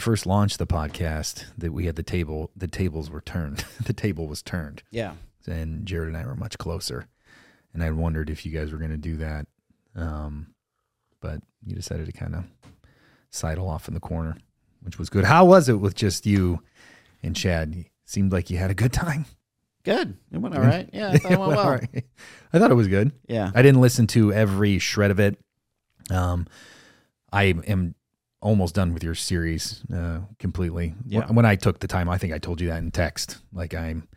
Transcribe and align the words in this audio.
first 0.00 0.26
launched 0.26 0.58
the 0.58 0.66
podcast, 0.66 1.44
that 1.56 1.72
we 1.72 1.86
had 1.86 1.94
the 1.96 2.02
table, 2.02 2.50
the 2.56 2.66
tables 2.66 3.08
were 3.10 3.20
turned. 3.20 3.64
the 3.84 3.92
table 3.92 4.26
was 4.26 4.42
turned, 4.42 4.82
Yeah. 4.90 5.12
and 5.46 5.86
Jared 5.86 6.08
and 6.08 6.16
I 6.16 6.26
were 6.26 6.34
much 6.34 6.58
closer. 6.58 7.06
And 7.72 7.84
I 7.84 7.90
wondered 7.92 8.28
if 8.30 8.44
you 8.44 8.50
guys 8.52 8.72
were 8.72 8.78
going 8.78 8.90
to 8.90 8.96
do 8.96 9.16
that, 9.18 9.46
um, 9.94 10.54
but 11.20 11.40
you 11.64 11.76
decided 11.76 12.06
to 12.06 12.12
kind 12.12 12.34
of 12.34 12.44
sidle 13.30 13.68
off 13.68 13.86
in 13.86 13.94
the 13.94 14.00
corner, 14.00 14.36
which 14.82 14.98
was 14.98 15.08
good. 15.08 15.24
How 15.24 15.44
was 15.44 15.68
it 15.68 15.74
with 15.74 15.94
just 15.94 16.26
you 16.26 16.62
and 17.22 17.36
Chad? 17.36 17.84
Seemed 18.06 18.32
like 18.32 18.50
you 18.50 18.58
had 18.58 18.72
a 18.72 18.74
good 18.74 18.92
time. 18.92 19.24
Good. 19.84 20.16
It 20.32 20.38
went 20.38 20.56
all 20.56 20.60
right. 20.62 20.90
Yeah, 20.92 21.10
I 21.12 21.18
thought 21.18 21.32
it 21.32 21.38
went 21.38 21.52
well. 21.56 21.70
Right. 21.70 22.04
I 22.52 22.58
thought 22.58 22.72
it 22.72 22.74
was 22.74 22.88
good. 22.88 23.12
Yeah. 23.28 23.52
I 23.54 23.62
didn't 23.62 23.80
listen 23.80 24.06
to 24.08 24.32
every 24.32 24.78
shred 24.80 25.12
of 25.12 25.20
it. 25.20 25.38
Um, 26.10 26.48
I 27.32 27.44
am 27.44 27.94
almost 28.42 28.74
done 28.74 28.94
with 28.94 29.04
your 29.04 29.14
series 29.14 29.82
uh, 29.94 30.20
completely. 30.38 30.94
Yeah. 31.06 31.26
When, 31.26 31.36
when 31.36 31.44
I 31.46 31.56
took 31.56 31.78
the 31.80 31.86
time, 31.88 32.08
I 32.08 32.18
think 32.18 32.32
I 32.32 32.38
told 32.38 32.60
you 32.60 32.68
that 32.68 32.78
in 32.78 32.90
text. 32.90 33.38
Like 33.52 33.74
I'm, 33.74 34.08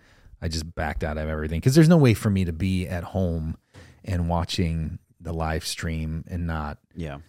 I 0.41 0.47
just 0.47 0.73
backed 0.75 1.03
out 1.03 1.17
of 1.17 1.27
everything 1.27 1.59
because 1.59 1.75
there's 1.75 1.89
no 1.89 1.97
way 1.97 2.13
for 2.13 2.29
me 2.29 2.45
to 2.45 2.53
be 2.53 2.87
at 2.87 3.03
home 3.03 3.57
and 4.05 4.29
watching 4.29 4.99
the 5.19 5.33
live 5.33 5.65
stream 5.65 6.23
and 6.29 6.45
not, 6.47 6.77
Yeah. 6.95 7.19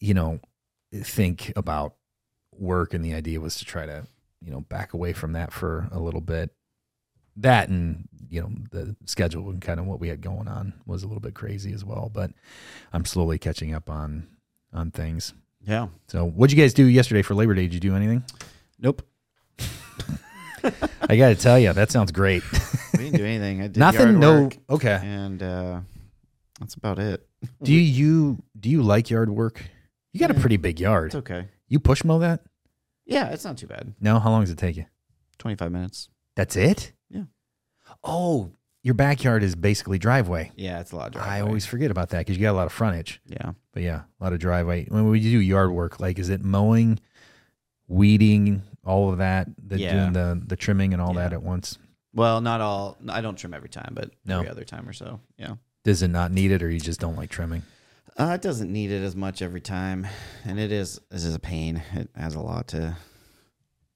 you 0.00 0.14
know, 0.14 0.40
think 0.94 1.52
about 1.56 1.94
work. 2.58 2.92
And 2.94 3.04
the 3.04 3.14
idea 3.14 3.40
was 3.40 3.56
to 3.56 3.64
try 3.64 3.86
to, 3.86 4.06
you 4.42 4.50
know, 4.50 4.60
back 4.60 4.92
away 4.92 5.12
from 5.12 5.32
that 5.32 5.52
for 5.52 5.88
a 5.92 5.98
little 5.98 6.20
bit. 6.20 6.50
That 7.36 7.70
and 7.70 8.08
you 8.28 8.42
know 8.42 8.50
the 8.70 8.94
schedule 9.06 9.48
and 9.48 9.58
kind 9.62 9.80
of 9.80 9.86
what 9.86 10.00
we 10.00 10.08
had 10.08 10.20
going 10.20 10.48
on 10.48 10.74
was 10.84 11.02
a 11.02 11.06
little 11.06 11.22
bit 11.22 11.32
crazy 11.32 11.72
as 11.72 11.82
well. 11.82 12.10
But 12.12 12.32
I'm 12.92 13.06
slowly 13.06 13.38
catching 13.38 13.72
up 13.72 13.88
on 13.88 14.26
on 14.70 14.90
things. 14.90 15.32
Yeah. 15.66 15.88
So, 16.08 16.24
what'd 16.26 16.56
you 16.56 16.62
guys 16.62 16.74
do 16.74 16.84
yesterday 16.84 17.22
for 17.22 17.34
Labor 17.34 17.54
Day? 17.54 17.62
Did 17.62 17.74
you 17.74 17.80
do 17.80 17.94
anything? 17.96 18.24
Nope. 18.78 19.02
I 21.08 21.16
got 21.16 21.28
to 21.30 21.34
tell 21.34 21.58
you, 21.58 21.72
that 21.72 21.90
sounds 21.90 22.12
great. 22.12 22.42
We 22.92 22.98
didn't 23.04 23.16
do 23.16 23.24
anything. 23.24 23.60
I 23.60 23.64
did 23.68 23.76
Nothing. 23.78 24.00
yard 24.00 24.18
No. 24.18 24.42
work, 24.42 24.58
Okay. 24.70 25.00
and 25.02 25.42
uh, 25.42 25.80
that's 26.60 26.74
about 26.74 26.98
it. 26.98 27.26
Do 27.62 27.72
you 27.72 28.42
do 28.58 28.70
you 28.70 28.82
like 28.82 29.10
yard 29.10 29.30
work? 29.30 29.62
You 30.12 30.20
got 30.20 30.30
a 30.30 30.34
Yeah. 30.34 30.40
pretty 30.40 30.56
big 30.58 30.78
yard. 30.78 31.06
It's 31.06 31.14
okay. 31.16 31.48
You 31.68 31.80
push 31.80 32.04
mow 32.04 32.18
that? 32.20 32.42
Yeah, 33.04 33.30
it's 33.30 33.44
not 33.44 33.56
too 33.56 33.66
bad. 33.66 33.94
No. 34.00 34.20
How 34.20 34.30
long 34.30 34.42
does 34.42 34.50
it 34.50 34.58
take 34.58 34.76
you? 34.76 34.86
Twenty 35.38 35.56
five 35.56 35.72
minutes. 35.72 36.08
That's 36.36 36.54
it. 36.54 36.92
Yeah. 37.10 37.24
Oh, 38.04 38.52
your 38.84 38.94
backyard 38.94 39.42
is 39.42 39.56
basically 39.56 39.98
driveway. 39.98 40.52
Yeah, 40.54 40.80
it's 40.80 40.92
a 40.92 40.96
lot. 40.96 41.14
Of 41.16 41.20
I 41.22 41.24
driveway. 41.24 41.48
always 41.48 41.66
forget 41.66 41.90
about 41.90 42.10
that 42.10 42.18
because 42.18 42.36
you 42.36 42.42
got 42.42 42.52
a 42.52 42.54
lot 42.60 42.66
of 42.66 42.72
frontage. 42.72 43.20
Yeah. 43.26 43.52
But 43.72 43.82
yeah, 43.82 44.02
a 44.20 44.24
lot 44.24 44.32
of 44.32 44.38
driveway. 44.38 44.86
When 44.88 45.08
we 45.08 45.20
do 45.20 45.28
yard 45.28 45.70
work, 45.72 45.98
like 46.00 46.18
is 46.18 46.28
it 46.28 46.42
mowing, 46.44 46.98
weeding, 47.88 48.62
all 48.84 49.10
of 49.10 49.18
that, 49.18 49.48
the, 49.58 49.78
Yeah. 49.78 49.92
doing 49.92 50.12
the 50.12 50.42
the 50.46 50.56
trimming 50.56 50.92
and 50.92 51.00
all 51.02 51.14
that 51.14 51.32
at 51.32 51.42
once? 51.42 51.78
Well, 52.14 52.40
not 52.40 52.60
all. 52.60 52.98
I 53.08 53.20
don't 53.22 53.36
trim 53.36 53.54
every 53.54 53.68
time, 53.70 53.92
but 53.94 54.10
No. 54.24 54.38
every 54.38 54.50
other 54.50 54.64
time 54.64 54.88
or 54.88 54.92
so. 54.92 55.20
Yeah. 55.38 55.54
Does 55.84 56.02
it 56.02 56.08
not 56.08 56.30
need 56.30 56.50
it, 56.52 56.62
or 56.62 56.70
you 56.70 56.78
just 56.80 57.00
don't 57.00 57.16
like 57.16 57.30
trimming? 57.30 57.62
Uh, 58.18 58.32
it 58.34 58.42
doesn't 58.42 58.70
need 58.70 58.90
it 58.90 59.02
as 59.02 59.16
much 59.16 59.40
every 59.40 59.60
time, 59.62 60.06
and 60.44 60.60
it 60.60 60.70
is 60.70 61.00
this 61.10 61.24
is 61.24 61.34
a 61.34 61.38
pain. 61.38 61.82
It 61.94 62.10
has 62.14 62.34
a 62.34 62.40
lot 62.40 62.68
to 62.68 62.96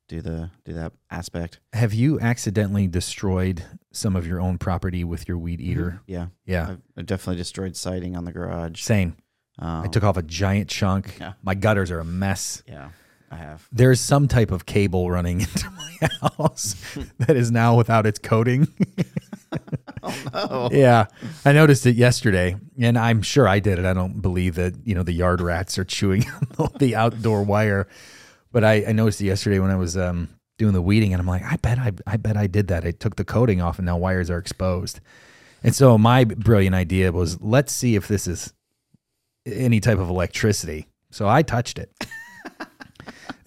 do 0.09 0.23
the 0.23 0.51
do 0.65 0.73
that 0.73 0.93
aspect. 1.11 1.61
Have 1.75 1.93
you 1.93 2.19
accidentally 2.21 2.87
destroyed 2.89 3.63
some 3.93 4.17
of 4.17 4.27
your 4.27 4.41
own 4.41 4.57
property 4.57 5.05
with 5.05 5.29
your 5.29 5.37
weed 5.37 5.61
eater? 5.61 6.01
Yeah, 6.07 6.29
Yeah, 6.47 6.71
I've, 6.71 6.83
I've 6.97 7.07
definitely 7.07 7.37
destroyed 7.37 7.77
siding 7.77 8.17
on 8.17 8.25
the 8.25 8.33
garage. 8.33 8.81
same. 8.83 9.17
Um, 9.59 9.85
I 9.85 9.87
took 9.89 10.05
off 10.05 10.17
a 10.17 10.23
giant 10.23 10.69
chunk. 10.69 11.19
Yeah. 11.19 11.33
My 11.43 11.55
gutters 11.55 11.91
are 11.91 12.01
a 12.01 12.05
mess. 12.05 12.63
Yeah, 12.67 12.91
I 13.31 13.37
have. 13.37 13.67
There's 13.73 14.01
some 14.01 14.29
type 14.29 14.51
of 14.51 14.67
cable 14.67 15.11
running 15.11 15.41
into 15.43 15.71
my 15.71 16.09
house 16.39 16.75
that 17.19 17.37
is 17.37 17.51
now 17.51 17.77
without 17.77 18.07
its 18.07 18.19
coating. 18.19 18.69
Oh 20.03 20.15
no. 20.33 20.69
Yeah, 20.71 21.07
I 21.45 21.53
noticed 21.53 21.87
it 21.87 21.97
yesterday, 21.97 22.57
and 22.79 22.99
I'm 22.99 23.23
sure 23.23 23.49
I 23.49 23.59
did 23.59 23.79
it. 23.79 23.85
I 23.85 23.93
don't 23.93 24.21
believe 24.21 24.55
that 24.57 24.75
you 24.85 24.95
know 24.95 25.03
the 25.03 25.13
yard 25.13 25.41
rats 25.41 25.79
are 25.79 25.85
chewing 25.85 26.25
on 26.59 26.71
the 26.79 26.95
outdoor 26.95 27.43
wire, 27.43 27.89
but 28.53 28.63
I, 28.63 28.85
I 28.87 28.93
noticed 28.93 29.21
it 29.21 29.25
yesterday 29.25 29.59
when 29.59 29.71
I 29.71 29.77
was 29.77 29.97
um, 29.97 30.29
doing 30.59 30.75
the 30.75 30.83
weeding, 30.83 31.13
and 31.13 31.21
I'm 31.21 31.27
like, 31.27 31.43
I 31.43 31.57
bet 31.57 31.79
I, 31.79 31.93
I 32.07 32.17
bet 32.19 32.37
I 32.37 32.47
did 32.47 32.69
that. 32.69 32.85
I 32.85 32.91
took 32.93 33.17
the 33.17 33.25
coating 33.25 33.61
off, 33.61 33.79
and 33.79 33.87
now 33.87 33.97
wires 33.97 34.31
are 34.31 34.39
exposed. 34.39 35.01
And 35.63 35.75
so 35.75 35.99
my 35.99 36.25
brilliant 36.25 36.75
idea 36.75 37.11
was, 37.11 37.41
let's 37.41 37.73
see 37.73 37.97
if 37.97 38.07
this 38.07 38.29
is 38.29 38.53
any 39.47 39.81
type 39.81 39.99
of 39.99 40.09
electricity. 40.11 40.87
So 41.11 41.29
I 41.29 41.43
touched 41.43 41.79
it. 41.79 41.91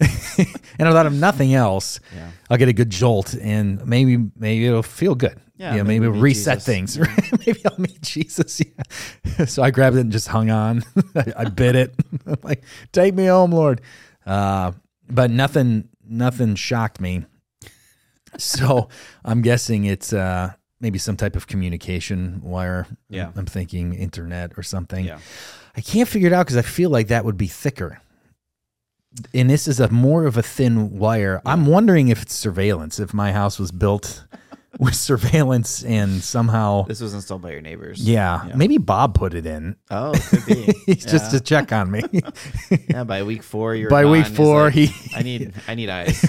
and 0.78 0.88
I 0.88 0.92
thought 0.92 1.06
of 1.06 1.12
nothing 1.12 1.54
else. 1.54 2.00
Yeah. 2.14 2.30
I'll 2.48 2.56
get 2.56 2.68
a 2.68 2.72
good 2.72 2.90
jolt, 2.90 3.34
and 3.34 3.84
maybe 3.86 4.16
maybe 4.36 4.66
it'll 4.66 4.82
feel 4.82 5.14
good. 5.14 5.38
Yeah, 5.56 5.74
Yeah, 5.76 5.82
maybe 5.82 6.00
maybe, 6.00 6.14
meet 6.14 6.22
reset 6.22 6.58
Jesus. 6.58 6.66
things. 6.66 6.98
Right? 6.98 7.32
maybe 7.46 7.60
I'll 7.66 7.78
meet 7.78 8.00
Jesus. 8.00 8.60
Yeah. 8.60 9.44
so 9.44 9.62
I 9.62 9.70
grabbed 9.70 9.96
it 9.96 10.00
and 10.00 10.10
just 10.12 10.28
hung 10.28 10.48
on. 10.50 10.82
I, 11.14 11.32
I 11.36 11.44
bit 11.44 11.76
it. 11.76 11.94
I'm 12.26 12.36
like, 12.42 12.62
take 12.92 13.14
me 13.14 13.26
home, 13.26 13.52
Lord. 13.52 13.82
Uh, 14.24 14.72
but 15.10 15.30
nothing, 15.30 15.88
nothing 16.08 16.54
shocked 16.54 16.98
me. 17.00 17.26
So 18.38 18.88
I'm 19.24 19.42
guessing 19.42 19.84
it's 19.84 20.12
uh, 20.14 20.52
maybe 20.80 20.98
some 20.98 21.16
type 21.16 21.36
of 21.36 21.46
communication 21.46 22.40
wire. 22.42 22.86
Yeah. 23.10 23.32
I'm 23.36 23.44
thinking 23.46 23.92
internet 23.92 24.52
or 24.56 24.62
something. 24.62 25.04
Yeah. 25.04 25.18
I 25.76 25.80
can't 25.80 26.08
figure 26.08 26.26
it 26.28 26.32
out 26.32 26.46
because 26.46 26.56
I 26.56 26.62
feel 26.62 26.90
like 26.90 27.08
that 27.08 27.24
would 27.24 27.36
be 27.36 27.46
thicker. 27.46 28.00
And 29.34 29.50
this 29.50 29.66
is 29.66 29.80
a 29.80 29.88
more 29.90 30.24
of 30.26 30.36
a 30.36 30.42
thin 30.42 30.98
wire. 30.98 31.42
I'm 31.44 31.66
wondering 31.66 32.08
if 32.08 32.22
it's 32.22 32.34
surveillance. 32.34 33.00
If 33.00 33.12
my 33.12 33.32
house 33.32 33.58
was 33.58 33.72
built 33.72 34.24
with 34.78 34.94
surveillance 34.94 35.82
and 35.84 36.22
somehow, 36.22 36.84
This 36.84 37.00
was 37.00 37.12
installed 37.12 37.42
by 37.42 37.50
your 37.50 37.60
neighbors. 37.60 38.00
yeah, 38.00 38.46
Yeah. 38.46 38.54
maybe 38.54 38.78
Bob 38.78 39.14
put 39.14 39.34
it 39.34 39.46
in. 39.46 39.74
Oh, 39.90 40.12
could 40.28 40.46
be. 40.46 40.72
just 40.94 41.32
to 41.32 41.40
check 41.40 41.72
on 41.72 41.90
me. 41.90 42.02
yeah. 42.88 43.02
By 43.02 43.24
week 43.24 43.42
four, 43.42 43.74
you're 43.74 43.90
By 43.90 44.04
week 44.04 44.26
four, 44.26 44.70
he 44.70 44.90
I 45.14 45.22
need 45.22 45.54
I 45.66 45.74
need 45.74 45.88
eyes. 45.90 46.24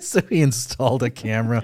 so 0.00 0.20
he 0.28 0.40
installed 0.42 1.04
a 1.04 1.10
camera. 1.10 1.60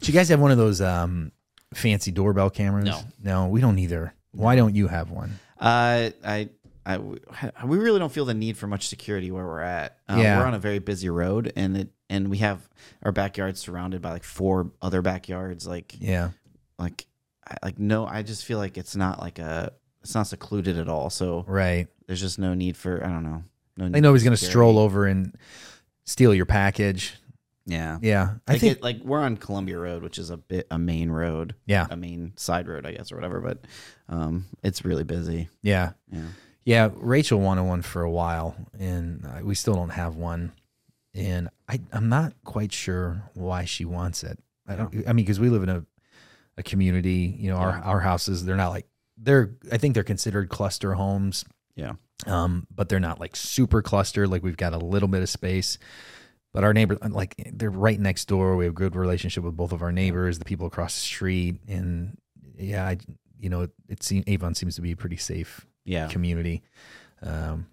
Do 0.00 0.12
you 0.12 0.16
guys 0.16 0.28
have 0.28 0.40
one 0.40 0.52
of 0.52 0.58
those 0.58 0.80
um, 0.80 1.32
fancy 1.74 2.12
doorbell 2.12 2.48
cameras? 2.50 2.84
No. 2.86 3.00
no, 3.22 3.46
we 3.48 3.60
don't 3.60 3.78
either. 3.80 4.14
Why 4.32 4.54
don't 4.54 4.76
you 4.76 4.86
have 4.86 5.10
one? 5.10 5.40
Uh, 5.60 6.10
I, 6.24 6.48
I, 6.86 6.98
we 6.98 7.78
really 7.78 7.98
don't 7.98 8.10
feel 8.12 8.24
the 8.24 8.34
need 8.34 8.56
for 8.56 8.66
much 8.66 8.88
security 8.88 9.30
where 9.30 9.44
we're 9.44 9.60
at. 9.60 9.98
Uh, 10.08 10.16
Yeah. 10.18 10.38
we're 10.38 10.46
on 10.46 10.54
a 10.54 10.58
very 10.58 10.78
busy 10.78 11.10
road, 11.10 11.52
and 11.54 11.76
it 11.76 11.88
and 12.08 12.28
we 12.28 12.38
have 12.38 12.68
our 13.04 13.12
backyard 13.12 13.56
surrounded 13.56 14.02
by 14.02 14.10
like 14.10 14.24
four 14.24 14.72
other 14.82 15.00
backyards. 15.02 15.66
Like, 15.66 15.94
Yeah, 16.00 16.30
like, 16.78 17.06
I, 17.46 17.56
like 17.62 17.78
no, 17.78 18.06
I 18.06 18.22
just 18.22 18.44
feel 18.44 18.58
like 18.58 18.76
it's 18.76 18.96
not 18.96 19.20
like 19.20 19.38
a, 19.38 19.72
it's 20.02 20.14
not 20.14 20.26
secluded 20.26 20.78
at 20.78 20.88
all. 20.88 21.10
So 21.10 21.44
right. 21.46 21.86
there's 22.06 22.20
just 22.20 22.38
no 22.38 22.54
need 22.54 22.76
for 22.76 23.04
I 23.04 23.08
don't 23.08 23.22
know. 23.22 23.44
No, 23.76 23.86
Like 23.86 24.02
nobody's 24.02 24.24
gonna 24.24 24.36
stroll 24.36 24.78
over 24.78 25.06
and 25.06 25.36
steal 26.04 26.34
your 26.34 26.46
package. 26.46 27.14
Yeah, 27.66 27.98
Yeah, 28.02 28.34
I 28.48 28.52
like 28.52 28.60
think. 28.60 28.76
it, 28.78 28.82
like 28.82 28.98
we're 29.04 29.20
on 29.20 29.36
Columbia 29.36 29.78
Road, 29.78 30.02
which 30.02 30.18
is 30.18 30.30
a 30.30 30.36
bit 30.36 30.66
a 30.70 30.78
main 30.78 31.10
road, 31.10 31.54
yeah, 31.66 31.86
a 31.90 31.96
main 31.96 32.32
side 32.36 32.66
road, 32.66 32.84
I 32.86 32.92
guess, 32.92 33.12
or 33.12 33.16
whatever. 33.16 33.40
But 33.40 33.64
um, 34.08 34.46
it's 34.62 34.84
really 34.84 35.04
busy. 35.04 35.48
yeah, 35.62 35.92
Yeah. 36.10 36.22
yeah. 36.64 36.88
Rachel 36.94 37.38
wanted 37.40 37.64
one 37.64 37.82
for 37.82 38.02
a 38.02 38.10
while, 38.10 38.56
and 38.78 39.24
uh, 39.26 39.40
we 39.44 39.54
still 39.54 39.74
don't 39.74 39.90
have 39.90 40.16
one. 40.16 40.52
And 41.14 41.48
I, 41.68 41.80
I'm 41.92 42.08
not 42.08 42.32
quite 42.44 42.72
sure 42.72 43.24
why 43.34 43.64
she 43.66 43.84
wants 43.84 44.22
it. 44.24 44.38
I 44.66 44.76
don't. 44.76 44.94
I 45.06 45.12
mean, 45.12 45.24
because 45.24 45.38
we 45.40 45.48
live 45.50 45.62
in 45.62 45.68
a, 45.68 45.84
a 46.56 46.62
community. 46.62 47.34
You 47.38 47.50
know, 47.50 47.56
our 47.56 47.70
Yeah. 47.70 47.80
our 47.82 48.00
houses 48.00 48.44
they're 48.44 48.56
not 48.56 48.70
like 48.70 48.86
they're. 49.16 49.50
I 49.70 49.76
think 49.78 49.94
they're 49.94 50.02
considered 50.02 50.48
cluster 50.48 50.94
homes. 50.94 51.44
Yeah. 51.76 51.92
um, 52.26 52.66
but 52.74 52.88
they're 52.88 53.00
not 53.00 53.18
like 53.20 53.34
super 53.36 53.80
clustered. 53.82 54.28
Like 54.28 54.42
we've 54.42 54.56
got 54.56 54.72
a 54.72 54.78
little 54.78 55.08
bit 55.08 55.22
of 55.22 55.28
space, 55.28 55.78
but 56.52 56.64
our 56.64 56.72
neighbor, 56.74 56.96
like 57.08 57.34
they're 57.52 57.70
right 57.70 57.98
next 57.98 58.26
door. 58.26 58.56
We 58.56 58.64
have 58.64 58.72
a 58.72 58.76
good 58.76 58.96
relationship 58.96 59.44
with 59.44 59.56
both 59.56 59.72
of 59.72 59.82
our 59.82 59.92
neighbors, 59.92 60.38
the 60.38 60.44
people 60.44 60.66
across 60.66 60.94
the 60.94 61.00
street, 61.00 61.56
and 61.68 62.16
yeah, 62.56 62.86
I, 62.86 62.98
you 63.38 63.48
know, 63.48 63.62
it, 63.62 63.70
it 63.88 64.02
seems 64.02 64.24
Avon 64.26 64.54
seems 64.54 64.74
to 64.76 64.82
be 64.82 64.92
a 64.92 64.96
pretty 64.96 65.16
safe 65.16 65.66
Yeah. 65.84 66.08
community. 66.08 66.62
Um, 67.22 67.66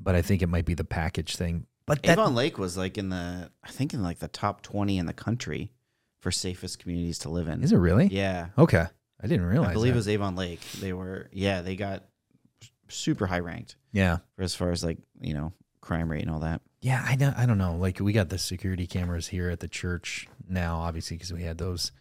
but 0.00 0.14
I 0.14 0.22
think 0.22 0.42
it 0.42 0.48
might 0.48 0.64
be 0.64 0.74
the 0.74 0.84
package 0.84 1.36
thing. 1.36 1.66
But 1.86 2.02
that, 2.04 2.12
Avon 2.18 2.34
Lake 2.34 2.58
was 2.58 2.76
like 2.76 2.96
in 2.98 3.08
the, 3.10 3.50
I 3.62 3.68
think 3.70 3.92
in 3.92 4.02
like 4.02 4.18
the 4.20 4.28
top 4.28 4.62
20 4.62 4.98
in 4.98 5.06
the 5.06 5.12
country 5.12 5.72
for 6.20 6.30
safest 6.30 6.78
communities 6.78 7.18
to 7.20 7.28
live 7.28 7.48
in. 7.48 7.62
is 7.62 7.72
it 7.72 7.76
really? 7.76 8.06
Yeah. 8.06 8.48
Okay, 8.56 8.84
I 9.20 9.26
didn't 9.26 9.46
realize. 9.46 9.70
I 9.70 9.72
believe 9.74 9.92
that. 9.92 9.96
it 9.96 10.00
was 10.00 10.08
Avon 10.08 10.36
Lake. 10.36 10.60
They 10.80 10.92
were, 10.92 11.28
yeah, 11.32 11.60
they 11.62 11.74
got 11.76 12.04
super 12.88 13.26
high 13.26 13.40
ranked 13.40 13.76
yeah, 13.92 14.18
for 14.36 14.42
as 14.42 14.54
far 14.54 14.70
as 14.70 14.84
like, 14.84 14.98
you 15.20 15.34
know, 15.34 15.52
crime 15.80 16.10
rate 16.10 16.22
and 16.22 16.30
all 16.30 16.40
that. 16.40 16.60
Yeah. 16.82 17.02
I 17.06 17.16
know. 17.16 17.32
I 17.36 17.46
don't 17.46 17.58
know. 17.58 17.76
Like 17.76 18.00
we 18.00 18.12
got 18.12 18.28
the 18.28 18.38
security 18.38 18.86
cameras 18.86 19.28
here 19.28 19.48
at 19.48 19.60
the 19.60 19.68
church 19.68 20.28
now, 20.48 20.76
obviously 20.76 21.16
because 21.16 21.32
we 21.32 21.42
had 21.42 21.56
those. 21.56 21.92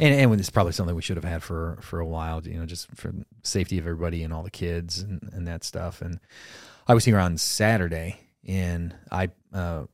And, 0.00 0.12
and 0.12 0.40
it's 0.40 0.50
probably 0.50 0.72
something 0.72 0.96
we 0.96 1.02
should 1.02 1.16
have 1.16 1.24
had 1.24 1.44
for 1.44 1.78
for 1.80 2.00
a 2.00 2.06
while, 2.06 2.42
you 2.44 2.58
know, 2.58 2.66
just 2.66 2.88
for 2.96 3.12
safety 3.44 3.78
of 3.78 3.84
everybody 3.84 4.24
and 4.24 4.32
all 4.32 4.42
the 4.42 4.50
kids 4.50 4.98
and, 4.98 5.30
and 5.32 5.46
that 5.46 5.62
stuff. 5.62 6.02
And 6.02 6.18
I 6.88 6.94
was 6.94 7.04
here 7.04 7.18
on 7.18 7.38
Saturday, 7.38 8.18
and 8.46 8.94
I 9.10 9.30
uh, 9.52 9.84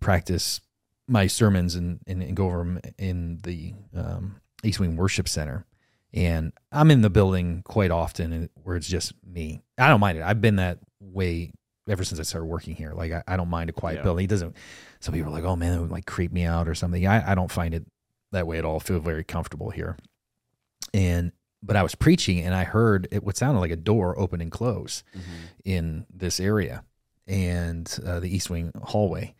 practice 0.00 0.60
my 1.08 1.26
sermons 1.28 1.76
and, 1.76 2.00
and, 2.06 2.22
and 2.22 2.36
go 2.36 2.46
over 2.46 2.58
them 2.58 2.80
in 2.98 3.38
the 3.44 3.74
um, 3.94 4.40
East 4.64 4.80
Wing 4.80 4.96
Worship 4.96 5.28
Center. 5.28 5.64
And 6.12 6.52
I'm 6.72 6.90
in 6.90 7.02
the 7.02 7.10
building 7.10 7.62
quite 7.64 7.90
often 7.90 8.48
where 8.62 8.76
it's 8.76 8.88
just 8.88 9.12
me. 9.24 9.62
I 9.78 9.88
don't 9.88 10.00
mind 10.00 10.18
it. 10.18 10.24
I've 10.24 10.40
been 10.40 10.56
that 10.56 10.78
way 11.00 11.52
ever 11.88 12.04
since 12.04 12.18
I 12.20 12.22
started 12.24 12.46
working 12.46 12.74
here. 12.74 12.92
Like 12.92 13.12
I, 13.12 13.22
I 13.26 13.36
don't 13.36 13.48
mind 13.50 13.70
a 13.70 13.72
quiet 13.72 13.96
Yeah. 13.96 14.02
building. 14.02 14.24
It 14.24 14.28
doesn't. 14.28 14.56
Some 15.00 15.14
people 15.14 15.30
are 15.30 15.34
like, 15.34 15.44
"Oh 15.44 15.56
man, 15.56 15.72
it 15.76 15.80
would 15.80 15.90
like 15.90 16.06
creep 16.06 16.32
me 16.32 16.44
out 16.44 16.68
or 16.68 16.74
something." 16.74 17.06
I, 17.06 17.32
I 17.32 17.34
don't 17.34 17.50
find 17.50 17.74
it 17.74 17.86
that 18.32 18.46
way 18.46 18.58
at 18.58 18.64
all. 18.64 18.76
I 18.76 18.78
feel 18.80 18.98
very 19.00 19.24
comfortable 19.24 19.70
here. 19.70 19.96
And 20.94 21.32
but 21.62 21.76
I 21.76 21.82
was 21.82 21.94
preaching 21.94 22.40
and 22.40 22.54
I 22.54 22.64
heard 22.64 23.08
it 23.10 23.22
what 23.24 23.36
sounded 23.36 23.60
like 23.60 23.70
a 23.70 23.76
door 23.76 24.18
open 24.18 24.40
and 24.40 24.50
close 24.50 25.02
in 25.64 26.06
this 26.12 26.38
area 26.40 26.84
and 27.26 27.98
uh, 28.06 28.20
the 28.20 28.34
East 28.34 28.50
Wing 28.50 28.72
hallway. 28.82 29.34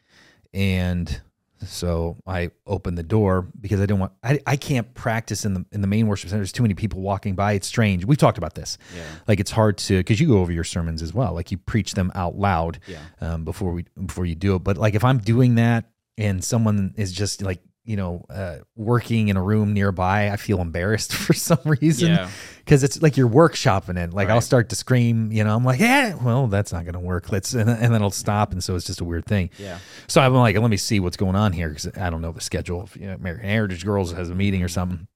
And 0.53 1.21
so 1.65 2.17
I 2.27 2.51
opened 2.67 2.99
the 2.99 3.03
door 3.03 3.49
because 3.61 3.81
I 3.81 3.85
didn't 3.85 4.01
want 4.01 4.13
I, 4.23 4.41
I 4.47 4.57
can't 4.57 4.93
practice 4.95 5.45
in 5.45 5.55
the 5.55 5.65
in 5.73 5.81
the 5.81 5.87
main 5.87 6.07
worship 6.07 6.29
center. 6.31 6.41
There's 6.41 6.53
too 6.53 6.63
many 6.63 6.75
people 6.75 7.01
walking 7.01 7.35
by. 7.35 7.53
It's 7.53 7.67
strange. 7.67 8.05
We've 8.05 8.19
talked 8.19 8.39
about 8.39 8.55
this. 8.55 8.77
Yeah. 8.95 9.03
Like 9.27 9.41
it's 9.41 9.51
hard 9.51 9.79
to 9.79 9.99
because 9.99 10.21
you 10.21 10.29
go 10.29 10.39
over 10.41 10.53
your 10.53 10.65
sermons 10.65 11.03
as 11.03 11.15
well. 11.15 11.33
Like 11.33 11.51
you 11.51 11.59
preach 11.59 11.95
them 11.95 12.13
out 12.15 12.37
loud 12.37 12.79
Yeah. 12.87 12.99
um, 13.21 13.45
before 13.45 13.73
we 13.73 13.85
before 14.05 14.27
you 14.27 14.35
do 14.35 14.55
it. 14.57 14.61
But 14.65 14.77
like 14.77 14.95
if 14.95 15.05
I'm 15.05 15.19
doing 15.19 15.55
that 15.57 15.87
and 16.19 16.43
someone 16.45 16.95
is 16.97 17.13
just 17.13 17.43
like 17.43 17.61
you 17.87 17.97
know 17.97 18.25
uh, 18.29 18.57
working 18.75 19.29
in 19.29 19.37
a 19.37 19.43
room 19.43 19.73
nearby, 19.73 20.31
I 20.31 20.37
feel 20.37 20.61
embarrassed 20.61 21.13
for 21.27 21.33
some 21.33 21.59
reason 21.65 22.09
Yeah. 22.11 22.31
because 22.59 22.83
it's 22.83 23.01
like 23.01 23.17
you're 23.17 23.29
workshopping 23.29 23.97
it. 23.97 24.13
Like 24.13 24.29
I'll 24.29 24.41
start 24.41 24.69
to 24.71 24.77
scream, 24.77 25.31
you 25.33 25.45
know, 25.45 25.55
I'm 25.55 25.65
like, 25.65 25.81
yeah, 25.81 26.15
well, 26.15 26.47
that's 26.49 26.73
not 26.73 26.85
going 26.85 26.95
to 26.95 27.01
work. 27.01 27.31
Let's 27.33 27.55
and, 27.55 27.71
and 27.71 27.81
then 27.81 27.95
it'll 27.95 28.11
stop, 28.11 28.53
and 28.53 28.63
so 28.63 28.75
it's 28.75 28.87
just 28.87 29.01
a 29.01 29.05
weird 29.05 29.25
thing. 29.27 29.51
Yeah. 29.59 29.79
So 30.09 30.21
I'm 30.21 30.35
like, 30.35 30.57
let 30.59 30.71
me 30.71 30.77
see 30.77 31.01
what's 31.01 31.17
going 31.17 31.37
on 31.37 31.53
here 31.53 31.69
because 31.69 31.87
I 31.97 32.11
don't 32.11 32.21
know 32.23 32.33
the 32.33 32.41
schedule. 32.41 32.83
If 32.85 32.97
you 32.97 33.07
know, 33.07 33.15
American 33.15 33.49
Heritage 33.49 33.85
Girls 33.85 34.13
has 34.13 34.31
a 34.31 34.35
meeting 34.35 34.63
or 34.63 34.69
something. 34.69 35.07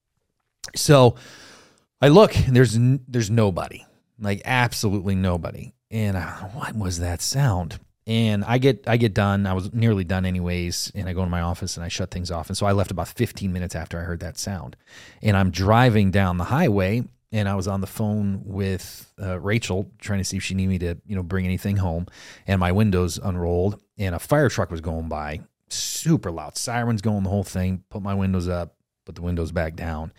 So 0.76 1.16
I 2.00 2.08
look, 2.08 2.36
and 2.36 2.54
there's 2.56 2.76
n- 2.76 3.00
there's 3.08 3.30
nobody, 3.30 3.84
like 4.18 4.42
absolutely 4.44 5.14
nobody. 5.16 5.74
And 5.90 6.16
I, 6.16 6.30
what 6.54 6.76
was 6.76 7.00
that 7.00 7.20
sound? 7.20 7.80
And 8.06 8.44
I 8.44 8.58
get 8.58 8.84
I 8.88 8.96
get 8.96 9.14
done. 9.14 9.46
I 9.46 9.52
was 9.52 9.72
nearly 9.72 10.04
done 10.04 10.24
anyways, 10.24 10.90
and 10.94 11.08
I 11.08 11.12
go 11.12 11.22
to 11.22 11.30
my 11.30 11.42
office 11.42 11.76
and 11.76 11.84
I 11.84 11.88
shut 11.88 12.10
things 12.10 12.30
off. 12.30 12.48
And 12.48 12.56
so 12.56 12.66
I 12.66 12.72
left 12.72 12.90
about 12.90 13.08
15 13.08 13.52
minutes 13.52 13.74
after 13.74 13.98
I 13.98 14.02
heard 14.02 14.20
that 14.20 14.38
sound. 14.38 14.76
And 15.22 15.36
I'm 15.36 15.50
driving 15.50 16.10
down 16.10 16.38
the 16.38 16.44
highway, 16.44 17.04
and 17.32 17.48
I 17.48 17.54
was 17.54 17.68
on 17.68 17.80
the 17.80 17.86
phone 17.86 18.42
with 18.44 19.12
uh, 19.20 19.38
Rachel 19.38 19.90
trying 19.98 20.18
to 20.18 20.24
see 20.24 20.38
if 20.38 20.42
she 20.42 20.54
needed 20.54 20.68
me 20.70 20.78
to 20.78 20.98
you 21.06 21.14
know 21.14 21.22
bring 21.22 21.44
anything 21.44 21.76
home. 21.76 22.06
And 22.46 22.58
my 22.58 22.72
windows 22.72 23.18
unrolled, 23.18 23.80
and 23.98 24.14
a 24.14 24.18
fire 24.18 24.48
truck 24.48 24.70
was 24.70 24.80
going 24.80 25.08
by, 25.08 25.40
super 25.68 26.30
loud, 26.30 26.56
sirens 26.56 27.02
going, 27.02 27.22
the 27.22 27.30
whole 27.30 27.44
thing. 27.44 27.84
Put 27.90 28.02
my 28.02 28.14
windows 28.14 28.48
up, 28.48 28.76
put 29.04 29.14
the 29.14 29.22
windows 29.22 29.52
back 29.52 29.76
down. 29.76 30.12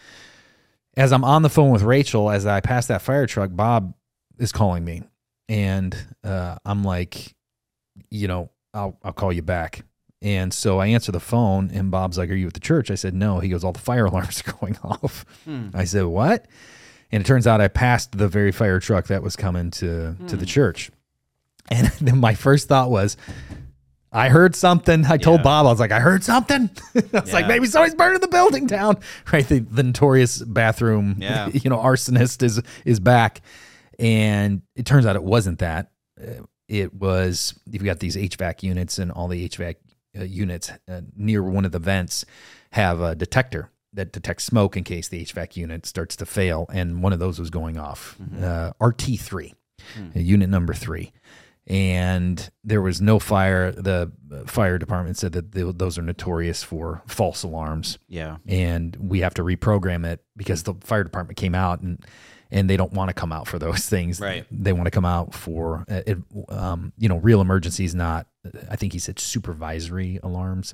As 0.96 1.12
I'm 1.12 1.24
on 1.24 1.42
the 1.42 1.50
phone 1.50 1.72
with 1.72 1.84
Rachel, 1.84 2.30
as 2.30 2.46
I 2.46 2.60
pass 2.62 2.88
that 2.88 3.02
fire 3.02 3.26
truck, 3.26 3.50
Bob 3.54 3.94
is 4.38 4.52
calling 4.52 4.86
me, 4.86 5.04
and 5.50 5.96
uh, 6.24 6.58
I'm 6.64 6.84
like, 6.84 7.36
you 8.10 8.28
know, 8.28 8.50
I'll 8.74 8.98
I'll 9.04 9.14
call 9.14 9.32
you 9.32 9.42
back. 9.42 9.86
And 10.24 10.54
so 10.54 10.80
I 10.80 10.88
answer 10.88 11.12
the 11.12 11.20
phone, 11.20 11.72
and 11.74 11.90
Bob's 11.90 12.18
like, 12.18 12.30
"Are 12.30 12.36
you 12.36 12.48
at 12.48 12.54
the 12.54 12.60
church?" 12.60 12.92
I 12.92 12.96
said, 12.96 13.14
"No." 13.14 13.40
He 13.40 13.50
goes, 13.50 13.64
"All 13.64 13.72
the 13.72 13.80
fire 13.80 14.06
alarms 14.12 14.44
are 14.46 14.54
going 14.54 14.78
off." 14.84 15.26
Hmm. 15.46 15.70
I 15.74 15.86
said, 15.86 16.06
"What?" 16.06 16.46
And 17.12 17.22
it 17.22 17.26
turns 17.26 17.48
out 17.48 17.60
I 17.60 17.68
passed 17.68 18.18
the 18.18 18.28
very 18.28 18.52
fire 18.52 18.80
truck 18.80 19.08
that 19.08 19.24
was 19.24 19.36
coming 19.36 19.72
to 19.72 20.16
to 20.28 20.36
the 20.36 20.46
hmm. 20.46 20.46
church. 20.46 20.92
And 21.70 21.88
then 22.02 22.20
my 22.20 22.36
first 22.36 22.68
thought 22.68 22.92
was, 22.92 23.18
I 24.12 24.30
heard 24.30 24.56
something. 24.56 25.06
I 25.06 25.18
told 25.18 25.40
Yeah. 25.40 25.44
Bob, 25.44 25.66
I 25.66 25.70
was 25.70 25.80
like, 25.80 25.92
I 25.92 26.00
heard 26.00 26.24
something. 26.24 26.70
I 26.96 27.20
was 27.20 27.34
like, 27.34 27.48
maybe 27.48 27.66
somebody's 27.66 27.96
burning 27.96 28.20
the 28.20 28.28
building 28.28 28.68
down. 28.68 28.98
Right. 29.32 29.48
The, 29.48 29.60
the 29.60 29.84
notorious 29.84 30.42
bathroom, 30.44 31.18
Yeah. 31.20 31.48
you 31.48 31.70
know, 31.70 31.78
arsonist 31.78 32.44
is 32.44 32.62
is 32.86 33.00
back. 33.00 33.42
And 33.98 34.62
it 34.76 34.86
turns 34.86 35.06
out 35.06 35.16
it 35.16 35.24
wasn't 35.24 35.60
that. 35.60 35.92
It 36.72 36.94
was 36.94 37.54
you've 37.70 37.84
got 37.84 38.00
these 38.00 38.16
HVAC 38.16 38.64
units, 38.64 38.98
and 38.98 39.12
all 39.12 39.28
the 39.28 39.48
HVAC 39.50 39.76
uh, 40.18 40.24
units 40.24 40.72
uh, 40.90 41.02
near 41.18 41.44
one 41.44 41.66
of 41.66 41.74
the 41.74 41.80
vents 41.80 42.24
have 42.72 43.02
a 43.02 43.14
detector 43.14 43.70
that 43.92 44.14
detects 44.14 44.46
smoke 44.46 44.78
in 44.78 44.86
case 44.86 45.10
the 45.10 45.26
HVAC 45.26 45.58
unit 45.58 45.86
starts 45.86 46.16
to 46.16 46.26
fail. 46.26 46.66
And 46.74 47.04
one 47.04 47.12
of 47.12 47.20
those 47.20 47.40
was 47.40 47.50
going 47.50 47.78
off, 47.78 48.16
uh, 48.42 48.72
RT3, 48.80 49.52
uh, 50.16 50.20
unit 50.20 50.50
number 50.50 50.74
three. 50.74 51.12
And 51.68 52.50
there 52.64 52.82
was 52.82 53.02
no 53.02 53.20
fire. 53.20 53.72
The 53.72 54.12
fire 54.48 54.78
department 54.78 55.18
said 55.18 55.34
that 55.34 55.52
they, 55.52 55.64
those 55.64 55.98
are 55.98 56.02
notorious 56.02 56.64
for 56.64 57.02
false 57.06 57.44
alarms 57.44 58.00
Yeah. 58.08 58.38
and 58.48 58.96
we 58.96 59.20
have 59.20 59.34
to 59.36 59.44
reprogram 59.44 60.06
it 60.06 60.24
because 60.38 60.64
the 60.64 60.74
fire 60.82 61.04
department 61.04 61.38
came 61.38 61.54
out 61.54 61.82
and 61.82 62.04
and 62.52 62.70
they 62.70 62.78
don't 62.78 62.94
want 62.94 63.10
to 63.10 63.14
come 63.14 63.32
out 63.32 63.48
for 63.48 63.58
those 63.58 63.86
things. 63.90 64.20
Right. 64.20 64.46
They 64.52 64.74
want 64.74 64.86
to 64.86 64.92
come 64.92 65.06
out 65.06 65.34
for 65.34 65.86
uh, 65.90 66.02
it, 66.06 66.18
um, 66.50 66.94
you 66.98 67.10
know 67.10 67.18
real 67.18 67.42
emergencies, 67.42 67.96
not 67.96 68.28
I 68.70 68.76
think 68.76 68.94
he 68.94 69.00
said 69.00 69.20
supervisory 69.20 70.20
alarms. 70.24 70.74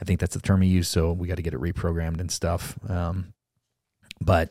I 0.00 0.04
think 0.04 0.20
that's 0.20 0.34
the 0.34 0.40
term 0.40 0.62
he 0.62 0.68
used. 0.68 0.90
So 0.90 1.12
we 1.12 1.28
got 1.28 1.36
to 1.36 1.42
get 1.42 1.54
it 1.54 1.60
reprogrammed 1.60 2.20
and 2.20 2.30
stuff. 2.30 2.78
Um, 2.88 3.32
but 4.20 4.50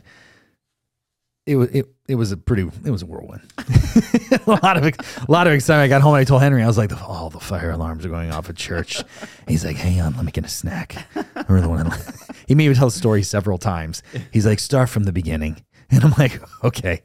it 1.45 1.57
was 1.57 1.69
it, 1.69 1.85
it 2.07 2.15
was 2.15 2.31
a 2.31 2.37
pretty 2.37 2.63
it 2.83 2.89
was 2.89 3.03
a 3.03 3.05
whirlwind. 3.05 3.43
a 3.59 4.41
lot 4.47 4.77
of 4.77 4.83
a 4.83 5.31
lot 5.31 5.45
of 5.45 5.53
excitement. 5.53 5.85
I 5.85 5.87
got 5.87 6.01
home 6.01 6.15
and 6.15 6.21
I 6.21 6.23
told 6.23 6.41
Henry 6.41 6.63
I 6.63 6.67
was 6.67 6.77
like, 6.77 6.91
"Oh, 6.93 7.29
the 7.29 7.39
fire 7.39 7.69
alarms 7.71 8.05
are 8.05 8.09
going 8.09 8.31
off 8.31 8.49
at 8.49 8.55
church." 8.55 9.03
He's 9.47 9.63
like, 9.63 9.75
"Hang 9.75 10.01
on, 10.01 10.15
let 10.15 10.25
me 10.25 10.31
get 10.31 10.45
a 10.45 10.49
snack." 10.49 10.95
I 11.15 11.45
really 11.47 11.67
want 11.67 11.93
to. 11.93 12.35
He 12.47 12.55
made 12.55 12.69
me 12.69 12.75
tell 12.75 12.87
the 12.87 12.95
story 12.95 13.21
several 13.21 13.59
times. 13.59 14.01
He's 14.31 14.45
like, 14.45 14.59
"Start 14.59 14.89
from 14.89 15.03
the 15.03 15.13
beginning," 15.13 15.63
and 15.91 16.03
I'm 16.03 16.13
like, 16.17 16.41
"Okay." 16.63 17.01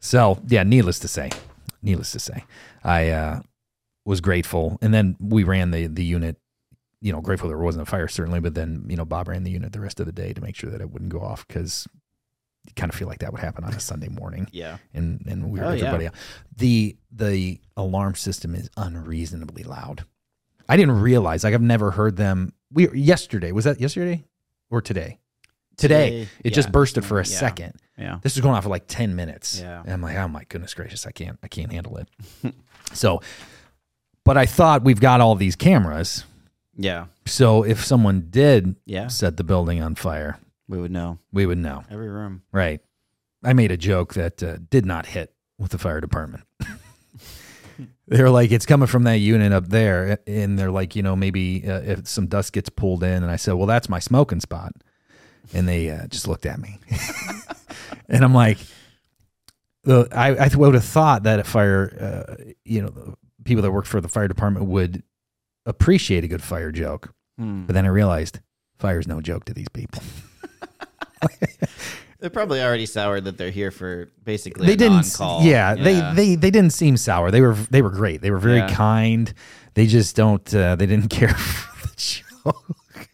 So 0.00 0.38
yeah, 0.48 0.62
needless 0.62 0.98
to 1.00 1.08
say, 1.08 1.30
needless 1.82 2.12
to 2.12 2.18
say, 2.18 2.44
I 2.84 3.10
uh, 3.10 3.40
was 4.04 4.20
grateful, 4.20 4.78
and 4.82 4.92
then 4.94 5.16
we 5.20 5.44
ran 5.44 5.70
the 5.70 5.86
the 5.86 6.04
unit. 6.04 6.36
You 7.02 7.12
know, 7.12 7.20
grateful 7.20 7.48
there 7.48 7.58
wasn't 7.58 7.86
a 7.86 7.90
fire 7.90 8.08
certainly, 8.08 8.40
but 8.40 8.54
then 8.54 8.86
you 8.88 8.96
know 8.96 9.04
Bob 9.04 9.28
ran 9.28 9.44
the 9.44 9.50
unit 9.50 9.72
the 9.72 9.80
rest 9.80 10.00
of 10.00 10.06
the 10.06 10.12
day 10.12 10.32
to 10.32 10.40
make 10.40 10.56
sure 10.56 10.70
that 10.70 10.80
it 10.80 10.90
wouldn't 10.90 11.10
go 11.12 11.20
off 11.20 11.46
because 11.46 11.86
you 12.66 12.72
kind 12.74 12.90
of 12.90 12.98
feel 12.98 13.06
like 13.06 13.18
that 13.20 13.30
would 13.32 13.40
happen 13.40 13.62
on 13.64 13.72
a 13.74 13.78
Sunday 13.80 14.08
morning 14.08 14.48
Yeah. 14.52 14.78
and 14.94 15.22
and 15.28 15.50
weird 15.50 15.66
Oh, 15.66 15.70
yeah. 15.72 15.84
everybody 15.84 16.06
out. 16.08 16.14
The 16.56 16.96
the 17.12 17.60
alarm 17.76 18.14
system 18.16 18.54
is 18.54 18.70
unreasonably 18.76 19.62
loud. 19.62 20.04
I 20.68 20.76
didn't 20.76 20.98
realize 21.00 21.44
like 21.44 21.54
I've 21.54 21.60
never 21.62 21.92
heard 21.92 22.16
them. 22.16 22.54
We 22.72 22.88
yesterday 22.90 23.52
was 23.52 23.66
that 23.66 23.80
yesterday 23.80 24.24
or 24.70 24.80
today? 24.80 25.18
Today, 25.76 26.28
it 26.42 26.54
just 26.54 26.72
bursted 26.72 27.04
for 27.04 27.20
a 27.20 27.26
Yeah. 27.26 27.38
second. 27.38 27.74
Yeah. 27.98 28.18
This 28.22 28.34
was 28.36 28.42
going 28.42 28.54
on 28.54 28.62
for 28.62 28.68
like 28.70 28.84
ten 28.86 29.14
minutes. 29.16 29.60
Yeah. 29.60 29.82
and 29.82 29.92
I'm 29.92 30.02
like, 30.02 30.16
oh 30.16 30.28
my 30.28 30.44
goodness 30.48 30.74
gracious, 30.74 31.06
I 31.06 31.10
can't 31.12 31.38
I 31.42 31.48
can't 31.48 31.70
handle 31.72 31.96
it. 31.98 32.08
so, 32.92 33.20
but 34.24 34.36
I 34.36 34.46
thought 34.46 34.84
we've 34.84 35.00
got 35.00 35.20
all 35.20 35.34
these 35.34 35.56
cameras. 35.56 36.24
Yeah. 36.76 37.06
So 37.26 37.62
if 37.62 37.84
someone 37.84 38.26
did 38.30 38.76
Yeah. 38.84 39.08
set 39.08 39.36
the 39.36 39.44
building 39.44 39.82
on 39.82 39.94
fire, 39.94 40.38
We 40.68 40.78
would 40.78 40.90
know 40.90 41.18
we 41.32 41.46
would 41.46 41.58
know. 41.58 41.84
every 41.90 42.08
room. 42.08 42.42
Right. 42.52 42.80
I 43.44 43.52
made 43.52 43.70
a 43.70 43.76
joke 43.76 44.14
that 44.14 44.42
uh, 44.42 44.56
did 44.70 44.84
not 44.86 45.06
hit 45.06 45.32
with 45.58 45.70
the 45.70 45.78
fire 45.78 46.00
department. 46.00 46.44
they 48.08 48.22
were 48.22 48.30
like, 48.30 48.50
it's 48.52 48.66
coming 48.66 48.86
from 48.88 49.04
that 49.04 49.18
unit 49.18 49.52
up 49.52 49.68
there. 49.68 50.18
And 50.26 50.58
they're 50.58 50.70
like, 50.70 50.96
you 50.96 51.02
know, 51.02 51.14
maybe 51.16 51.62
uh, 51.68 51.80
if 51.80 52.08
some 52.08 52.26
dust 52.26 52.52
gets 52.52 52.68
pulled 52.68 53.02
in. 53.02 53.22
And 53.22 53.30
I 53.30 53.36
said, 53.36 53.54
well, 53.54 53.66
that's 53.66 53.88
my 53.88 53.98
smoking 54.00 54.40
spot. 54.40 54.72
And 55.54 55.68
they 55.68 55.90
uh, 55.90 56.06
just 56.08 56.26
looked 56.28 56.46
at 56.46 56.58
me. 56.60 56.78
and 58.08 58.24
I'm 58.24 58.34
like, 58.34 58.58
the 59.84 60.08
I, 60.12 60.34
I 60.36 60.48
would 60.56 60.74
have 60.74 60.84
thought 60.84 61.22
that 61.24 61.38
a 61.40 61.44
fire, 61.44 62.26
uh, 62.38 62.44
you 62.64 62.82
know, 62.82 63.14
people 63.44 63.62
that 63.62 63.70
work 63.70 63.86
for 63.86 64.00
the 64.00 64.08
fire 64.08 64.28
department 64.28 64.66
would 64.66 65.02
appreciate 65.64 66.24
a 66.24 66.28
good 66.28 66.42
fire 66.42 66.72
joke. 66.72 67.12
Hmm. 67.38 67.66
But 67.66 67.74
then 67.74 67.84
I 67.84 67.88
realized 67.88 68.40
fire's 68.78 69.06
no 69.06 69.20
joke 69.20 69.44
to 69.46 69.54
these 69.54 69.68
people. 69.68 70.02
They're 72.18 72.30
probably 72.30 72.62
already 72.62 72.86
soured 72.86 73.24
that 73.24 73.36
they're 73.36 73.50
here 73.50 73.70
for 73.70 74.08
basically 74.24 74.66
they 74.66 74.72
a 74.72 74.76
didn't 74.76 74.94
non-call. 75.18 75.42
yeah, 75.42 75.74
they 75.74 76.00
they 76.14 76.34
they 76.34 76.50
didn't 76.50 76.72
seem 76.72 76.96
sour 76.96 77.30
they 77.30 77.42
were 77.42 77.52
they 77.54 77.82
were 77.82 77.90
great 77.90 78.22
they 78.22 78.30
were 78.30 78.38
very 78.38 78.58
Yeah. 78.58 78.74
kind 78.74 79.32
they 79.74 79.86
just 79.86 80.16
don't 80.16 80.52
uh, 80.54 80.76
they 80.76 80.86
didn't 80.86 81.08
care 81.10 81.34
for 81.34 81.86
the 81.88 81.94
joke 81.96 83.08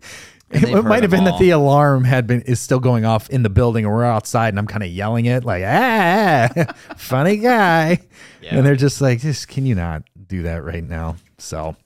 And 0.53 0.65
it, 0.65 0.83
might 0.85 1.03
have 1.03 1.11
been 1.11 1.25
them 1.25 1.33
that 1.33 1.41
the 1.41 1.51
alarm 1.51 2.05
had 2.05 2.27
been 2.27 2.43
is 2.43 2.61
still 2.61 2.81
going 2.81 3.05
off 3.05 3.31
in 3.31 3.43
the 3.43 3.49
building 3.51 3.85
and 3.85 3.95
we're 3.95 4.05
outside 4.05 4.49
and 4.49 4.59
i'm 4.59 4.67
kind 4.67 4.83
of 4.83 4.91
yelling 4.91 5.25
it 5.27 5.45
like 5.45 5.65
ah 5.67 6.49
funny 6.97 7.39
guy 7.39 8.01
Yeah. 8.43 8.57
and 8.57 8.67
they're 8.67 8.77
just 8.77 9.01
like 9.01 9.21
just 9.21 9.49
can 9.49 9.65
you 9.67 9.75
not 9.75 10.03
do 10.27 10.43
that 10.43 10.63
right 10.65 10.85
now 10.85 11.17
so 11.39 11.77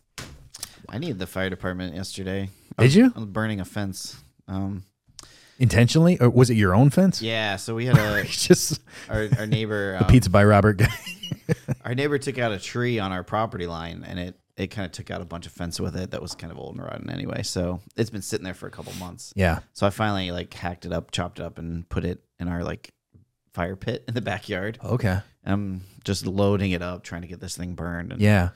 I 0.89 0.99
needed 0.99 1.19
the 1.19 1.27
fire 1.27 1.51
department 1.51 1.97
yesterday. 1.97 2.49
Did 2.79 2.95
you? 2.95 3.13
I 3.15 3.19
was 3.19 3.27
burning 3.29 3.59
a 3.61 3.65
fence. 3.65 4.17
Um, 4.47 4.85
intentionally 5.59 6.19
or 6.21 6.29
was 6.31 6.51
it 6.51 6.55
your 6.55 6.75
own 6.75 6.91
fence 6.91 7.23
yeah, 7.23 7.57
so 7.57 7.75
we 7.75 7.87
had 7.87 7.97
a 7.97 8.25
just 8.29 8.81
our, 9.09 9.29
our 9.39 9.47
neighbor. 9.47 9.99
Um, 10.01 10.07
pizza 10.07 10.29
by 10.31 10.45
robert 10.45 10.75
guy 10.79 10.93
Our 11.85 11.95
neighbor 11.95 12.19
took 12.19 12.39
out 12.39 12.53
a 12.53 12.59
tree 12.59 12.99
on 12.99 13.11
our 13.13 13.23
property 13.25 13.67
line, 13.67 14.05
and 14.07 14.19
it 14.19 14.39
it 14.57 14.69
kind 14.69 14.87
of 14.87 14.93
took 14.93 15.11
out 15.11 15.21
a 15.21 15.25
bunch 15.27 15.47
of 15.47 15.53
fence 15.53 15.79
with 15.79 15.97
it 15.97 16.13
that 16.13 16.23
was 16.23 16.35
kind 16.35 16.51
of 16.51 16.59
old 16.59 16.77
and 16.77 16.85
rotten 16.85 17.11
anyway. 17.11 17.43
So 17.43 17.81
it's 17.97 18.11
been 18.11 18.23
sitting 18.23 18.45
there 18.45 18.55
for 18.55 18.67
a 18.67 18.71
couple 18.71 18.93
months. 18.95 19.33
Yeah. 19.37 19.61
So 19.75 19.87
I 19.87 19.91
finally 19.91 20.31
like 20.31 20.53
hacked 20.55 20.87
it 20.87 20.93
up, 20.93 21.11
chopped 21.11 21.39
it 21.41 21.45
up, 21.45 21.59
and 21.59 21.87
put 21.89 22.05
it 22.05 22.23
in 22.41 22.49
our 22.49 22.65
like 22.65 22.93
fire 23.53 23.77
pit 23.77 24.05
in 24.09 24.15
the 24.15 24.21
backyard. 24.23 24.79
Okay. 24.85 25.19
I'm 25.45 25.83
just 26.05 26.27
loading 26.27 26.71
it 26.73 26.83
up, 26.83 27.03
trying 27.05 27.23
to 27.23 27.29
get 27.29 27.41
this 27.41 27.57
thing 27.57 27.75
burned. 27.75 28.13
And, 28.13 28.21
Yeah. 28.21 28.51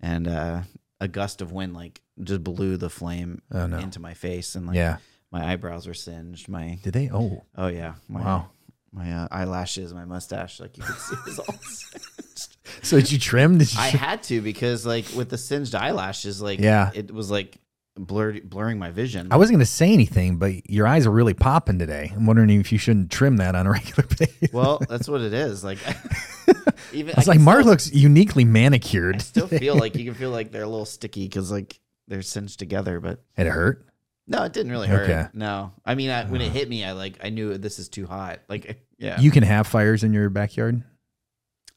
and 0.00 0.26
uh, 0.28 0.62
a 1.00 1.08
gust 1.08 1.40
of 1.40 1.52
wind 1.52 1.74
like 1.74 2.00
just 2.22 2.42
blew 2.44 2.76
the 2.76 2.90
flame 2.90 3.40
Oh 3.52 3.66
no. 3.66 3.78
into 3.78 4.00
my 4.00 4.14
face, 4.14 4.54
and 4.56 4.66
like 4.66 4.76
Yeah. 4.76 4.96
my 5.30 5.52
eyebrows 5.52 5.86
were 5.86 5.94
singed. 5.94 6.48
My 6.48 6.78
Did 6.82 6.92
they? 6.94 7.10
Oh. 7.12 7.44
oh 7.56 7.68
yeah, 7.68 7.94
my, 8.08 8.20
Wow. 8.20 8.50
My 8.92 9.10
uh, 9.12 9.28
eyelashes, 9.32 9.92
my 9.92 10.04
mustache, 10.04 10.60
like 10.60 10.76
you 10.76 10.84
could 10.84 10.96
see, 10.96 11.16
is 11.28 11.38
all. 11.40 11.46
So 12.82 12.98
did 12.98 13.12
you 13.12 13.18
trim? 13.18 13.58
Did 13.58 13.72
you 13.72 13.78
I 13.80 13.90
trim? 13.90 14.00
had 14.00 14.22
to 14.24 14.40
because 14.40 14.84
like 14.86 15.04
with 15.14 15.28
the 15.30 15.38
singed 15.38 15.74
eyelashes, 15.74 16.40
like 16.42 16.60
Yeah. 16.60 16.90
it 16.94 17.10
was 17.12 17.30
like 17.30 17.58
blurred, 17.96 18.48
blurring 18.50 18.78
my 18.78 18.90
vision. 18.90 19.28
I 19.30 19.36
wasn't 19.36 19.54
going 19.56 19.64
to 19.66 19.70
say 19.70 19.92
anything, 19.92 20.38
but 20.38 20.68
your 20.68 20.86
eyes 20.86 21.06
are 21.06 21.10
really 21.10 21.34
popping 21.34 21.78
today. 21.78 22.10
I'm 22.14 22.26
wondering 22.26 22.50
if 22.50 22.72
you 22.72 22.78
shouldn't 22.78 23.10
trim 23.10 23.36
that 23.36 23.54
on 23.54 23.66
a 23.66 23.70
regular 23.78 24.08
basis. 24.18 24.52
well, 24.52 24.80
that's 24.88 25.08
what 25.08 25.20
it 25.20 25.32
is. 25.32 25.62
Like 25.62 25.78
even 26.92 27.14
I 27.14 27.18
was 27.18 27.24
can 27.26 27.34
like, 27.34 27.40
Mark 27.40 27.60
still- 27.60 27.70
looks 27.70 27.92
uniquely 27.92 28.42
I 28.42 28.46
manicured. 28.46 29.22
still 29.22 29.46
feel 29.48 29.76
like 29.76 29.94
you 29.96 30.04
can 30.04 30.14
feel 30.14 30.30
like 30.30 30.50
they're 30.52 30.62
a 30.62 30.68
little 30.68 30.84
sticky 30.86 31.24
because 31.26 31.50
like 31.50 31.78
they're 32.08 32.22
cinched 32.22 32.58
together, 32.58 33.00
but 33.00 33.22
It 33.36 33.46
hurt. 33.46 33.86
no, 34.26 34.42
it 34.44 34.52
didn't 34.52 34.72
really 34.72 34.88
hurt. 34.88 35.08
Okay. 35.08 35.26
No, 35.32 35.72
I 35.84 35.94
mean, 35.94 36.10
I, 36.10 36.24
when 36.24 36.40
it 36.40 36.50
hit 36.52 36.68
me, 36.68 36.84
I 36.84 36.92
like 36.92 37.18
I 37.22 37.30
knew 37.30 37.56
this 37.58 37.78
is 37.78 37.88
too 37.88 38.06
hot. 38.06 38.40
Like, 38.48 38.80
yeah, 38.98 39.20
You 39.20 39.30
can 39.30 39.42
have 39.42 39.66
fires 39.66 40.02
in 40.04 40.12
your 40.12 40.30
backyard. 40.30 40.82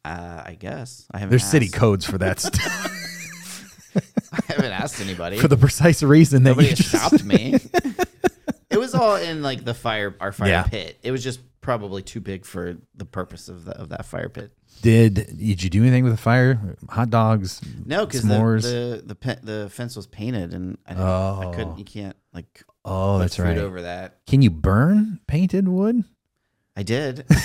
Uh, 0.06 0.44
I 0.46 0.56
guess 0.60 1.06
I 1.12 1.18
haven't. 1.20 1.32
There's 1.32 1.44
city 1.46 1.70
codes 1.70 2.06
for 2.06 2.18
that 2.20 2.40
stuff. 2.42 2.94
I 4.32 4.40
haven't 4.54 4.72
asked 4.72 5.02
anybody. 5.02 5.38
for 5.40 5.48
the 5.48 5.58
precise 5.58 6.04
reason 6.04 6.44
that 6.44 6.52
Nobody 6.52 6.70
you 6.70 6.76
just 6.76 6.90
stopped 6.90 7.24
me. 7.24 7.56
it 8.70 8.78
was 8.78 8.94
all 8.94 9.16
in 9.16 9.42
like 9.42 9.64
the 9.66 9.74
fire, 9.74 10.16
our 10.20 10.32
fire 10.32 10.50
Yeah. 10.50 10.64
pit. 10.64 10.98
It 11.04 11.12
was 11.12 11.24
just 11.24 11.40
probably 11.62 12.02
too 12.04 12.22
big 12.22 12.46
for 12.46 12.78
the 12.96 13.06
purpose 13.06 13.50
of 13.50 13.66
the, 13.66 13.72
of 13.72 13.90
that 13.90 14.06
fire 14.06 14.30
pit. 14.30 14.52
did. 14.82 15.16
Did 15.16 15.64
you 15.64 15.70
do 15.70 15.82
anything 15.82 16.04
with 16.04 16.14
the 16.14 16.18
fire? 16.22 16.78
Hot 16.90 17.10
dogs? 17.10 17.62
No, 17.86 18.06
because 18.06 18.22
the 18.24 18.38
the 18.38 19.04
the, 19.08 19.16
pe- 19.16 19.40
the 19.42 19.70
fence 19.72 19.96
was 19.96 20.06
painted, 20.08 20.54
and 20.54 20.78
I, 20.88 20.96
Oh. 20.96 21.50
I 21.52 21.56
couldn't. 21.56 21.80
You 21.80 21.86
can't 21.86 22.16
like 22.34 22.64
Oh, 22.86 23.18
that's 23.20 23.40
right. 23.40 23.58
over 23.58 23.82
that. 23.82 24.20
Can 24.28 24.42
you 24.42 24.50
burn 24.52 25.20
painted 25.28 25.68
wood? 25.68 26.04
I 26.76 26.84
did. 26.84 27.26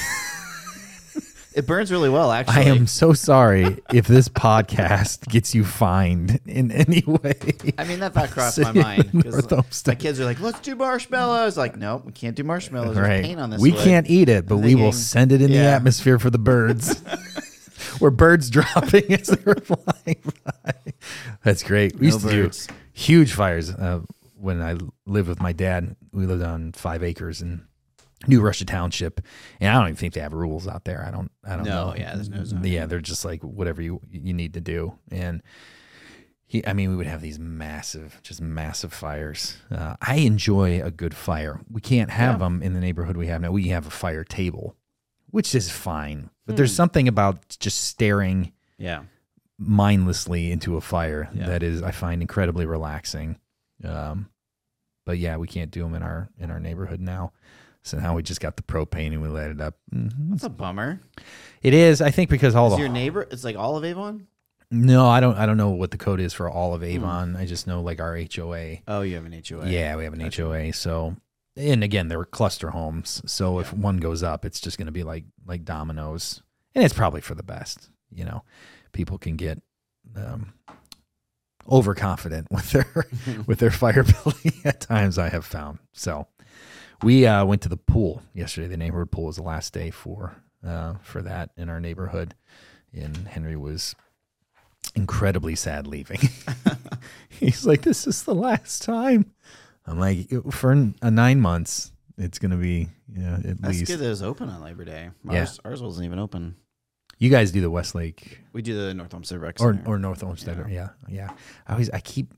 it 1.54 1.66
burns 1.66 1.90
really 1.92 2.08
well, 2.08 2.30
actually. 2.32 2.56
I 2.56 2.62
am 2.62 2.86
so 2.86 3.12
sorry 3.12 3.78
if 3.92 4.06
this 4.06 4.28
podcast 4.28 5.28
gets 5.28 5.54
you 5.54 5.64
fined 5.64 6.40
in 6.46 6.70
any 6.70 7.02
way. 7.06 7.34
I 7.78 7.84
mean, 7.84 8.00
that 8.00 8.14
thought 8.14 8.30
crossed 8.32 8.58
my 8.60 8.72
mind. 8.72 9.10
'cause 9.22 9.86
My 9.86 9.94
kids 9.94 10.18
are 10.20 10.24
like, 10.24 10.40
"Let's 10.40 10.60
do 10.60 10.74
marshmallows." 10.74 11.56
Like, 11.56 11.76
nope, 11.76 12.04
we 12.04 12.12
can't 12.12 12.36
do 12.36 12.44
marshmallows. 12.44 12.94
There's 12.94 13.26
paint 13.26 13.40
on 13.40 13.50
this. 13.50 13.60
We 13.60 13.72
wood. 13.72 13.80
can't 13.84 14.08
eat 14.10 14.28
it, 14.28 14.46
but 14.46 14.58
we 14.58 14.74
will 14.74 14.84
thinking- 14.92 14.98
send 15.00 15.32
it 15.32 15.42
in 15.42 15.50
the 15.50 15.56
yeah. 15.58 15.76
atmosphere 15.76 16.18
for 16.18 16.30
the 16.30 16.38
birds. 16.38 17.02
We're 18.00 18.10
birds 18.10 18.48
dropping 18.50 19.12
as 19.12 19.26
they're 19.28 19.54
flying 19.56 20.22
by. 20.64 20.72
That's 21.44 21.62
great. 21.62 21.94
We 21.98 22.08
No 22.08 22.14
used 22.14 22.26
to 22.26 22.32
birds. 22.32 22.66
do 22.66 22.74
huge 22.92 23.32
fires 23.34 23.70
uh, 23.70 24.00
when 24.36 24.60
I 24.62 24.76
lived 25.06 25.28
with 25.28 25.40
my 25.40 25.52
dad. 25.52 25.94
We 26.12 26.26
lived 26.26 26.42
on 26.42 26.72
five 26.72 27.02
acres 27.02 27.42
in 27.42 27.62
New 28.26 28.40
Russia 28.40 28.64
Township, 28.64 29.20
and 29.60 29.70
I 29.70 29.74
don't 29.74 29.84
even 29.88 29.96
think 29.96 30.14
they 30.14 30.20
have 30.20 30.32
rules 30.32 30.66
out 30.68 30.84
there. 30.84 31.04
I 31.06 31.10
don't. 31.10 31.30
I 31.44 31.56
don't 31.56 31.64
No, 31.64 31.90
know. 31.90 31.96
yeah, 31.96 32.14
there's 32.14 32.28
no 32.28 32.44
zoning. 32.44 32.72
Yeah, 32.72 32.86
they're 32.86 33.00
just 33.00 33.24
like 33.24 33.42
whatever 33.42 33.82
you 33.82 34.00
you 34.10 34.32
need 34.32 34.54
to 34.54 34.60
do, 34.60 34.94
and 35.10 35.42
he. 36.46 36.64
I 36.66 36.72
mean, 36.72 36.90
we 36.90 36.96
would 36.96 37.06
have 37.06 37.20
these 37.22 37.38
massive, 37.38 38.20
just 38.22 38.40
massive 38.40 38.92
fires. 38.92 39.56
Uh, 39.70 39.96
I 40.00 40.16
enjoy 40.16 40.82
a 40.82 40.90
good 40.90 41.14
fire. 41.14 41.60
We 41.70 41.80
can't 41.80 42.10
have 42.10 42.34
Yeah. 42.34 42.38
them 42.46 42.62
in 42.62 42.74
the 42.74 42.80
neighborhood 42.80 43.16
we 43.16 43.26
have 43.28 43.40
now. 43.40 43.50
We 43.50 43.68
have 43.68 43.86
a 43.86 43.90
fire 43.90 44.24
table, 44.24 44.76
which 45.30 45.54
is 45.54 45.70
fine, 45.70 46.30
but 46.46 46.52
Hmm. 46.52 46.56
there's 46.58 46.74
something 46.74 47.08
about 47.08 47.56
just 47.58 47.80
staring 47.82 48.52
Yeah. 48.78 49.04
mindlessly 49.58 50.50
into 50.52 50.76
a 50.76 50.80
fire 50.80 51.28
Yeah. 51.32 51.46
that 51.46 51.62
is 51.62 51.82
I 51.82 51.90
find 51.90 52.20
incredibly 52.20 52.66
relaxing. 52.66 53.38
Um, 53.84 54.28
but 55.04 55.18
yeah, 55.18 55.36
we 55.36 55.46
can't 55.48 55.70
do 55.70 55.82
them 55.82 55.94
in 55.94 56.02
our 56.02 56.28
in 56.38 56.50
our 56.50 56.60
neighborhood 56.60 57.00
now. 57.00 57.32
So 57.82 57.98
now 57.98 58.14
we 58.14 58.22
just 58.22 58.40
got 58.40 58.56
the 58.56 58.62
propane 58.62 59.08
and 59.12 59.22
we 59.22 59.28
let 59.28 59.50
it 59.50 59.60
up. 59.60 59.74
Mhm. 59.94 60.30
That's 60.30 60.44
a 60.44 60.48
bummer. 60.48 61.00
It 61.62 61.74
is, 61.74 62.00
I 62.00 62.10
think, 62.10 62.30
because 62.30 62.54
all 62.54 62.68
Is 62.68 62.74
the 62.74 62.80
your 62.80 62.88
neighbor? 62.88 63.26
It's 63.30 63.44
like 63.44 63.56
all 63.56 63.76
of 63.76 63.84
Avon. 63.84 64.26
no, 64.70 65.08
I 65.08 65.20
don't 65.20 65.36
I 65.36 65.46
don't 65.46 65.56
know 65.56 65.70
what 65.70 65.90
the 65.90 65.98
code 65.98 66.20
is 66.20 66.32
for 66.32 66.48
all 66.48 66.74
of 66.74 66.82
Avon. 66.84 67.36
I 67.36 67.44
just 67.46 67.66
know 67.66 67.82
like 67.82 68.00
our 68.00 68.16
HOA. 68.16 68.78
Oh, 68.88 69.02
you 69.02 69.16
have 69.16 69.26
an 69.26 69.32
HOA. 69.48 69.68
Yeah, 69.68 69.96
we 69.96 70.04
have 70.04 70.12
an. 70.14 70.20
HOA. 70.20 70.72
So 70.72 71.16
and 71.56 71.84
again, 71.84 72.08
they're 72.08 72.24
cluster 72.24 72.70
homes. 72.70 73.20
So 73.26 73.58
if 73.58 73.72
one 73.74 73.98
goes 73.98 74.22
up, 74.22 74.44
it's 74.44 74.60
just 74.60 74.78
going 74.78 74.86
to 74.86 74.92
be 74.92 75.02
like 75.02 75.24
like 75.44 75.64
dominoes, 75.64 76.42
and 76.74 76.84
it's 76.84 76.94
probably 76.94 77.20
for 77.20 77.34
the 77.34 77.42
best. 77.42 77.90
You 78.10 78.24
know, 78.24 78.44
people 78.92 79.18
can 79.18 79.36
get 79.36 79.60
um, 80.16 80.52
overconfident 81.70 82.48
with 82.50 82.70
their 82.70 83.06
with 83.46 83.58
their 83.58 83.70
fire 83.70 84.02
building 84.24 84.52
at 84.64 84.80
times. 84.80 85.18
I 85.18 85.28
have 85.28 85.44
found. 85.44 85.78
So 85.92 86.26
we 87.02 87.26
uh, 87.26 87.44
went 87.44 87.62
to 87.62 87.68
the 87.68 87.76
pool 87.76 88.22
yesterday. 88.34 88.68
The 88.68 88.76
neighborhood 88.76 89.10
pool 89.10 89.24
was 89.24 89.36
the 89.36 89.42
last 89.42 89.72
day 89.72 89.90
for 89.90 90.36
uh, 90.66 90.94
for 91.02 91.22
that 91.22 91.50
in 91.56 91.68
our 91.68 91.80
neighborhood, 91.80 92.34
and 92.92 93.16
Henry 93.28 93.56
was 93.56 93.94
incredibly 94.94 95.54
sad 95.54 95.86
leaving. 95.86 96.20
He's 97.28 97.66
like, 97.66 97.82
"This 97.82 98.06
is 98.06 98.22
the 98.24 98.34
last 98.34 98.82
time." 98.82 99.32
I'm 99.86 99.98
like, 99.98 100.28
"For 100.52 100.72
n- 100.72 100.94
uh, 101.02 101.10
nine 101.10 101.40
months, 101.40 101.92
it's 102.18 102.38
gonna 102.38 102.56
be 102.56 102.88
yeah, 103.14 103.36
at 103.36 103.60
That's 103.60 103.78
least." 103.78 103.86
good 103.90 103.98
that 104.00 104.06
it 104.06 104.10
was 104.10 104.22
open 104.22 104.48
on 104.48 104.62
Labor 104.62 104.84
Day. 104.84 105.10
Yeah. 105.24 105.40
Ours, 105.40 105.60
ours 105.64 105.82
wasn't 105.82 106.06
even 106.06 106.18
open. 106.18 106.56
You 107.18 107.30
guys 107.30 107.52
do 107.52 107.60
the 107.60 107.70
Westlake 107.70 108.40
We 108.52 108.62
do 108.62 108.74
the 108.74 108.94
North 108.94 109.14
Olmsted 109.14 109.38
Rec 109.40 109.60
or 109.60 109.74
Center. 109.74 109.88
or 109.88 109.98
North 109.98 110.24
Olmsted. 110.24 110.58
Yeah. 110.68 110.88
yeah, 111.08 111.30
I 111.68 111.72
always 111.72 111.88
I 111.90 112.00
keep 112.00 112.34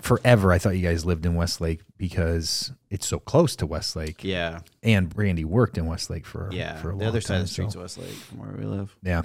forever. 0.00 0.52
I 0.52 0.58
thought 0.58 0.76
you 0.76 0.82
guys 0.86 1.04
lived 1.04 1.26
in 1.26 1.34
Westlake 1.34 1.82
because 1.96 2.72
it's 2.90 3.06
so 3.06 3.18
close 3.18 3.56
to 3.56 3.66
Westlake, 3.66 4.24
yeah, 4.24 4.60
and 4.82 5.08
Brandy 5.08 5.44
worked 5.44 5.78
in 5.78 5.86
Westlake 5.86 6.26
for 6.26 6.50
yeah. 6.52 6.76
for 6.76 6.92
a 6.92 6.96
the 6.96 7.06
other 7.06 7.20
side 7.20 7.34
time, 7.34 7.40
of 7.42 7.46
the 7.48 7.52
streets 7.52 7.74
so- 7.74 7.80
Westlake 7.80 8.10
from 8.10 8.38
where 8.38 8.56
we 8.56 8.64
live. 8.64 8.96
Yeah. 9.02 9.22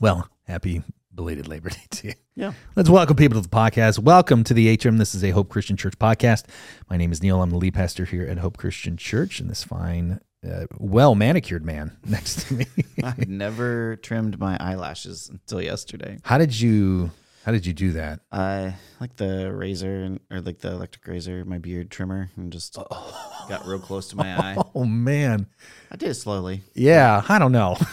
Well, 0.00 0.28
happy 0.46 0.82
belated 1.14 1.48
Labor 1.48 1.70
Day 1.70 1.82
to 1.90 2.06
you. 2.08 2.12
Yeah. 2.36 2.52
Let's 2.76 2.88
welcome 2.88 3.16
people 3.16 3.42
to 3.42 3.48
the 3.48 3.54
podcast. 3.54 3.98
Welcome 3.98 4.44
to 4.44 4.54
the 4.54 4.76
HM. 4.80 4.98
This 4.98 5.14
is 5.16 5.24
a 5.24 5.30
Hope 5.30 5.48
Christian 5.48 5.76
Church 5.76 5.98
podcast. 5.98 6.44
My 6.88 6.96
name 6.96 7.10
is 7.10 7.20
Neal. 7.20 7.42
I'm 7.42 7.50
the 7.50 7.56
lead 7.56 7.74
pastor 7.74 8.04
here 8.04 8.24
at 8.24 8.38
Hope 8.38 8.56
Christian 8.56 8.96
Church, 8.96 9.40
and 9.40 9.50
this 9.50 9.64
fine, 9.64 10.20
uh, 10.48 10.66
well 10.78 11.16
manicured 11.16 11.64
man 11.64 11.96
next 12.06 12.46
to 12.46 12.54
me. 12.54 12.66
I 13.02 13.14
never 13.26 13.96
trimmed 13.96 14.38
my 14.38 14.56
eyelashes 14.60 15.28
until 15.28 15.60
yesterday. 15.60 16.18
how 16.22 16.38
did 16.38 16.60
you? 16.60 17.10
How 17.48 17.52
did 17.52 17.64
you 17.64 17.72
do 17.72 17.92
that? 17.92 18.20
I 18.30 18.74
like 19.00 19.16
the 19.16 19.50
razor 19.50 20.02
and, 20.02 20.20
or 20.30 20.42
like 20.42 20.58
the 20.58 20.70
electric 20.70 21.06
razor, 21.06 21.46
my 21.46 21.56
beard 21.56 21.90
trimmer, 21.90 22.28
and 22.36 22.52
just 22.52 22.76
oh. 22.78 23.46
got 23.48 23.64
real 23.64 23.78
close 23.78 24.08
to 24.08 24.16
my 24.16 24.38
eye. 24.38 24.62
Oh 24.74 24.84
man, 24.84 25.46
I 25.90 25.96
did 25.96 26.10
it 26.10 26.16
slowly. 26.16 26.60
yeah. 26.74 27.22
I 27.26 27.38
don't 27.38 27.52
know. 27.52 27.78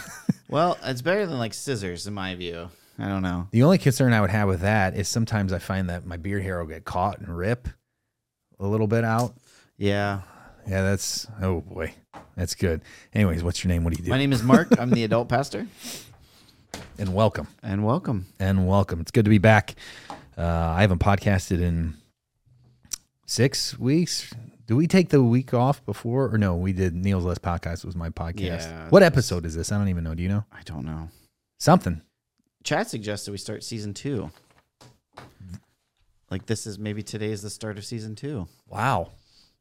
Well, 0.48 0.78
it's 0.84 1.02
better 1.02 1.26
than 1.26 1.38
like 1.38 1.54
scissors 1.54 2.06
in 2.06 2.12
my 2.12 2.34
view. 2.34 2.68
I 2.98 3.08
don't 3.08 3.22
know. 3.22 3.48
The 3.50 3.62
only 3.62 3.78
concern 3.78 4.12
I 4.12 4.20
would 4.20 4.30
have 4.30 4.46
with 4.46 4.60
that 4.60 4.94
is 4.94 5.08
sometimes 5.08 5.52
I 5.52 5.58
find 5.58 5.88
that 5.88 6.06
my 6.06 6.18
beard 6.18 6.42
hair 6.42 6.60
will 6.60 6.68
get 6.68 6.84
caught 6.84 7.18
and 7.18 7.36
rip 7.36 7.66
a 8.60 8.66
little 8.66 8.86
bit 8.86 9.04
out. 9.04 9.34
Yeah. 9.76 10.20
Yeah, 10.68 10.82
that's 10.82 11.26
oh 11.40 11.62
boy, 11.62 11.94
that's 12.36 12.54
good. 12.54 12.82
Anyways, 13.14 13.42
what's 13.42 13.64
your 13.64 13.70
name? 13.70 13.84
What 13.84 13.94
do 13.94 13.98
you 13.98 14.04
do? 14.04 14.10
My 14.10 14.18
name 14.18 14.32
is 14.32 14.42
Mark. 14.42 14.68
I'm 14.78 14.90
the 14.90 15.04
adult 15.04 15.28
pastor. 15.28 15.66
and 16.98 17.14
welcome. 17.14 17.48
And 17.62 17.84
welcome. 17.84 18.26
and 18.38 18.66
welcome. 18.66 19.00
It's 19.00 19.10
good 19.10 19.24
to 19.24 19.30
be 19.30 19.38
back. 19.38 19.74
Uh, 20.36 20.42
I 20.42 20.80
haven't 20.82 21.00
podcasted 21.00 21.60
in 21.60 21.94
six 23.26 23.78
weeks. 23.78 24.32
Do 24.66 24.76
we 24.76 24.86
take 24.86 25.10
the 25.10 25.22
week 25.22 25.54
off 25.54 25.84
before, 25.86 26.32
or 26.32 26.38
no? 26.38 26.56
We 26.56 26.72
did. 26.72 26.94
Neal's 26.94 27.24
last 27.24 27.42
podcast 27.42 27.84
was 27.84 27.94
my 27.94 28.10
podcast. 28.10 28.62
Yeah, 28.68 28.88
what 28.90 29.02
episode 29.02 29.46
is 29.46 29.54
this? 29.54 29.70
I 29.70 29.78
don't 29.78 29.88
even 29.88 30.04
know. 30.04 30.14
Do 30.14 30.22
you 30.22 30.28
know 30.28 30.44
I 30.52 30.62
don't 30.64 30.84
know. 30.84 31.08
something? 31.58 32.02
Chad 32.64 32.88
suggested 32.88 33.30
we 33.30 33.38
start 33.38 33.62
season 33.62 33.94
two. 33.94 34.30
Like 36.30 36.46
this 36.46 36.66
is 36.66 36.78
maybe 36.78 37.02
today 37.04 37.30
is 37.30 37.42
the 37.42 37.50
start 37.50 37.78
of 37.78 37.84
season 37.84 38.16
two. 38.16 38.48
Wow, 38.68 39.12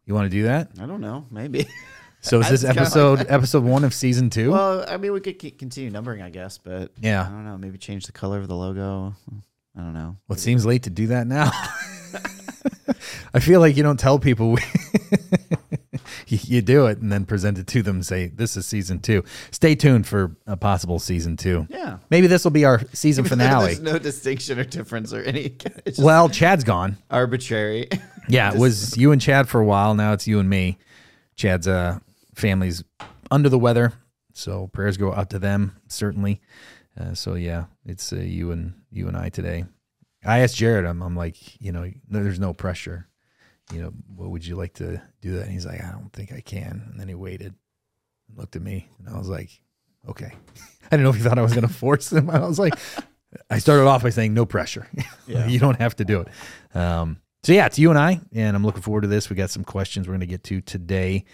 you 0.05 0.15
want 0.15 0.25
to 0.25 0.35
do 0.35 0.43
that? 0.43 0.69
I 0.81 0.87
don't 0.87 1.01
know. 1.01 1.25
Maybe. 1.29 1.67
So 2.25 2.39
is 2.39 2.49
this 2.49 2.63
episode 2.65 3.25
episode 3.29 3.63
one 3.63 3.83
of 3.83 3.93
season 3.93 4.29
two? 4.29 4.51
well, 4.51 4.83
I 4.87 4.97
mean, 4.97 5.13
we 5.13 5.19
could 5.21 5.37
keep, 5.39 5.59
continue 5.59 5.89
numbering, 5.91 6.21
I 6.21 6.29
guess, 6.29 6.57
but 6.57 6.91
Yeah. 6.99 7.21
I 7.25 7.29
don't 7.29 7.45
know. 7.45 7.57
Maybe 7.57 7.77
change 7.77 8.05
the 8.07 8.11
color 8.11 8.39
of 8.39 8.47
the 8.47 8.55
logo. 8.55 9.15
I 9.77 9.81
don't 9.81 9.93
know. 9.93 10.17
Well, 10.27 10.35
it 10.37 10.39
seems 10.39 10.65
late 10.65 10.83
to 10.83 10.89
do 10.89 11.07
that 11.07 11.27
now. 11.27 11.51
I 13.33 13.39
feel 13.39 13.59
like 13.59 13.75
you 13.77 13.83
don't 13.83 13.99
tell 13.99 14.17
people. 14.19 14.53
We 14.53 14.61
you, 16.27 16.39
you 16.43 16.61
do 16.61 16.87
it 16.87 16.99
and 16.99 17.11
then 17.11 17.25
present 17.25 17.57
it 17.59 17.67
to 17.67 17.81
them 17.83 17.97
and 17.97 18.05
say, 18.05 18.27
this 18.27 18.55
is 18.57 18.65
season 18.65 18.99
two. 18.99 19.23
Stay 19.51 19.75
tuned 19.75 20.07
for 20.07 20.35
a 20.47 20.55
possible 20.57 20.97
season 20.97 21.35
two. 21.37 21.67
Yeah. 21.69 21.97
Maybe 22.09 22.27
this 22.27 22.43
will 22.43 22.51
be 22.51 22.65
our 22.65 22.81
season 22.93 23.25
finale. 23.25 23.65
There's 23.75 23.81
no 23.81 23.99
distinction 23.99 24.57
or 24.59 24.63
difference 24.63 25.13
or 25.13 25.21
any. 25.21 25.55
It's 25.85 25.97
just 25.97 25.99
Well, 26.03 26.29
Chad's 26.29 26.63
gone. 26.63 26.97
arbitrary. 27.11 27.89
Yeah, 28.29 28.53
it 28.53 28.57
was 28.59 28.97
you 28.97 29.11
and 29.11 29.21
Chad 29.21 29.47
for 29.49 29.59
a 29.61 29.65
while. 29.65 29.93
Now 29.93 30.13
it's 30.13 30.25
you 30.27 30.39
and 30.39 30.49
me. 30.49 30.77
Chad's 31.35 31.67
uh, 31.67 31.99
family's 32.35 32.83
under 33.31 33.49
the 33.49 33.59
weather, 33.59 33.93
so 34.33 34.67
prayers 34.67 34.97
go 34.97 35.13
out 35.13 35.29
to 35.31 35.39
them 35.39 35.77
certainly. 35.87 36.41
Uh, 36.99 37.13
so 37.13 37.35
yeah, 37.35 37.65
it's 37.85 38.13
uh, 38.13 38.17
you 38.17 38.51
and 38.51 38.73
you 38.91 39.07
and 39.07 39.17
I 39.17 39.29
today. 39.29 39.65
I 40.23 40.39
asked 40.39 40.55
Jared. 40.55 40.85
I'm, 40.85 41.01
I'm 41.01 41.15
like, 41.15 41.61
you 41.61 41.71
know, 41.71 41.91
there's 42.07 42.39
no 42.39 42.53
pressure. 42.53 43.07
You 43.73 43.81
know, 43.81 43.93
what 44.15 44.29
would 44.29 44.45
you 44.45 44.55
like 44.55 44.73
to 44.75 45.01
do 45.21 45.33
that? 45.33 45.43
And 45.43 45.51
he's 45.51 45.65
like, 45.65 45.83
I 45.83 45.91
don't 45.91 46.11
think 46.13 46.31
I 46.31 46.41
can. 46.41 46.87
And 46.89 46.99
then 46.99 47.07
he 47.07 47.15
waited, 47.15 47.53
and 48.29 48.37
looked 48.37 48.55
at 48.55 48.61
me, 48.61 48.89
and 48.99 49.09
I 49.09 49.17
was 49.17 49.27
like, 49.27 49.49
okay. 50.07 50.31
I 50.85 50.89
didn't 50.91 51.03
know 51.03 51.09
if 51.09 51.15
he 51.15 51.21
thought 51.21 51.39
I 51.39 51.43
was 51.43 51.53
going 51.53 51.67
to 51.67 51.73
force 51.73 52.11
him. 52.11 52.29
I 52.29 52.39
was 52.39 52.59
like, 52.59 52.75
I 53.49 53.59
started 53.59 53.85
off 53.87 54.03
by 54.03 54.09
saying 54.09 54.33
no 54.33 54.45
pressure. 54.45 54.87
Yeah. 55.27 55.47
you 55.47 55.57
don't 55.57 55.79
have 55.79 55.95
to 55.95 56.05
do 56.05 56.21
it. 56.21 56.27
Um, 56.77 57.19
so 57.41 57.51
yeah, 57.51 57.65
it's 57.65 57.79
you 57.79 57.89
and 57.89 57.97
I, 57.97 58.21
and 58.31 58.55
I'm 58.55 58.63
looking 58.63 58.83
forward 58.83 59.01
to 59.01 59.07
this. 59.07 59.27
We 59.27 59.35
got 59.35 59.49
some 59.49 59.63
questions 59.63 60.07
we're 60.07 60.11
going 60.11 60.19
to 60.19 60.27
get 60.27 60.43
to 60.43 60.61
today. 60.61 61.25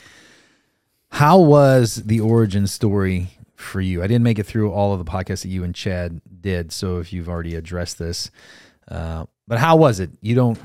How 1.12 1.40
was 1.40 1.96
the 1.98 2.20
origin 2.20 2.68
story 2.68 3.28
for 3.56 3.82
you? 3.82 4.02
I 4.02 4.08
didn't 4.08 4.24
make 4.24 4.40
it 4.40 4.46
through 4.46 4.72
all 4.72 4.94
of 4.94 5.00
the 5.04 5.10
podcasts 5.10 5.42
that 5.44 5.50
you 5.50 5.64
and 5.64 5.76
Chad 5.76 6.22
did, 6.42 6.72
so 6.72 7.00
if 7.00 7.12
you've 7.14 7.30
already 7.30 7.56
addressed 7.56 8.00
this, 8.00 8.32
uh, 8.88 9.26
but 9.48 9.60
how 9.60 9.76
was 9.76 10.00
it? 10.00 10.10
You 10.22 10.36
don't 10.36 10.60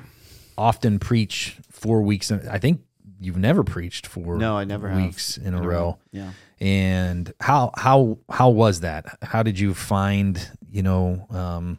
often 0.56 0.98
preach 0.98 1.58
four 1.70 2.00
weeks. 2.02 2.30
In, 2.30 2.48
I 2.48 2.58
think 2.58 2.80
you've 3.20 3.36
never 3.36 3.64
preached 3.64 4.06
four 4.06 4.36
No, 4.38 4.56
I 4.56 4.64
never 4.64 4.88
have. 4.88 5.02
weeks 5.02 5.36
in, 5.36 5.52
a 5.54 5.60
row. 5.60 5.98
Yeah. 6.12 6.30
And 6.60 7.32
how 7.40 7.72
how 7.76 8.18
how 8.30 8.48
was 8.50 8.80
that? 8.80 9.18
How 9.22 9.42
did 9.42 9.58
you 9.58 9.74
find 9.74 10.40
you 10.70 10.82
know 10.82 11.26
um, 11.30 11.78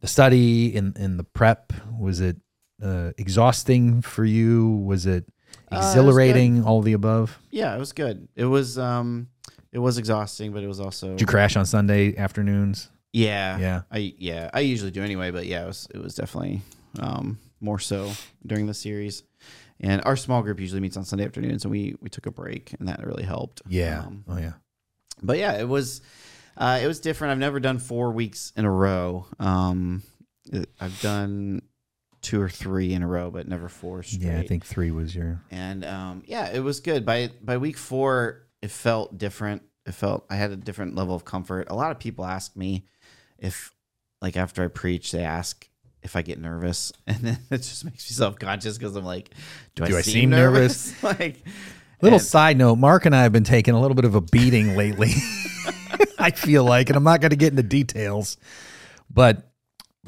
the 0.00 0.06
study 0.06 0.74
in 0.74 0.94
in 0.96 1.16
the 1.18 1.24
prep? 1.24 1.72
Was 1.98 2.20
it 2.20 2.36
uh, 2.82 3.10
exhausting 3.18 4.00
for 4.02 4.24
you? 4.24 4.68
Was 4.70 5.04
it 5.04 5.26
exhilarating? 5.72 6.64
all 6.64 6.82
the 6.82 6.92
above? 6.92 7.38
Yeah, 7.50 7.74
it 7.74 7.78
was 7.78 7.92
good. 7.92 8.28
It 8.36 8.44
was 8.46 8.78
um 8.78 9.28
it 9.72 9.78
was 9.78 9.98
exhausting, 9.98 10.52
but 10.52 10.62
it 10.62 10.66
was 10.66 10.80
also 10.80 11.10
Did 11.10 11.20
you 11.22 11.26
crash 11.26 11.56
on 11.56 11.66
Sunday 11.66 12.16
afternoons? 12.16 12.88
Yeah. 13.12 13.58
Yeah. 13.58 13.82
I 13.90 14.14
yeah, 14.18 14.50
I 14.52 14.60
usually 14.60 14.90
do 14.90 15.02
anyway, 15.02 15.30
but 15.30 15.46
yeah, 15.46 15.64
it 15.64 15.66
was 15.66 15.88
it 15.94 15.98
was 15.98 16.14
definitely 16.14 16.62
um 16.98 17.38
more 17.60 17.78
so 17.78 18.10
during 18.46 18.66
the 18.66 18.74
series. 18.74 19.22
And 19.80 20.02
our 20.04 20.16
small 20.16 20.42
group 20.42 20.58
usually 20.58 20.80
meets 20.80 20.96
on 20.96 21.04
Sunday 21.04 21.24
afternoons 21.24 21.64
and 21.64 21.70
we 21.70 21.94
we 22.00 22.08
took 22.08 22.26
a 22.26 22.30
break 22.30 22.74
and 22.78 22.88
that 22.88 23.04
really 23.06 23.22
helped. 23.24 23.62
Yeah. 23.68 24.00
Um, 24.00 24.24
oh 24.28 24.38
yeah. 24.38 24.52
but 25.22 25.38
yeah, 25.38 25.52
it 25.58 25.68
was 25.68 26.00
uh, 26.56 26.80
it 26.82 26.86
was 26.88 26.98
different. 26.98 27.30
I've 27.32 27.38
never 27.38 27.60
done 27.60 27.78
four 27.78 28.10
weeks 28.10 28.52
in 28.56 28.64
a 28.64 28.70
row. 28.70 29.26
Um, 29.38 30.02
it- 30.52 30.68
I've 30.80 31.00
done 31.00 31.62
two 32.22 32.40
or 32.40 32.48
three 32.48 32.92
in 32.94 33.02
a 33.02 33.06
row, 33.06 33.30
but 33.30 33.46
never 33.48 33.68
four 33.68 34.02
straight. 34.02 34.22
Yeah, 34.22 34.38
I 34.38 34.46
think 34.46 34.64
three 34.66 34.90
was 34.90 35.14
your. 35.14 35.40
and 35.50 35.84
um, 35.84 36.22
yeah, 36.26 36.50
it 36.52 36.60
was 36.60 36.80
good. 36.80 37.04
By 37.06 37.30
by 37.42 37.56
week 37.58 37.76
four, 37.76 38.46
it 38.62 38.70
felt 38.70 39.16
different. 39.18 39.62
It 39.86 39.92
felt 39.94 40.26
I 40.28 40.36
had 40.36 40.50
a 40.50 40.56
different 40.56 40.94
level 40.96 41.14
of 41.14 41.24
comfort. 41.24 41.68
A 41.70 41.74
lot 41.74 41.90
of 41.90 41.98
people 41.98 42.24
ask 42.24 42.54
me 42.56 42.86
if, 43.38 43.72
like, 44.20 44.36
after 44.36 44.62
I 44.62 44.68
preach, 44.68 45.12
they 45.12 45.22
ask 45.22 45.66
if 46.02 46.14
I 46.16 46.22
get 46.22 46.38
nervous, 46.40 46.92
and 47.06 47.18
then 47.18 47.38
it 47.50 47.58
just 47.58 47.84
makes 47.84 48.08
me 48.10 48.14
self 48.14 48.38
conscious 48.38 48.76
because 48.78 48.96
I'm 48.96 49.04
like, 49.04 49.30
do, 49.74 49.84
Do 49.86 49.94
I, 49.94 49.98
I 49.98 50.02
seem, 50.02 50.12
seem 50.12 50.30
nervous? 50.30 51.02
like, 51.02 51.42
Little 52.02 52.18
and- 52.18 52.26
side 52.26 52.56
note: 52.58 52.76
Mark 52.76 53.06
and 53.06 53.14
I 53.16 53.22
have 53.22 53.32
been 53.32 53.44
taking 53.44 53.74
a 53.74 53.80
little 53.80 53.94
bit 53.94 54.04
of 54.04 54.14
a 54.14 54.20
beating 54.20 54.76
lately. 54.76 55.12
I 56.18 56.32
feel 56.32 56.64
like, 56.64 56.90
and 56.90 56.96
I'm 56.96 57.04
not 57.04 57.20
going 57.20 57.30
to 57.30 57.36
get 57.36 57.50
into 57.52 57.62
details, 57.62 58.36
but 59.10 59.47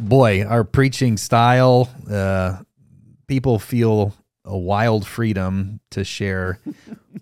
boy, 0.00 0.44
our 0.44 0.64
preaching 0.64 1.16
style, 1.16 1.88
uh, 2.10 2.58
people 3.26 3.58
feel 3.58 4.14
a 4.44 4.56
wild 4.56 5.06
freedom 5.06 5.80
to 5.90 6.04
share 6.04 6.58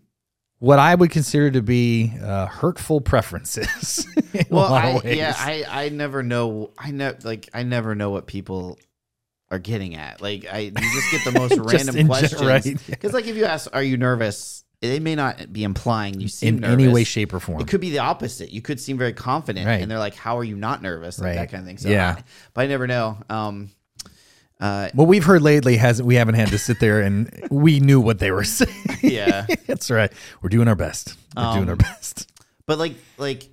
what 0.58 0.78
I 0.78 0.94
would 0.94 1.10
consider 1.10 1.50
to 1.50 1.62
be 1.62 2.12
uh, 2.22 2.46
hurtful 2.46 3.00
preferences. 3.00 4.06
well, 4.50 4.72
I, 4.72 5.00
yeah, 5.04 5.34
I 5.36 5.64
I 5.68 5.88
never 5.90 6.22
know. 6.22 6.70
I 6.78 6.90
know 6.90 7.14
like 7.22 7.48
I 7.52 7.62
never 7.62 7.94
know 7.94 8.10
what 8.10 8.26
people 8.26 8.78
are 9.50 9.58
getting 9.58 9.94
at. 9.96 10.20
Like 10.20 10.46
I, 10.50 10.58
you 10.58 10.70
just 10.72 11.10
get 11.10 11.24
the 11.24 11.38
most 11.38 11.58
random 11.58 12.06
questions. 12.06 12.42
right. 12.42 12.86
Because 12.86 13.12
like 13.12 13.26
if 13.26 13.36
you 13.36 13.44
ask, 13.44 13.68
"Are 13.72 13.82
you 13.82 13.96
nervous?" 13.96 14.64
They 14.80 15.00
may 15.00 15.16
not 15.16 15.52
be 15.52 15.64
implying 15.64 16.20
you 16.20 16.28
seem 16.28 16.54
in 16.56 16.60
nervous. 16.60 16.74
any 16.84 16.92
way, 16.92 17.02
shape, 17.04 17.34
or 17.34 17.40
form. 17.40 17.60
It 17.60 17.66
could 17.66 17.80
be 17.80 17.90
the 17.90 17.98
opposite. 17.98 18.52
You 18.52 18.62
could 18.62 18.78
seem 18.78 18.96
very 18.96 19.12
confident, 19.12 19.66
Right. 19.66 19.82
and 19.82 19.90
they're 19.90 19.98
like, 19.98 20.14
"How 20.14 20.38
are 20.38 20.44
you 20.44 20.54
not 20.56 20.82
nervous?" 20.82 21.18
Like 21.18 21.26
Right. 21.26 21.34
that 21.36 21.50
kind 21.50 21.62
of 21.62 21.66
thing. 21.66 21.78
So 21.78 21.88
Yeah. 21.88 22.16
I- 22.18 22.22
but 22.54 22.60
I 22.62 22.66
never 22.68 22.86
know. 22.86 23.18
Um, 23.28 23.70
uh, 24.60 24.88
what 24.92 25.08
we've 25.08 25.24
heard 25.24 25.42
lately 25.42 25.76
hasn't. 25.76 26.06
we 26.06 26.14
haven't 26.16 26.34
had 26.36 26.48
to 26.48 26.58
sit 26.58 26.78
there 26.80 27.00
and 27.00 27.46
we 27.50 27.80
knew 27.80 28.00
what 28.00 28.18
they 28.20 28.30
were 28.30 28.44
saying. 28.44 28.70
yeah. 29.02 29.46
That's 29.66 29.90
right. 29.90 30.12
We're 30.42 30.48
doing 30.48 30.68
our 30.68 30.74
best. 30.76 31.14
We're 31.36 31.42
doing 31.54 31.62
Um, 31.64 31.68
our 31.70 31.76
best. 31.76 32.30
But 32.66 32.78
like, 32.78 32.94
like, 33.18 33.50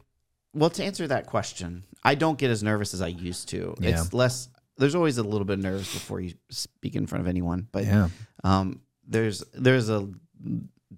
well, 0.54 0.70
to 0.72 0.84
answer 0.84 1.08
that 1.08 1.26
question, 1.28 1.84
I 2.04 2.16
don't 2.16 2.38
get 2.38 2.52
as 2.52 2.62
nervous 2.64 2.94
as 2.94 3.02
I 3.02 3.08
used 3.08 3.50
to. 3.50 3.76
Yeah. 3.80 4.02
It's 4.02 4.14
less. 4.14 4.48
There's 4.78 4.94
always 4.96 5.18
a 5.18 5.24
little 5.24 5.46
bit 5.46 5.54
of 5.60 5.64
nerves 5.64 5.92
before 5.92 6.20
you 6.22 6.34
speak 6.50 6.96
in 6.96 7.08
front 7.08 7.22
of 7.24 7.28
anyone, 7.28 7.68
but 7.72 7.86
Yeah. 7.86 8.10
um, 8.44 8.82
there's 9.08 9.44
there's 9.54 9.90
a 9.90 10.08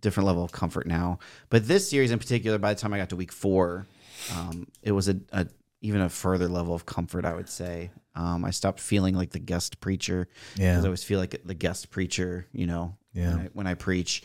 different 0.01 0.27
level 0.27 0.43
of 0.43 0.51
comfort 0.51 0.87
now. 0.87 1.19
But 1.49 1.67
this 1.67 1.89
series 1.89 2.11
in 2.11 2.19
particular, 2.19 2.57
by 2.57 2.73
the 2.73 2.79
time 2.79 2.93
I 2.93 2.97
got 2.97 3.09
to 3.09 3.15
week 3.15 3.31
four, 3.31 3.87
um, 4.35 4.67
it 4.81 4.91
was 4.91 5.07
a, 5.09 5.17
a 5.31 5.47
even 5.81 6.01
a 6.01 6.09
further 6.09 6.47
level 6.47 6.73
of 6.73 6.85
comfort. 6.85 7.23
I 7.25 7.33
would 7.33 7.49
say 7.49 7.91
um, 8.15 8.43
I 8.43 8.49
stopped 8.51 8.79
feeling 8.79 9.13
like 9.15 9.29
the 9.31 9.39
guest 9.39 9.79
preacher 9.79 10.27
Yeah. 10.55 10.71
because 10.73 10.85
I 10.85 10.87
always 10.87 11.03
feel 11.03 11.19
like 11.19 11.41
the 11.45 11.53
guest 11.53 11.91
preacher, 11.91 12.47
you 12.51 12.65
know, 12.65 12.95
Yeah. 13.13 13.29
when, 13.35 13.39
I, 13.39 13.49
when 13.53 13.67
I 13.67 13.73
preach. 13.75 14.23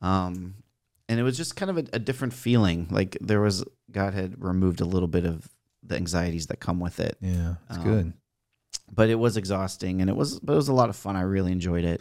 Um, 0.00 0.54
and 1.08 1.18
it 1.18 1.22
was 1.24 1.36
just 1.36 1.56
kind 1.56 1.70
of 1.70 1.78
a, 1.78 1.84
a 1.94 1.98
different 1.98 2.32
feeling. 2.32 2.86
Like 2.90 3.18
there 3.20 3.40
was 3.40 3.64
God 3.90 4.14
had 4.14 4.42
removed 4.42 4.80
a 4.80 4.84
little 4.84 5.08
bit 5.08 5.24
of 5.26 5.48
the 5.82 5.96
anxieties 5.96 6.46
that 6.46 6.60
come 6.60 6.78
with 6.80 7.00
it, 7.00 7.16
Yeah. 7.20 7.56
It's 7.68 7.78
Um, 7.78 7.84
good. 7.84 8.12
but 8.94 9.10
it 9.10 9.16
was 9.16 9.36
exhausting 9.36 10.00
and 10.00 10.08
it 10.08 10.14
was 10.16 10.38
but 10.38 10.52
it 10.52 10.56
was 10.56 10.68
a 10.68 10.72
lot 10.72 10.88
of 10.88 10.94
fun. 10.96 11.16
I 11.16 11.22
really 11.22 11.50
enjoyed 11.52 11.84
it. 11.84 12.00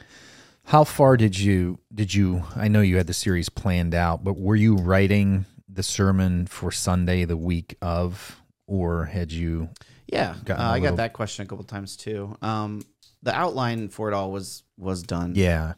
How 0.71 0.85
far 0.85 1.17
did 1.17 1.37
you 1.37 1.79
did 1.93 2.13
you 2.13 2.45
I 2.55 2.69
know 2.69 2.79
you 2.79 2.95
had 2.95 3.07
the 3.07 3.13
series 3.13 3.49
planned 3.49 3.93
out, 3.93 4.23
but 4.23 4.39
were 4.39 4.55
you 4.55 4.77
writing 4.77 5.45
the 5.67 5.83
sermon 5.83 6.47
for 6.47 6.71
Sunday 6.71 7.25
the 7.25 7.35
week 7.35 7.75
of 7.81 8.41
or 8.67 9.03
had 9.03 9.33
you 9.33 9.67
Yeah, 10.07 10.35
uh, 10.49 10.53
I 10.53 10.75
little- 10.75 10.91
got 10.91 10.95
that 10.95 11.11
question 11.11 11.43
a 11.43 11.45
couple 11.49 11.65
times 11.65 11.97
too. 11.97 12.37
Um, 12.41 12.83
the 13.21 13.35
outline 13.35 13.89
for 13.89 14.07
it 14.07 14.13
all 14.13 14.31
was 14.31 14.63
was 14.77 15.03
done 15.03 15.33
Yeah. 15.35 15.73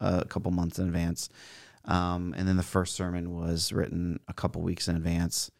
a 0.00 0.24
couple 0.24 0.50
months 0.50 0.80
in 0.80 0.86
advance, 0.88 1.28
um, 1.84 2.34
and 2.36 2.48
then 2.48 2.56
the 2.56 2.64
first 2.64 2.96
sermon 2.96 3.32
was 3.32 3.72
written 3.72 4.18
a 4.26 4.32
couple 4.34 4.62
weeks 4.62 4.88
in 4.88 4.96
advance, 4.96 5.52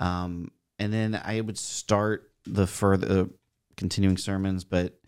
um, 0.00 0.50
and 0.80 0.92
then 0.92 1.14
I 1.14 1.42
would 1.42 1.58
start 1.58 2.28
the 2.44 2.66
further 2.66 3.28
continuing 3.76 4.16
sermons, 4.16 4.64
but 4.64 4.98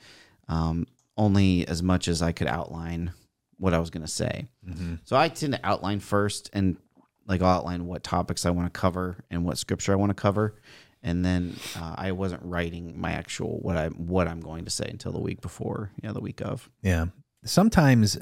um, 0.47 0.87
only 1.19 1.67
as 1.67 1.83
much 1.83 2.09
as 2.09 2.23
I 2.23 2.33
could 2.33 2.47
outline 2.47 3.13
what 3.59 3.75
I 3.75 3.79
was 3.79 3.91
going 3.91 4.07
to 4.07 4.11
say. 4.11 4.47
Mm-hmm. 4.67 4.95
So 5.05 5.17
I 5.17 5.29
tend 5.29 5.53
to 5.53 5.67
outline 5.67 6.01
first 6.01 6.49
and 6.53 6.79
like 7.27 7.43
I'll 7.43 7.59
outline 7.59 7.87
what 7.87 8.03
topics 8.03 8.47
I 8.47 8.51
want 8.51 8.73
to 8.73 8.81
cover 8.81 9.25
and 9.31 9.45
what 9.45 9.59
scripture 9.59 9.93
I 9.93 9.97
want 9.97 10.11
to 10.11 10.15
cover. 10.15 10.55
And 11.03 11.25
then 11.25 11.57
uh, 11.77 11.95
I 11.99 12.13
wasn't 12.13 12.43
writing 12.45 12.99
my 12.99 13.13
actual 13.13 13.59
what 13.59 13.77
I 13.77 13.89
what 13.89 14.27
I'm 14.29 14.41
going 14.41 14.65
to 14.65 14.71
say 14.71 14.87
until 14.89 15.13
the 15.13 15.21
week 15.21 15.41
before, 15.41 15.93
yeah, 16.03 16.13
the 16.13 16.21
week 16.21 16.41
of. 16.41 16.71
Yeah. 16.83 17.07
Sometimes 17.45 18.17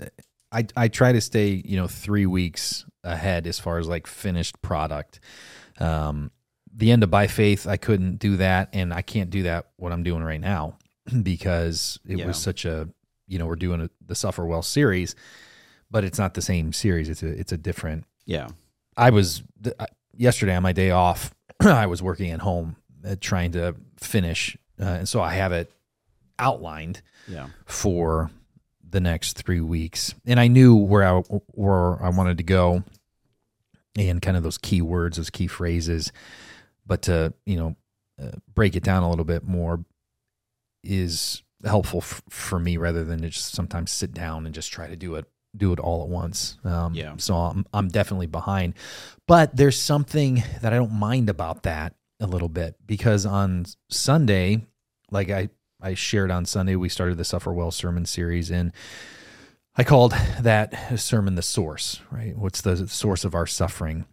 I 0.50 0.66
I 0.76 0.88
try 0.88 1.12
to 1.12 1.20
stay, 1.20 1.62
you 1.64 1.76
know, 1.76 1.86
3 1.86 2.26
weeks 2.26 2.84
ahead 3.04 3.46
as 3.46 3.58
far 3.58 3.78
as 3.78 3.86
like 3.86 4.06
finished 4.06 4.60
product. 4.62 5.20
Um 5.78 6.30
the 6.74 6.90
end 6.90 7.02
of 7.02 7.10
by 7.10 7.26
faith 7.26 7.66
I 7.66 7.76
couldn't 7.76 8.16
do 8.16 8.36
that 8.38 8.70
and 8.72 8.92
I 8.92 9.02
can't 9.02 9.30
do 9.30 9.44
that 9.44 9.68
what 9.76 9.92
I'm 9.92 10.02
doing 10.02 10.22
right 10.22 10.40
now 10.40 10.76
because 11.22 11.98
it 12.06 12.18
Yeah. 12.18 12.26
was 12.26 12.36
such 12.38 12.64
a 12.64 12.88
you 13.28 13.40
know, 13.40 13.46
we're 13.46 13.56
doing 13.56 13.80
a, 13.80 13.90
the 14.06 14.14
Suffer 14.14 14.46
Well 14.46 14.62
series, 14.62 15.16
but 15.90 16.04
it's 16.04 16.18
not 16.18 16.34
the 16.34 16.42
same 16.42 16.72
series. 16.72 17.08
It's 17.08 17.22
a 17.24 17.28
it's 17.28 17.50
a 17.52 17.56
different 17.58 18.04
Yeah, 18.24 18.48
I 18.96 19.10
was 19.10 19.42
th- 19.62 19.74
yesterday 20.16 20.54
on 20.54 20.62
my 20.62 20.72
day 20.72 20.90
off. 20.92 21.34
I 21.60 21.86
was 21.86 22.02
working 22.02 22.30
at 22.30 22.40
home 22.40 22.76
uh, 23.04 23.16
trying 23.20 23.50
to 23.52 23.74
finish, 23.98 24.56
uh, 24.80 24.84
and 24.84 25.08
so 25.08 25.20
I 25.20 25.32
have 25.34 25.50
it 25.52 25.72
outlined 26.38 27.02
yeah, 27.26 27.48
for 27.64 28.30
the 28.88 29.00
next 29.00 29.36
three 29.38 29.60
weeks, 29.60 30.14
and 30.24 30.38
I 30.38 30.46
knew 30.46 30.76
where 30.76 31.02
I 31.02 31.18
where 31.52 32.00
I 32.00 32.10
wanted 32.10 32.36
to 32.38 32.44
go, 32.44 32.84
and 33.96 34.22
kind 34.22 34.36
of 34.36 34.42
those 34.44 34.58
key 34.58 34.82
words, 34.82 35.16
those 35.16 35.30
key 35.30 35.46
phrases. 35.48 36.12
But 36.86 37.02
to 37.02 37.34
you 37.44 37.56
know 37.56 37.76
uh, 38.22 38.36
break 38.54 38.76
it 38.76 38.84
down 38.84 39.02
a 39.02 39.10
little 39.10 39.24
bit 39.24 39.42
more 39.42 39.84
is 40.86 41.42
helpful 41.64 41.98
f- 42.00 42.22
for 42.28 42.58
me 42.58 42.76
rather 42.76 43.04
than 43.04 43.20
to 43.22 43.28
just 43.30 43.52
sometimes 43.52 43.90
sit 43.90 44.12
down 44.12 44.46
and 44.46 44.54
just 44.54 44.72
try 44.72 44.86
to 44.86 44.96
do 44.96 45.14
it 45.16 45.26
do 45.56 45.72
it 45.72 45.80
all 45.80 46.02
at 46.02 46.08
once. 46.08 46.58
Um, 46.64 46.92
Yeah. 46.94 47.14
So 47.16 47.34
I'm, 47.34 47.64
I'm 47.72 47.88
definitely 47.88 48.26
behind. 48.26 48.74
But 49.26 49.56
there's 49.56 49.80
something 49.80 50.42
that 50.60 50.72
I 50.72 50.76
don't 50.76 50.92
mind 50.92 51.30
about 51.30 51.62
that 51.62 51.94
a 52.20 52.26
little 52.26 52.50
bit 52.50 52.76
because 52.86 53.24
on 53.24 53.64
Sunday, 53.88 54.66
like 55.10 55.30
I, 55.30 55.48
I 55.80 55.94
shared 55.94 56.30
on 56.30 56.44
Sunday, 56.44 56.76
we 56.76 56.90
started 56.90 57.16
the 57.16 57.24
Suffer 57.24 57.54
Well 57.54 57.70
sermon 57.70 58.04
series 58.04 58.50
and 58.50 58.72
I 59.76 59.84
called 59.84 60.12
that 60.40 60.98
sermon 61.00 61.34
the 61.36 61.42
source, 61.42 62.00
right? 62.10 62.36
What's 62.36 62.60
the 62.60 62.86
source 62.88 63.24
of 63.24 63.34
our 63.34 63.46
suffering? 63.46 64.04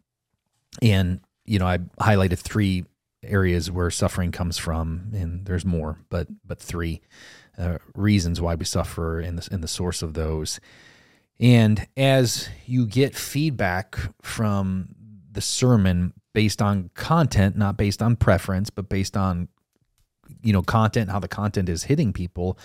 And, 0.82 1.20
you 1.46 1.60
know, 1.60 1.68
I 1.68 1.80
highlighted 2.00 2.40
three 2.40 2.86
areas 3.26 3.72
where 3.72 3.90
suffering 3.90 4.32
comes 4.32 4.58
from, 4.58 5.12
and 5.14 5.46
there's 5.46 5.66
more, 5.66 6.00
but 6.10 6.28
but 6.46 6.60
three 6.60 7.02
uh, 7.58 7.78
reasons 7.96 8.42
why 8.42 8.56
we 8.56 8.66
suffer 8.66 9.20
and 9.20 9.38
the, 9.38 9.54
and 9.54 9.64
the 9.64 9.68
source 9.68 10.02
of 10.02 10.14
those. 10.14 10.60
And 11.40 11.88
as 11.98 12.50
you 12.66 12.86
get 12.86 13.16
feedback 13.16 13.98
from 14.22 14.90
the 15.32 15.42
sermon 15.42 16.14
based 16.34 16.62
on 16.62 16.90
content, 16.94 17.58
not 17.58 17.78
based 17.78 18.02
on 18.02 18.16
preference, 18.16 18.70
but 18.70 18.90
based 18.90 19.18
on 19.18 19.48
you 20.42 20.54
know 20.54 20.62
content, 20.62 21.10
how 21.10 21.20
the 21.20 21.28
content 21.28 21.70
is 21.70 21.84
hitting 21.84 22.14
people, 22.14 22.58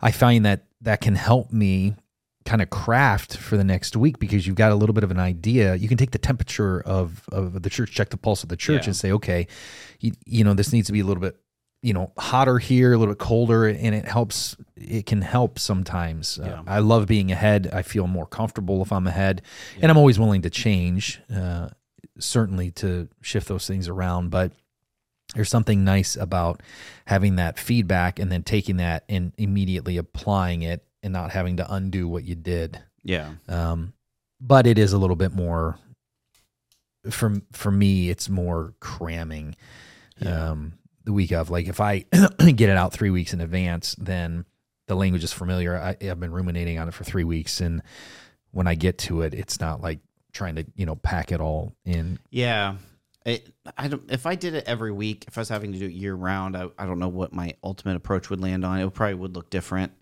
I 0.00 0.10
find 0.10 0.44
that 0.44 0.64
that 0.80 1.00
can 1.00 1.14
help 1.14 1.52
me 1.52 1.94
kind 2.44 2.60
of 2.62 2.70
craft 2.70 3.36
for 3.36 3.56
the 3.56 3.64
next 3.64 3.96
week 3.96 4.18
because 4.18 4.46
you've 4.46 4.56
got 4.56 4.72
a 4.72 4.74
little 4.74 4.92
bit 4.94 5.04
of 5.04 5.10
an 5.10 5.20
idea. 5.20 5.74
You 5.76 5.88
can 5.88 5.96
take 5.96 6.10
the 6.10 6.18
temperature 6.18 6.80
of 6.80 7.28
of 7.32 7.62
the 7.62 7.70
church, 7.70 7.92
check 7.92 8.10
the 8.10 8.16
pulse 8.16 8.42
of 8.42 8.48
the 8.48 8.56
church, 8.56 8.82
Yeah. 8.82 8.88
and 8.90 8.96
say, 8.96 9.12
okay, 9.12 9.46
you, 10.00 10.12
you 10.24 10.44
know, 10.44 10.54
this 10.54 10.72
needs 10.72 10.86
to 10.88 10.92
be 10.92 11.00
a 11.00 11.04
little 11.04 11.20
bit, 11.20 11.36
you 11.82 11.92
know, 11.92 12.12
hotter 12.18 12.58
here, 12.58 12.92
a 12.92 12.98
little 12.98 13.14
bit 13.14 13.18
colder, 13.20 13.66
and 13.66 13.94
it 13.94 14.06
helps. 14.06 14.56
It 14.76 15.06
can 15.06 15.22
help 15.22 15.58
sometimes. 15.58 16.38
Uh, 16.38 16.62
I 16.66 16.80
love 16.80 17.06
being 17.06 17.30
ahead. 17.30 17.70
I 17.72 17.82
feel 17.82 18.06
more 18.06 18.26
comfortable 18.26 18.82
if 18.82 18.92
I'm 18.92 19.06
ahead, 19.06 19.42
and 19.80 19.90
I'm 19.90 19.96
always 19.98 20.18
willing 20.18 20.42
to 20.42 20.50
change. 20.50 21.20
Uh, 21.34 21.68
certainly 22.18 22.70
to 22.72 23.08
shift 23.22 23.48
those 23.48 23.66
things 23.66 23.88
around, 23.88 24.30
but 24.30 24.52
there's 25.34 25.48
something 25.48 25.82
nice 25.82 26.14
about 26.14 26.62
having 27.06 27.36
that 27.36 27.58
feedback 27.58 28.18
and 28.18 28.30
then 28.30 28.42
taking 28.42 28.76
that 28.76 29.04
and 29.08 29.32
immediately 29.38 29.96
applying 29.96 30.60
it 30.62 30.84
and 31.02 31.12
not 31.12 31.30
having 31.30 31.56
to 31.58 31.74
undo 31.74 32.08
what 32.08 32.24
you 32.24 32.34
did. 32.34 32.80
Yeah. 33.02 33.32
Um, 33.48 33.92
but 34.40 34.66
it 34.66 34.78
is 34.78 34.92
a 34.92 34.98
little 34.98 35.16
bit 35.16 35.32
more 35.32 35.78
for 37.10 37.34
for 37.52 37.70
me. 37.70 38.10
It's 38.10 38.28
more 38.28 38.74
cramming. 38.80 39.56
Yeah. 40.18 40.50
Um, 40.50 40.74
the 41.04 41.12
week 41.12 41.32
of 41.32 41.50
like 41.50 41.66
if 41.66 41.80
I 41.80 41.98
get 42.38 42.68
it 42.70 42.76
out 42.76 42.92
three 42.92 43.10
weeks 43.10 43.32
in 43.32 43.40
advance, 43.40 43.94
then 43.98 44.44
the 44.86 44.94
language 44.94 45.24
is 45.24 45.32
familiar. 45.32 45.76
I, 45.76 45.96
I've 46.08 46.20
been 46.20 46.32
ruminating 46.32 46.78
on 46.78 46.88
it 46.88 46.94
for 46.94 47.04
three 47.04 47.24
weeks, 47.24 47.60
and 47.60 47.82
when 48.50 48.66
I 48.66 48.74
get 48.74 48.98
to 48.98 49.22
it, 49.22 49.34
it's 49.34 49.60
not 49.60 49.80
like 49.80 50.00
trying 50.32 50.56
to 50.56 50.66
you 50.76 50.86
know 50.86 50.96
pack 50.96 51.32
it 51.32 51.40
all 51.40 51.74
in. 51.84 52.18
Yeah. 52.30 52.76
It, 53.24 53.48
I 53.78 53.86
don't. 53.86 54.10
If 54.10 54.26
I 54.26 54.34
did 54.34 54.54
it 54.54 54.64
every 54.66 54.90
week, 54.90 55.26
if 55.28 55.38
I 55.38 55.42
was 55.42 55.48
having 55.48 55.72
to 55.72 55.78
do 55.78 55.86
it 55.86 55.92
year 55.92 56.14
round, 56.14 56.56
I, 56.56 56.68
I 56.76 56.86
don't 56.86 56.98
know 56.98 57.08
what 57.08 57.32
my 57.32 57.54
ultimate 57.62 57.94
approach 57.94 58.30
would 58.30 58.40
land 58.40 58.64
on. 58.64 58.80
It 58.80 58.84
would, 58.84 58.94
probably 58.94 59.14
would 59.14 59.36
look 59.36 59.48
different, 59.48 59.92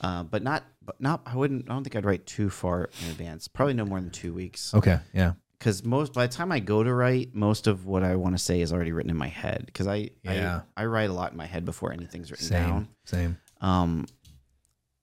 uh, 0.00 0.22
but 0.24 0.42
not. 0.42 0.64
But 0.84 1.00
not. 1.00 1.22
I 1.26 1.36
wouldn't. 1.36 1.70
I 1.70 1.74
don't 1.74 1.84
think 1.84 1.96
I'd 1.96 2.04
write 2.04 2.26
too 2.26 2.50
far 2.50 2.90
in 3.02 3.10
advance. 3.10 3.48
Probably 3.48 3.74
no 3.74 3.84
more 3.84 4.00
than 4.00 4.10
two 4.10 4.34
weeks. 4.34 4.74
Okay, 4.74 4.98
yeah, 5.12 5.32
Because 5.58 5.84
most 5.84 6.12
by 6.12 6.26
the 6.26 6.32
time 6.32 6.52
I 6.52 6.60
go 6.60 6.82
to 6.82 6.92
write, 6.92 7.34
most 7.34 7.66
of 7.66 7.86
what 7.86 8.02
I 8.02 8.16
want 8.16 8.36
to 8.36 8.42
say 8.42 8.60
is 8.60 8.72
already 8.72 8.92
written 8.92 9.10
in 9.10 9.16
my 9.16 9.28
head. 9.28 9.64
Because 9.66 9.86
I, 9.86 10.10
Yeah. 10.22 10.62
I 10.76 10.82
I 10.82 10.86
write 10.86 11.10
a 11.10 11.12
lot 11.12 11.32
in 11.32 11.38
my 11.38 11.46
head 11.46 11.64
before 11.64 11.92
anything's 11.92 12.30
written 12.30 12.46
same, 12.46 12.62
down. 12.68 12.88
same. 13.04 13.38
Um, 13.60 14.06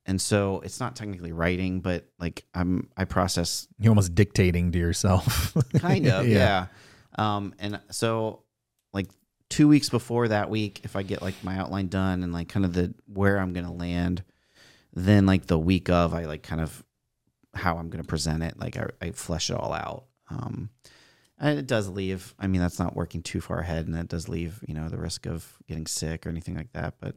and 0.06 0.22
so 0.22 0.62
it's 0.62 0.80
not 0.80 0.96
technically 0.96 1.32
writing, 1.32 1.80
but 1.80 2.06
like 2.20 2.46
I'm 2.54 2.90
I 2.98 3.06
process 3.06 3.68
You're 3.80 3.92
almost 3.92 4.14
dictating 4.16 4.72
to 4.72 4.80
yourself. 4.80 5.56
kind 5.80 6.08
of 6.08 6.28
yeah. 6.28 6.68
um 7.18 7.54
and 7.60 7.80
so 7.92 8.44
like 8.94 9.08
two 9.50 9.68
weeks 9.68 9.90
before 9.90 10.30
that 10.30 10.50
week 10.50 10.80
if 10.86 10.96
i 10.96 11.04
get 11.04 11.22
like 11.22 11.36
my 11.44 11.58
outline 11.58 11.88
done 11.88 12.24
and 12.24 12.32
like 12.32 12.48
kind 12.48 12.66
of 12.66 12.72
the 12.74 12.94
where 13.08 13.38
i'm 13.38 13.52
gonna 13.52 13.74
land 13.74 14.24
then 14.94 15.26
like 15.26 15.48
the 15.48 15.60
week 15.60 15.90
of 15.90 16.14
i 16.14 16.26
like 16.26 16.44
kind 16.44 16.62
of 16.62 16.84
how 17.54 17.78
i'm 17.78 17.90
gonna 17.90 18.04
present 18.04 18.44
it 18.44 18.58
like 18.60 18.78
i, 18.78 18.86
I 19.02 19.12
flesh 19.12 19.50
it 19.50 19.56
all 19.56 19.74
out 19.74 20.06
um 20.30 20.70
and 21.40 21.58
it 21.60 21.68
does 21.68 21.88
leave 21.90 22.34
i 22.40 22.48
mean 22.48 22.62
that's 22.62 22.80
not 22.80 22.96
working 22.96 23.22
too 23.22 23.42
far 23.42 23.60
ahead 23.60 23.86
and 23.86 23.96
that 23.96 24.08
does 24.08 24.30
leave 24.30 24.64
you 24.68 24.74
know 24.74 24.90
the 24.90 24.98
risk 24.98 25.26
of 25.26 25.58
getting 25.68 25.88
sick 25.88 26.26
or 26.26 26.30
anything 26.30 26.56
like 26.56 26.72
that 26.74 26.96
but 27.00 27.16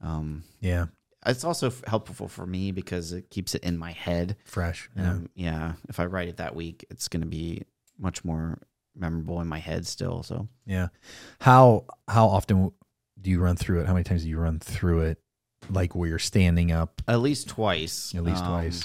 um 0.00 0.42
yeah, 0.60 0.86
it's 1.24 1.44
also 1.44 1.68
f- 1.68 1.82
helpful 1.86 2.28
for 2.28 2.44
me 2.44 2.70
because 2.72 3.12
it 3.12 3.30
keeps 3.30 3.54
it 3.54 3.62
in 3.64 3.78
my 3.78 3.92
head 3.92 4.36
fresh. 4.44 4.90
Yeah. 4.94 5.10
um, 5.10 5.28
yeah, 5.34 5.72
if 5.88 5.98
I 5.98 6.04
write 6.06 6.28
it 6.28 6.36
that 6.36 6.54
week, 6.54 6.84
it's 6.90 7.08
going 7.08 7.22
to 7.22 7.26
be 7.26 7.62
much 7.98 8.24
more 8.24 8.58
memorable 8.94 9.40
in 9.40 9.46
my 9.46 9.58
head 9.58 9.86
still. 9.86 10.22
So 10.22 10.48
Yeah. 10.66 10.88
How 11.40 11.86
how 12.08 12.26
often 12.26 12.72
do 13.18 13.30
you 13.30 13.40
run 13.40 13.56
through 13.56 13.80
it? 13.80 13.86
How 13.86 13.94
many 13.94 14.04
times 14.04 14.24
do 14.24 14.28
you 14.28 14.38
run 14.38 14.58
through 14.58 15.00
it? 15.02 15.18
Like 15.70 15.94
where 15.94 16.08
you're 16.08 16.18
standing 16.18 16.72
up, 16.72 17.02
at 17.08 17.20
least 17.20 17.48
twice. 17.48 18.14
at 18.14 18.22
least 18.24 18.42
Um, 18.42 18.50
twice. 18.50 18.84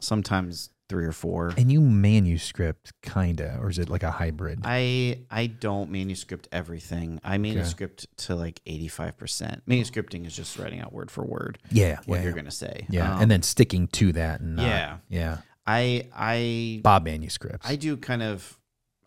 Sometimes 0.00 0.70
three 0.88 1.04
or 1.04 1.12
four. 1.12 1.52
And 1.56 1.70
you 1.70 1.80
manuscript 1.80 2.92
kinda, 3.02 3.58
or 3.60 3.70
is 3.70 3.78
it 3.78 3.88
like 3.88 4.02
a 4.02 4.10
hybrid? 4.10 4.60
I 4.64 5.20
I 5.30 5.46
don't 5.46 5.90
manuscript 5.90 6.48
everything. 6.50 7.20
I 7.22 7.38
manuscript 7.38 8.06
to 8.24 8.34
like 8.34 8.60
eighty 8.66 8.88
five 8.88 9.16
percent. 9.16 9.62
Manuscripting 9.66 10.26
is 10.26 10.34
just 10.34 10.58
writing 10.58 10.80
out 10.80 10.92
word 10.92 11.10
for 11.10 11.24
word 11.24 11.58
yeah. 11.70 11.98
what 12.06 12.16
yeah, 12.16 12.22
you're 12.22 12.30
yeah. 12.30 12.36
gonna 12.36 12.50
say. 12.50 12.86
Yeah, 12.90 13.14
Um, 13.14 13.22
and 13.22 13.30
then 13.30 13.42
sticking 13.42 13.86
to 13.88 14.12
that 14.14 14.40
and 14.40 14.56
not, 14.56 14.66
yeah, 14.66 14.96
yeah. 15.08 15.38
I 15.66 16.08
I 16.14 16.80
Bob 16.82 17.04
manuscripts. 17.04 17.68
I 17.68 17.76
do 17.76 17.96
kind 17.96 18.22
of. 18.22 18.56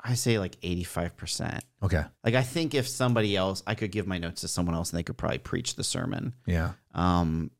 I 0.03 0.15
say 0.15 0.37
like 0.39 0.57
eighty 0.63 0.83
five 0.83 1.15
percent. 1.15 1.63
okay. 1.81 2.03
Like 2.23 2.35
I 2.35 2.41
think 2.43 2.73
if 2.75 2.87
somebody 2.87 3.35
else, 3.37 3.63
I 3.65 3.75
could 3.75 3.91
give 3.91 4.05
my 4.05 4.17
notes 4.17 4.41
to 4.41 4.47
someone 4.47 4.75
else 4.75 4.91
and 4.91 4.97
they 4.99 5.03
could 5.03 5.17
probably 5.17 5.37
preach 5.37 5.75
the 5.75 5.83
sermon. 5.83 6.33
Yeah. 6.45 6.73
Um, 6.93 7.51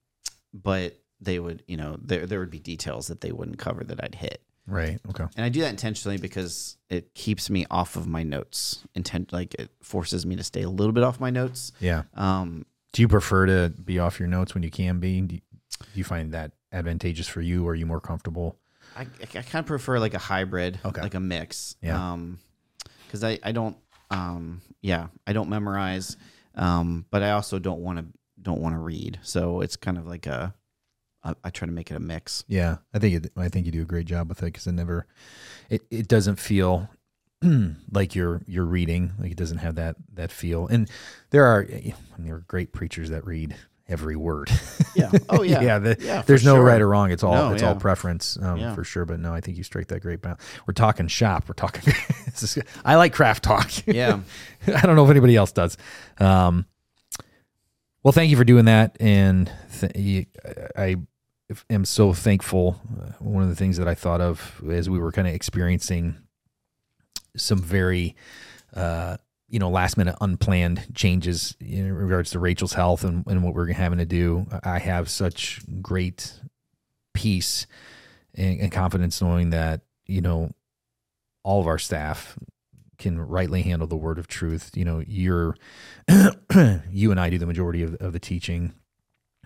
but 0.53 0.99
they 1.21 1.39
would, 1.39 1.63
you 1.67 1.77
know, 1.77 1.97
there 2.01 2.25
there 2.25 2.39
would 2.39 2.51
be 2.51 2.59
details 2.59 3.07
that 3.07 3.21
they 3.21 3.31
wouldn't 3.31 3.57
cover 3.59 3.83
that 3.85 4.03
I'd 4.03 4.15
hit, 4.15 4.41
Right. 4.67 4.99
Okay. 5.09 5.25
and 5.35 5.45
I 5.45 5.49
do 5.49 5.61
that 5.61 5.69
intentionally 5.69 6.17
because 6.17 6.77
it 6.89 7.13
keeps 7.13 7.49
me 7.49 7.65
off 7.71 7.95
of 7.95 8.07
my 8.07 8.23
notes. 8.23 8.83
Intent, 8.93 9.31
like 9.31 9.53
it 9.55 9.71
forces 9.81 10.25
me 10.25 10.35
to 10.35 10.43
stay 10.43 10.63
a 10.63 10.69
little 10.69 10.93
bit 10.93 11.03
off 11.03 11.19
my 11.21 11.29
notes. 11.29 11.71
Yeah. 11.79 12.03
Um, 12.13 12.65
Do 12.91 13.01
you 13.01 13.07
prefer 13.07 13.45
to 13.45 13.69
be 13.69 13.99
off 13.99 14.19
your 14.19 14.27
notes 14.27 14.53
when 14.53 14.63
you 14.63 14.69
can 14.69 14.99
be? 14.99 15.21
Do 15.21 15.35
you, 15.35 15.41
do 15.79 15.85
you 15.95 16.03
find 16.03 16.33
that 16.33 16.51
advantageous 16.73 17.27
for 17.27 17.41
you? 17.41 17.65
Or 17.65 17.71
are 17.71 17.75
you 17.75 17.85
more 17.85 18.01
comfortable? 18.01 18.57
I, 18.95 19.01
I 19.21 19.41
kind 19.41 19.55
of 19.55 19.65
prefer 19.65 19.99
like 19.99 20.13
a 20.13 20.19
hybrid, 20.19 20.79
Okay. 20.85 21.01
like 21.01 21.13
a 21.15 21.19
mix. 21.19 21.75
Yeah. 21.81 22.13
Um, 22.13 22.39
because 23.07 23.23
I 23.23 23.39
I 23.43 23.51
don't 23.51 23.77
um 24.09 24.61
yeah 24.81 25.07
I 25.27 25.33
don't 25.33 25.49
memorize, 25.49 26.17
um, 26.55 27.05
but 27.11 27.23
I 27.23 27.31
also 27.31 27.59
don't 27.59 27.79
want 27.81 27.99
to 27.99 28.05
don't 28.41 28.61
want 28.61 28.75
to 28.75 28.79
read. 28.79 29.19
So 29.23 29.61
it's 29.61 29.75
kind 29.75 29.97
of 29.97 30.05
like 30.07 30.25
a 30.27 30.53
I, 31.23 31.33
I 31.43 31.49
try 31.51 31.65
to 31.67 31.71
make 31.71 31.89
it 31.91 31.95
a 31.95 31.99
mix. 31.99 32.43
Yeah, 32.47 32.77
I 32.93 32.99
think 32.99 33.25
it, 33.25 33.31
I 33.37 33.47
think 33.49 33.65
you 33.65 33.71
do 33.71 33.81
a 33.81 33.85
great 33.85 34.05
job 34.07 34.27
with 34.29 34.39
it 34.43 34.47
because 34.47 34.67
it 34.67 34.73
never, 34.73 35.07
it, 35.69 35.81
it 35.89 36.07
doesn't 36.09 36.35
feel 36.35 36.89
like 37.91 38.13
you're 38.15 38.41
you're 38.47 38.65
reading. 38.65 39.13
Like 39.19 39.31
it 39.31 39.37
doesn't 39.37 39.59
have 39.59 39.75
that 39.75 39.95
that 40.13 40.31
feel. 40.31 40.67
And 40.67 40.89
there 41.29 41.45
are 41.45 41.65
I 41.69 41.93
mean, 42.17 42.25
there 42.25 42.35
are 42.35 42.43
great 42.47 42.73
preachers 42.73 43.09
that 43.09 43.25
read 43.25 43.55
every 43.87 44.15
word. 44.15 44.49
Yeah. 44.95 45.09
Oh 45.27 45.41
yeah. 45.41 45.61
yeah. 45.61 45.79
The, 45.79 45.97
Yeah, 45.99 46.21
there's 46.21 46.45
no 46.45 46.53
sure. 46.53 46.63
right 46.63 46.79
or 46.79 46.87
wrong. 46.87 47.09
It's 47.09 47.23
all 47.23 47.33
No, 47.33 47.51
it's 47.51 47.63
all 47.63 47.73
preference 47.75 48.37
um, 48.39 48.59
Yeah. 48.59 48.75
for 48.75 48.83
sure. 48.83 49.05
But 49.05 49.19
no, 49.19 49.33
I 49.33 49.41
think 49.41 49.57
you 49.57 49.63
strike 49.63 49.87
that 49.87 50.01
great 50.01 50.21
balance. 50.21 50.39
We're 50.67 50.75
talking 50.75 51.07
shop. 51.07 51.45
We're 51.47 51.55
talking. 51.55 51.91
this 52.25 52.43
is, 52.43 52.59
I 52.85 52.93
like 52.95 53.11
craft 53.11 53.43
talk. 53.43 53.71
Yeah. 53.87 54.19
I 54.67 54.81
don't 54.81 54.95
know 54.95 55.03
if 55.03 55.09
anybody 55.09 55.35
else 55.35 55.51
does. 55.51 55.77
Um, 56.19 56.67
well, 58.03 58.11
thank 58.11 58.29
you 58.29 58.37
for 58.37 58.43
doing 58.43 58.65
that, 58.65 58.95
and 58.99 59.51
th- 59.79 59.93
you- 59.95 60.25
I 60.77 60.97
am 61.71 61.83
so 61.85 62.13
thankful. 62.13 62.79
Uh, 63.01 63.13
One 63.19 63.41
of 63.41 63.49
the 63.49 63.55
things 63.55 63.77
that 63.77 63.87
I 63.87 63.95
thought 63.95 64.21
of 64.21 64.61
as 64.69 64.91
we 64.91 64.99
were 64.99 65.11
kind 65.11 65.27
of 65.27 65.33
experiencing 65.33 66.17
some 67.35 67.57
very, 67.63 68.15
uh, 68.75 69.17
you 69.53 69.59
know, 69.59 69.69
last 69.69 69.97
minute 69.97 70.15
unplanned 70.19 70.83
changes 70.95 71.55
in 71.61 71.93
regards 71.93 72.31
to 72.31 72.39
Rachel's 72.39 72.73
health 72.73 73.03
and, 73.03 73.23
and 73.27 73.43
what 73.43 73.53
we're 73.53 73.71
having 73.71 73.99
to 73.99 74.05
do. 74.05 74.47
I 74.63 74.79
have 74.79 75.11
such 75.11 75.61
great 75.79 76.41
peace 77.13 77.67
and, 78.33 78.59
and 78.61 78.71
confidence 78.71 79.21
knowing 79.21 79.51
that 79.51 79.81
you 80.07 80.21
know 80.21 80.49
all 81.43 81.61
of 81.61 81.67
our 81.67 81.77
staff 81.77 82.35
can 82.97 83.21
rightly 83.21 83.61
handle 83.61 83.87
the 83.87 83.95
word 83.95 84.17
of 84.17 84.27
truth. 84.27 84.71
You 84.73 84.85
know, 84.85 85.03
you're 85.05 85.55
you 86.89 87.11
and 87.11 87.19
I 87.19 87.29
do 87.29 87.37
the 87.37 87.45
majority 87.45 87.83
of, 87.83 87.93
of 87.97 88.11
the 88.11 88.19
teaching, 88.19 88.73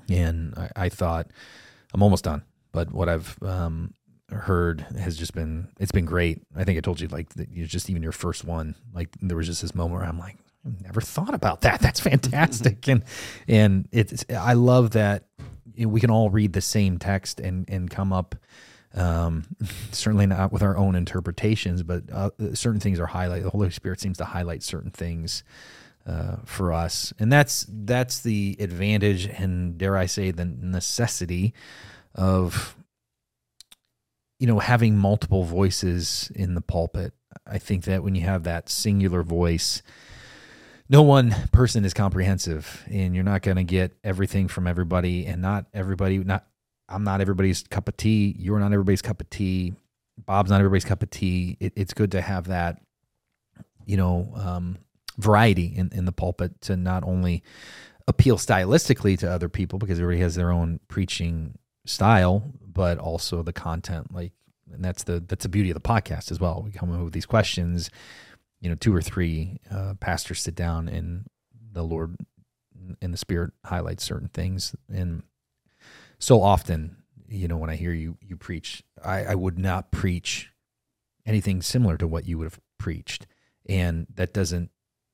and 0.10 0.54
I, 0.56 0.86
I 0.86 0.89
thought 0.89 1.32
I'm 1.93 2.02
almost 2.02 2.24
done. 2.24 2.43
But 2.72 2.93
what 2.93 3.10
I've 3.10 3.38
um, 3.43 3.93
heard 4.32 4.82
has 5.00 5.18
just 5.18 5.34
been 5.34 5.70
it's 5.80 5.92
been 5.92 6.06
great. 6.06 6.42
I 6.56 6.63
think 6.66 6.78
I 6.78 6.82
told 6.82 7.02
you 7.02 7.08
like 7.10 7.30
that 7.36 7.50
you 7.52 7.66
just 7.66 7.90
even 7.90 8.04
your 8.04 8.12
first 8.12 8.46
one, 8.46 8.76
like 8.94 9.10
there 9.22 9.38
was 9.38 9.48
just 9.48 9.62
this 9.62 9.76
moment 9.76 10.00
where 10.02 10.10
I'm 10.10 10.20
like, 10.20 10.38
I 10.66 10.72
never 10.84 11.02
thought 11.02 11.34
about 11.34 11.62
that. 11.62 11.82
That's 11.82 12.00
fantastic, 12.02 12.88
and 12.88 13.04
and 13.48 13.88
it's 13.92 14.26
I 14.30 14.54
love 14.54 14.92
that 14.92 15.26
we 15.78 16.02
can 16.02 16.12
all 16.12 16.30
read 16.30 16.54
the 16.54 16.62
same 16.62 17.00
text 17.00 17.40
and 17.40 17.70
and 17.70 17.90
come 17.90 18.13
up 18.13 18.36
Um, 18.94 19.46
certainly 19.92 20.26
not 20.28 20.52
with 20.52 20.63
our 20.63 20.78
own 20.78 20.96
interpretations, 20.96 21.84
but 21.84 22.04
uh, 22.12 22.32
certain 22.54 22.80
things 22.82 23.00
are 23.00 23.08
highlighted. 23.08 23.44
The 23.44 23.52
Holy 23.52 23.70
Spirit 23.72 24.00
seems 24.02 24.18
to 24.20 24.26
highlight 24.26 24.63
certain 24.63 24.92
things 24.92 25.44
uh, 26.08 26.38
for 26.46 26.74
us, 26.74 27.13
and 27.20 27.32
that's 27.32 27.68
that's 27.70 28.22
the 28.22 28.56
advantage 28.60 29.28
and 29.28 29.78
dare 29.78 29.98
I 29.98 30.08
say 30.08 30.32
the 30.32 30.46
necessity 30.46 31.54
of 32.16 32.77
you 34.39 34.47
know 34.47 34.60
having 34.60 34.97
multiple 34.97 35.43
voices 35.43 36.32
in 36.36 36.56
the 36.56 36.62
pulpit. 36.62 37.13
I 37.45 37.58
think 37.58 37.86
that 37.86 38.04
when 38.04 38.15
you 38.15 38.21
have 38.21 38.43
that 38.43 38.69
singular 38.69 39.23
voice, 39.23 39.82
no 40.89 41.02
one 41.02 41.36
person 41.52 41.86
is 41.86 41.93
comprehensive, 41.93 42.84
and 42.89 43.13
you're 43.15 43.23
not 43.23 43.41
going 43.41 43.58
to 43.58 43.63
get 43.63 43.97
everything 44.04 44.47
from 44.47 44.67
everybody, 44.67 45.26
and 45.26 45.41
not 45.41 45.65
everybody 45.73 46.19
not. 46.19 46.45
I'm 46.89 47.04
not 47.04 47.19
everybody's 47.19 47.63
cup 47.63 47.89
of 47.89 47.97
tea. 47.97 48.34
You're 48.39 48.60
not 48.60 48.71
everybody's 48.71 49.02
cup 49.02 49.19
of 49.19 49.30
tea. 49.30 49.73
Bob's 50.26 50.50
not 50.50 50.62
everybody's 50.62 50.86
cup 50.86 51.04
of 51.04 51.10
tea. 51.10 51.58
It, 51.60 51.73
it's 51.76 51.93
good 51.93 52.12
to 52.13 52.21
have 52.21 52.47
that, 52.47 52.82
you 53.86 53.97
know, 53.97 54.32
um, 54.36 54.78
variety 55.17 55.65
in, 55.65 55.91
in 55.93 56.06
the 56.06 56.13
pulpit 56.13 56.62
to 56.62 56.78
not 56.78 57.04
only 57.04 57.43
appeal 58.08 58.38
stylistically 58.38 59.17
to 59.19 59.30
other 59.30 59.50
people 59.50 59.80
because 59.80 60.00
everybody 60.00 60.21
has 60.21 60.36
their 60.36 60.52
own 60.52 60.80
preaching 60.88 61.58
style, 61.86 62.54
but 62.78 63.00
also 63.00 63.42
the 63.42 63.52
content. 63.52 64.13
Like, 64.13 64.34
and 64.72 64.86
that's 64.86 65.04
the 65.04 65.20
that's 65.20 65.44
the 65.44 65.50
beauty 65.50 65.72
of 65.72 65.74
the 65.74 65.82
podcast 65.82 66.32
as 66.32 66.40
well. 66.40 66.62
We 66.63 66.72
come 66.72 66.94
up 66.94 67.04
with 67.04 67.13
these 67.13 67.26
questions, 67.26 67.90
you 68.62 68.70
know, 68.70 68.76
two 68.76 68.96
or 68.96 69.02
three 69.02 69.60
uh, 69.72 69.96
pastors 70.00 70.42
sit 70.42 70.54
down 70.56 70.88
and 70.88 71.26
the 71.74 71.82
Lord 71.82 72.16
in 73.02 73.12
the 73.12 73.18
Spirit 73.18 73.52
highlights 73.66 74.04
certain 74.04 74.30
things. 74.30 74.76
And 74.94 75.24
so 76.20 76.42
often, 76.42 76.98
you 77.28 77.48
know, 77.48 77.58
when 77.58 77.72
I 77.72 77.76
hear 77.76 77.94
you 77.94 78.18
you 78.22 78.38
preach, 78.38 78.84
I, 79.04 79.24
I 79.24 79.36
would 79.36 79.58
not 79.58 79.92
preach 79.92 80.52
anything 81.26 81.63
similar 81.63 81.98
to 81.98 82.08
what 82.08 82.28
you 82.28 82.38
would 82.38 82.46
have 82.46 82.60
preached, 82.78 83.26
and 83.68 84.06
that 84.13 84.34
doesn't 84.34 84.70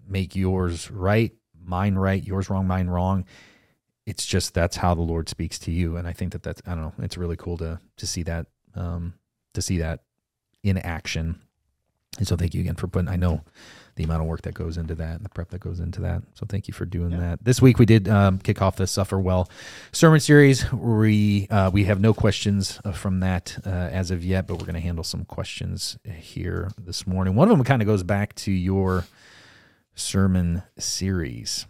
make 0.06 0.36
yours 0.36 0.92
right, 0.92 1.32
mine 1.64 1.96
right, 1.96 2.22
yours 2.22 2.50
wrong, 2.50 2.68
mine 2.68 2.88
wrong. 2.88 3.24
It's 4.06 4.26
just 4.26 4.54
that's 4.54 4.76
how 4.78 4.94
the 4.94 5.02
Lord 5.02 5.30
speaks 5.30 5.58
to 5.60 5.72
you, 5.72 5.96
and 5.98 6.08
I 6.08 6.14
think 6.14 6.34
that 6.34 6.44
that's 6.44 6.62
I 6.66 6.72
don't 6.72 6.82
know. 6.82 6.94
It's 7.00 7.18
really 7.18 7.38
cool 7.38 7.58
to 7.58 7.80
to 7.98 8.08
see 8.08 8.24
that 8.24 8.48
um, 8.76 9.14
to 9.54 9.62
see 9.62 9.78
that 9.78 10.04
in 10.64 10.78
action. 10.78 11.40
And 12.18 12.28
so 12.28 12.36
thank 12.36 12.54
you 12.54 12.62
again 12.62 12.76
for 12.76 12.88
putting. 12.88 13.08
I 13.08 13.16
know 13.16 13.42
the 13.96 14.04
amount 14.04 14.22
of 14.22 14.28
work 14.28 14.42
that 14.44 14.54
goes 14.54 14.78
into 14.78 14.96
that 14.96 15.16
and 15.16 15.26
the 15.26 15.30
prep 15.30 15.50
that 15.50 15.60
goes 15.60 15.80
into 15.80 16.02
that. 16.02 16.24
So 16.34 16.46
thank 16.48 16.68
you 16.68 16.74
for 16.74 16.86
doing 16.86 17.12
yeah. 17.12 17.20
that. 17.20 17.44
This 17.44 17.62
week 17.62 17.80
we 17.80 17.86
did 17.86 18.08
um, 18.08 18.40
kick 18.40 18.62
off 18.62 18.76
the 18.76 18.88
Suffer 18.88 19.20
Well 19.20 19.50
sermon 19.92 20.20
series. 20.20 20.72
We 20.72 21.48
uh, 21.50 21.70
we 21.72 21.86
have 21.86 22.00
no 22.00 22.14
questions 22.14 22.80
uh, 22.84 22.92
from 22.92 23.20
that 23.22 23.58
uh, 23.66 23.70
as 23.70 24.12
of 24.12 24.24
yet, 24.24 24.48
but 24.48 24.56
we're 24.56 24.66
going 24.66 24.76
to 24.76 24.82
handle 24.82 25.04
some 25.04 25.26
questions 25.26 25.98
here 26.06 26.72
this 26.78 27.08
morning. 27.08 27.36
One 27.36 27.50
of 27.50 27.58
them 27.58 27.64
kind 27.64 27.82
of 27.82 27.88
goes 27.88 28.04
back 28.04 28.36
to 28.36 28.52
your 28.52 29.06
sermon 29.96 30.64
series. 30.78 31.66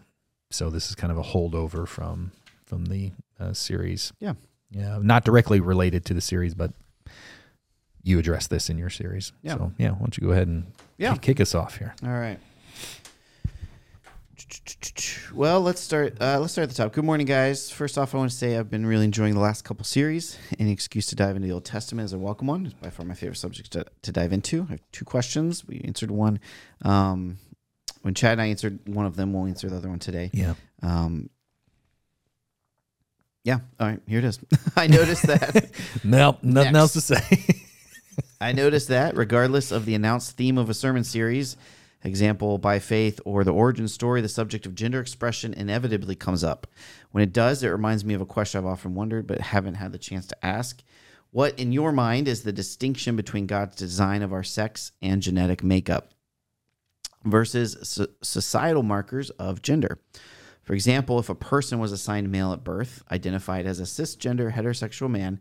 So 0.54 0.70
this 0.70 0.90
is 0.90 0.96
kind 0.96 1.12
of 1.12 1.18
a 1.18 1.24
holdover 1.24 1.88
from 1.88 2.32
from 2.66 2.86
the 2.86 3.12
uh, 3.40 3.54
series. 3.54 4.14
Yeah, 4.20 4.34
yeah, 4.70 5.00
not 5.02 5.26
directly 5.26 5.60
related 5.60 6.06
to 6.06 6.14
the 6.14 6.22
series, 6.22 6.54
but 6.54 6.74
you 8.04 8.20
address 8.20 8.46
this 8.48 8.70
in 8.70 8.78
your 8.78 8.92
series. 8.92 9.32
Yeah. 9.42 9.56
So 9.56 9.72
yeah, 9.80 9.92
why 9.92 10.00
don't 10.00 10.16
you 10.16 10.28
go 10.28 10.32
ahead 10.32 10.48
and 10.48 10.72
yeah. 10.98 11.16
kick 11.16 11.42
us 11.42 11.56
off 11.56 11.78
here? 11.78 11.96
All 12.04 12.12
right. 12.12 12.38
Well, 15.34 15.62
let's 15.62 15.82
start. 15.82 16.22
Uh, 16.22 16.40
let's 16.40 16.54
start 16.54 16.64
at 16.64 16.70
the 16.70 16.76
top. 16.76 16.94
Good 16.94 17.06
morning, 17.06 17.26
guys. 17.26 17.72
First 17.72 17.98
off, 17.98 18.14
I 18.14 18.20
want 18.20 18.30
to 18.30 18.38
say 18.38 18.56
I've 18.56 18.70
been 18.70 18.86
really 18.86 19.06
enjoying 19.06 19.34
the 19.34 19.40
last 19.40 19.64
couple 19.64 19.84
series. 19.86 20.38
Any 20.60 20.72
excuse 20.72 21.08
to 21.08 21.16
dive 21.16 21.36
into 21.36 21.48
the 21.48 21.54
Old 21.54 21.66
Testament 21.66 22.06
is 22.06 22.14
a 22.14 22.20
welcome 22.20 22.46
one. 22.46 22.68
It's 22.68 22.76
by 22.76 22.92
far 22.92 23.08
my 23.08 23.16
favorite 23.16 23.38
subject 23.38 23.72
to, 23.72 23.86
to 24.04 24.12
dive 24.12 24.32
into. 24.32 24.68
I 24.70 24.74
have 24.74 24.82
two 24.92 25.06
questions. 25.06 25.66
We 25.66 25.82
answered 25.84 26.12
one. 26.12 26.40
Um, 26.84 27.38
when 28.04 28.14
Chad 28.14 28.34
and 28.34 28.42
I 28.42 28.48
answered 28.48 28.80
one 28.86 29.06
of 29.06 29.16
them, 29.16 29.34
we'll 29.34 29.48
answer 29.48 29.70
the 29.70 29.78
other 29.78 29.90
one 29.90 30.00
today. 30.00 30.30
Yeah. 30.34 30.56
Um, 30.82 31.30
yeah. 33.46 33.60
All 33.80 33.88
right. 33.88 34.00
Here 34.06 34.20
it 34.20 34.26
is. 34.26 34.40
I 34.76 34.88
noticed 34.88 35.26
that. 35.26 35.72
nope. 36.04 36.40
Nothing 36.44 36.74
Next. 36.74 36.78
else 36.78 36.94
to 36.94 37.02
say. 37.02 37.46
I 38.42 38.52
noticed 38.52 38.90
that 38.90 39.16
regardless 39.16 39.72
of 39.72 39.86
the 39.86 39.96
announced 39.96 40.36
theme 40.36 40.58
of 40.58 40.70
a 40.70 40.74
sermon 40.74 41.06
series, 41.06 41.56
example 42.04 42.58
by 42.58 42.78
faith 42.80 43.22
or 43.24 43.46
the 43.46 43.54
origin 43.54 43.88
story, 43.88 44.20
the 44.20 44.28
subject 44.28 44.66
of 44.66 44.76
gender 44.76 45.00
expression 45.00 45.54
inevitably 45.54 46.16
comes 46.16 46.44
up. 46.44 46.68
When 47.12 47.24
it 47.24 47.32
does, 47.32 47.64
it 47.64 47.70
reminds 47.70 48.04
me 48.04 48.14
of 48.14 48.22
a 48.22 48.26
question 48.26 48.60
I've 48.60 48.66
often 48.66 48.96
wondered 48.96 49.28
but 49.28 49.40
haven't 49.40 49.76
had 49.76 49.94
the 49.94 49.98
chance 49.98 50.28
to 50.28 50.46
ask. 50.46 50.84
What, 51.32 51.58
in 51.58 51.72
your 51.72 51.94
mind, 51.94 52.28
is 52.28 52.44
the 52.44 52.52
distinction 52.52 53.16
between 53.16 53.48
God's 53.48 53.78
design 53.78 54.22
of 54.22 54.34
our 54.34 54.44
sex 54.44 54.92
and 55.02 55.22
genetic 55.22 55.64
makeup? 55.64 56.13
Versus 57.24 58.00
societal 58.22 58.84
markers 58.84 59.30
of 59.32 59.62
gender. 59.62 60.00
For 60.64 60.74
example, 60.74 61.20
if 61.20 61.30
a 61.30 61.36
person 61.36 61.80
was 61.80 61.92
assigned 61.92 62.32
male 62.32 62.54
at 62.54 62.64
birth, 62.64 63.04
identified 63.12 63.66
as 63.66 63.80
a 63.80 63.84
cisgender 63.84 64.54
heterosexual 64.54 65.10
man, 65.10 65.40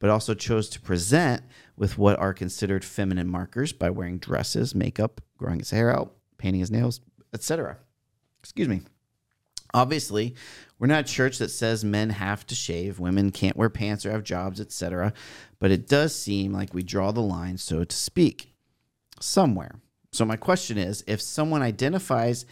but 0.00 0.10
also 0.10 0.34
chose 0.34 0.68
to 0.70 0.80
present 0.80 1.42
with 1.76 1.96
what 1.96 2.18
are 2.18 2.34
considered 2.34 2.84
feminine 2.84 3.28
markers 3.28 3.72
by 3.72 3.90
wearing 3.90 4.18
dresses, 4.18 4.74
makeup, 4.74 5.20
growing 5.38 5.60
his 5.60 5.70
hair 5.70 5.94
out, 5.94 6.16
painting 6.38 6.60
his 6.60 6.70
nails, 6.70 7.00
etc. 7.32 7.78
Excuse 8.40 8.68
me. 8.68 8.82
Obviously, 9.72 10.34
we're 10.78 10.86
not 10.86 11.00
a 11.00 11.12
church 11.12 11.38
that 11.38 11.50
says 11.50 11.84
men 11.84 12.10
have 12.10 12.46
to 12.46 12.54
shave, 12.54 13.00
women 13.00 13.30
can't 13.30 13.56
wear 13.56 13.70
pants 13.70 14.04
or 14.04 14.10
have 14.10 14.22
jobs, 14.22 14.60
etc. 14.60 15.12
But 15.58 15.70
it 15.70 15.88
does 15.88 16.14
seem 16.14 16.52
like 16.52 16.74
we 16.74 16.82
draw 16.82 17.10
the 17.10 17.20
line, 17.20 17.58
so 17.58 17.84
to 17.84 17.96
speak, 17.96 18.54
somewhere. 19.20 19.80
So 20.14 20.24
my 20.24 20.36
question 20.36 20.78
is 20.78 21.02
if 21.08 21.20
someone 21.20 21.60
identifies 21.60 22.46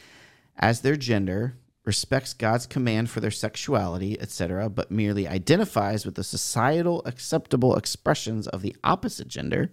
as 0.57 0.81
their 0.81 0.96
gender, 0.96 1.57
respects 1.85 2.35
God's 2.35 2.66
command 2.66 3.09
for 3.09 3.20
their 3.20 3.31
sexuality, 3.31 4.20
etc., 4.20 4.68
but 4.68 4.90
merely 4.90 5.29
identifies 5.29 6.05
with 6.05 6.16
the 6.16 6.25
societal 6.25 7.03
acceptable 7.05 7.77
expressions 7.77 8.48
of 8.48 8.62
the 8.62 8.75
opposite 8.83 9.29
gender, 9.29 9.72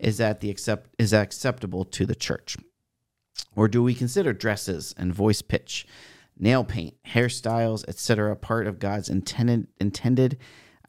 is 0.00 0.18
that 0.18 0.40
the 0.40 0.50
accept 0.50 0.90
is 0.98 1.12
that 1.12 1.22
acceptable 1.22 1.84
to 1.84 2.06
the 2.06 2.16
church? 2.16 2.56
Or 3.54 3.68
do 3.68 3.84
we 3.84 3.94
consider 3.94 4.32
dresses 4.32 4.92
and 4.98 5.14
voice 5.14 5.42
pitch, 5.42 5.86
nail 6.36 6.64
paint, 6.64 6.94
hairstyles, 7.06 7.84
etc., 7.86 8.34
part 8.34 8.66
of 8.66 8.80
God's 8.80 9.08
intended 9.08 9.68
intended 9.80 10.38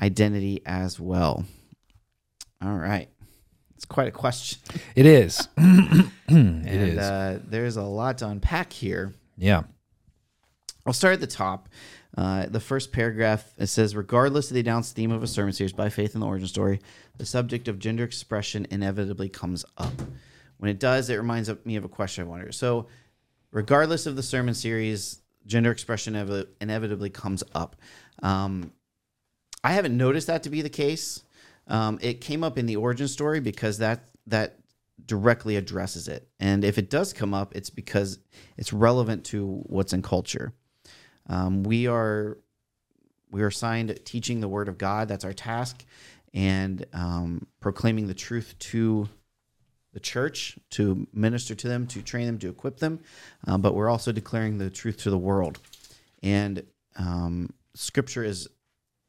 identity 0.02 0.62
as 0.66 1.00
well? 1.00 1.46
All 2.60 2.78
right. 2.78 3.10
It's 3.84 3.90
quite 3.90 4.08
a 4.08 4.12
question. 4.12 4.62
It 4.96 5.06
is. 5.06 5.46
it 5.58 6.10
and, 6.30 6.66
is. 6.66 6.98
Uh, 6.98 7.40
there's 7.46 7.76
a 7.76 7.84
lot 7.84 8.20
to 8.20 8.30
unpack 8.30 8.72
here. 8.72 9.14
Yeah. 9.38 9.64
I'll 10.86 10.94
start 10.94 11.16
at 11.16 11.20
the 11.20 11.28
top. 11.28 11.68
Uh, 12.18 12.46
the 12.46 12.62
first 12.62 12.94
paragraph 12.94 13.52
it 13.58 13.68
says, 13.68 13.94
regardless 13.94 14.50
of 14.50 14.54
the 14.54 14.62
announced 14.62 14.96
theme 14.96 15.12
of 15.12 15.22
a 15.22 15.28
sermon 15.28 15.52
series 15.52 15.74
by 15.74 15.90
faith 15.90 16.16
in 16.16 16.22
the 16.22 16.26
origin 16.28 16.48
story, 16.48 16.80
the 17.18 17.26
subject 17.26 17.68
of 17.68 17.78
gender 17.78 18.06
expression 18.06 18.66
inevitably 18.72 19.28
comes 19.28 19.66
up. 19.78 20.02
When 20.60 20.72
it 20.72 20.80
does, 20.80 21.10
it 21.10 21.18
reminds 21.18 21.52
me 21.66 21.76
of 21.76 21.84
a 21.84 21.90
question 21.90 22.24
I 22.24 22.28
wonder. 22.28 22.54
So, 22.54 22.88
regardless 23.52 24.06
of 24.06 24.16
the 24.16 24.24
sermon 24.24 24.54
series, 24.54 25.20
gender 25.46 25.72
expression 25.72 26.16
inevitably 26.62 27.10
comes 27.10 27.44
up. 27.54 27.76
Um, 28.22 28.72
I 29.62 29.74
haven't 29.74 29.98
noticed 29.98 30.28
that 30.28 30.44
to 30.44 30.50
be 30.50 30.62
the 30.62 30.70
case. 30.70 31.22
Um, 31.68 32.00
it 32.02 32.22
came 32.22 32.44
up 32.44 32.58
in 32.58 32.66
the 32.66 32.76
origin 32.76 33.08
story 33.08 33.40
because 33.40 33.78
that 33.78 34.10
that 34.28 34.60
directly 35.06 35.56
addresses 35.56 36.08
it. 36.08 36.28
And 36.40 36.64
if 36.64 36.78
it 36.78 36.90
does 36.90 37.14
come 37.14 37.34
up, 37.34 37.56
it's 37.56 37.70
because 37.70 38.20
it's 38.58 38.72
relevant 38.72 39.26
to 39.26 39.64
what's 39.66 39.94
in 39.94 40.02
culture. 40.02 40.54
Um, 41.28 41.64
we 41.64 41.88
are 41.88 42.38
we 43.32 43.42
are 43.42 43.48
assigned 43.48 43.98
teaching 44.06 44.40
the 44.40 44.48
word 44.48 44.68
of 44.68 44.78
God. 44.78 45.08
That's 45.08 45.26
our 45.26 45.34
task, 45.34 45.84
and 46.34 46.86
um, 46.94 47.48
proclaiming 47.60 48.08
the 48.08 48.14
truth 48.14 48.56
to 48.60 49.10
the 49.94 50.00
church, 50.00 50.58
to 50.72 51.08
minister 51.14 51.54
to 51.56 51.68
them, 51.68 51.86
to 51.88 52.02
train 52.02 52.26
them, 52.26 52.40
to 52.40 52.50
equip 52.50 52.78
them. 52.78 53.00
Um, 53.46 53.62
but 53.62 53.76
we're 53.76 53.90
also 53.90 54.12
declaring 54.12 54.58
the 54.58 54.70
truth 54.70 54.98
to 54.98 55.10
the 55.10 55.18
world. 55.18 55.60
And 56.24 56.64
um, 56.96 57.54
Scripture 57.76 58.24
is 58.24 58.48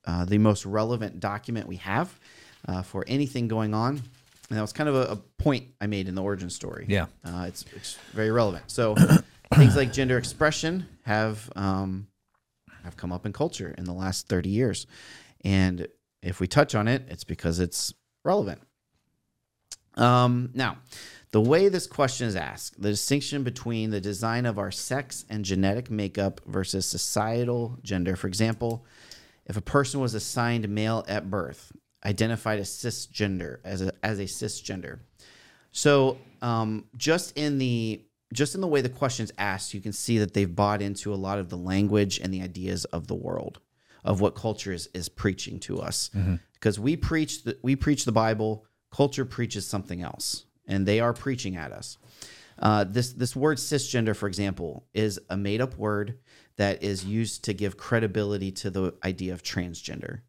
uh, 0.07 0.25
the 0.27 0.38
most 0.38 0.67
relevant 0.67 1.21
document 1.21 1.67
we 1.67 1.77
have 1.77 2.19
uh, 2.66 2.83
for 2.83 3.05
anything 3.07 3.48
going 3.48 3.74
on. 3.74 4.03
And 4.50 4.59
that 4.59 4.61
was 4.61 4.72
kind 4.72 4.88
of 4.88 4.94
a, 4.94 5.12
a, 5.12 5.16
point 5.16 5.68
I 5.81 5.87
made 5.87 6.07
in 6.07 6.14
the 6.14 6.22
origin 6.22 6.50
story. 6.50 6.85
Yeah, 6.88 7.07
uh, 7.24 7.46
it's 7.48 7.64
it's 7.74 7.94
very 8.12 8.31
relevant. 8.31 8.64
So 8.70 8.94
things 9.55 9.74
like 9.74 9.92
gender 9.92 10.18
expression 10.18 10.87
have 11.03 11.50
um, 11.57 12.09
have 12.83 12.96
come 12.96 13.11
up 13.11 13.24
in 13.24 13.33
culture 13.33 13.74
in 13.77 13.85
the 13.85 13.94
last 13.94 14.29
thirty 14.29 14.50
years, 14.50 14.87
and 15.44 15.88
if 16.22 16.40
we 16.40 16.46
touch 16.46 16.74
on 16.74 16.88
it, 16.88 17.07
it's 17.09 17.24
because 17.24 17.59
it's 17.59 17.94
relevant. 18.22 18.61
Um, 19.96 20.50
now, 20.55 20.79
the 21.31 21.40
way 21.40 21.68
this 21.68 21.87
question 21.87 22.27
is 22.27 22.37
asked, 22.37 22.81
the 22.81 22.90
distinction 22.90 23.42
between 23.42 23.90
the 23.90 24.00
design 24.00 24.46
of 24.46 24.59
our 24.59 24.70
sex 24.70 25.24
and 25.29 25.44
genetic 25.44 25.90
makeup 25.90 26.40
versus 26.46 26.87
societal 26.87 27.79
gender. 27.83 28.16
For 28.16 28.27
example, 28.27 28.85
if 29.46 29.57
a 29.57 29.61
person 29.61 30.00
was 30.00 30.14
assigned 30.14 30.68
male 30.68 31.05
at 31.09 31.31
birth, 31.31 31.72
identified 32.05 32.59
as 32.59 32.71
cisgender 32.71 33.59
as 33.64 33.83
a 33.83 33.93
as 34.03 34.19
a 34.19 34.25
cisgender. 34.25 35.01
So 35.73 36.19
um, 36.43 36.85
just 36.97 37.37
in 37.37 37.59
the 37.59 38.03
just 38.33 38.55
in 38.55 38.61
the 38.61 38.67
way 38.67 38.81
the 38.81 38.88
questions 38.88 39.33
asked, 39.38 39.75
you 39.75 39.81
can 39.81 39.93
see 39.93 40.19
that 40.19 40.35
they've 40.35 40.55
bought 40.55 40.83
into 40.83 41.12
a 41.12 41.17
lot 41.17 41.38
of 41.38 41.49
the 41.49 41.57
language 41.57 42.19
and 42.19 42.33
the 42.35 42.43
ideas 42.43 42.85
of 42.87 43.07
the 43.07 43.14
world, 43.14 43.61
of 44.05 44.21
what 44.21 44.35
culture 44.35 44.73
is, 44.73 44.88
is 44.93 45.09
preaching 45.09 45.61
to 45.61 45.81
us. 45.81 46.11
Because 46.55 46.81
we 46.81 46.97
preach 46.97 47.45
the, 47.45 47.59
we 47.62 47.77
preach 47.77 48.05
the 48.05 48.12
Bible, 48.12 48.67
culture 48.90 49.25
preaches 49.25 49.67
something 49.67 50.03
else, 50.03 50.47
and 50.67 50.87
they 50.87 51.01
are 51.01 51.12
preaching 51.12 51.57
at 51.57 51.73
us. 51.73 51.99
Uh, 52.59 52.85
this 52.85 53.12
this 53.12 53.35
word 53.35 53.59
cisgender, 53.59 54.14
for 54.14 54.29
example, 54.29 54.87
is 54.95 55.19
a 55.29 55.37
made 55.37 55.61
up 55.61 55.77
word 55.77 56.19
that 56.57 56.83
is 56.83 57.05
used 57.05 57.45
to 57.45 57.53
give 57.53 57.77
credibility 57.77 58.53
to 58.53 58.71
the 58.71 58.95
idea 59.05 59.33
of 59.33 59.43
transgender. 59.43 60.21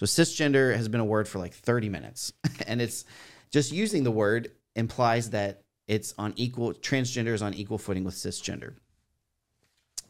So 0.00 0.06
cisgender 0.06 0.74
has 0.74 0.88
been 0.88 1.02
a 1.02 1.04
word 1.04 1.28
for 1.28 1.38
like 1.38 1.52
30 1.52 1.90
minutes, 1.90 2.32
and 2.66 2.80
it's 2.80 3.04
just 3.50 3.70
using 3.70 4.02
the 4.02 4.10
word 4.10 4.50
implies 4.74 5.28
that 5.30 5.64
it's 5.86 6.14
on 6.16 6.32
equal 6.36 6.72
transgender 6.72 7.34
is 7.34 7.42
on 7.42 7.52
equal 7.52 7.76
footing 7.76 8.04
with 8.04 8.14
cisgender. 8.14 8.76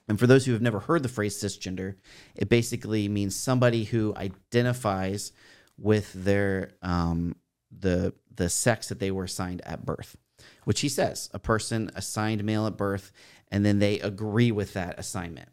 And 0.07 0.17
for 0.17 0.29
those 0.29 0.47
who 0.47 0.53
have 0.53 0.63
never 0.63 0.79
heard 0.79 1.03
the 1.03 1.09
phrase 1.09 1.37
cisgender, 1.37 1.97
it 2.37 2.49
basically 2.49 3.09
means 3.09 3.35
somebody 3.35 3.83
who 3.83 4.15
identifies 4.15 5.33
with 5.77 6.13
their 6.13 6.71
um, 6.83 7.35
the 7.77 8.15
the 8.33 8.49
sex 8.49 8.91
that 8.91 9.01
they 9.01 9.11
were 9.11 9.25
assigned 9.25 9.61
at 9.63 9.85
birth, 9.85 10.17
which 10.63 10.83
he 10.83 10.89
says 10.89 11.29
a 11.35 11.41
person 11.41 11.91
assigned 11.97 12.45
male 12.45 12.69
at 12.69 12.77
birth, 12.77 13.11
and 13.51 13.67
then 13.67 13.81
they 13.81 13.99
agree 13.99 14.53
with 14.53 14.73
that 14.75 15.01
assignment. 15.01 15.49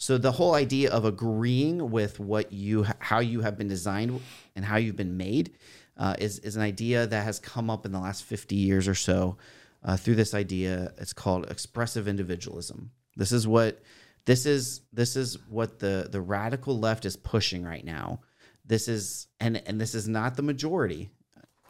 So 0.00 0.16
the 0.16 0.32
whole 0.32 0.54
idea 0.54 0.90
of 0.90 1.04
agreeing 1.04 1.90
with 1.90 2.18
what 2.18 2.54
you 2.54 2.86
how 3.00 3.18
you 3.18 3.42
have 3.42 3.58
been 3.58 3.68
designed 3.68 4.18
and 4.56 4.64
how 4.64 4.76
you've 4.76 4.96
been 4.96 5.18
made 5.18 5.52
uh, 5.98 6.16
is 6.18 6.38
is 6.38 6.56
an 6.56 6.62
idea 6.62 7.06
that 7.06 7.22
has 7.22 7.38
come 7.38 7.68
up 7.68 7.84
in 7.84 7.92
the 7.92 8.00
last 8.00 8.24
fifty 8.24 8.56
years 8.56 8.88
or 8.88 8.94
so 8.94 9.36
uh, 9.84 9.98
through 9.98 10.14
this 10.14 10.32
idea. 10.32 10.94
It's 10.96 11.12
called 11.12 11.50
expressive 11.50 12.08
individualism. 12.08 12.92
This 13.14 13.30
is 13.30 13.46
what 13.46 13.82
this 14.24 14.46
is 14.46 14.80
this 14.90 15.16
is 15.16 15.36
what 15.50 15.78
the 15.80 16.08
the 16.10 16.22
radical 16.22 16.78
left 16.78 17.04
is 17.04 17.16
pushing 17.16 17.62
right 17.62 17.84
now. 17.84 18.20
This 18.64 18.88
is 18.88 19.26
and 19.38 19.62
and 19.66 19.78
this 19.78 19.94
is 19.94 20.08
not 20.08 20.34
the 20.34 20.42
majority 20.42 21.10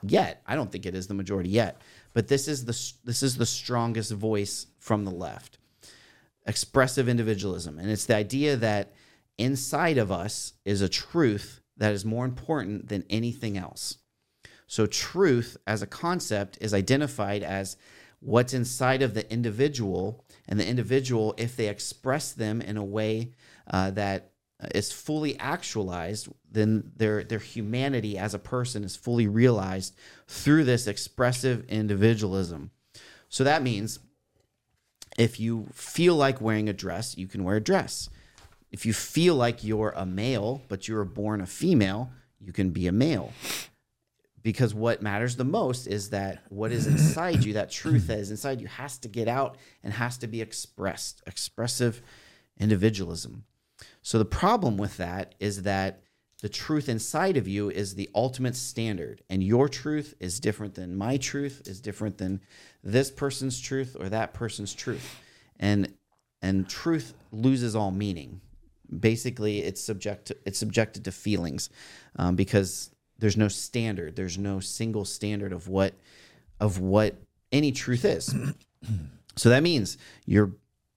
yet. 0.05 0.41
I 0.47 0.55
don't 0.55 0.71
think 0.71 0.87
it 0.87 0.95
is 0.95 1.09
the 1.09 1.15
majority 1.15 1.51
yet, 1.51 1.83
but 2.15 2.29
this 2.29 2.47
is 2.47 2.65
the 2.65 2.79
this 3.05 3.25
is 3.25 3.37
the 3.37 3.45
strongest 3.45 4.13
voice 4.13 4.69
from 4.79 5.05
the 5.05 5.11
left 5.11 5.59
expressive 6.47 7.09
individualism. 7.09 7.79
And 7.79 7.91
it's 7.91 8.07
the 8.07 8.17
idea 8.17 8.57
that 8.57 8.93
inside 9.39 9.99
of 9.99 10.11
us 10.13 10.55
is 10.65 10.81
a 10.81 10.89
truth 10.89 11.61
that 11.77 11.93
is 11.93 12.05
more 12.05 12.25
important 12.25 12.89
than 12.89 13.05
anything 13.09 13.57
else. 13.57 13.99
So, 14.67 14.87
truth 14.87 15.57
as 15.67 15.83
a 15.83 15.87
concept 15.87 16.59
is 16.61 16.73
identified 16.73 17.43
as 17.43 17.77
what's 18.21 18.55
inside 18.55 19.03
of 19.03 19.15
the 19.15 19.31
individual, 19.33 20.25
and 20.47 20.61
the 20.61 20.69
individual, 20.69 21.35
if 21.39 21.57
they 21.57 21.69
express 21.69 22.33
them 22.33 22.61
in 22.61 22.77
a 22.77 22.85
way 22.85 23.33
uh, 23.67 23.91
that 23.93 24.31
is 24.75 24.93
fully 24.93 25.39
actualized, 25.39 26.29
then 26.51 26.93
their 26.97 27.25
their 27.25 27.39
humanity 27.39 28.19
as 28.19 28.35
a 28.35 28.39
person 28.39 28.85
is 28.85 28.95
fully 28.95 29.27
realized 29.27 29.97
through 30.29 30.65
this 30.65 30.87
expressive 30.87 31.65
individualism. 31.69 32.71
So 33.29 33.45
that 33.45 33.63
means 33.63 33.99
if 35.19 35.41
you 35.41 35.67
feel 35.73 36.15
like 36.15 36.41
wearing 36.41 36.69
a 36.69 36.73
dress, 36.73 37.17
you 37.17 37.27
can 37.27 37.45
wear 37.45 37.57
a 37.57 37.61
dress. 37.61 38.09
If 38.71 38.87
you 38.87 38.93
feel 38.93 39.35
like 39.35 39.65
you're 39.65 39.93
a 39.97 40.07
male, 40.07 40.63
but 40.69 40.87
you 40.87 40.95
were 40.95 41.05
born 41.05 41.41
a 41.41 41.47
female, 41.47 42.11
you 42.39 42.53
can 42.53 42.71
be 42.71 42.87
a 42.87 42.93
male. 42.93 43.33
Because 44.43 44.73
what 44.73 45.03
matters 45.03 45.37
the 45.37 45.45
most 45.45 45.87
is 45.87 46.11
that 46.11 46.45
what 46.49 46.73
is 46.73 46.87
inside 46.87 47.45
you, 47.45 47.53
that 47.55 47.71
truth 47.71 48.07
that 48.07 48.19
is 48.19 48.31
inside 48.31 48.61
you, 48.61 48.69
has 48.69 48.97
to 48.99 49.09
get 49.09 49.29
out 49.29 49.59
and 49.83 49.93
has 49.93 50.17
to 50.19 50.27
be 50.27 50.41
expressed. 50.41 51.23
Expressive 51.27 52.01
individualism. 52.59 53.45
So 54.03 54.19
the 54.19 54.25
problem 54.25 54.77
with 54.77 54.97
that 54.97 55.35
is 55.41 55.63
that 55.63 56.03
the 56.41 56.49
truth 56.49 56.89
inside 56.89 57.37
of 57.37 57.47
you 57.47 57.69
is 57.69 57.95
the 57.95 58.09
ultimate 58.15 58.57
standard, 58.57 59.23
and 59.29 59.43
your 59.43 59.69
truth 59.69 60.15
is 60.21 60.41
different 60.41 60.75
than 60.75 60.97
my 60.97 61.19
truth, 61.19 61.63
is 61.67 61.83
different 61.83 62.17
than 62.17 62.41
this 62.83 63.11
person's 63.11 63.61
truth 63.61 63.97
or 63.99 64.09
that 64.09 64.35
person's 64.35 64.75
truth, 64.75 65.19
and 65.59 65.93
and 66.43 66.69
truth 66.69 67.15
loses 67.33 67.77
all 67.77 67.91
meaning. 67.91 68.41
Basically, 68.99 69.61
it's 69.61 69.81
subject 69.81 70.27
to, 70.27 70.37
it's 70.45 70.59
subjected 70.59 71.05
to 71.05 71.13
feelings 71.13 71.71
um, 72.17 72.35
because 72.35 72.91
there's 73.19 73.37
no 73.37 73.49
standard, 73.49 74.17
there's 74.17 74.39
no 74.39 74.61
single 74.61 75.05
standard 75.05 75.53
of 75.53 75.69
what 75.69 75.95
of 76.59 76.79
what 76.79 77.17
any 77.53 77.73
truth 77.73 78.05
is. 78.05 78.35
so 79.37 79.49
that 79.49 79.63
means 79.63 79.99
you're 80.27 80.53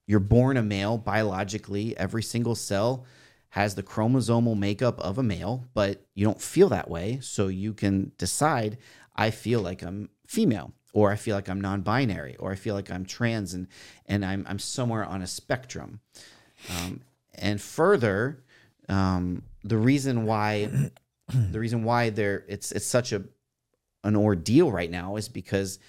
you're 0.07 0.19
born 0.19 0.57
a 0.57 0.63
male 0.63 0.97
biologically, 0.97 1.97
every 1.97 2.23
single 2.23 2.55
cell 2.55 3.05
has 3.49 3.75
the 3.75 3.83
chromosomal 3.83 4.57
makeup 4.57 4.99
of 4.99 5.17
a 5.17 5.23
male, 5.23 5.63
but 5.73 6.03
you 6.15 6.25
don't 6.25 6.41
feel 6.41 6.69
that 6.69 6.89
way. 6.89 7.19
So 7.21 7.47
you 7.47 7.73
can 7.73 8.11
decide, 8.17 8.79
I 9.15 9.29
feel 9.29 9.61
like 9.61 9.83
I'm 9.83 10.09
female, 10.25 10.73
or 10.93 11.11
I 11.11 11.15
feel 11.15 11.35
like 11.35 11.49
I'm 11.49 11.59
non 11.59 11.81
binary, 11.81 12.35
or 12.37 12.51
I 12.51 12.55
feel 12.55 12.75
like 12.75 12.91
I'm 12.91 13.05
trans 13.05 13.53
and, 13.53 13.67
and 14.05 14.23
I'm, 14.23 14.45
I'm 14.47 14.59
somewhere 14.59 15.03
on 15.03 15.21
a 15.21 15.27
spectrum. 15.27 15.99
Um, 16.69 17.01
and 17.35 17.59
further, 17.59 18.43
um, 18.87 19.43
the 19.63 19.77
reason 19.77 20.25
why 20.25 20.69
the 21.33 21.59
reason 21.59 21.83
why 21.83 22.09
there 22.09 22.45
it's 22.47 22.71
it's 22.71 22.85
such 22.85 23.11
a 23.11 23.23
an 24.03 24.15
ordeal 24.15 24.71
right 24.71 24.91
now 24.91 25.15
is 25.15 25.29
because 25.29 25.79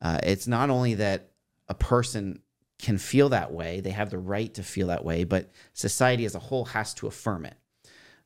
uh, 0.00 0.18
it's 0.22 0.46
not 0.46 0.70
only 0.70 0.94
that 0.94 1.30
a 1.68 1.74
person 1.74 2.40
can 2.78 2.98
feel 2.98 3.30
that 3.30 3.52
way. 3.52 3.80
They 3.80 3.90
have 3.90 4.10
the 4.10 4.18
right 4.18 4.52
to 4.54 4.62
feel 4.62 4.88
that 4.88 5.04
way, 5.04 5.24
but 5.24 5.50
society 5.72 6.24
as 6.24 6.34
a 6.34 6.40
whole 6.40 6.66
has 6.66 6.92
to 6.94 7.06
affirm 7.06 7.46
it 7.46 7.56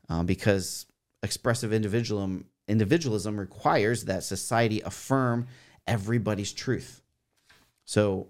um, 0.09 0.25
because 0.25 0.85
expressive 1.23 1.73
individualism 1.73 2.45
individualism 2.67 3.39
requires 3.39 4.05
that 4.05 4.23
society 4.23 4.81
affirm 4.81 5.47
everybody's 5.87 6.53
truth. 6.53 7.01
So 7.85 8.27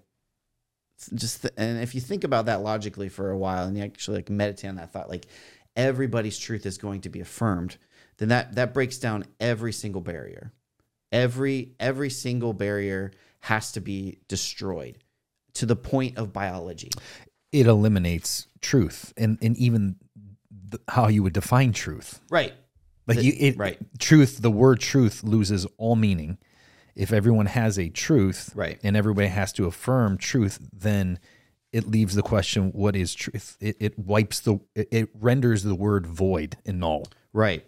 just 1.14 1.42
th- 1.42 1.54
and 1.56 1.80
if 1.82 1.94
you 1.94 2.00
think 2.00 2.24
about 2.24 2.46
that 2.46 2.60
logically 2.62 3.08
for 3.08 3.30
a 3.30 3.38
while 3.38 3.66
and 3.66 3.76
you 3.76 3.84
actually 3.84 4.16
like 4.16 4.30
meditate 4.30 4.68
on 4.68 4.76
that 4.76 4.92
thought 4.92 5.08
like 5.08 5.26
everybody's 5.76 6.36
truth 6.36 6.66
is 6.66 6.76
going 6.76 7.00
to 7.00 7.08
be 7.08 7.20
affirmed 7.20 7.76
then 8.16 8.30
that 8.30 8.56
that 8.56 8.74
breaks 8.74 8.98
down 8.98 9.24
every 9.38 9.72
single 9.72 10.00
barrier 10.00 10.50
every 11.12 11.70
every 11.78 12.10
single 12.10 12.52
barrier 12.52 13.12
has 13.40 13.72
to 13.72 13.80
be 13.80 14.18
destroyed 14.28 14.98
to 15.54 15.66
the 15.66 15.76
point 15.76 16.16
of 16.16 16.32
biology. 16.32 16.90
It 17.52 17.66
eliminates 17.66 18.46
truth 18.60 19.12
and, 19.16 19.38
and 19.42 19.56
even 19.56 19.96
the, 20.50 20.78
how 20.88 21.08
you 21.08 21.22
would 21.22 21.32
define 21.32 21.72
truth. 21.72 22.20
Right. 22.30 22.52
Like 23.06 23.18
The- 23.18 23.24
you, 23.24 23.32
it, 23.38 23.56
right. 23.56 23.78
Truth. 23.98 24.42
The 24.42 24.50
word 24.50 24.80
truth 24.80 25.24
loses 25.24 25.66
all 25.76 25.96
meaning. 25.96 26.38
If 26.98 27.12
everyone 27.12 27.46
has 27.46 27.78
a 27.78 27.88
truth, 27.88 28.50
Right. 28.54 28.78
and 28.82 28.96
everybody 28.96 29.28
has 29.28 29.52
to 29.54 29.66
affirm 29.66 30.18
truth, 30.18 30.58
then 30.72 31.18
it 31.72 31.86
leaves 31.86 32.14
the 32.14 32.22
question: 32.22 32.70
What 32.72 32.96
is 32.96 33.14
truth? 33.14 33.56
It, 33.60 33.76
it 33.78 33.98
wipes 33.98 34.40
the. 34.40 34.58
It, 34.74 34.88
it 34.90 35.08
renders 35.14 35.62
the 35.62 35.74
word 35.74 36.06
void 36.06 36.56
and 36.66 36.80
null. 36.80 37.06
Right. 37.32 37.64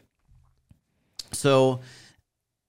So 1.33 1.81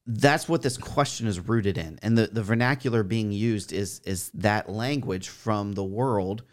that's 0.05 0.47
what 0.49 0.61
this 0.61 0.77
question 0.77 1.27
is 1.27 1.39
rooted 1.39 1.77
in. 1.77 1.99
And 2.01 2.17
the, 2.17 2.27
the 2.27 2.43
vernacular 2.43 3.03
being 3.03 3.31
used 3.31 3.73
is 3.73 3.99
is 4.05 4.29
that 4.33 4.69
language 4.69 5.29
from 5.29 5.73
the 5.73 5.83
world. 5.83 6.43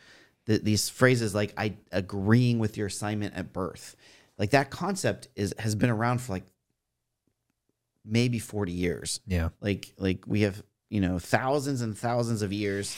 That 0.47 0.65
these 0.65 0.89
phrases 0.89 1.35
like 1.35 1.53
I 1.59 1.75
agreeing 1.93 2.59
with 2.59 2.79
your 2.79 2.87
assignment 2.87 3.35
at 3.35 3.53
birth. 3.53 3.95
Like 4.39 4.51
that 4.51 4.71
concept 4.71 5.29
is 5.37 5.55
has 5.59 5.75
been 5.75 5.91
around 5.91 6.23
for 6.23 6.33
like 6.33 6.45
maybe 8.09 8.39
40 8.39 8.73
years. 8.73 9.21
Yeah. 9.27 9.51
like 9.61 9.93
like 9.99 10.25
we 10.27 10.41
have 10.43 10.63
you 10.91 11.01
know 11.01 11.19
thousands 11.19 11.83
and 11.83 11.97
thousands 11.97 12.43
of 12.43 12.53
years 12.53 12.97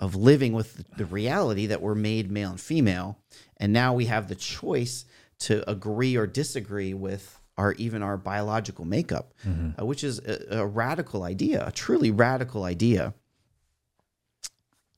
of 0.00 0.16
living 0.16 0.52
with 0.52 0.84
the 0.96 1.04
reality 1.06 1.66
that 1.66 1.80
we're 1.80 1.94
made 1.94 2.30
male 2.30 2.50
and 2.50 2.60
female 2.60 3.16
and 3.58 3.72
now 3.72 3.94
we 3.94 4.06
have 4.06 4.26
the 4.28 4.34
choice 4.34 5.04
to 5.38 5.68
agree 5.70 6.16
or 6.16 6.26
disagree 6.26 6.92
with 6.92 7.38
our 7.56 7.72
even 7.74 8.02
our 8.02 8.16
biological 8.16 8.84
makeup 8.84 9.32
uh, 9.78 9.86
which 9.86 10.02
is 10.02 10.18
a, 10.18 10.58
a 10.58 10.66
radical 10.66 11.22
idea 11.22 11.64
a 11.64 11.70
truly 11.70 12.10
radical 12.10 12.64
idea 12.64 13.14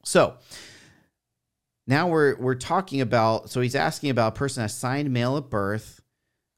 so 0.04 0.36
now 1.86 2.08
we're 2.08 2.34
we're 2.36 2.54
talking 2.54 3.02
about 3.02 3.50
so 3.50 3.60
he's 3.60 3.74
asking 3.74 4.08
about 4.10 4.28
a 4.34 4.36
person 4.38 4.64
assigned 4.64 5.10
male 5.12 5.36
at 5.36 5.50
birth 5.50 6.00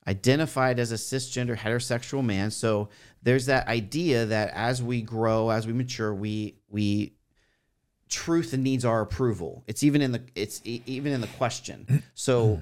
identified 0.09 0.79
as 0.79 0.91
a 0.91 0.95
cisgender 0.95 1.57
heterosexual 1.57 2.25
man. 2.25 2.51
So 2.51 2.89
there's 3.23 3.47
that 3.47 3.69
idea 3.69 4.25
that 4.27 4.51
as 4.55 4.83
we 4.83 5.03
grow, 5.03 5.51
as 5.51 5.67
we 5.67 5.75
mature, 5.75 6.15
we 6.15 6.57
we 6.69 7.13
truth 8.09 8.55
needs 8.55 8.87
our 8.87 9.03
approval. 9.03 9.63
It's 9.67 9.83
even 9.83 10.01
in 10.01 10.13
the 10.13 10.23
it's 10.35 10.63
even 10.65 11.13
in 11.13 11.21
the 11.21 11.29
question. 11.29 12.03
So 12.15 12.61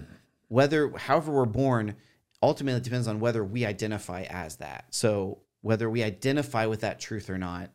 whether 0.49 0.90
however 0.97 1.32
we're 1.32 1.44
born, 1.47 1.94
ultimately 2.42 2.80
depends 2.80 3.09
on 3.09 3.20
whether 3.20 3.42
we 3.42 3.64
identify 3.64 4.22
as 4.22 4.57
that. 4.57 4.86
So 4.90 5.38
whether 5.62 5.88
we 5.88 6.03
identify 6.03 6.66
with 6.66 6.80
that 6.80 7.01
truth 7.01 7.30
or 7.30 7.38
not, 7.38 7.70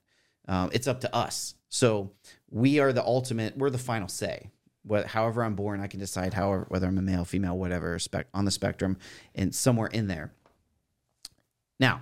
um, 0.48 0.70
it's 0.74 0.88
up 0.88 1.02
to 1.02 1.16
us. 1.16 1.56
So 1.70 2.12
we 2.50 2.80
are 2.80 2.94
the 2.94 3.04
ultimate. 3.04 3.58
We're 3.58 3.70
the 3.70 3.78
final 3.78 4.08
say. 4.08 4.50
What, 4.84 5.08
however 5.08 5.44
I'm 5.44 5.56
born, 5.56 5.80
I 5.80 5.88
can 5.88 6.00
decide 6.00 6.34
however 6.34 6.66
whether 6.70 6.88
I'm 6.88 6.98
a 6.98 7.02
male, 7.02 7.26
female, 7.26 7.58
whatever 7.58 8.00
spec 8.00 8.28
on 8.34 8.46
the 8.46 8.52
spectrum, 8.52 8.98
and 9.36 9.54
somewhere 9.54 9.88
in 9.88 10.08
there. 10.08 10.32
Now, 11.80 12.02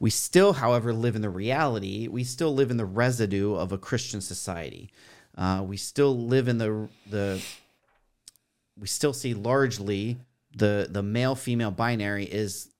we 0.00 0.10
still, 0.10 0.52
however, 0.52 0.92
live 0.92 1.16
in 1.16 1.22
the 1.22 1.30
reality. 1.30 2.08
We 2.08 2.24
still 2.24 2.54
live 2.54 2.70
in 2.70 2.76
the 2.76 2.84
residue 2.84 3.54
of 3.54 3.72
a 3.72 3.78
Christian 3.78 4.20
society. 4.20 4.90
Uh, 5.36 5.62
we 5.66 5.76
still 5.76 6.16
live 6.16 6.48
in 6.48 6.58
the 6.58 6.88
the. 7.08 7.42
We 8.78 8.86
still 8.86 9.12
see 9.12 9.34
largely 9.34 10.18
the 10.56 10.88
the 10.88 11.02
male 11.02 11.34
female 11.34 11.70
binary 11.70 12.24
is 12.24 12.70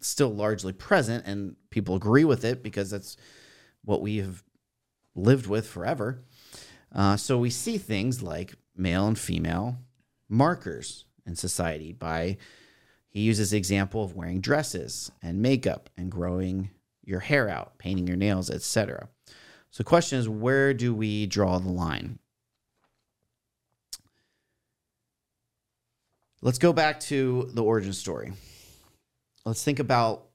still 0.00 0.32
largely 0.32 0.72
present, 0.72 1.26
and 1.26 1.56
people 1.70 1.96
agree 1.96 2.24
with 2.24 2.44
it 2.44 2.62
because 2.62 2.90
that's 2.90 3.16
what 3.84 4.00
we 4.00 4.18
have 4.18 4.42
lived 5.14 5.46
with 5.46 5.66
forever. 5.66 6.24
Uh, 6.94 7.16
so 7.16 7.38
we 7.38 7.50
see 7.50 7.76
things 7.76 8.22
like 8.22 8.54
male 8.76 9.06
and 9.06 9.18
female 9.18 9.78
markers 10.28 11.04
in 11.26 11.36
society 11.36 11.92
by 11.92 12.36
he 13.08 13.20
uses 13.20 13.50
the 13.50 13.56
example 13.56 14.02
of 14.02 14.16
wearing 14.16 14.40
dresses 14.40 15.12
and 15.22 15.40
makeup 15.40 15.88
and 15.96 16.10
growing 16.10 16.70
your 17.04 17.20
hair 17.20 17.48
out, 17.48 17.78
painting 17.78 18.08
your 18.08 18.16
nails, 18.16 18.50
etc. 18.50 19.08
So 19.70 19.82
the 19.82 19.88
question 19.88 20.18
is 20.18 20.28
where 20.28 20.74
do 20.74 20.92
we 20.94 21.26
draw 21.26 21.58
the 21.58 21.70
line? 21.70 22.18
Let's 26.42 26.58
go 26.58 26.72
back 26.72 27.00
to 27.00 27.48
the 27.54 27.62
origin 27.62 27.92
story. 27.92 28.32
Let's 29.46 29.62
think 29.62 29.78
about 29.78 30.26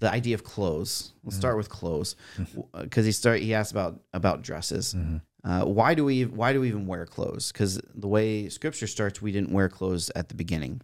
the 0.00 0.10
idea 0.10 0.34
of 0.34 0.44
clothes. 0.44 1.12
Let's 1.22 1.36
mm-hmm. 1.36 1.40
start 1.40 1.56
with 1.56 1.68
clothes 1.68 2.16
mm-hmm. 2.36 2.82
because 2.82 3.04
uh, 3.04 3.06
he 3.06 3.12
start 3.12 3.40
he 3.40 3.54
asked 3.54 3.72
about 3.72 4.00
about 4.12 4.42
dresses. 4.42 4.94
Mm-hmm. 4.94 5.18
Uh, 5.44 5.64
why 5.64 5.94
do 5.94 6.04
we 6.04 6.24
why 6.24 6.52
do 6.52 6.60
we 6.60 6.68
even 6.68 6.86
wear 6.86 7.04
clothes? 7.04 7.52
Because 7.52 7.80
the 7.94 8.08
way 8.08 8.48
Scripture 8.48 8.86
starts, 8.86 9.20
we 9.20 9.32
didn't 9.32 9.52
wear 9.52 9.68
clothes 9.68 10.10
at 10.16 10.28
the 10.28 10.34
beginning. 10.34 10.80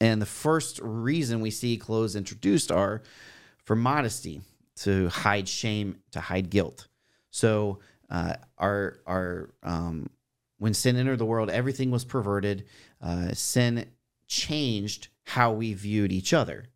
And 0.00 0.22
the 0.22 0.26
first 0.26 0.78
reason 0.82 1.40
we 1.40 1.50
see 1.50 1.76
clothes 1.76 2.16
introduced 2.16 2.70
are 2.70 3.02
for 3.64 3.74
modesty, 3.74 4.42
to 4.76 5.08
hide 5.08 5.48
shame, 5.48 5.98
to 6.12 6.20
hide 6.20 6.50
guilt. 6.50 6.86
So 7.30 7.80
uh, 8.08 8.34
our 8.58 9.00
our 9.06 9.50
um, 9.62 10.10
when 10.58 10.74
sin 10.74 10.96
entered 10.96 11.18
the 11.18 11.26
world, 11.26 11.50
everything 11.50 11.90
was 11.90 12.04
perverted. 12.04 12.66
Uh, 13.00 13.32
sin 13.32 13.86
changed 14.28 15.08
how 15.24 15.52
we 15.52 15.74
viewed 15.74 16.12
each 16.12 16.32
other. 16.32 16.66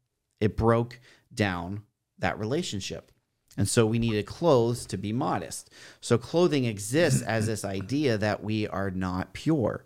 It 0.41 0.57
broke 0.57 0.99
down 1.33 1.83
that 2.19 2.39
relationship. 2.39 3.13
And 3.57 3.69
so 3.69 3.85
we 3.85 3.99
needed 3.99 4.27
clothes 4.27 4.87
to 4.87 4.97
be 4.97 5.13
modest. 5.13 5.71
So 6.01 6.17
clothing 6.17 6.65
exists 6.65 7.23
as 7.23 7.47
this 7.47 7.65
idea 7.65 8.17
that 8.19 8.43
we 8.43 8.69
are 8.69 8.91
not 8.91 9.33
pure. 9.33 9.85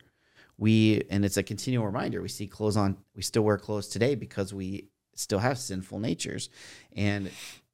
We 0.59 1.03
and 1.11 1.25
it's 1.25 1.37
a 1.37 1.43
continual 1.43 1.87
reminder. 1.87 2.23
We 2.23 2.29
see 2.29 2.47
clothes 2.47 2.77
on 2.77 2.99
we 3.17 3.23
still 3.23 3.43
wear 3.43 3.59
clothes 3.59 3.89
today 3.89 4.15
because 4.15 4.53
we 4.55 4.89
still 5.15 5.39
have 5.39 5.59
sinful 5.59 5.99
natures. 5.99 6.51
And 6.95 7.31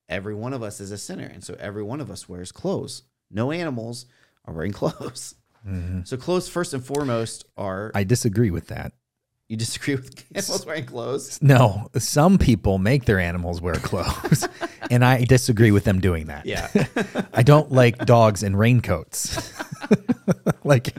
every 0.08 0.34
one 0.34 0.52
of 0.52 0.62
us 0.62 0.80
is 0.80 0.90
a 0.90 0.98
sinner. 0.98 1.26
And 1.26 1.42
so 1.42 1.56
every 1.58 1.82
one 1.82 2.00
of 2.00 2.10
us 2.10 2.28
wears 2.28 2.52
clothes. 2.52 3.02
No 3.30 3.52
animals 3.52 4.06
are 4.44 4.54
wearing 4.54 4.72
clothes. 4.80 5.34
Mm-hmm. 5.66 6.00
So 6.04 6.16
clothes 6.16 6.48
first 6.48 6.72
and 6.72 6.84
foremost 6.84 7.44
are 7.56 7.90
I 7.94 8.04
disagree 8.04 8.50
with 8.50 8.68
that. 8.68 8.92
you 9.48 9.56
disagree 9.56 9.96
with 9.96 10.24
animals 10.34 10.64
wearing 10.64 10.86
clothes? 10.86 11.38
No, 11.42 11.88
some 11.98 12.38
people 12.38 12.78
make 12.78 13.04
their 13.04 13.20
animals 13.20 13.60
wear 13.60 13.74
clothes, 13.74 14.48
and 14.90 15.04
I 15.04 15.24
disagree 15.24 15.70
with 15.70 15.84
them 15.84 16.00
doing 16.00 16.26
that. 16.26 16.44
Yeah. 16.46 16.68
I 17.34 17.42
don't 17.42 17.70
like 17.72 17.98
dogs 18.04 18.42
in 18.42 18.56
raincoats. 18.56 19.52
like, 20.64 20.94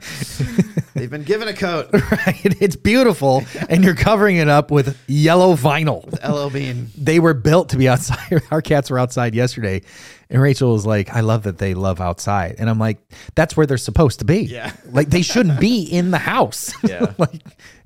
They've 0.94 1.10
been 1.10 1.24
given 1.24 1.48
a 1.48 1.54
coat. 1.54 1.90
right? 2.12 2.62
It's 2.62 2.76
beautiful, 2.76 3.44
and 3.70 3.84
you're 3.84 3.96
covering 3.96 4.38
it 4.38 4.48
up 4.48 4.72
with 4.72 4.98
yellow 5.08 5.56
vinyl. 5.56 6.06
LL 6.24 6.52
Bean. 6.52 6.90
They 6.98 7.20
were 7.20 7.34
built 7.34 7.70
to 7.70 7.78
be 7.78 7.88
outside. 7.90 8.42
Our 8.52 8.62
cats 8.62 8.90
were 8.90 9.00
outside 9.00 9.34
yesterday, 9.34 9.82
and 10.30 10.42
Rachel 10.42 10.74
was 10.74 10.86
like, 10.86 11.10
"I 11.10 11.22
love 11.22 11.44
that 11.44 11.58
they 11.58 11.74
love 11.74 12.02
outside," 12.02 12.56
and 12.60 12.70
I'm 12.70 12.78
like, 12.80 13.00
"That's 13.36 13.56
where 13.56 13.66
they're 13.66 13.78
supposed 13.78 14.20
to 14.20 14.26
be. 14.26 14.42
Yeah. 14.44 14.74
like 14.92 15.10
they 15.10 15.22
shouldn't 15.22 15.60
be 15.60 15.84
in 15.84 16.12
the 16.12 16.18
house. 16.18 16.72
Yeah. 16.84 17.14
like, 17.18 17.42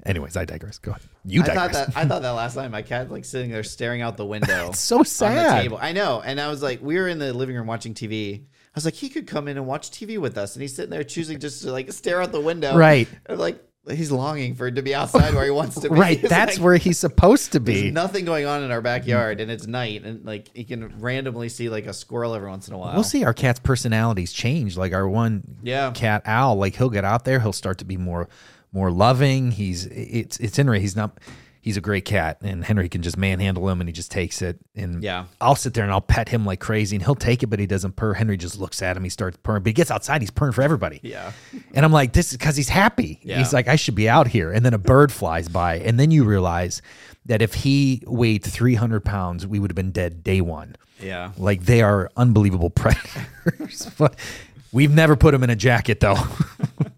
anyways, 0.05 0.35
I 0.35 0.45
digress. 0.45 0.77
Go 0.79 0.91
ahead. 0.91 1.01
You 1.27 1.41
I 1.41 1.45
digress. 1.47 1.75
thought 1.75 1.87
that 1.87 1.97
I 1.97 2.05
thought 2.05 2.21
that 2.21 2.31
last 2.31 2.55
night. 2.55 2.69
My 2.71 2.81
cat 2.81 3.09
like 3.11 3.25
sitting 3.25 3.49
there 3.51 3.63
staring 3.63 4.01
out 4.01 4.17
the 4.17 4.25
window. 4.25 4.67
It's 4.69 4.79
so 4.79 4.97
on 4.97 5.03
the 5.03 5.09
sad. 5.09 5.61
table. 5.63 5.77
I 5.81 5.91
know. 5.91 6.21
And 6.23 6.39
I 6.39 6.47
was 6.49 6.61
like, 6.61 6.81
we 6.81 6.95
were 6.97 7.07
in 7.07 7.19
the 7.19 7.33
living 7.33 7.55
room 7.55 7.67
watching 7.67 7.93
TV. 7.93 8.41
I 8.43 8.45
was 8.75 8.85
like, 8.85 8.93
he 8.93 9.09
could 9.09 9.25
come 9.25 9.47
in 9.47 9.57
and 9.57 9.65
watch 9.65 9.89
TV 9.89 10.17
with 10.19 10.37
us. 10.37 10.55
And 10.55 10.61
he's 10.61 10.75
sitting 10.75 10.91
there 10.91 11.03
choosing 11.03 11.39
just 11.39 11.61
to 11.63 11.71
like 11.71 11.91
stare 11.93 12.21
out 12.21 12.31
the 12.31 12.41
window. 12.41 12.75
Right. 12.77 13.07
Like 13.29 13.61
he's 13.89 14.11
longing 14.11 14.55
for 14.55 14.65
it 14.67 14.75
to 14.75 14.81
be 14.81 14.93
outside 14.95 15.33
where 15.35 15.45
he 15.45 15.51
wants 15.51 15.75
to 15.79 15.89
be. 15.89 15.95
Right, 15.95 16.19
It's 16.23 16.27
that's 16.29 16.57
like, 16.57 16.63
where 16.65 16.75
he's 16.77 16.97
supposed 16.97 17.51
to 17.51 17.59
there's 17.59 17.83
be. 17.83 17.91
nothing 17.91 18.25
going 18.25 18.45
on 18.47 18.63
in 18.63 18.71
our 18.71 18.81
backyard 18.81 19.39
and 19.39 19.51
it's 19.51 19.67
night 19.67 20.03
and 20.03 20.25
like 20.25 20.49
he 20.55 20.63
can 20.63 20.99
randomly 20.99 21.49
see 21.49 21.69
like 21.69 21.85
a 21.85 21.93
squirrel 21.93 22.33
every 22.33 22.49
once 22.49 22.67
in 22.67 22.73
a 22.73 22.77
while. 22.79 22.95
We'll 22.95 23.03
see 23.03 23.23
our 23.23 23.33
cat's 23.33 23.59
personalities 23.59 24.33
change. 24.33 24.75
Like 24.75 24.93
our 24.93 25.07
one 25.07 25.43
Yeah. 25.63 25.91
cat 25.91 26.23
owl, 26.25 26.55
like 26.55 26.75
he'll 26.75 26.89
get 26.89 27.05
out 27.05 27.25
there, 27.25 27.39
he'll 27.39 27.53
start 27.53 27.77
to 27.77 27.85
be 27.85 27.95
more 27.95 28.27
more 28.75 28.91
loving. 28.91 29.49
He's 29.51 29.85
it's 29.87 30.37
it's 30.37 30.55
Henry. 30.57 30.79
He's 30.81 30.95
not 30.95 31.17
he's 31.61 31.77
a 31.77 31.81
great 31.81 32.05
cat, 32.05 32.37
and 32.43 32.63
Henry 32.63 32.87
can 32.87 33.01
just 33.01 33.17
manhandle 33.17 33.67
him, 33.69 33.81
and 33.81 33.89
he 33.89 33.91
just 33.93 34.11
takes 34.11 34.43
it. 34.43 34.59
And 34.75 35.01
Yeah. 35.01 35.25
I'll 35.41 35.55
sit 35.55 35.73
there 35.73 35.83
and 35.83 35.91
I'll 35.91 35.99
pet 35.99 36.29
him 36.29 36.45
like 36.45 36.59
crazy, 36.59 36.95
and 36.95 37.03
he'll 37.03 37.15
take 37.15 37.41
it, 37.41 37.47
but 37.47 37.57
he 37.57 37.65
doesn't 37.65 37.95
purr. 37.95 38.13
Henry 38.13 38.37
just 38.37 38.59
looks 38.59 38.83
at 38.83 38.95
him, 38.95 39.03
he 39.03 39.09
starts 39.09 39.37
purring, 39.41 39.63
but 39.63 39.69
he 39.69 39.73
gets 39.73 39.89
outside, 39.89 40.21
he's 40.21 40.29
purring 40.29 40.53
for 40.53 40.61
everybody. 40.61 40.99
Yeah. 41.01 41.31
And 41.73 41.83
I'm 41.83 41.91
like, 41.91 42.13
this 42.13 42.27
is 42.31 42.37
because 42.37 42.55
he's 42.55 42.69
happy. 42.69 43.19
Yeah. 43.23 43.39
He's 43.39 43.51
like, 43.51 43.67
I 43.67 43.77
should 43.77 43.95
be 43.95 44.07
out 44.07 44.27
here. 44.27 44.51
And 44.51 44.63
then 44.63 44.75
a 44.75 44.77
bird 44.77 45.11
flies 45.11 45.47
by. 45.49 45.79
And 45.79 45.99
then 45.99 46.11
you 46.11 46.23
realize 46.23 46.83
that 47.25 47.41
if 47.41 47.55
he 47.55 48.03
weighed 48.05 48.43
300 48.43 49.03
pounds, 49.03 49.47
we 49.47 49.57
would 49.57 49.71
have 49.71 49.75
been 49.75 49.89
dead 49.91 50.23
day 50.23 50.41
one. 50.41 50.75
Yeah. 51.01 51.31
Like 51.35 51.63
they 51.65 51.81
are 51.81 52.11
unbelievable 52.15 52.69
predators. 52.75 53.89
but 53.97 54.15
we've 54.71 54.93
never 54.93 55.15
put 55.15 55.33
him 55.33 55.43
in 55.43 55.49
a 55.49 55.55
jacket, 55.55 55.99
though. 55.99 56.17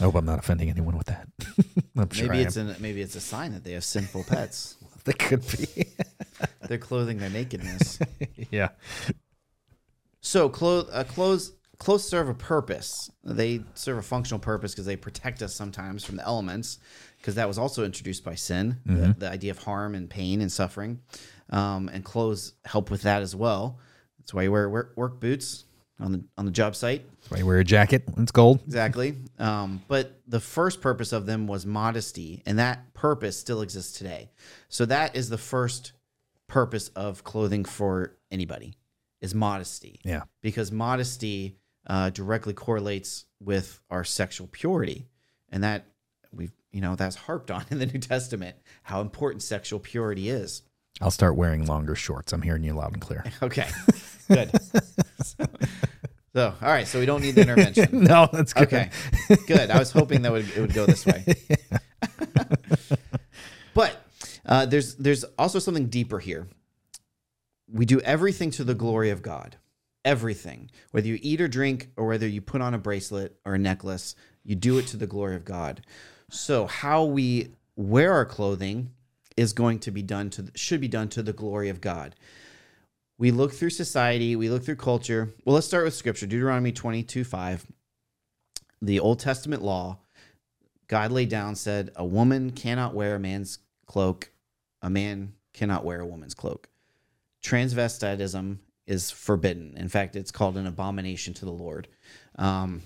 I 0.00 0.04
hope 0.04 0.14
I'm 0.14 0.24
not 0.26 0.38
offending 0.38 0.68
anyone 0.68 0.96
with 0.98 1.06
that. 1.06 1.28
I'm 1.96 2.10
sure 2.10 2.28
Maybe 2.28 2.40
I 2.40 2.46
it's 2.46 2.56
am. 2.56 2.68
an 2.68 2.76
maybe 2.80 3.00
it's 3.00 3.14
a 3.14 3.20
sign 3.20 3.52
that 3.52 3.64
they 3.64 3.72
have 3.72 3.84
sinful 3.84 4.24
pets. 4.28 4.76
That 5.04 5.18
could 5.18 5.42
be. 5.48 5.86
They're 6.68 6.78
clothing 6.78 7.18
their 7.18 7.30
nakedness. 7.30 7.98
yeah. 8.50 8.70
So 10.20 10.48
clothes, 10.48 10.88
uh, 10.92 11.04
clothes, 11.04 11.52
clothes 11.78 12.06
serve 12.06 12.28
a 12.28 12.34
purpose. 12.34 13.10
They 13.22 13.60
serve 13.74 13.98
a 13.98 14.02
functional 14.02 14.40
purpose 14.40 14.72
because 14.72 14.86
they 14.86 14.96
protect 14.96 15.42
us 15.42 15.54
sometimes 15.54 16.04
from 16.04 16.16
the 16.16 16.24
elements. 16.24 16.78
Because 17.18 17.36
that 17.36 17.46
was 17.48 17.58
also 17.58 17.84
introduced 17.84 18.24
by 18.24 18.34
sin, 18.34 18.78
the, 18.84 19.14
the 19.18 19.28
idea 19.30 19.50
of 19.50 19.58
harm 19.58 19.94
and 19.94 20.08
pain 20.08 20.40
and 20.40 20.50
suffering, 20.52 21.00
um, 21.50 21.88
and 21.92 22.04
clothes 22.04 22.52
help 22.64 22.88
with 22.90 23.02
that 23.02 23.20
as 23.22 23.34
well. 23.34 23.80
That's 24.18 24.32
why 24.34 24.42
you 24.44 24.52
wear 24.52 24.68
work, 24.70 24.92
work 24.96 25.18
boots 25.20 25.64
on 25.98 26.12
the 26.12 26.24
on 26.36 26.44
the 26.44 26.50
job 26.50 26.76
site. 26.76 27.04
That's 27.20 27.30
why 27.30 27.38
you 27.38 27.46
wear 27.46 27.58
a 27.58 27.64
jacket 27.64 28.04
when 28.12 28.22
it's 28.22 28.32
cold. 28.32 28.60
Exactly. 28.66 29.16
Um, 29.38 29.82
but 29.88 30.20
the 30.26 30.40
first 30.40 30.80
purpose 30.80 31.12
of 31.12 31.26
them 31.26 31.46
was 31.46 31.64
modesty, 31.66 32.42
and 32.46 32.58
that 32.58 32.92
purpose 32.94 33.38
still 33.38 33.62
exists 33.62 33.96
today. 33.96 34.30
So 34.68 34.84
that 34.86 35.16
is 35.16 35.28
the 35.28 35.38
first 35.38 35.92
purpose 36.48 36.88
of 36.90 37.24
clothing 37.24 37.64
for 37.64 38.12
anybody 38.30 38.74
is 39.20 39.34
modesty 39.34 39.98
Yeah. 40.04 40.22
because 40.42 40.70
modesty 40.70 41.56
uh, 41.86 42.10
directly 42.10 42.52
correlates 42.52 43.24
with 43.40 43.80
our 43.90 44.04
sexual 44.04 44.46
purity, 44.48 45.06
and 45.48 45.64
that 45.64 45.86
we've 46.32 46.52
you 46.72 46.80
know 46.82 46.94
that's 46.94 47.16
harped 47.16 47.50
on 47.50 47.64
in 47.70 47.78
the 47.78 47.86
New 47.86 47.98
Testament 48.00 48.56
how 48.82 49.00
important 49.00 49.42
sexual 49.42 49.78
purity 49.78 50.28
is. 50.28 50.62
I'll 51.00 51.10
start 51.10 51.36
wearing 51.36 51.66
longer 51.66 51.94
shorts. 51.94 52.32
I'm 52.32 52.42
hearing 52.42 52.62
you 52.64 52.72
loud 52.74 52.92
and 52.92 53.00
clear. 53.02 53.24
Okay, 53.42 53.68
good. 54.26 54.50
so, 56.34 56.54
all 56.60 56.68
right, 56.68 56.86
so 56.86 56.98
we 56.98 57.06
don't 57.06 57.22
need 57.22 57.34
the 57.34 57.42
intervention. 57.42 57.88
no, 58.04 58.28
that's 58.32 58.52
good. 58.52 58.64
Okay, 58.64 58.90
good. 59.46 59.70
I 59.70 59.78
was 59.78 59.90
hoping 59.90 60.22
that 60.22 60.32
would 60.32 60.48
it 60.48 60.60
would 60.60 60.74
go 60.74 60.86
this 60.86 61.06
way. 61.06 61.24
but 63.74 63.96
uh, 64.44 64.66
there's 64.66 64.96
there's 64.96 65.24
also 65.38 65.58
something 65.58 65.86
deeper 65.86 66.18
here. 66.18 66.48
We 67.70 67.84
do 67.84 68.00
everything 68.00 68.50
to 68.52 68.64
the 68.64 68.74
glory 68.74 69.10
of 69.10 69.22
God. 69.22 69.56
Everything, 70.04 70.70
whether 70.92 71.08
you 71.08 71.18
eat 71.20 71.40
or 71.40 71.48
drink, 71.48 71.90
or 71.96 72.06
whether 72.06 72.28
you 72.28 72.40
put 72.40 72.60
on 72.60 72.74
a 72.74 72.78
bracelet 72.78 73.36
or 73.44 73.54
a 73.54 73.58
necklace, 73.58 74.14
you 74.44 74.54
do 74.54 74.78
it 74.78 74.86
to 74.88 74.96
the 74.96 75.08
glory 75.08 75.34
of 75.34 75.44
God. 75.44 75.84
So 76.30 76.66
how 76.66 77.04
we 77.04 77.54
wear 77.74 78.12
our 78.12 78.24
clothing 78.24 78.92
is 79.36 79.52
going 79.52 79.78
to 79.80 79.90
be 79.90 80.02
done 80.02 80.30
to 80.30 80.46
should 80.54 80.80
be 80.80 80.88
done 80.88 81.08
to 81.10 81.22
the 81.22 81.32
glory 81.32 81.68
of 81.68 81.80
God. 81.80 82.14
We 83.18 83.30
look 83.30 83.52
through 83.52 83.70
society, 83.70 84.36
we 84.36 84.50
look 84.50 84.64
through 84.64 84.76
culture. 84.76 85.34
Well, 85.44 85.54
let's 85.54 85.66
start 85.66 85.84
with 85.84 85.94
scripture. 85.94 86.26
Deuteronomy 86.26 86.72
22 86.72 87.24
5 87.24 87.66
the 88.82 89.00
Old 89.00 89.18
Testament 89.18 89.62
law, 89.62 89.98
God 90.86 91.10
laid 91.10 91.28
down 91.30 91.56
said 91.56 91.90
a 91.96 92.04
woman 92.04 92.50
cannot 92.50 92.94
wear 92.94 93.14
a 93.14 93.18
man's 93.18 93.58
cloak 93.86 94.30
a 94.82 94.90
man 94.90 95.32
cannot 95.52 95.84
wear 95.84 96.00
a 96.00 96.06
woman's 96.06 96.34
cloak. 96.34 96.68
Transvestitism 97.42 98.58
is 98.86 99.10
forbidden. 99.10 99.74
In 99.76 99.88
fact, 99.88 100.14
it's 100.14 100.30
called 100.30 100.56
an 100.56 100.66
abomination 100.66 101.34
to 101.34 101.44
the 101.44 101.50
Lord. 101.50 101.88
Um, 102.36 102.82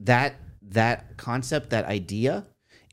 that 0.00 0.34
that 0.62 1.16
concept, 1.16 1.70
that 1.70 1.86
idea, 1.86 2.44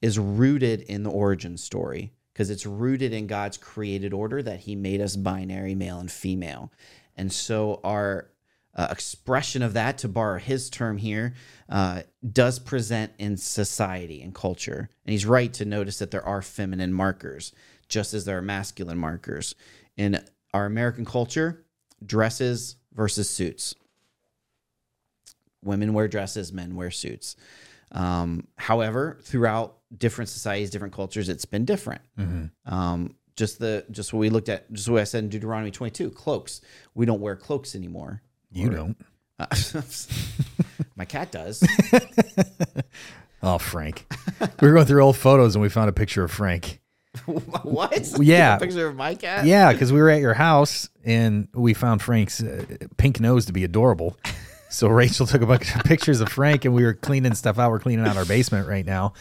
is 0.02 0.18
rooted 0.18 0.82
in 0.82 1.04
the 1.04 1.10
origin 1.10 1.58
story 1.58 2.14
because 2.38 2.52
it's 2.52 2.68
rooted 2.68 3.14
in 3.14 3.26
God's 3.26 3.58
created 3.58 4.14
order 4.14 4.44
that 4.44 4.60
He 4.60 4.76
made 4.76 5.02
us 5.02 5.16
binary, 5.16 5.74
male 5.74 6.00
and 6.00 6.12
female, 6.12 6.72
and 7.16 7.34
so 7.34 7.80
our 7.84 8.30
uh, 8.76 8.88
expression 8.92 9.64
of 9.64 9.74
that, 9.74 9.98
to 9.98 10.08
borrow 10.08 10.38
his 10.38 10.70
term 10.70 10.98
here, 10.98 11.34
uh, 11.68 12.04
does 12.32 12.60
present 12.60 13.12
in 13.18 13.36
society 13.36 14.22
and 14.22 14.36
culture. 14.36 14.88
And 15.04 15.12
he's 15.12 15.26
right 15.26 15.52
to 15.54 15.66
notice 15.66 15.98
that 15.98 16.12
there 16.12 16.24
are 16.24 16.44
feminine 16.44 16.94
markers, 16.94 17.54
just 17.90 18.14
as 18.14 18.26
there 18.26 18.38
are 18.38 18.44
masculine 18.44 19.00
markers. 19.00 19.56
In 19.98 20.24
our 20.54 20.68
American 20.68 21.06
culture, 21.06 21.66
dresses 22.06 22.76
versus 22.94 23.28
suits. 23.28 23.74
Women 25.64 25.94
wear 25.94 26.08
dresses, 26.08 26.54
men 26.54 26.76
wear 26.76 26.92
suits. 26.92 27.36
Um, 27.92 28.48
however, 28.58 29.20
throughout 29.24 29.78
different 29.98 30.30
societies, 30.30 30.70
different 30.70 30.94
cultures, 30.94 31.30
it's 31.30 31.46
been 31.46 31.66
different. 31.66 32.02
Um, 32.66 33.16
just 33.36 33.60
the 33.60 33.86
just 33.92 34.14
what 34.14 34.20
we 34.20 34.30
looked 34.30 34.50
at, 34.50 34.72
just 34.74 34.90
what 34.90 35.02
I 35.02 35.04
said 35.04 35.24
in 35.24 35.30
Deuteronomy 35.30 35.72
22, 35.72 36.10
cloaks. 36.12 36.62
We 36.96 37.06
don't 37.06 37.22
wear 37.22 37.36
cloaks 37.36 37.76
anymore. 37.76 38.22
You 38.52 38.70
don't. 38.70 38.98
Uh, 39.40 39.46
my 40.96 41.06
cat 41.06 41.32
does. 41.32 41.64
Oh, 43.44 43.58
Frank. 43.60 44.06
we 44.60 44.68
were 44.68 44.74
going 44.74 44.88
through 44.88 45.02
old 45.04 45.16
photos 45.18 45.56
and 45.56 45.62
we 45.62 45.70
found 45.70 45.90
a 45.90 45.94
picture 45.94 46.24
of 46.24 46.32
Frank. 46.32 46.82
what? 47.26 48.18
Yeah. 48.20 48.56
A 48.56 48.60
picture 48.60 48.88
of 48.88 48.96
my 48.96 49.16
cat. 49.16 49.46
Yeah, 49.46 49.72
because 49.72 49.94
we 49.94 50.02
were 50.02 50.10
at 50.10 50.22
your 50.22 50.34
house 50.34 50.90
and 51.06 51.48
we 51.54 51.74
found 51.74 52.02
Frank's 52.02 52.42
uh, 52.42 52.66
pink 52.98 53.20
nose 53.20 53.46
to 53.46 53.54
be 53.54 53.64
adorable. 53.64 54.18
So 54.70 54.88
Rachel 54.88 55.26
took 55.26 55.42
a 55.42 55.46
bunch 55.46 55.76
of 55.76 55.84
pictures 55.86 56.22
of 56.22 56.30
Frank 56.30 56.66
and 56.66 56.74
we 56.74 56.84
were 56.84 56.94
cleaning 56.94 57.34
stuff 57.36 57.60
out. 57.60 57.72
We're 57.72 57.80
cleaning 57.80 58.06
out 58.06 58.18
our 58.18 58.26
basement 58.26 58.68
right 58.68 58.86
now. 58.86 59.14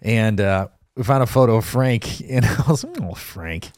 And 0.00 0.40
uh, 0.40 0.68
we 0.96 1.04
found 1.04 1.22
a 1.22 1.26
photo 1.26 1.56
of 1.56 1.64
Frank 1.64 2.20
and 2.28 2.44
I 2.66 2.70
was 2.70 2.84
like, 2.84 3.00
oh, 3.00 3.14
Frank. 3.14 3.70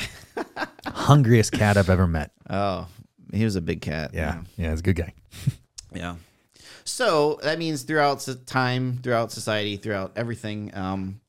Hungriest 0.87 1.53
cat 1.53 1.77
I've 1.77 1.91
ever 1.91 2.07
met. 2.07 2.33
Oh, 2.49 2.87
he 3.33 3.45
was 3.45 3.57
a 3.57 3.61
big 3.61 3.81
cat. 3.81 4.13
Yeah. 4.15 4.43
Yeah, 4.57 4.71
he's 4.71 4.81
a 4.81 4.83
good 4.83 4.97
guy. 4.97 5.13
Yeah. 5.95 6.17
So 6.83 7.39
that 7.45 7.57
means 7.61 7.85
throughout 7.85 8.27
time, 8.47 8.99
throughout 9.01 9.31
society, 9.31 9.77
throughout 9.77 10.11
everything, 10.17 10.77
um, 10.77 11.21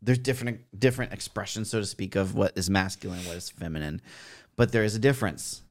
there's 0.00 0.18
different 0.18 0.60
different 0.78 1.12
expressions, 1.12 1.68
so 1.68 1.80
to 1.80 1.86
speak, 1.86 2.14
of 2.14 2.36
what 2.36 2.52
is 2.56 2.70
masculine, 2.70 3.18
what 3.26 3.36
is 3.36 3.50
feminine, 3.50 4.00
but 4.54 4.70
there 4.70 4.84
is 4.84 4.94
a 4.94 5.00
difference 5.00 5.62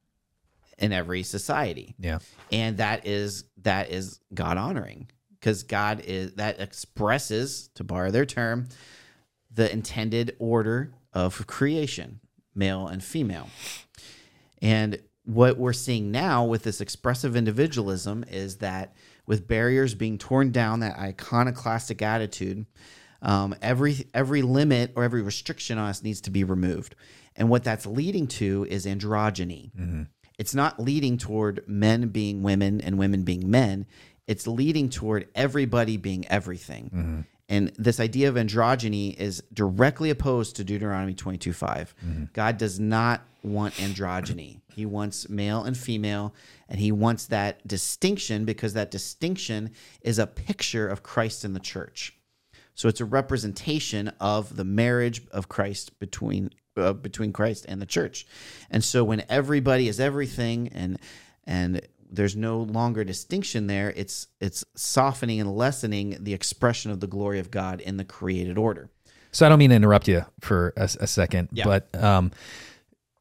in 0.82 0.92
every 0.92 1.24
society, 1.24 1.96
Yeah. 2.00 2.20
and 2.52 2.78
that 2.78 3.06
is 3.08 3.46
that 3.62 3.90
is 3.92 4.20
God 4.34 4.58
honoring 4.58 5.08
because 5.40 5.64
God 5.64 6.02
is 6.06 6.34
that 6.34 6.60
expresses, 6.60 7.70
to 7.76 7.84
borrow 7.84 8.12
their 8.12 8.26
term, 8.26 8.68
the 9.54 9.72
intended 9.72 10.36
order 10.40 10.92
of 11.14 11.46
creation, 11.48 12.20
male 12.56 12.88
and 12.88 13.04
female. 13.04 13.50
And 14.62 15.00
what 15.26 15.58
we're 15.58 15.74
seeing 15.74 16.12
now 16.12 16.46
with 16.46 16.64
this 16.64 16.82
expressive 16.82 17.36
individualism 17.36 18.24
is 18.30 18.58
that 18.58 18.96
with 19.28 19.48
barriers 19.48 19.94
being 19.94 20.18
torn 20.18 20.52
down, 20.52 20.80
that 20.80 20.98
iconoclastic 20.98 22.02
attitude, 22.02 22.66
um, 23.22 23.56
every 23.62 24.08
every 24.16 24.42
limit 24.42 24.94
or 24.96 25.04
every 25.04 25.22
restriction 25.22 25.78
on 25.78 25.90
us 25.90 26.02
needs 26.02 26.22
to 26.22 26.32
be 26.32 26.44
removed. 26.44 26.96
And 27.36 27.50
what 27.50 27.64
that's 27.64 27.86
leading 27.86 28.28
to 28.28 28.66
is 28.70 28.86
androgyny. 28.86 29.72
It's 30.42 30.56
not 30.56 30.80
leading 30.80 31.20
toward 31.20 31.64
men 31.68 32.08
being 32.08 32.42
women 32.42 32.82
and 32.82 32.98
women 32.98 33.22
being 33.22 33.52
men. 33.52 33.86
It's 34.26 34.48
leading 34.48 34.90
toward 34.90 35.28
everybody 35.36 35.98
being 35.98 36.28
everything. 36.30 36.86
Mm-hmm. 36.86 37.22
And 37.48 37.72
this 37.78 38.00
idea 38.00 38.28
of 38.28 38.34
androgyny 38.34 39.16
is 39.16 39.44
directly 39.54 40.10
opposed 40.10 40.56
to 40.56 40.64
Deuteronomy 40.64 41.14
22 41.14 41.54
5. 41.54 41.94
Mm-hmm. 42.04 42.24
God 42.34 42.58
does 42.58 42.80
not 42.80 43.22
want 43.44 43.76
androgyny. 43.76 44.62
He 44.74 44.88
wants 44.88 45.30
male 45.30 45.64
and 45.64 45.78
female, 45.78 46.34
and 46.68 46.80
he 46.80 46.92
wants 46.92 47.28
that 47.28 47.68
distinction 47.68 48.44
because 48.44 48.74
that 48.74 48.90
distinction 48.90 49.70
is 50.02 50.18
a 50.18 50.26
picture 50.26 50.88
of 50.88 51.04
Christ 51.04 51.46
in 51.46 51.54
the 51.54 51.60
church. 51.60 52.18
So 52.74 52.90
it's 52.90 53.00
a 53.00 53.06
representation 53.06 54.12
of 54.20 54.56
the 54.56 54.64
marriage 54.64 55.22
of 55.30 55.50
Christ 55.50 56.00
between 56.00 56.50
uh, 56.82 56.94
between 56.94 57.32
Christ 57.34 57.66
and 57.68 57.82
the 57.82 57.86
church. 57.86 58.26
And 58.70 58.84
so 58.84 59.04
when 59.04 59.24
everybody 59.30 59.88
is 59.88 60.00
everything 60.00 60.70
and 60.70 60.98
and 61.46 61.82
there's 62.14 62.36
no 62.36 62.60
longer 62.64 63.04
distinction 63.04 63.68
there, 63.68 63.94
it's 63.96 64.28
it's 64.40 64.66
softening 64.76 65.40
and 65.40 65.56
lessening 65.56 66.18
the 66.20 66.34
expression 66.34 66.92
of 66.92 67.00
the 67.00 67.08
glory 67.08 67.40
of 67.40 67.50
God 67.52 67.80
in 67.82 67.98
the 67.98 68.04
created 68.06 68.58
order. 68.58 68.90
So 69.32 69.46
I 69.46 69.50
don't 69.50 69.60
mean 69.60 69.70
to 69.70 69.76
interrupt 69.78 70.10
you 70.10 70.26
for 70.42 70.74
a, 70.76 70.84
a 71.00 71.08
second, 71.08 71.50
Yeah. 71.54 71.64
but 71.64 71.96
um, 72.04 72.32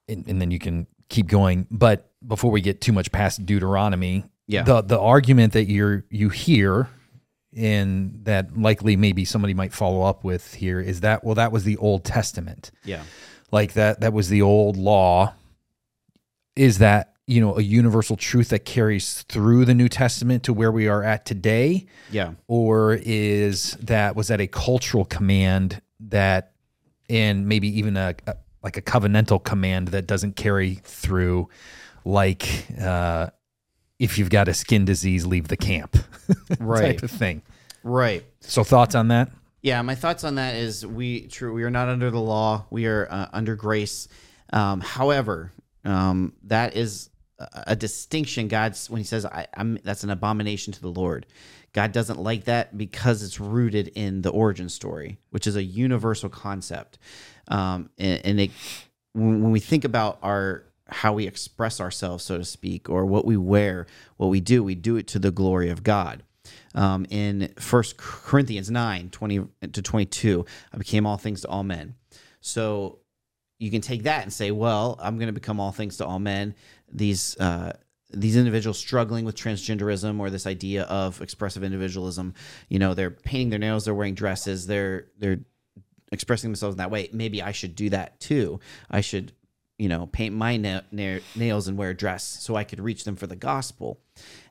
and, 0.09 0.27
and 0.27 0.41
then 0.41 0.51
you 0.51 0.59
can 0.59 0.89
keep 1.09 1.29
going. 1.29 1.67
But 1.71 2.11
before 2.27 2.51
we 2.51 2.61
get 2.61 2.81
too 2.81 2.93
much 2.93 3.13
past 3.13 3.47
Deuteronomy, 3.47 4.25
Yeah. 4.49 4.65
the 4.65 4.81
the 4.83 4.99
argument 4.99 5.53
that 5.53 5.67
you're 5.71 6.05
you 6.11 6.29
hear, 6.31 6.89
and 7.57 8.25
that 8.25 8.59
likely 8.59 8.97
maybe 8.97 9.25
somebody 9.25 9.55
might 9.55 9.73
follow 9.73 10.03
up 10.03 10.25
with 10.25 10.55
here 10.55 10.81
is 10.81 11.01
that 11.01 11.23
well 11.25 11.37
that 11.37 11.53
was 11.53 11.63
the 11.65 11.77
Old 11.77 12.05
Testament, 12.05 12.71
Yeah. 12.85 13.03
Like 13.53 13.73
that 13.75 14.01
that 14.01 14.13
was 14.13 14.29
the 14.29 14.43
old 14.43 14.77
law. 14.77 15.35
Is 16.57 16.79
that 16.79 17.15
you 17.27 17.41
know 17.41 17.57
a 17.59 17.63
universal 17.63 18.17
truth 18.17 18.49
that 18.51 18.65
carries 18.65 19.23
through 19.23 19.65
the 19.65 19.75
New 19.75 19.89
Testament 19.89 20.43
to 20.45 20.53
where 20.53 20.73
we 20.73 20.89
are 20.89 21.03
at 21.03 21.25
today? 21.25 21.87
Yeah. 22.11 22.33
or 22.49 22.99
is 23.03 23.73
that 23.81 24.17
was 24.17 24.29
that 24.29 24.41
a 24.41 24.47
cultural 24.49 25.05
command 25.05 25.81
that 26.01 26.53
and 27.09 27.47
maybe 27.47 27.69
even 27.79 27.97
a, 27.97 28.15
a 28.27 28.35
like 28.63 28.77
a 28.77 28.83
covenantal 28.83 29.43
command 29.43 29.89
that 29.89 30.07
doesn't 30.07 30.35
carry 30.37 30.81
through 30.85 31.49
like 32.05 32.67
uh 32.81 33.29
if 33.99 34.19
you've 34.19 34.31
got 34.31 34.49
a 34.49 34.55
skin 34.55 34.85
disease 34.85 35.25
leave 35.27 35.49
the 35.49 35.57
camp 35.57 35.97
Right. 36.59 36.95
type 36.97 37.03
of 37.03 37.11
thing 37.11 37.43
Right. 37.85 38.25
so 38.41 38.65
thoughts 38.65 38.95
on 38.95 39.09
that 39.09 39.31
Yeah, 39.63 39.83
my 39.83 39.95
thoughts 39.95 40.25
on 40.25 40.37
that 40.37 40.55
is 40.55 40.87
we 40.87 41.27
true 41.27 41.53
we 41.53 41.65
are 41.65 41.71
not 41.71 41.89
under 41.89 42.11
the 42.11 42.21
law. 42.21 42.67
We 42.71 42.87
are 42.87 43.07
uh, 43.11 43.27
under 43.33 43.57
grace. 43.57 44.09
Um, 44.53 44.81
however, 44.81 45.53
um, 45.85 46.33
that 46.45 46.77
is 46.77 47.11
a, 47.39 47.77
distinction. 47.77 48.49
God's 48.49 48.89
when 48.89 48.99
He 48.99 49.05
says 49.05 49.27
I, 49.27 49.47
I'm 49.55 49.79
that's 49.85 50.03
an 50.03 50.11
abomination 50.11 50.73
to 50.73 50.81
the 50.81 50.89
Lord. 50.89 51.27
God 51.73 51.93
doesn't 51.93 52.19
like 52.19 52.45
that 52.45 52.77
because 52.77 53.23
it's 53.23 53.39
rooted 53.39 53.89
in 53.89 54.23
the 54.23 54.31
origin 54.31 54.69
story, 54.69 55.19
which 55.31 55.47
is 55.47 55.57
a 55.57 55.63
universal 55.63 56.29
concept. 56.29 56.99
Um, 57.47 57.91
and, 57.99 58.21
and 58.25 58.41
it 58.41 58.51
when, 59.13 59.43
when 59.43 59.53
we 59.53 59.61
think 59.61 59.85
about 59.85 60.19
our 60.23 60.65
how 60.89 61.13
we 61.13 61.27
express 61.27 61.81
ourselves, 61.81 62.25
so 62.25 62.39
to 62.39 62.45
speak, 62.45 62.89
or 62.89 63.05
what 63.05 63.25
we 63.27 63.37
wear, 63.37 63.87
what 64.17 64.29
we 64.29 64.41
do, 64.41 64.65
we 64.65 64.75
do 64.75 64.97
it 64.97 65.07
to 65.09 65.19
the 65.19 65.31
glory 65.31 65.69
of 65.69 65.83
God 65.83 66.23
um, 66.75 67.07
in 67.11 67.53
First 67.59 67.97
Corinthians 67.97 68.71
9, 68.71 69.11
20 69.11 69.41
to 69.73 69.83
22, 69.83 70.45
I 70.73 70.77
became 70.77 71.07
all 71.07 71.17
things 71.17 71.43
to 71.43 71.49
all 71.49 71.63
men. 71.63 71.95
So 72.41 73.01
you 73.59 73.71
can 73.71 73.81
take 73.81 74.05
that 74.05 74.23
and 74.23 74.33
say, 74.33 74.51
well, 74.51 74.99
I'm 75.03 75.17
going 75.17 75.29
to 75.29 75.33
become 75.33 75.61
all 75.61 75.73
things 75.73 75.99
to 75.99 76.07
all 76.07 76.19
men. 76.19 76.55
These, 76.91 77.37
uh, 77.39 77.75
these 78.13 78.37
individuals 78.37 78.79
struggling 78.79 79.25
with 79.25 79.37
transgenderism 79.37 80.19
or 80.19 80.31
this 80.31 80.47
idea 80.47 80.85
of 80.85 81.21
expressive 81.21 81.63
individualism, 81.63 82.35
you 82.69 82.79
know, 82.79 82.95
they're 82.95 83.11
painting 83.11 83.51
their 83.51 83.59
nails, 83.59 83.85
they're 83.85 83.95
wearing 83.95 84.15
dresses, 84.15 84.67
they're, 84.67 85.07
they're 85.19 85.41
expressing 86.13 86.51
themselves 86.51 86.75
in 86.75 86.79
that 86.79 86.91
way. 86.91 87.09
Maybe 87.13 87.43
I 87.43 87.53
should 87.53 87.75
do 87.75 87.91
that 87.91 88.19
too. 88.21 88.61
I 88.91 89.01
should, 89.01 89.33
you 89.79 89.89
know, 89.89 90.07
paint 90.07 90.35
my 90.35 90.57
na- 90.57 90.81
na- 90.91 91.21
nails 91.37 91.69
and 91.69 91.77
wear 91.77 91.91
a 91.91 91.97
dress 91.97 92.25
so 92.25 92.57
I 92.57 92.65
could 92.65 92.81
reach 92.81 93.05
them 93.05 93.17
for 93.17 93.27
the 93.27 93.37
gospel. 93.37 94.01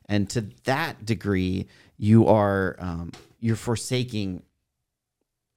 And 0.06 0.28
to 0.30 0.42
that 0.64 1.04
degree, 1.04 1.68
you 2.00 2.26
are 2.26 2.76
um, 2.78 3.12
you're 3.38 3.56
forsaking 3.56 4.42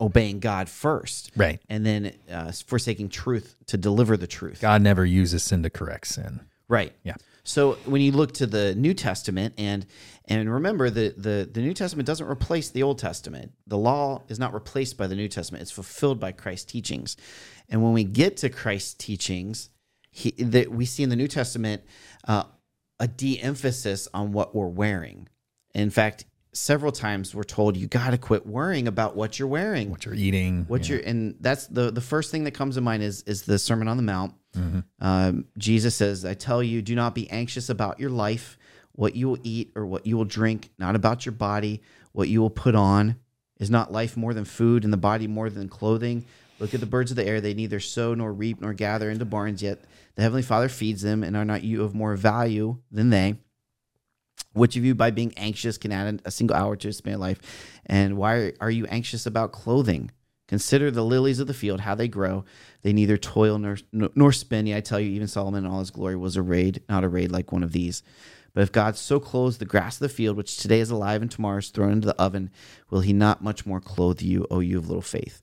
obeying 0.02 0.40
God 0.40 0.70
first, 0.70 1.32
right 1.36 1.62
and 1.70 1.86
then 1.86 2.14
uh, 2.30 2.52
forsaking 2.52 3.10
truth 3.10 3.56
to 3.68 3.78
deliver 3.78 4.18
the 4.18 4.28
truth. 4.28 4.60
god 4.62 4.82
never 4.82 5.06
uses 5.06 5.44
sin 5.44 5.64
to 5.64 5.70
correct 5.70 6.08
sin 6.08 6.42
Right. 6.68 6.94
Yeah. 7.04 7.16
So 7.44 7.74
when 7.86 8.02
you 8.02 8.12
look 8.12 8.34
to 8.36 8.48
the 8.48 8.74
New 8.76 8.94
Testament 8.94 9.54
and 9.58 9.86
and 10.26 10.52
remember 10.52 10.90
the 10.90 11.14
the 11.16 11.50
the 11.52 11.62
New 11.62 11.74
Testament 11.74 12.08
doesn't 12.08 12.28
replace 12.28 12.70
the 12.70 12.84
Old 12.84 13.00
Testament. 13.00 13.52
The 13.68 13.78
law 13.78 14.24
is 14.30 14.40
not 14.40 14.54
replaced 14.54 14.98
by 14.98 15.08
the 15.08 15.16
New 15.16 15.28
Testament. 15.28 15.62
It's 15.62 15.72
fulfilled 15.72 16.20
by 16.20 16.32
Christ's 16.32 16.72
teachings. 16.72 17.18
And 17.70 17.84
when 17.84 17.94
we 17.94 18.04
get 18.04 18.38
to 18.38 18.50
Christ's 18.50 18.94
teachings, 18.94 19.70
he 20.10 20.32
that 20.40 20.72
we 20.72 20.86
see 20.86 21.04
in 21.04 21.10
the 21.10 21.16
New 21.16 21.28
Testament 21.28 21.84
uh, 22.28 22.46
a 23.00 23.08
de-emphasis 23.08 24.08
on 24.14 24.32
what 24.32 24.56
we're 24.56 24.68
wearing. 24.68 25.28
In 25.76 25.90
fact, 25.90 26.26
several 26.54 26.92
times 26.92 27.34
we're 27.36 27.44
told 27.44 27.76
you 27.76 27.88
got 27.88 28.12
to 28.12 28.18
quit 28.18 28.46
worrying 28.46 28.88
about 28.88 29.16
what 29.16 29.38
you're 29.40 29.48
wearing, 29.48 29.90
What 29.90 30.06
you're 30.06 30.14
eating. 30.14 30.66
what 30.68 30.88
yeah. 30.88 30.96
you're, 30.98 31.06
and 31.06 31.36
that's 31.42 31.68
the 31.68 31.92
the 31.92 32.02
first 32.02 32.32
thing 32.32 32.44
that 32.46 32.52
comes 32.52 32.76
to 32.76 32.82
mind 32.82 33.04
is 33.04 33.24
is 33.24 33.44
the 33.44 33.60
Sermon 33.60 33.88
on 33.88 33.98
the 33.98 34.04
Mount. 34.04 34.34
Mm-hmm. 34.56 34.80
Um, 35.00 35.46
Jesus 35.58 35.96
says, 35.96 36.26
"I 36.26 36.34
tell 36.36 36.62
you, 36.64 36.82
do 36.82 36.96
not 36.96 37.16
be 37.16 37.30
anxious 37.30 37.70
about 37.70 38.00
your 38.00 38.12
life, 38.12 38.58
what 38.94 39.16
you 39.16 39.28
will 39.30 39.40
eat 39.44 39.72
or 39.76 39.86
what 39.86 40.06
you 40.06 40.16
will 40.16 40.26
drink, 40.26 40.70
not 40.78 40.96
about 40.96 41.26
your 41.26 41.34
body, 41.34 41.82
what 42.12 42.30
you 42.30 42.40
will 42.42 42.50
put 42.52 42.76
on. 42.76 43.16
Is 43.60 43.70
not 43.70 43.92
life 43.92 44.18
more 44.18 44.34
than 44.34 44.46
food, 44.46 44.84
and 44.84 44.92
the 44.92 44.98
body 44.98 45.26
more 45.28 45.50
than 45.50 45.70
clothing? 45.70 46.26
Look 46.60 46.74
at 46.74 46.80
the 46.80 46.86
birds 46.86 47.12
of 47.12 47.18
the 47.18 47.26
air; 47.26 47.42
they 47.42 47.54
neither 47.54 47.80
sow 47.80 48.14
nor 48.14 48.32
reap 48.34 48.62
nor 48.62 48.74
gather 48.74 49.10
into 49.10 49.26
barns, 49.26 49.64
yet 49.64 49.84
the 50.16 50.22
heavenly 50.22 50.42
Father 50.44 50.70
feeds 50.70 51.02
them. 51.02 51.24
And 51.24 51.36
are 51.36 51.46
not 51.46 51.64
you 51.64 51.84
of 51.84 51.96
more 51.96 52.16
value 52.16 52.78
than 52.92 53.10
they?" 53.10 53.36
Which 54.54 54.76
of 54.78 54.86
you, 54.86 54.96
by 54.96 55.12
being 55.12 55.34
anxious, 55.36 55.78
can 55.78 55.92
add 55.92 56.22
a 56.26 56.32
single 56.32 56.56
hour 56.56 56.76
to 56.76 56.88
his 56.88 56.98
span 56.98 57.16
of 57.16 57.20
life? 57.20 57.40
And 57.86 58.18
why 58.18 58.54
are 58.62 58.72
you 58.72 58.86
anxious 58.88 59.26
about 59.26 59.52
clothing? 59.52 60.12
Consider 60.48 60.92
the 60.92 61.04
lilies 61.04 61.40
of 61.40 61.48
the 61.48 61.54
field, 61.54 61.82
how 61.82 61.96
they 61.96 62.08
grow. 62.08 62.46
They 62.82 62.94
neither 62.94 63.18
toil 63.18 63.58
nor, 63.58 63.78
nor 63.92 64.32
spin. 64.32 64.68
Yet 64.68 64.78
I 64.78 64.82
tell 64.82 65.00
you, 65.00 65.10
even 65.10 65.28
Solomon 65.28 65.66
in 65.66 65.72
all 65.72 65.80
his 65.80 65.90
glory 65.90 66.16
was 66.16 66.38
arrayed, 66.38 66.84
not 66.88 67.04
arrayed 67.04 67.32
like 67.32 67.52
one 67.52 67.64
of 67.64 67.72
these. 67.72 68.04
But 68.54 68.62
if 68.62 68.72
God 68.72 68.96
so 68.96 69.20
clothes 69.20 69.58
the 69.58 69.66
grass 69.66 69.96
of 69.96 70.02
the 70.02 70.10
field, 70.10 70.38
which 70.38 70.58
today 70.58 70.80
is 70.80 70.92
alive 70.92 71.22
and 71.22 71.32
tomorrow 71.32 71.58
is 71.58 71.70
thrown 71.70 71.94
into 71.94 72.08
the 72.08 72.22
oven, 72.22 72.52
will 72.90 73.02
he 73.02 73.14
not 73.14 73.44
much 73.44 73.66
more 73.66 73.82
clothe 73.82 74.22
you, 74.22 74.46
O 74.52 74.60
you 74.60 74.78
of 74.78 74.88
little 74.88 75.02
faith? 75.02 75.42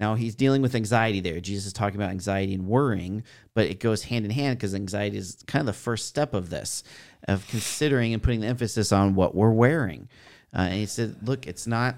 Now 0.00 0.14
he's 0.14 0.34
dealing 0.34 0.62
with 0.62 0.74
anxiety 0.74 1.20
there. 1.20 1.40
Jesus 1.40 1.66
is 1.66 1.72
talking 1.72 1.96
about 1.96 2.10
anxiety 2.10 2.54
and 2.54 2.66
worrying, 2.66 3.24
but 3.54 3.66
it 3.66 3.80
goes 3.80 4.04
hand 4.04 4.24
in 4.24 4.30
hand 4.30 4.58
because 4.58 4.74
anxiety 4.74 5.16
is 5.16 5.42
kind 5.46 5.60
of 5.60 5.66
the 5.66 5.72
first 5.72 6.06
step 6.06 6.34
of 6.34 6.50
this, 6.50 6.82
of 7.28 7.46
considering 7.46 8.12
and 8.12 8.22
putting 8.22 8.40
the 8.40 8.48
emphasis 8.48 8.90
on 8.90 9.14
what 9.14 9.34
we're 9.34 9.52
wearing. 9.52 10.08
Uh, 10.52 10.62
and 10.62 10.74
he 10.74 10.86
said, 10.86 11.16
"Look, 11.22 11.46
it's 11.46 11.66
not, 11.66 11.96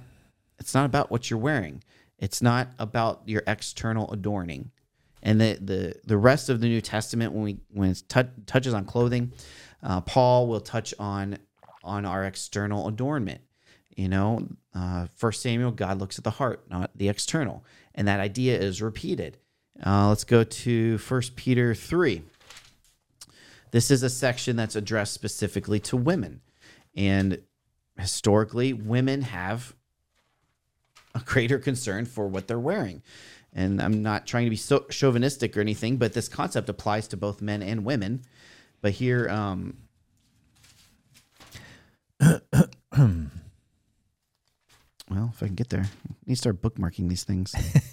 it's 0.58 0.74
not 0.74 0.84
about 0.84 1.10
what 1.10 1.30
you're 1.30 1.38
wearing. 1.38 1.82
It's 2.18 2.42
not 2.42 2.68
about 2.78 3.22
your 3.24 3.42
external 3.46 4.10
adorning." 4.12 4.72
And 5.22 5.40
the 5.40 5.58
the 5.60 5.94
the 6.04 6.16
rest 6.16 6.48
of 6.48 6.60
the 6.60 6.66
New 6.66 6.80
Testament, 6.80 7.32
when 7.32 7.42
we 7.44 7.58
when 7.70 7.90
it 7.90 8.02
tou- 8.08 8.42
touches 8.46 8.74
on 8.74 8.84
clothing, 8.84 9.32
uh, 9.82 10.00
Paul 10.02 10.48
will 10.48 10.60
touch 10.60 10.92
on 10.98 11.38
on 11.84 12.04
our 12.04 12.24
external 12.24 12.88
adornment. 12.88 13.40
You 13.96 14.08
know, 14.08 14.48
uh, 14.74 15.06
First 15.14 15.42
Samuel, 15.42 15.72
God 15.72 15.98
looks 15.98 16.18
at 16.18 16.24
the 16.24 16.30
heart, 16.30 16.64
not 16.70 16.90
the 16.94 17.08
external, 17.08 17.64
and 17.94 18.08
that 18.08 18.20
idea 18.20 18.58
is 18.58 18.82
repeated. 18.82 19.38
Uh, 19.84 20.08
let's 20.08 20.24
go 20.24 20.42
to 20.42 20.98
First 20.98 21.36
Peter 21.36 21.74
three. 21.74 22.22
This 23.70 23.90
is 23.90 24.02
a 24.02 24.10
section 24.10 24.56
that's 24.56 24.76
addressed 24.76 25.12
specifically 25.12 25.80
to 25.80 25.96
women, 25.96 26.40
and 26.96 27.40
historically, 27.98 28.72
women 28.72 29.22
have 29.22 29.74
a 31.14 31.20
greater 31.20 31.58
concern 31.58 32.06
for 32.06 32.28
what 32.28 32.48
they're 32.48 32.58
wearing. 32.58 33.02
And 33.52 33.82
I'm 33.82 34.02
not 34.02 34.26
trying 34.26 34.44
to 34.44 34.50
be 34.50 34.56
so 34.56 34.86
chauvinistic 34.90 35.56
or 35.56 35.60
anything, 35.60 35.96
but 35.96 36.12
this 36.12 36.28
concept 36.28 36.68
applies 36.68 37.08
to 37.08 37.16
both 37.16 37.42
men 37.42 37.62
and 37.62 37.84
women. 37.84 38.22
But 38.80 38.92
here, 38.92 39.28
um, 39.28 39.76
well, 42.20 42.40
if 45.32 45.42
I 45.42 45.46
can 45.46 45.56
get 45.56 45.70
there, 45.70 45.82
I 45.82 46.14
need 46.26 46.34
to 46.34 46.40
start 46.40 46.62
bookmarking 46.62 47.08
these 47.08 47.24
things. 47.24 47.54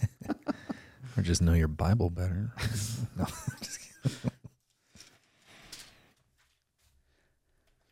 Or 1.17 1.23
just 1.23 1.41
know 1.41 1.53
your 1.53 1.67
Bible 1.67 2.11
better. 2.11 2.51
no, 3.17 3.25
just 3.59 3.79
kidding. 4.03 4.31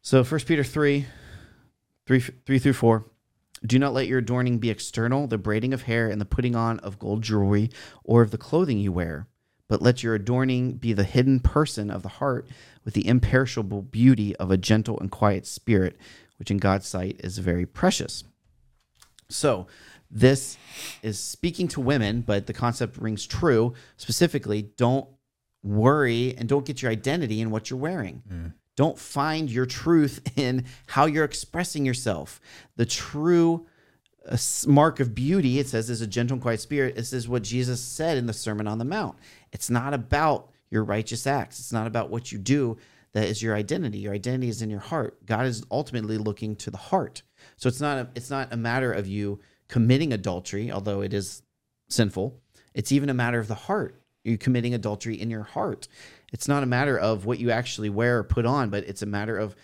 So 0.05 0.23
First 0.23 0.45
Peter 0.45 0.63
3, 0.63 1.07
3, 2.05 2.19
3 2.19 2.59
through 2.59 2.73
4. 2.73 3.05
Do 3.65 3.79
not 3.79 3.91
let 3.91 4.05
your 4.05 4.19
adorning 4.19 4.59
be 4.59 4.69
external, 4.69 5.25
the 5.25 5.39
braiding 5.39 5.73
of 5.73 5.81
hair 5.81 6.11
and 6.11 6.21
the 6.21 6.25
putting 6.25 6.55
on 6.55 6.79
of 6.81 6.99
gold 6.99 7.23
jewelry, 7.23 7.71
or 8.03 8.21
of 8.21 8.29
the 8.29 8.37
clothing 8.37 8.77
you 8.77 8.91
wear, 8.91 9.25
but 9.67 9.81
let 9.81 10.03
your 10.03 10.13
adorning 10.13 10.73
be 10.73 10.93
the 10.93 11.05
hidden 11.05 11.39
person 11.39 11.89
of 11.89 12.03
the 12.03 12.09
heart 12.09 12.47
with 12.83 12.93
the 12.93 13.07
imperishable 13.07 13.81
beauty 13.81 14.35
of 14.35 14.51
a 14.51 14.57
gentle 14.57 14.99
and 14.99 15.09
quiet 15.09 15.47
spirit, 15.47 15.97
which 16.37 16.51
in 16.51 16.57
God's 16.57 16.85
sight 16.85 17.19
is 17.23 17.39
very 17.39 17.65
precious. 17.65 18.23
So, 19.27 19.65
this 20.11 20.55
is 21.01 21.17
speaking 21.17 21.67
to 21.69 21.81
women, 21.81 22.21
but 22.21 22.45
the 22.45 22.53
concept 22.53 22.97
rings 22.97 23.25
true. 23.25 23.73
Specifically, 23.97 24.69
don't 24.77 25.07
worry 25.63 26.35
and 26.37 26.47
don't 26.47 26.63
get 26.63 26.83
your 26.83 26.91
identity 26.91 27.41
in 27.41 27.49
what 27.49 27.71
you're 27.71 27.79
wearing. 27.79 28.21
Mm. 28.31 28.53
Don't 28.75 28.97
find 28.99 29.49
your 29.49 29.65
truth 29.65 30.21
in 30.35 30.65
how 30.87 31.05
you're 31.05 31.25
expressing 31.25 31.85
yourself. 31.85 32.41
The 32.75 32.85
true 32.85 33.67
uh, 34.27 34.37
mark 34.67 34.99
of 34.99 35.15
beauty, 35.15 35.59
it 35.59 35.67
says, 35.67 35.89
is 35.89 36.01
a 36.01 36.07
gentle 36.07 36.35
and 36.35 36.41
quiet 36.41 36.59
spirit. 36.59 36.95
This 36.95 37.13
is 37.13 37.27
what 37.27 37.43
Jesus 37.43 37.81
said 37.81 38.17
in 38.17 38.25
the 38.25 38.33
Sermon 38.33 38.67
on 38.67 38.77
the 38.77 38.85
Mount. 38.85 39.17
It's 39.51 39.69
not 39.69 39.93
about 39.93 40.49
your 40.69 40.83
righteous 40.83 41.27
acts, 41.27 41.59
it's 41.59 41.71
not 41.71 41.87
about 41.87 42.09
what 42.09 42.31
you 42.31 42.37
do 42.37 42.77
that 43.15 43.29
is 43.29 43.41
your 43.41 43.55
identity. 43.55 43.99
Your 43.99 44.13
identity 44.13 44.49
is 44.49 44.61
in 44.61 44.69
your 44.69 44.81
heart. 44.81 45.25
God 45.25 45.45
is 45.45 45.63
ultimately 45.71 46.17
looking 46.17 46.53
to 46.57 46.69
the 46.69 46.77
heart. 46.77 47.21
So 47.55 47.69
it's 47.69 47.79
not 47.79 47.97
a, 47.97 48.09
it's 48.13 48.29
not 48.29 48.51
a 48.51 48.57
matter 48.57 48.91
of 48.91 49.07
you 49.07 49.39
committing 49.69 50.11
adultery, 50.11 50.69
although 50.69 50.99
it 50.99 51.13
is 51.13 51.41
sinful. 51.87 52.37
It's 52.73 52.91
even 52.91 53.09
a 53.09 53.13
matter 53.13 53.39
of 53.39 53.47
the 53.47 53.55
heart. 53.55 54.01
You're 54.25 54.37
committing 54.37 54.73
adultery 54.73 55.15
in 55.15 55.29
your 55.29 55.43
heart. 55.43 55.87
It's 56.35 56.49
not 56.49 56.63
a 56.63 56.65
matter 56.65 56.99
of 56.99 57.25
what 57.25 57.39
you 57.39 57.49
actually 57.49 57.89
wear 57.89 58.19
or 58.19 58.23
put 58.25 58.45
on, 58.45 58.69
but 58.69 58.83
it's 58.83 59.01
a 59.01 59.05
matter 59.05 59.37
of 59.37 59.55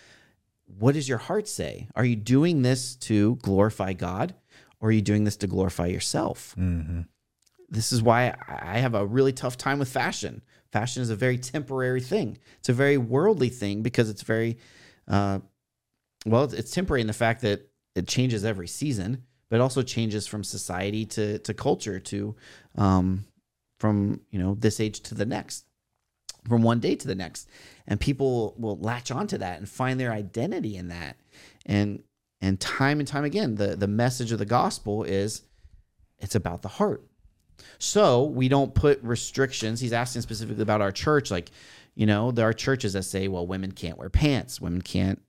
what 0.78 0.94
does 0.94 1.06
your 1.06 1.18
heart 1.18 1.46
say? 1.46 1.86
Are 1.94 2.04
you 2.04 2.16
doing 2.16 2.62
this 2.62 2.96
to 2.96 3.36
glorify 3.42 3.92
God 3.92 4.34
or 4.80 4.88
are 4.88 4.92
you 4.92 5.02
doing 5.02 5.24
this 5.24 5.36
to 5.36 5.46
glorify 5.46 5.88
yourself? 5.88 6.54
This 7.68 7.92
is 7.92 8.00
why 8.02 8.34
I 8.48 8.78
have 8.78 8.94
a 8.94 9.04
really 9.04 9.34
tough 9.34 9.58
time 9.58 9.80
with 9.80 9.90
fashion. 9.90 10.40
Fashion 10.70 11.02
is 11.02 11.10
a 11.10 11.14
very 11.14 11.36
temporary 11.36 12.00
thing. 12.00 12.38
It's 12.60 12.70
a 12.70 12.72
very 12.72 12.96
worldly 12.96 13.50
thing 13.50 13.82
because 13.82 14.08
it's 14.08 14.22
very, 14.22 14.56
uh, 15.06 15.40
well, 16.24 16.44
it's- 16.44 16.58
it's 16.58 16.70
temporary 16.70 17.02
in 17.02 17.06
the 17.06 17.12
fact 17.12 17.42
that 17.42 17.68
it 17.94 18.08
changes 18.08 18.46
every 18.46 18.66
season, 18.68 19.24
but 19.50 19.56
it 19.56 19.60
also 19.60 19.82
changes 19.82 20.26
from 20.26 20.42
society 20.42 21.04
to 21.04 21.38
to 21.40 21.52
culture 21.52 22.00
to, 22.00 22.34
um, 22.76 23.26
from 23.78 24.22
you 24.30 24.38
know 24.38 24.54
this 24.54 24.80
age 24.80 25.00
to 25.00 25.14
the 25.14 25.26
next, 25.26 25.66
from 26.48 26.62
one 26.62 26.80
day 26.80 26.94
to 26.96 27.06
the 27.06 27.14
next, 27.14 27.48
and 27.86 28.00
people 28.00 28.54
will 28.58 28.78
latch 28.78 29.10
onto 29.10 29.38
that 29.38 29.58
and 29.58 29.68
find 29.68 29.98
their 30.00 30.12
identity 30.12 30.76
in 30.76 30.88
that, 30.88 31.16
and 31.66 32.02
and 32.40 32.58
time 32.58 32.98
and 32.98 33.06
time 33.08 33.24
again, 33.24 33.54
the 33.54 33.76
the 33.76 33.86
message 33.86 34.32
of 34.32 34.38
the 34.38 34.44
gospel 34.46 35.04
is, 35.04 35.42
it's 36.18 36.34
about 36.34 36.62
the 36.62 36.68
heart. 36.68 37.04
So 37.78 38.24
we 38.24 38.48
don't 38.48 38.74
put 38.74 39.00
restrictions. 39.02 39.80
He's 39.80 39.92
asking 39.92 40.22
specifically 40.22 40.62
about 40.62 40.80
our 40.80 40.90
church, 40.90 41.30
like, 41.30 41.50
you 41.94 42.06
know, 42.06 42.32
there 42.32 42.48
are 42.48 42.52
churches 42.52 42.94
that 42.94 43.04
say, 43.04 43.28
well, 43.28 43.46
women 43.46 43.70
can't 43.72 43.98
wear 43.98 44.10
pants, 44.10 44.60
women 44.60 44.82
can't 44.82 45.20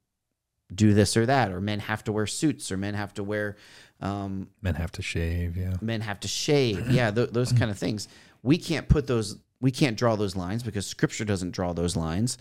do 0.74 0.94
this 0.96 1.16
or 1.16 1.28
that, 1.28 1.52
or 1.52 1.62
men 1.62 1.80
have 1.80 2.04
to 2.06 2.12
wear 2.12 2.26
suits, 2.26 2.72
or 2.72 2.78
men 2.78 2.96
have 2.96 3.14
to 3.16 3.24
wear, 3.24 3.58
um, 4.02 4.48
Men 4.64 4.74
have 4.76 4.92
to 4.94 5.02
shave. 5.04 5.56
Yeah. 5.56 5.76
men 5.82 6.02
have 6.02 6.20
to 6.22 6.28
shave. 6.28 6.90
Yeah, 6.90 7.12
th- 7.12 7.30
those 7.30 7.52
kind 7.52 7.70
of 7.70 7.78
things. 7.78 8.08
We 8.42 8.58
can't 8.58 8.88
put 8.90 9.06
those. 9.06 9.38
We 9.64 9.72
can't 9.72 9.98
draw 9.98 10.18
those 10.18 10.36
lines 10.36 10.62
because 10.62 10.86
Scripture 10.86 11.24
doesn't 11.24 11.52
draw 11.52 11.72
those 11.72 11.96
lines, 11.96 12.38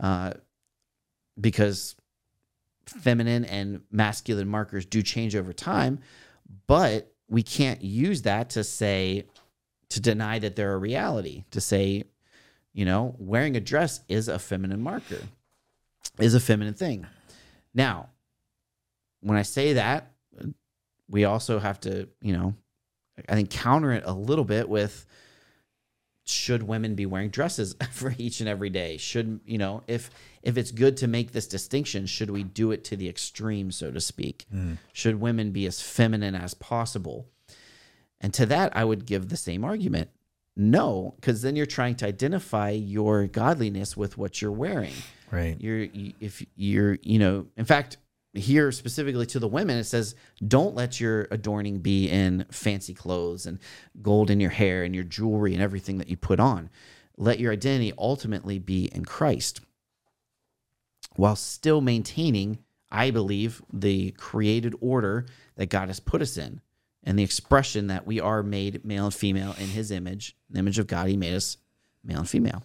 uh, 0.00 0.32
because 1.40 1.94
feminine 2.84 3.44
and 3.44 3.82
masculine 3.92 4.48
markers 4.48 4.84
do 4.84 5.00
change 5.00 5.36
over 5.36 5.52
time. 5.52 6.00
But 6.66 7.14
we 7.28 7.44
can't 7.44 7.80
use 7.80 8.22
that 8.22 8.50
to 8.50 8.64
say 8.64 9.28
to 9.90 10.00
deny 10.00 10.40
that 10.40 10.56
they're 10.56 10.74
a 10.74 10.76
reality. 10.78 11.44
To 11.52 11.60
say, 11.60 12.04
you 12.72 12.84
know, 12.84 13.14
wearing 13.20 13.54
a 13.56 13.60
dress 13.60 14.00
is 14.08 14.26
a 14.26 14.40
feminine 14.40 14.82
marker, 14.82 15.20
is 16.18 16.34
a 16.34 16.40
feminine 16.40 16.74
thing. 16.74 17.06
Now, 17.72 18.08
when 19.20 19.38
I 19.38 19.42
say 19.42 19.74
that, 19.74 20.10
we 21.08 21.24
also 21.24 21.60
have 21.60 21.78
to, 21.82 22.08
you 22.20 22.32
know, 22.32 22.54
I 23.28 23.34
think 23.34 23.50
counter 23.50 23.92
it 23.92 24.02
a 24.04 24.12
little 24.12 24.44
bit 24.44 24.68
with 24.68 25.06
should 26.24 26.62
women 26.62 26.94
be 26.94 27.06
wearing 27.06 27.30
dresses 27.30 27.76
for 27.92 28.14
each 28.18 28.40
and 28.40 28.48
every 28.48 28.70
day? 28.70 28.96
Should, 28.96 29.40
you 29.44 29.58
know, 29.58 29.82
if 29.86 30.10
if 30.42 30.56
it's 30.58 30.70
good 30.70 30.96
to 30.98 31.06
make 31.06 31.32
this 31.32 31.46
distinction, 31.46 32.06
should 32.06 32.30
we 32.30 32.42
do 32.42 32.70
it 32.70 32.84
to 32.84 32.96
the 32.96 33.08
extreme, 33.08 33.70
so 33.70 33.90
to 33.90 34.00
speak? 34.00 34.46
Mm. 34.54 34.78
Should 34.92 35.20
women 35.20 35.50
be 35.52 35.66
as 35.66 35.80
feminine 35.80 36.34
as 36.34 36.54
possible? 36.54 37.28
And 38.20 38.32
to 38.34 38.46
that, 38.46 38.76
I 38.76 38.84
would 38.84 39.06
give 39.06 39.28
the 39.28 39.36
same 39.36 39.64
argument. 39.64 40.10
No, 40.56 41.14
because 41.16 41.42
then 41.42 41.56
you're 41.56 41.66
trying 41.66 41.96
to 41.96 42.06
identify 42.06 42.70
your 42.70 43.26
godliness 43.26 43.96
with 43.96 44.16
what 44.16 44.40
you're 44.40 44.52
wearing 44.52 44.92
Right. 45.30 45.56
you're 45.60 45.88
if 46.20 46.44
you're 46.54 46.96
you 47.02 47.18
know 47.18 47.46
in 47.56 47.64
fact 47.64 47.96
here 48.34 48.72
specifically 48.72 49.26
to 49.26 49.38
the 49.38 49.48
women 49.48 49.76
it 49.76 49.84
says 49.84 50.14
don't 50.46 50.74
let 50.74 51.00
your 51.00 51.28
adorning 51.30 51.78
be 51.78 52.08
in 52.08 52.44
fancy 52.50 52.94
clothes 52.94 53.46
and 53.46 53.58
gold 54.02 54.30
in 54.30 54.40
your 54.40 54.50
hair 54.50 54.82
and 54.82 54.94
your 54.94 55.04
jewelry 55.04 55.54
and 55.54 55.62
everything 55.62 55.98
that 55.98 56.08
you 56.08 56.16
put 56.16 56.40
on 56.40 56.68
let 57.16 57.38
your 57.38 57.52
identity 57.52 57.92
ultimately 57.96 58.58
be 58.58 58.86
in 58.92 59.04
christ 59.04 59.60
while 61.16 61.36
still 61.36 61.80
maintaining 61.80 62.58
I 62.94 63.10
believe, 63.10 63.60
the 63.72 64.12
created 64.12 64.76
order 64.80 65.26
that 65.56 65.66
God 65.66 65.88
has 65.88 65.98
put 65.98 66.22
us 66.22 66.36
in 66.36 66.60
and 67.02 67.18
the 67.18 67.24
expression 67.24 67.88
that 67.88 68.06
we 68.06 68.20
are 68.20 68.44
made 68.44 68.84
male 68.84 69.06
and 69.06 69.14
female 69.14 69.56
in 69.58 69.66
his 69.66 69.90
image, 69.90 70.36
the 70.48 70.60
image 70.60 70.78
of 70.78 70.86
God. 70.86 71.08
He 71.08 71.16
made 71.16 71.34
us 71.34 71.56
male 72.04 72.20
and 72.20 72.28
female. 72.28 72.62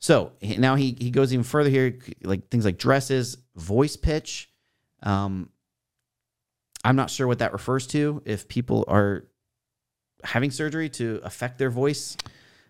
So 0.00 0.32
now 0.42 0.76
he, 0.76 0.96
he 0.98 1.10
goes 1.10 1.32
even 1.32 1.42
further 1.44 1.70
here, 1.70 1.98
like 2.22 2.48
things 2.50 2.64
like 2.64 2.78
dresses, 2.78 3.36
voice 3.56 3.96
pitch. 3.96 4.48
Um, 5.02 5.50
I'm 6.84 6.96
not 6.96 7.10
sure 7.10 7.26
what 7.26 7.40
that 7.40 7.52
refers 7.52 7.86
to. 7.88 8.22
If 8.24 8.46
people 8.48 8.84
are 8.86 9.24
having 10.24 10.50
surgery 10.50 10.88
to 10.90 11.20
affect 11.24 11.58
their 11.58 11.70
voice, 11.70 12.16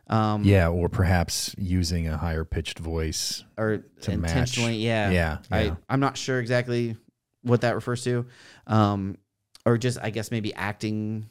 um, 0.08 0.44
Yeah, 0.44 0.68
or 0.68 0.88
perhaps 0.88 1.54
using 1.58 2.08
a 2.08 2.16
higher 2.16 2.44
pitched 2.44 2.78
voice. 2.78 3.44
or 3.58 3.84
to 4.02 4.16
match. 4.16 4.30
intentionally, 4.30 4.76
yeah, 4.76 5.10
Yeah, 5.10 5.38
I 5.50 5.62
yeah. 5.64 5.74
I'm 5.88 6.00
not 6.00 6.16
sure 6.16 6.40
exactly 6.40 6.96
what 7.42 7.60
that 7.60 7.74
refers 7.74 8.02
to, 8.04 8.26
um, 8.66 9.18
or 9.66 9.76
just 9.76 9.98
I 10.02 10.08
guess 10.10 10.30
maybe 10.30 10.54
acting, 10.54 11.28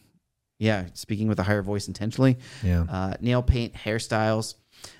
yeah, 0.59 0.85
speaking 0.93 1.27
with 1.27 1.39
a 1.39 1.43
higher 1.43 1.63
voice 1.63 1.87
intentionally. 1.87 2.37
Yeah. 2.63 2.85
uh, 2.87 3.13
nail 3.19 3.41
paint, 3.41 3.73
hairstyles. 3.73 4.53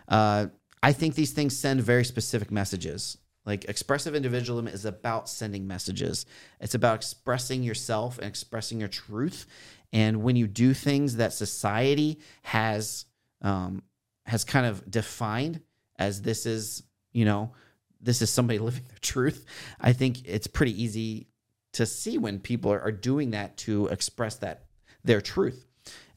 Uh, 0.08 0.48
I 0.84 0.94
think 0.94 1.16
these 1.16 1.32
things 1.32 1.58
send 1.58 1.82
very 1.82 2.06
specific 2.06 2.52
messages. 2.52 3.18
Like 3.46 3.66
expressive 3.66 4.14
individualism 4.14 4.68
is 4.68 4.86
about 4.86 5.30
sending 5.30 5.68
messages. 5.68 6.26
It's 6.60 6.76
about 6.76 6.96
expressing 6.96 7.64
yourself 7.64 8.18
and 8.18 8.28
expressing 8.28 8.80
your 8.80 8.90
truth. 8.90 9.46
And 9.94 10.22
when 10.22 10.36
you 10.36 10.48
do 10.48 10.74
things 10.74 11.16
that 11.16 11.34
society 11.34 12.20
has 12.44 13.06
um, 13.42 13.84
has 14.26 14.44
kind 14.44 14.66
of 14.66 14.90
defined 14.90 15.62
as 15.98 16.22
this 16.22 16.46
is, 16.46 16.84
you 17.14 17.24
know, 17.24 17.54
this 18.02 18.22
is 18.22 18.30
somebody 18.30 18.60
living 18.60 18.84
their 18.90 19.00
truth, 19.00 19.46
I 19.80 19.94
think 19.94 20.28
it's 20.28 20.48
pretty 20.48 20.82
easy 20.82 21.28
to 21.74 21.86
see 21.86 22.18
when 22.18 22.40
people 22.40 22.74
are, 22.74 22.82
are 22.82 22.92
doing 22.92 23.32
that 23.32 23.56
to 23.58 23.88
express 23.88 24.36
that 24.38 24.66
their 25.04 25.22
truth 25.22 25.66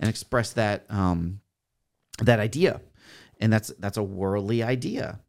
and 0.01 0.09
express 0.09 0.53
that 0.55 0.85
um, 0.89 1.41
that 2.19 2.41
idea, 2.41 2.81
and 3.41 3.53
that's 3.53 3.73
that's 3.79 3.97
a 3.97 4.03
worldly 4.03 4.63
idea. 4.63 5.21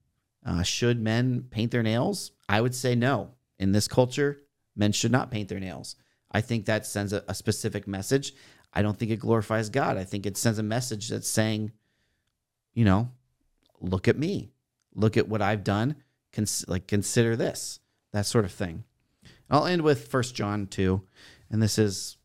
Uh, 0.45 0.63
should 0.63 0.99
men 1.01 1.47
paint 1.49 1.71
their 1.71 1.83
nails? 1.83 2.31
I 2.49 2.61
would 2.61 2.75
say 2.75 2.93
no. 2.95 3.31
In 3.57 3.71
this 3.71 3.87
culture, 3.87 4.41
men 4.75 4.91
should 4.91 5.11
not 5.11 5.31
paint 5.31 5.49
their 5.49 5.59
nails. 5.59 5.95
I 6.31 6.41
think 6.41 6.65
that 6.65 6.85
sends 6.85 7.13
a, 7.13 7.23
a 7.27 7.33
specific 7.33 7.87
message. 7.87 8.33
I 8.73 8.81
don't 8.81 8.97
think 8.97 9.11
it 9.11 9.19
glorifies 9.19 9.69
God. 9.69 9.97
I 9.97 10.03
think 10.03 10.25
it 10.25 10.37
sends 10.37 10.59
a 10.59 10.63
message 10.63 11.09
that's 11.09 11.27
saying, 11.27 11.71
you 12.73 12.85
know, 12.85 13.11
look 13.79 14.07
at 14.07 14.17
me, 14.17 14.51
look 14.95 15.17
at 15.17 15.27
what 15.27 15.41
I've 15.41 15.63
done. 15.63 15.95
Cons- 16.33 16.65
like 16.67 16.87
consider 16.87 17.35
this, 17.35 17.79
that 18.13 18.25
sort 18.25 18.45
of 18.45 18.51
thing. 18.51 18.85
I'll 19.49 19.65
end 19.65 19.81
with 19.81 20.07
First 20.07 20.33
John 20.33 20.67
two, 20.67 21.01
and 21.49 21.61
this 21.61 21.77
is 21.77 22.17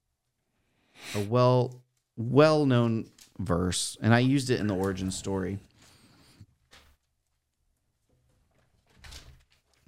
a 1.15 1.21
well 1.21 1.83
well 2.17 2.65
known 2.65 3.11
verse, 3.39 3.99
and 4.01 4.15
I 4.15 4.21
used 4.21 4.49
it 4.49 4.61
in 4.61 4.69
the 4.69 4.77
origin 4.77 5.11
story. 5.11 5.59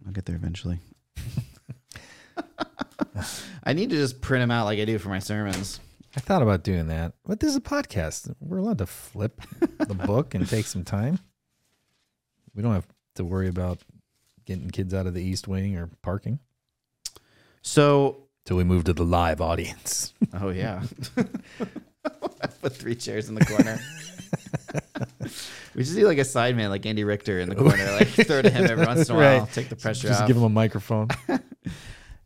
I'll 0.06 0.12
get 0.12 0.24
there 0.26 0.36
eventually. 0.36 0.78
I 3.64 3.72
need 3.72 3.90
to 3.90 3.96
just 3.96 4.20
print 4.20 4.42
them 4.42 4.50
out 4.50 4.64
like 4.64 4.78
I 4.78 4.84
do 4.84 4.98
for 4.98 5.08
my 5.08 5.18
sermons. 5.18 5.80
I 6.16 6.20
thought 6.20 6.42
about 6.42 6.62
doing 6.64 6.86
that, 6.88 7.12
but 7.24 7.40
this 7.40 7.50
is 7.50 7.56
a 7.56 7.60
podcast. 7.60 8.34
We're 8.40 8.58
allowed 8.58 8.78
to 8.78 8.86
flip 8.86 9.40
the 9.78 9.94
book 10.06 10.34
and 10.34 10.48
take 10.48 10.66
some 10.66 10.84
time. 10.84 11.18
We 12.54 12.62
don't 12.62 12.72
have 12.72 12.86
to 13.16 13.24
worry 13.24 13.48
about 13.48 13.80
getting 14.46 14.70
kids 14.70 14.94
out 14.94 15.06
of 15.06 15.14
the 15.14 15.22
East 15.22 15.46
Wing 15.48 15.76
or 15.76 15.90
parking 16.02 16.38
So, 17.62 18.28
till 18.46 18.56
we 18.56 18.64
move 18.64 18.84
to 18.84 18.92
the 18.94 19.04
live 19.04 19.40
audience. 19.40 20.14
oh 20.32 20.48
yeah, 20.48 20.82
I 21.16 22.46
put 22.62 22.74
three 22.74 22.94
chairs 22.94 23.28
in 23.28 23.34
the 23.34 23.44
corner. 23.44 23.78
we 25.78 25.84
just 25.84 25.96
need 25.96 26.04
like 26.06 26.18
a 26.18 26.22
sideman, 26.22 26.70
like 26.70 26.84
Andy 26.86 27.04
Richter 27.04 27.38
in 27.38 27.48
the 27.48 27.54
corner, 27.64 27.84
like 27.92 28.08
throw 28.08 28.42
to 28.42 28.50
him 28.50 28.64
every 28.68 28.84
once 28.84 29.08
in 29.08 29.14
a 29.14 29.18
while, 29.18 29.40
Right. 29.42 29.52
take 29.52 29.68
the 29.68 29.76
pressure 29.76 30.08
Just 30.08 30.22
off. 30.22 30.26
give 30.26 30.36
him 30.36 30.42
a 30.42 30.48
microphone. 30.48 31.06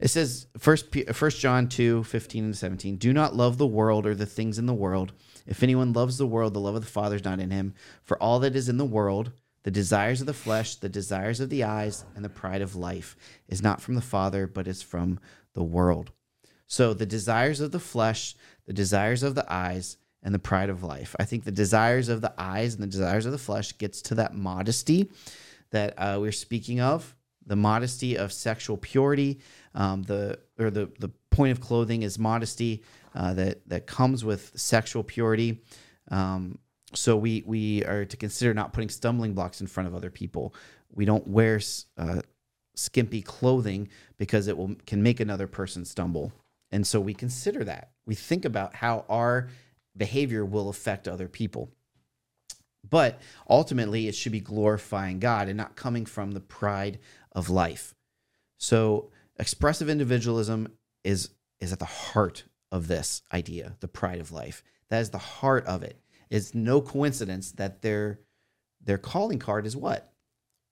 It 0.00 0.08
says 0.08 0.48
first 0.58 0.86
first 1.12 1.38
John 1.40 1.68
2, 1.68 2.02
15 2.02 2.44
and 2.44 2.56
17. 2.56 2.96
Do 2.96 3.12
not 3.12 3.36
love 3.36 3.56
the 3.56 3.66
world 3.68 4.04
or 4.04 4.16
the 4.16 4.26
things 4.26 4.58
in 4.58 4.66
the 4.66 4.74
world. 4.74 5.12
If 5.46 5.62
anyone 5.62 5.92
loves 5.92 6.18
the 6.18 6.26
world, 6.26 6.54
the 6.54 6.60
love 6.60 6.74
of 6.74 6.82
the 6.82 6.90
Father 6.90 7.14
is 7.14 7.24
not 7.24 7.38
in 7.38 7.52
him. 7.52 7.74
For 8.02 8.20
all 8.20 8.40
that 8.40 8.56
is 8.56 8.68
in 8.68 8.78
the 8.78 8.84
world, 8.84 9.30
the 9.62 9.70
desires 9.70 10.20
of 10.20 10.26
the 10.26 10.34
flesh, 10.34 10.74
the 10.74 10.88
desires 10.88 11.38
of 11.38 11.50
the 11.50 11.62
eyes, 11.62 12.04
and 12.16 12.24
the 12.24 12.28
pride 12.28 12.62
of 12.62 12.74
life 12.74 13.14
is 13.46 13.62
not 13.62 13.80
from 13.80 13.94
the 13.94 14.00
Father, 14.00 14.48
but 14.48 14.66
is 14.66 14.82
from 14.82 15.20
the 15.54 15.62
world. 15.62 16.10
So 16.66 16.94
the 16.94 17.06
desires 17.06 17.60
of 17.60 17.70
the 17.70 17.78
flesh, 17.78 18.34
the 18.66 18.72
desires 18.72 19.22
of 19.22 19.36
the 19.36 19.46
eyes, 19.52 19.98
and 20.22 20.34
the 20.34 20.38
pride 20.38 20.70
of 20.70 20.82
life. 20.82 21.16
I 21.18 21.24
think 21.24 21.44
the 21.44 21.52
desires 21.52 22.08
of 22.08 22.20
the 22.20 22.32
eyes 22.38 22.74
and 22.74 22.82
the 22.82 22.86
desires 22.86 23.26
of 23.26 23.32
the 23.32 23.38
flesh 23.38 23.76
gets 23.78 24.02
to 24.02 24.14
that 24.16 24.34
modesty 24.34 25.10
that 25.70 25.94
uh, 25.96 26.18
we're 26.20 26.32
speaking 26.32 26.80
of, 26.80 27.16
the 27.46 27.56
modesty 27.56 28.16
of 28.16 28.32
sexual 28.32 28.76
purity. 28.76 29.40
Um, 29.74 30.02
the 30.02 30.38
or 30.58 30.70
the 30.70 30.90
the 31.00 31.10
point 31.30 31.52
of 31.52 31.60
clothing 31.60 32.02
is 32.02 32.18
modesty 32.18 32.84
uh, 33.14 33.34
that 33.34 33.68
that 33.68 33.86
comes 33.86 34.24
with 34.24 34.52
sexual 34.54 35.02
purity. 35.02 35.62
Um, 36.10 36.58
so 36.94 37.16
we 37.16 37.42
we 37.46 37.84
are 37.84 38.04
to 38.04 38.16
consider 38.16 38.54
not 38.54 38.72
putting 38.72 38.90
stumbling 38.90 39.34
blocks 39.34 39.60
in 39.60 39.66
front 39.66 39.88
of 39.88 39.94
other 39.94 40.10
people. 40.10 40.54
We 40.94 41.04
don't 41.04 41.26
wear 41.26 41.60
uh, 41.96 42.20
skimpy 42.76 43.22
clothing 43.22 43.88
because 44.18 44.46
it 44.46 44.56
will 44.56 44.76
can 44.86 45.02
make 45.02 45.20
another 45.20 45.46
person 45.46 45.84
stumble. 45.84 46.32
And 46.70 46.86
so 46.86 47.00
we 47.00 47.12
consider 47.14 47.64
that. 47.64 47.90
We 48.06 48.14
think 48.14 48.44
about 48.44 48.74
how 48.74 49.04
our 49.08 49.48
behavior 49.96 50.44
will 50.44 50.68
affect 50.68 51.08
other 51.08 51.28
people. 51.28 51.70
But 52.88 53.20
ultimately, 53.48 54.08
it 54.08 54.14
should 54.14 54.32
be 54.32 54.40
glorifying 54.40 55.20
God 55.20 55.48
and 55.48 55.56
not 55.56 55.76
coming 55.76 56.04
from 56.04 56.32
the 56.32 56.40
pride 56.40 56.98
of 57.30 57.48
life. 57.48 57.94
So, 58.58 59.10
expressive 59.38 59.88
individualism 59.88 60.68
is 61.04 61.30
is 61.60 61.72
at 61.72 61.78
the 61.78 61.84
heart 61.84 62.44
of 62.72 62.88
this 62.88 63.22
idea, 63.32 63.76
the 63.80 63.88
pride 63.88 64.18
of 64.18 64.32
life. 64.32 64.64
That 64.88 65.00
is 65.00 65.10
the 65.10 65.18
heart 65.18 65.64
of 65.66 65.82
it. 65.82 66.00
It's 66.28 66.54
no 66.54 66.80
coincidence 66.80 67.52
that 67.52 67.82
their 67.82 68.20
their 68.84 68.98
calling 68.98 69.38
card 69.38 69.66
is 69.66 69.76
what? 69.76 70.12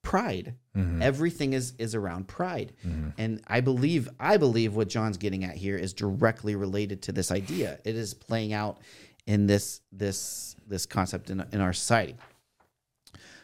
Pride. 0.02 0.54
Mm-hmm. 0.76 1.02
Everything 1.02 1.52
is 1.52 1.74
is 1.78 1.94
around 1.94 2.26
pride. 2.26 2.72
Mm-hmm. 2.84 3.10
And 3.18 3.42
I 3.46 3.60
believe 3.60 4.08
I 4.18 4.36
believe 4.36 4.74
what 4.74 4.88
John's 4.88 5.16
getting 5.16 5.44
at 5.44 5.56
here 5.56 5.76
is 5.76 5.92
directly 5.92 6.56
related 6.56 7.02
to 7.02 7.12
this 7.12 7.30
idea. 7.30 7.78
It 7.84 7.94
is 7.94 8.14
playing 8.14 8.52
out 8.52 8.78
in 9.30 9.46
this 9.46 9.80
this 9.92 10.56
this 10.66 10.86
concept 10.86 11.30
in, 11.30 11.44
in 11.52 11.60
our 11.60 11.72
society. 11.72 12.16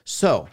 So, 0.05 0.49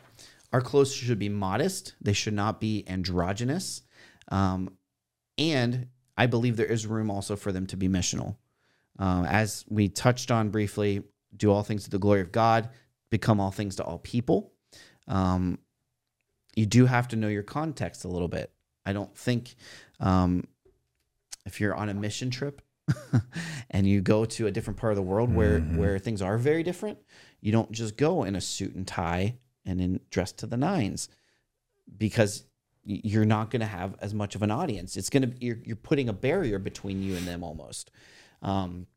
our 0.51 0.61
clothes 0.61 0.93
should 0.93 1.17
be 1.17 1.29
modest. 1.29 1.95
They 1.99 2.13
should 2.13 2.35
not 2.35 2.59
be 2.61 2.83
androgynous. 2.87 3.81
Um, 4.29 4.77
and 5.39 5.87
I 6.15 6.27
believe 6.27 6.55
there 6.55 6.67
is 6.67 6.85
room 6.85 7.09
also 7.09 7.35
for 7.35 7.51
them 7.51 7.65
to 7.67 7.77
be 7.77 7.89
missional. 7.89 8.35
Um, 8.99 9.25
as 9.25 9.65
we 9.67 9.89
touched 9.89 10.29
on 10.29 10.49
briefly, 10.49 11.01
do 11.35 11.51
all 11.51 11.63
things 11.63 11.83
to 11.85 11.89
the 11.89 11.97
glory 11.97 12.21
of 12.21 12.31
God, 12.31 12.69
become 13.09 13.39
all 13.39 13.51
things 13.51 13.75
to 13.77 13.83
all 13.83 13.97
people. 13.97 14.53
Um, 15.07 15.57
you 16.55 16.67
do 16.67 16.85
have 16.85 17.07
to 17.07 17.15
know 17.15 17.27
your 17.27 17.43
context 17.43 18.05
a 18.05 18.07
little 18.07 18.27
bit. 18.27 18.51
I 18.85 18.93
don't 18.93 19.15
think 19.17 19.55
um, 19.99 20.43
if 21.47 21.59
you're 21.59 21.73
on 21.73 21.89
a 21.89 21.93
mission 21.95 22.29
trip 22.29 22.61
and 23.69 23.87
you 23.87 24.01
go 24.01 24.25
to 24.25 24.47
a 24.47 24.51
different 24.51 24.77
part 24.77 24.91
of 24.91 24.97
the 24.97 25.03
world 25.03 25.33
where 25.33 25.59
where 25.59 25.99
things 25.99 26.21
are 26.21 26.37
very 26.37 26.63
different, 26.63 26.97
you 27.41 27.51
don't 27.51 27.71
just 27.71 27.97
go 27.97 28.23
in 28.23 28.35
a 28.35 28.41
suit 28.41 28.75
and 28.75 28.87
tie 28.87 29.37
and 29.65 29.79
in 29.79 29.99
dressed 30.09 30.37
to 30.39 30.47
the 30.47 30.57
nines 30.57 31.09
because 31.97 32.43
you're 32.85 33.25
not 33.25 33.49
going 33.49 33.61
to 33.61 33.65
have 33.65 33.95
as 34.01 34.13
much 34.13 34.35
of 34.35 34.41
an 34.41 34.51
audience. 34.51 34.97
It's 34.97 35.09
going 35.09 35.31
to 35.31 35.45
you're 35.45 35.59
you're 35.63 35.75
putting 35.75 36.09
a 36.09 36.13
barrier 36.13 36.59
between 36.59 37.01
you 37.01 37.15
and 37.15 37.27
them 37.27 37.43
almost. 37.43 37.91
Um, 38.41 38.87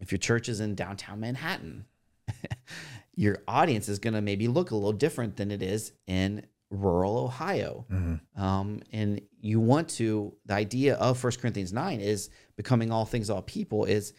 if 0.00 0.12
your 0.12 0.18
church 0.18 0.48
is 0.48 0.60
in 0.60 0.76
downtown 0.76 1.20
Manhattan, 1.20 1.86
your 3.14 3.38
audience 3.48 3.88
is 3.88 3.98
going 3.98 4.14
to 4.14 4.22
maybe 4.22 4.46
look 4.46 4.70
a 4.70 4.74
little 4.76 4.92
different 4.92 5.36
than 5.36 5.50
it 5.50 5.62
is 5.62 5.92
in 6.06 6.46
rural 6.70 7.18
Ohio. 7.18 7.84
Um, 8.36 8.82
and 8.92 9.20
you 9.40 9.60
want 9.60 9.88
to, 9.90 10.34
the 10.46 10.54
idea 10.54 10.94
of 10.96 11.22
1 11.22 11.32
Corinthians 11.40 11.72
9 11.72 12.00
is 12.00 12.30
becoming 12.56 12.90
all 12.90 13.04
things, 13.04 13.30
all 13.30 13.42
people, 13.42 13.84
is 13.84 14.12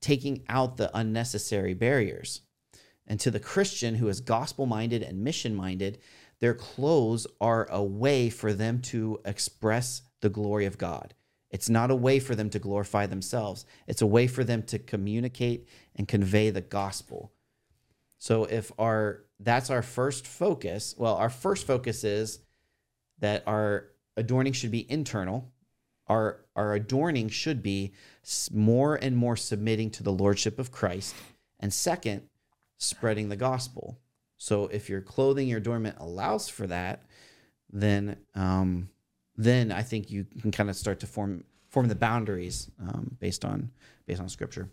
taking 0.00 0.42
out 0.48 0.76
the 0.76 0.90
unnecessary 0.96 1.74
barriers. 1.74 2.42
And 3.06 3.20
to 3.20 3.30
the 3.30 3.40
Christian 3.40 3.94
who 3.94 4.08
is 4.08 4.20
gospel 4.20 4.66
minded 4.66 5.02
and 5.02 5.22
mission 5.22 5.54
minded, 5.54 5.98
their 6.40 6.54
clothes 6.54 7.26
are 7.40 7.66
a 7.70 7.82
way 7.82 8.30
for 8.30 8.52
them 8.52 8.80
to 8.82 9.20
express 9.24 10.02
the 10.20 10.28
glory 10.28 10.66
of 10.66 10.78
God. 10.78 11.14
It's 11.50 11.70
not 11.70 11.90
a 11.90 11.94
way 11.94 12.18
for 12.18 12.34
them 12.34 12.50
to 12.50 12.58
glorify 12.58 13.06
themselves, 13.06 13.64
it's 13.86 14.02
a 14.02 14.06
way 14.06 14.26
for 14.26 14.42
them 14.42 14.62
to 14.64 14.78
communicate 14.78 15.68
and 15.94 16.08
convey 16.08 16.50
the 16.50 16.60
gospel. 16.60 17.32
So 18.18 18.44
if 18.44 18.72
our 18.78 19.24
that's 19.38 19.70
our 19.70 19.82
first 19.82 20.26
focus, 20.26 20.94
well, 20.96 21.14
our 21.14 21.30
first 21.30 21.66
focus 21.66 22.04
is 22.04 22.40
that 23.20 23.44
our 23.46 23.90
adorning 24.16 24.52
should 24.52 24.70
be 24.70 24.90
internal. 24.90 25.50
Our 26.06 26.44
our 26.54 26.74
adorning 26.74 27.28
should 27.28 27.62
be 27.62 27.92
more 28.52 28.96
and 28.96 29.16
more 29.16 29.36
submitting 29.36 29.90
to 29.92 30.02
the 30.02 30.12
lordship 30.12 30.58
of 30.58 30.70
Christ, 30.70 31.14
and 31.60 31.72
second, 31.72 32.22
spreading 32.78 33.28
the 33.28 33.36
gospel. 33.36 33.98
So 34.36 34.66
if 34.66 34.88
your 34.88 35.00
clothing, 35.00 35.48
your 35.48 35.58
adornment 35.58 35.96
allows 35.98 36.48
for 36.48 36.66
that, 36.66 37.04
then 37.72 38.16
um, 38.34 38.90
then 39.36 39.72
I 39.72 39.82
think 39.82 40.10
you 40.10 40.26
can 40.40 40.50
kind 40.50 40.68
of 40.70 40.76
start 40.76 41.00
to 41.00 41.06
form 41.06 41.44
form 41.68 41.88
the 41.88 41.94
boundaries 41.94 42.70
um, 42.80 43.16
based 43.18 43.44
on 43.44 43.70
based 44.06 44.20
on 44.20 44.28
scripture. 44.28 44.68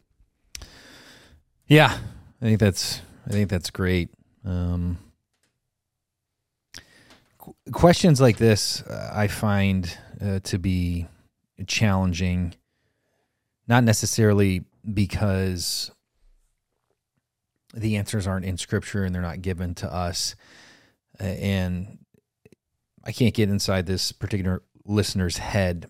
Yeah, 1.67 1.97
I 2.41 2.45
think 2.45 2.59
that's 2.59 3.01
I 3.25 3.31
think 3.31 3.49
that's 3.49 3.69
great. 3.69 4.09
Um, 4.43 4.97
questions 7.71 8.21
like 8.21 8.37
this, 8.37 8.81
uh, 8.83 9.11
I 9.13 9.27
find 9.27 9.97
uh, 10.21 10.39
to 10.43 10.57
be 10.57 11.07
challenging, 11.67 12.55
not 13.67 13.83
necessarily 13.83 14.63
because 14.93 15.91
the 17.73 17.97
answers 17.97 18.27
aren't 18.27 18.45
in 18.45 18.57
Scripture 18.57 19.03
and 19.03 19.13
they're 19.13 19.21
not 19.21 19.41
given 19.41 19.75
to 19.75 19.93
us, 19.93 20.35
uh, 21.19 21.23
and 21.23 21.99
I 23.03 23.11
can't 23.11 23.33
get 23.33 23.49
inside 23.49 23.85
this 23.85 24.11
particular 24.11 24.63
listener's 24.85 25.37
head 25.37 25.89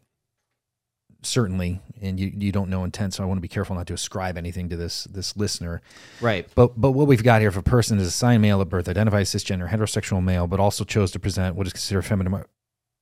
certainly 1.24 1.80
and 2.02 2.20
you, 2.20 2.32
you 2.36 2.52
don't 2.52 2.70
know 2.70 2.84
intent 2.84 3.14
so 3.14 3.22
i 3.24 3.26
want 3.28 3.38
to 3.38 3.42
be 3.42 3.48
careful 3.48 3.76
not 3.76 3.86
to 3.86 3.94
ascribe 3.94 4.38
anything 4.38 4.70
to 4.70 4.76
this 4.76 5.04
this 5.06 5.38
listener 5.38 5.82
Right. 6.20 6.48
but 6.56 6.80
but 6.80 6.92
what 6.92 7.06
we've 7.08 7.24
got 7.24 7.42
here 7.42 7.50
if 7.50 7.58
a 7.58 7.62
person 7.64 8.00
is 8.00 8.08
assigned 8.08 8.42
male 8.42 8.60
at 8.62 8.70
birth 8.70 8.90
identifies 8.90 9.30
cisgender 9.30 9.70
heterosexual 9.70 10.24
male 10.24 10.48
but 10.48 10.60
also 10.60 10.84
chose 10.84 11.12
to 11.12 11.20
present 11.20 11.56
what 11.56 11.68
is 11.68 11.74
considered 11.74 12.02
feminine 12.04 12.44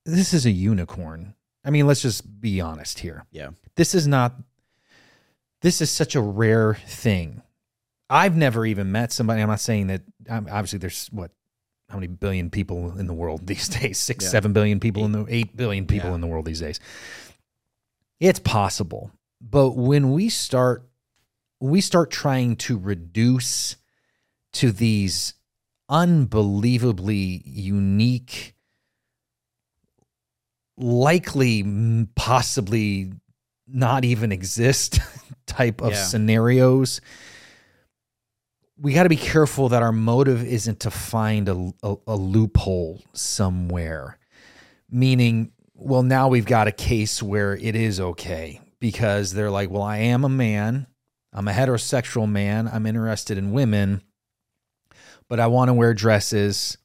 this 0.04 0.34
is 0.34 0.44
a 0.44 0.50
unicorn 0.50 1.34
i 1.64 1.70
mean 1.70 1.86
let's 1.86 2.02
just 2.02 2.40
be 2.40 2.60
honest 2.60 2.98
here 3.00 3.24
Yeah. 3.32 3.50
this 3.76 3.94
is 3.94 4.06
not 4.06 4.34
this 5.62 5.80
is 5.80 5.90
such 5.90 6.14
a 6.14 6.20
rare 6.20 6.74
thing 6.74 7.42
i've 8.08 8.36
never 8.36 8.66
even 8.66 8.92
met 8.92 9.12
somebody 9.12 9.40
i'm 9.40 9.48
not 9.48 9.60
saying 9.60 9.86
that 9.88 10.02
um, 10.28 10.46
obviously 10.50 10.78
there's 10.78 11.08
what 11.12 11.30
how 11.88 11.96
many 11.96 12.06
billion 12.06 12.50
people 12.50 12.96
in 12.98 13.06
the 13.06 13.12
world 13.14 13.46
these 13.46 13.68
days 13.68 13.98
six 13.98 14.24
Yeah. 14.24 14.30
seven 14.30 14.52
billion 14.52 14.78
people 14.78 15.04
in 15.04 15.12
the 15.12 15.24
eight 15.28 15.56
billion 15.56 15.86
people 15.86 16.10
Yeah. 16.10 16.14
in 16.16 16.20
the 16.20 16.26
world 16.26 16.44
these 16.44 16.60
days 16.60 16.80
it's 18.20 18.38
possible 18.40 19.10
but 19.40 19.70
when 19.76 20.12
we 20.12 20.28
start 20.28 20.86
we 21.60 21.80
start 21.80 22.10
trying 22.10 22.56
to 22.56 22.78
reduce 22.78 23.76
to 24.52 24.70
these 24.72 25.34
unbelievably 25.88 27.42
unique 27.44 28.54
likely 30.76 32.06
possibly 32.14 33.12
not 33.66 34.04
even 34.04 34.32
exist 34.32 34.98
type 35.46 35.80
of 35.80 35.92
Yeah. 35.92 36.02
scenarios 36.04 37.00
we 38.78 38.94
got 38.94 39.02
to 39.02 39.10
be 39.10 39.16
careful 39.16 39.68
that 39.68 39.82
our 39.82 39.92
motive 39.92 40.42
isn't 40.42 40.80
to 40.80 40.90
find 40.90 41.50
a, 41.50 41.72
a, 41.82 41.96
a 42.06 42.16
loophole 42.16 43.02
somewhere 43.12 44.18
meaning 44.90 45.52
well 45.80 46.02
now 46.02 46.28
we've 46.28 46.44
got 46.46 46.68
a 46.68 46.72
case 46.72 47.22
where 47.22 47.54
it 47.56 47.74
is 47.74 47.98
okay 48.00 48.60
because 48.78 49.32
they're 49.32 49.50
like 49.50 49.70
well 49.70 49.82
i 49.82 49.96
am 49.98 50.24
a 50.24 50.28
man. 50.28 50.86
I'm 51.32 51.46
a 51.46 51.52
heterosexual 51.52 52.28
man. 52.28 52.68
I'm 52.72 52.86
interested 52.86 53.38
in 53.38 53.52
women 53.52 54.02
but 55.28 55.38
i 55.40 55.46
want 55.46 55.68
to 55.68 55.74
wear 55.74 55.94
dresses 55.94 56.76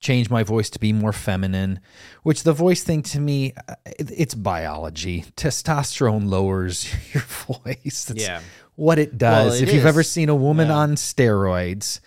change 0.00 0.28
my 0.28 0.42
voice 0.42 0.68
to 0.70 0.78
be 0.78 0.92
more 0.92 1.12
feminine 1.12 1.80
which 2.24 2.42
the 2.42 2.52
voice 2.52 2.82
thing 2.82 3.02
to 3.02 3.18
me 3.20 3.52
it's 3.86 4.34
biology. 4.34 5.24
Testosterone 5.36 6.28
lowers 6.28 6.92
your 7.14 7.22
voice. 7.22 8.04
That's 8.04 8.20
Yeah. 8.22 8.40
what 8.74 8.98
it 8.98 9.16
does. 9.16 9.52
Well, 9.52 9.54
it 9.54 9.62
if 9.68 9.72
you've 9.74 9.86
ever 9.86 10.02
seen 10.02 10.28
a 10.28 10.34
woman 10.34 10.68
Yeah. 10.68 10.74
on 10.76 10.96
steroids 10.96 12.00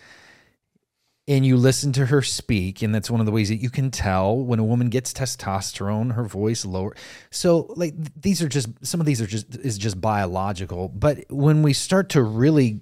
and 1.28 1.46
you 1.46 1.58
listen 1.58 1.92
to 1.92 2.06
her 2.06 2.22
speak 2.22 2.82
and 2.82 2.96
that's 2.96 3.12
one 3.12 3.20
of 3.20 3.26
the 3.26 3.32
ways 3.32 3.50
that 3.50 3.58
you 3.58 3.70
can 3.70 3.92
tell 3.92 4.38
when 4.38 4.60
a 4.60 4.64
woman 4.64 4.90
gets 4.90 5.12
testosterone 5.12 6.14
her 6.14 6.24
voice 6.24 6.66
lower. 6.66 6.96
So 7.32 7.74
like 7.76 7.94
these 8.20 8.42
are 8.42 8.48
just 8.48 8.70
some 8.86 9.00
of 9.00 9.06
these 9.06 9.22
are 9.22 9.28
just 9.28 9.56
is 9.58 9.78
just 9.78 10.00
biological. 10.00 10.88
But 10.88 11.26
when 11.30 11.64
we 11.64 11.74
start 11.74 12.10
to 12.10 12.24
really 12.24 12.82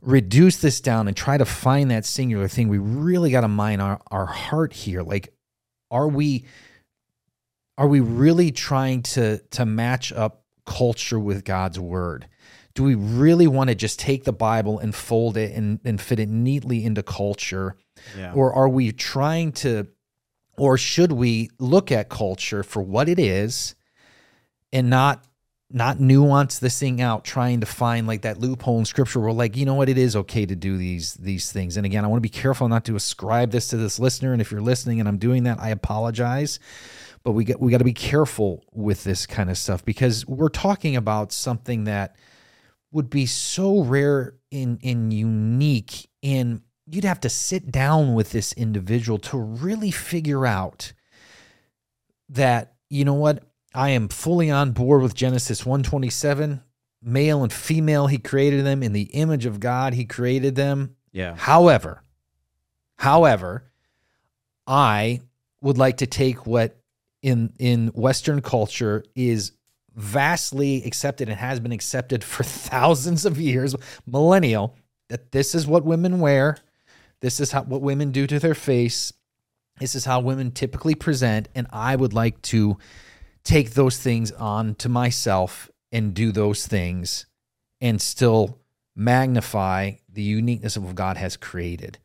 reduce 0.00 0.58
this 0.58 0.80
down 0.80 1.08
and 1.08 1.16
try 1.16 1.38
to 1.38 1.44
find 1.44 1.90
that 1.90 2.04
singular 2.04 2.48
thing 2.48 2.68
we 2.68 2.78
really 2.78 3.30
got 3.30 3.40
to 3.40 3.48
mind 3.48 3.80
our, 3.80 4.00
our 4.10 4.26
heart 4.26 4.72
here. 4.72 5.02
Like 5.02 5.32
are 5.90 6.08
we 6.08 6.44
are 7.78 7.86
we 7.88 8.00
really 8.00 8.50
trying 8.50 9.02
to 9.02 9.38
to 9.50 9.64
match 9.64 10.12
up 10.12 10.42
culture 10.66 11.20
with 11.20 11.44
god's 11.44 11.78
word 11.78 12.26
do 12.74 12.82
we 12.82 12.94
really 12.94 13.46
want 13.46 13.70
to 13.70 13.74
just 13.74 13.98
take 13.98 14.24
the 14.24 14.32
bible 14.32 14.78
and 14.78 14.94
fold 14.94 15.36
it 15.36 15.52
and, 15.52 15.78
and 15.84 16.00
fit 16.00 16.18
it 16.18 16.28
neatly 16.28 16.84
into 16.84 17.02
culture? 17.02 17.76
Yeah. 18.18 18.32
or 18.34 18.52
are 18.52 18.68
we 18.68 18.92
trying 18.92 19.52
to 19.52 19.86
or 20.56 20.76
should 20.76 21.12
we 21.12 21.50
look 21.58 21.90
at 21.90 22.08
culture 22.08 22.62
for 22.62 22.82
what 22.82 23.08
it 23.08 23.18
is 23.18 23.74
and 24.72 24.90
not 24.90 25.24
not 25.70 25.98
nuance 25.98 26.58
this 26.58 26.78
thing 26.78 27.00
out 27.00 27.24
trying 27.24 27.60
to 27.60 27.66
find 27.66 28.06
like 28.06 28.22
that 28.22 28.38
loophole 28.38 28.78
in 28.78 28.84
scripture 28.84 29.20
where 29.20 29.32
like 29.32 29.56
you 29.56 29.64
know 29.64 29.74
what? 29.74 29.88
It 29.88 29.98
is 29.98 30.14
okay 30.16 30.46
to 30.46 30.54
do 30.54 30.76
these 30.76 31.14
these 31.14 31.50
things. 31.50 31.76
And 31.76 31.86
again 31.86 32.04
i 32.04 32.08
want 32.08 32.18
to 32.18 32.28
be 32.28 32.28
careful 32.28 32.68
not 32.68 32.84
to 32.86 32.96
ascribe 32.96 33.50
this 33.50 33.68
to 33.68 33.76
this 33.76 33.98
listener. 33.98 34.32
And 34.32 34.40
if 34.40 34.50
you're 34.50 34.60
listening 34.60 35.00
and 35.00 35.08
i'm 35.08 35.18
doing 35.18 35.44
that 35.44 35.58
i 35.60 35.70
apologize. 35.70 36.58
But 37.22 37.32
we 37.32 37.44
get 37.44 37.60
we 37.60 37.72
got 37.72 37.78
to 37.78 37.84
be 37.84 37.94
careful 37.94 38.64
with 38.72 39.04
this 39.04 39.26
kind 39.26 39.50
of 39.50 39.56
stuff 39.56 39.84
because 39.84 40.26
we're 40.26 40.48
talking 40.50 40.94
about 40.94 41.32
something 41.32 41.84
that 41.84 42.16
would 42.94 43.10
be 43.10 43.26
so 43.26 43.82
rare 43.82 44.36
and, 44.52 44.78
and 44.84 45.12
unique. 45.12 46.08
And 46.22 46.62
you'd 46.86 47.04
have 47.04 47.18
to 47.20 47.28
sit 47.28 47.72
down 47.72 48.14
with 48.14 48.30
this 48.30 48.52
individual 48.52 49.18
to 49.18 49.36
really 49.36 49.90
figure 49.90 50.46
out 50.46 50.92
that 52.28 52.74
you 52.88 53.04
know 53.04 53.14
what? 53.14 53.42
I 53.74 53.90
am 53.90 54.06
fully 54.06 54.48
on 54.48 54.70
board 54.70 55.02
with 55.02 55.14
genesis 55.14 55.66
127 55.66 56.62
male 57.02 57.42
and 57.42 57.52
female 57.52 58.06
he 58.06 58.18
created 58.18 58.64
them. 58.64 58.84
In 58.84 58.92
the 58.92 59.10
image 59.12 59.44
of 59.44 59.58
god 59.58 59.94
he 59.94 60.04
created 60.04 60.54
them. 60.54 60.94
Yeah. 61.10 61.34
However, 61.34 62.00
however, 62.96 63.64
I 64.68 65.20
would 65.60 65.78
like 65.78 65.96
to 65.96 66.06
take 66.06 66.46
what 66.46 66.78
in 67.22 67.52
in 67.58 67.88
Western 67.88 68.40
culture 68.40 69.02
is 69.16 69.50
vastly 69.94 70.82
accepted 70.84 71.28
and 71.28 71.38
has 71.38 71.60
been 71.60 71.72
accepted 71.72 72.24
for 72.24 72.42
thousands 72.44 73.24
of 73.24 73.40
years, 73.40 73.74
millennial, 74.06 74.74
that 75.08 75.32
this 75.32 75.54
is 75.54 75.66
what 75.66 75.84
women 75.84 76.20
wear, 76.20 76.58
this 77.20 77.40
is 77.40 77.52
how 77.52 77.62
what 77.62 77.82
women 77.82 78.10
do 78.10 78.26
to 78.26 78.38
their 78.38 78.54
face, 78.54 79.12
this 79.78 79.94
is 79.94 80.04
how 80.04 80.20
women 80.20 80.50
typically 80.50 80.94
present, 80.94 81.48
and 81.54 81.66
I 81.72 81.96
would 81.96 82.12
like 82.12 82.40
to 82.42 82.78
take 83.44 83.70
those 83.70 83.98
things 83.98 84.32
on 84.32 84.74
to 84.76 84.88
myself 84.88 85.70
and 85.92 86.14
do 86.14 86.32
those 86.32 86.66
things 86.66 87.26
and 87.80 88.00
still 88.00 88.58
magnify 88.96 89.92
the 90.08 90.22
uniqueness 90.22 90.76
of 90.76 90.84
what 90.84 90.94
God 90.94 91.16
has 91.16 91.36
created. 91.36 91.98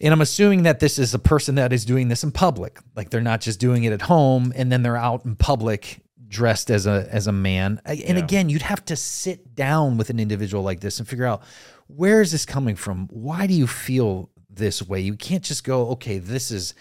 And 0.00 0.12
I'm 0.12 0.20
assuming 0.20 0.64
that 0.64 0.80
this 0.80 0.98
is 0.98 1.14
a 1.14 1.18
person 1.18 1.54
that 1.56 1.72
is 1.72 1.84
doing 1.84 2.08
this 2.08 2.24
in 2.24 2.32
public. 2.32 2.80
Like 2.96 3.10
they're 3.10 3.20
not 3.20 3.40
just 3.40 3.60
doing 3.60 3.84
it 3.84 3.92
at 3.92 4.02
home 4.02 4.52
and 4.56 4.70
then 4.70 4.82
they're 4.82 4.96
out 4.96 5.24
in 5.24 5.36
public 5.36 6.01
dressed 6.32 6.70
as 6.70 6.86
a 6.86 7.06
as 7.10 7.26
a 7.26 7.32
man. 7.32 7.80
And 7.84 7.98
Yeah. 8.00 8.16
again, 8.24 8.48
you'd 8.48 8.62
have 8.62 8.84
to 8.86 8.96
sit 8.96 9.54
down 9.54 9.98
with 9.98 10.10
an 10.10 10.18
individual 10.18 10.62
like 10.64 10.80
this 10.80 10.98
and 10.98 11.06
figure 11.06 11.26
out 11.26 11.42
where 11.86 12.22
is 12.22 12.32
this 12.32 12.46
coming 12.46 12.74
from? 12.74 13.06
Why 13.08 13.46
do 13.46 13.54
you 13.54 13.66
feel 13.66 14.30
this 14.48 14.82
way? 14.82 15.00
You 15.00 15.14
can't 15.14 15.44
just 15.44 15.62
go, 15.62 15.90
okay, 15.90 16.18
this 16.18 16.50
is 16.50 16.74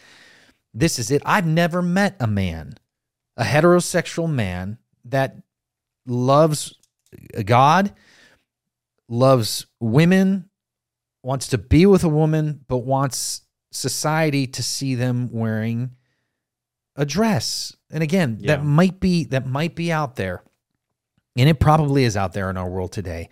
this 0.74 0.98
is 0.98 1.12
it. 1.12 1.22
I've 1.26 1.46
never 1.46 1.82
met 1.82 2.16
a 2.20 2.28
man, 2.28 2.76
a 3.36 3.44
heterosexual 3.44 4.32
man 4.32 4.78
that 5.04 5.36
loves 6.08 6.74
God, 7.46 7.94
loves 9.10 9.66
women, 9.82 10.50
wants 11.24 11.48
to 11.50 11.58
be 11.58 11.86
with 11.86 12.06
a 12.06 12.10
woman, 12.10 12.62
but 12.70 12.80
wants 12.80 13.42
society 13.72 14.48
to 14.48 14.64
see 14.64 14.96
them 14.96 15.30
wearing 15.32 15.92
a 17.02 17.06
dress. 17.06 17.76
And 17.90 18.04
again, 18.04 18.38
Yeah. 18.40 18.56
that 18.56 18.64
might 18.64 19.00
be 19.00 19.26
that 19.26 19.46
might 19.48 19.76
be 19.76 19.92
out 19.92 20.16
there. 20.16 20.44
And 21.36 21.50
it 21.50 21.60
probably 21.60 22.04
is 22.04 22.16
out 22.16 22.34
there 22.34 22.50
in 22.50 22.58
our 22.58 22.70
world 22.70 22.92
today. 22.92 23.30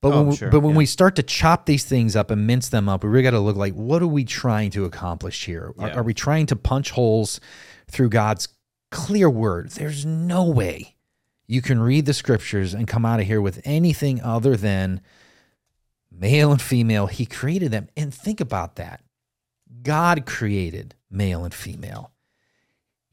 But 0.00 0.12
Oh, 0.12 0.18
when 0.18 0.28
we, 0.28 0.36
sure, 0.36 0.50
but 0.50 0.60
when 0.60 0.72
yeah. 0.74 0.78
we 0.78 0.86
start 0.86 1.16
to 1.16 1.24
chop 1.24 1.66
these 1.66 1.84
things 1.84 2.14
up 2.14 2.30
and 2.30 2.46
mince 2.46 2.68
them 2.68 2.88
up, 2.88 3.02
we 3.02 3.10
really 3.10 3.24
got 3.24 3.30
to 3.32 3.40
look 3.40 3.56
like 3.56 3.74
what 3.74 4.00
are 4.02 4.06
we 4.06 4.24
trying 4.24 4.70
to 4.70 4.84
accomplish 4.84 5.44
here? 5.46 5.74
Are, 5.78 5.90
are 5.90 6.02
we 6.04 6.14
trying 6.14 6.46
to 6.46 6.56
punch 6.56 6.92
holes 6.92 7.40
through 7.90 8.10
God's 8.10 8.48
clear 8.92 9.28
word? 9.28 9.70
There's 9.70 10.06
no 10.06 10.44
way 10.44 10.94
you 11.48 11.60
can 11.60 11.80
read 11.80 12.06
the 12.06 12.14
scriptures 12.14 12.72
and 12.74 12.86
come 12.86 13.04
out 13.04 13.18
of 13.20 13.26
here 13.26 13.40
with 13.40 13.60
anything 13.64 14.22
other 14.22 14.56
than 14.56 15.00
male 16.12 16.52
and 16.52 16.62
female. 16.62 17.08
He 17.08 17.26
created 17.26 17.72
them. 17.72 17.88
And 17.96 18.14
think 18.14 18.40
about 18.40 18.76
that. 18.76 19.02
God 19.82 20.26
created 20.26 20.94
male 21.10 21.44
and 21.44 21.54
female. 21.54 22.12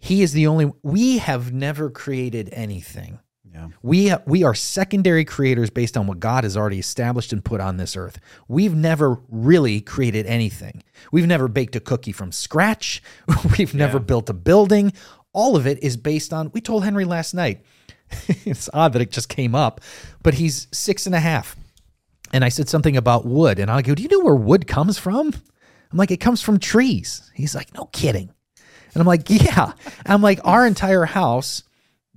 He 0.06 0.22
is 0.22 0.34
the 0.34 0.45
only 0.45 0.72
we 0.84 1.18
have 1.18 1.51
never 1.51 1.89
created 1.89 2.49
anything. 2.51 3.18
Yeah. 3.51 3.70
We 3.82 4.14
we 4.28 4.43
are 4.43 4.53
secondary 4.53 5.26
creators 5.26 5.72
based 5.72 5.97
on 5.97 6.06
what 6.06 6.20
God 6.20 6.43
has 6.43 6.56
already 6.56 6.78
established 6.78 7.34
and 7.34 7.43
put 7.43 7.60
on 7.60 7.78
this 7.78 7.97
earth. 7.97 8.20
We've 8.47 8.76
never 8.76 9.20
really 9.30 9.82
created 9.82 10.28
anything. 10.28 10.84
We've 11.12 11.26
never 11.26 11.47
baked 11.47 11.76
a 11.76 11.80
cookie 11.80 12.12
from 12.12 12.32
scratch. 12.32 13.01
We've 13.58 13.74
never 13.74 13.97
built 13.97 14.30
a 14.30 14.34
building. 14.34 14.93
All 15.34 15.56
of 15.56 15.66
it 15.66 15.82
is 15.84 15.97
based 15.97 16.32
on. 16.32 16.51
We 16.53 16.62
told 16.62 16.84
Henry 16.84 17.06
last 17.06 17.34
night. 17.34 17.64
it's 18.28 18.70
odd 18.76 18.93
that 18.93 19.01
it 19.01 19.12
just 19.12 19.28
came 19.28 19.56
up, 19.56 19.82
but 20.22 20.36
he's 20.36 20.68
six 20.72 21.08
and 21.08 21.16
a 21.16 21.20
half, 21.20 21.56
and 22.32 22.45
I 22.45 22.49
said 22.49 22.70
something 22.70 22.95
about 22.95 23.26
wood, 23.26 23.58
and 23.58 23.72
I 23.72 23.82
go, 23.82 23.95
"Do 23.95 24.03
you 24.03 24.10
know 24.10 24.20
where 24.20 24.36
wood 24.36 24.68
comes 24.68 24.99
from?" 24.99 25.34
I'm 25.91 25.97
like, 25.97 26.12
"It 26.12 26.18
comes 26.18 26.43
from 26.43 26.60
trees." 26.60 27.32
He's 27.34 27.56
like, 27.56 27.74
"No 27.74 27.86
kidding," 27.86 28.30
and 28.95 29.01
I'm 29.01 29.07
like, 29.07 29.29
"Yeah." 29.29 29.73
I'm 30.07 30.23
like, 30.23 30.39
"Our 30.43 30.65
entire 30.65 31.05
house." 31.05 31.61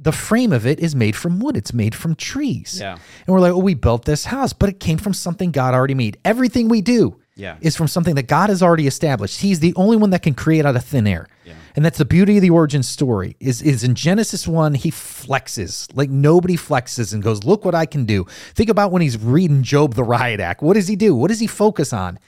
the 0.00 0.12
frame 0.12 0.52
of 0.52 0.64
it 0.64 0.78
is 0.78 0.94
made 0.94 1.16
from 1.16 1.40
wood. 1.40 1.56
It's 1.56 1.72
made 1.74 1.92
from 1.92 2.14
trees. 2.14 2.78
Yeah. 2.80 2.92
And 2.92 3.00
we're 3.26 3.40
like, 3.40 3.50
oh, 3.52 3.58
we 3.58 3.74
built 3.74 4.04
this 4.04 4.26
house, 4.26 4.52
but 4.52 4.68
it 4.68 4.78
came 4.78 4.96
from 4.96 5.12
something 5.12 5.50
God 5.50 5.74
already 5.74 5.94
made. 5.94 6.18
Everything 6.24 6.68
we 6.68 6.82
do 6.82 7.16
Yeah. 7.34 7.56
is 7.60 7.74
from 7.74 7.88
something 7.88 8.14
that 8.14 8.28
God 8.28 8.48
has 8.48 8.62
already 8.62 8.86
established. 8.86 9.40
He's 9.40 9.58
the 9.58 9.74
only 9.74 9.96
one 9.96 10.10
that 10.10 10.22
can 10.22 10.34
create 10.34 10.64
out 10.64 10.76
of 10.76 10.84
thin 10.84 11.08
air. 11.08 11.26
Yeah. 11.44 11.54
And 11.74 11.84
that's 11.84 11.98
the 11.98 12.04
beauty 12.04 12.36
of 12.36 12.42
the 12.42 12.50
origin 12.50 12.84
story. 12.84 13.34
Is 13.40 13.60
is 13.60 13.82
in 13.82 13.96
Genesis 13.96 14.46
1, 14.46 14.74
he 14.74 14.92
flexes. 14.92 15.88
Like 15.92 16.10
nobody 16.10 16.56
flexes 16.56 17.12
and 17.12 17.20
goes, 17.20 17.42
look 17.42 17.64
what 17.64 17.74
I 17.74 17.84
can 17.84 18.04
do. 18.04 18.24
Think 18.54 18.70
about 18.70 18.92
when 18.92 19.02
he's 19.02 19.18
reading 19.18 19.64
Job 19.64 19.94
the 19.96 20.04
Riot 20.04 20.38
Act. 20.38 20.62
What 20.62 20.74
does 20.74 20.86
he 20.86 20.94
do? 20.94 21.16
What 21.16 21.26
does 21.26 21.40
he 21.40 21.48
focus 21.48 21.92
on? 21.92 22.20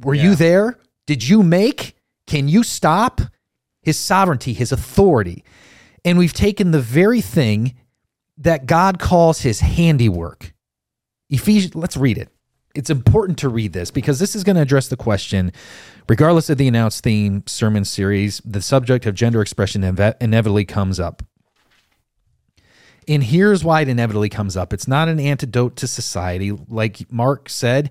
Were 0.00 0.14
you 0.14 0.34
there? 0.34 0.78
Did 1.06 1.28
you 1.28 1.42
make? 1.42 1.96
Can 2.26 2.48
you 2.48 2.62
stop? 2.62 3.20
His 3.88 3.98
sovereignty, 3.98 4.52
his 4.52 4.70
authority. 4.70 5.44
And 6.04 6.18
we've 6.18 6.34
taken 6.34 6.72
the 6.72 6.78
very 6.80 7.22
thing 7.22 7.74
that 8.36 8.66
God 8.66 8.98
calls 8.98 9.40
his 9.40 9.60
handiwork. 9.60 10.52
Ephesians, 11.30 11.74
let's 11.74 11.96
read 11.96 12.18
it. 12.18 12.28
It's 12.74 12.90
important 12.90 13.38
to 13.38 13.48
read 13.48 13.72
this 13.72 13.90
because 13.90 14.18
this 14.18 14.36
is 14.36 14.44
going 14.44 14.56
to 14.56 14.60
address 14.60 14.88
the 14.88 14.96
question, 14.98 15.52
regardless 16.06 16.50
of 16.50 16.58
the 16.58 16.68
announced 16.68 17.02
theme 17.02 17.44
sermon 17.46 17.86
series, 17.86 18.42
the 18.44 18.60
subject 18.60 19.06
of 19.06 19.14
gender 19.14 19.40
expression 19.40 19.82
inevitably 19.82 20.66
comes 20.66 21.00
up. 21.00 21.22
And 23.08 23.24
here's 23.24 23.64
why 23.64 23.80
it 23.80 23.88
inevitably 23.88 24.28
comes 24.28 24.54
up. 24.54 24.74
It's 24.74 24.86
not 24.86 25.08
an 25.08 25.18
antidote 25.18 25.76
to 25.76 25.86
society. 25.86 26.52
Like 26.52 27.10
Mark 27.10 27.48
said, 27.48 27.90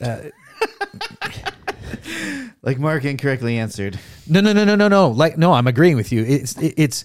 uh, 0.00 0.18
Like 2.60 2.78
Mark 2.78 3.04
incorrectly 3.04 3.56
answered. 3.56 3.98
No, 4.26 4.40
no, 4.40 4.52
no, 4.52 4.64
no, 4.64 4.74
no, 4.74 4.88
no. 4.88 5.08
Like, 5.10 5.38
no, 5.38 5.52
I'm 5.52 5.68
agreeing 5.68 5.96
with 5.96 6.10
you. 6.10 6.24
It's, 6.24 6.56
it's, 6.58 7.04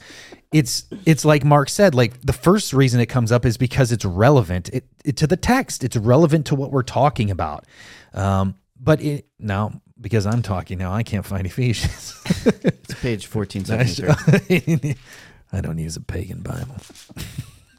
it's, 0.51 0.85
it's 1.05 1.23
like 1.23 1.45
Mark 1.45 1.69
said. 1.69 1.93
Like 1.93 2.19
the 2.21 2.33
first 2.33 2.73
reason 2.73 2.99
it 2.99 3.05
comes 3.05 3.31
up 3.31 3.45
is 3.45 3.55
because 3.55 3.91
it's 3.91 4.03
relevant 4.03 4.69
it, 4.69 4.85
it 5.05 5.15
to 5.17 5.27
the 5.27 5.37
text. 5.37 5.83
It's 5.83 5.95
relevant 5.95 6.47
to 6.47 6.55
what 6.55 6.71
we're 6.71 6.81
talking 6.81 7.29
about. 7.29 7.65
Um, 8.13 8.55
but 8.79 8.99
it, 9.01 9.27
now, 9.39 9.79
because 10.01 10.25
I'm 10.25 10.41
talking 10.41 10.79
now, 10.79 10.91
I 10.91 11.03
can't 11.03 11.25
find 11.25 11.45
Ephesians. 11.45 12.19
It's 12.45 12.95
page 12.95 13.33
1473. 13.33 14.95
I 15.53 15.61
don't 15.61 15.77
use 15.77 15.95
a 15.95 16.01
pagan 16.01 16.41
Bible. 16.41 16.77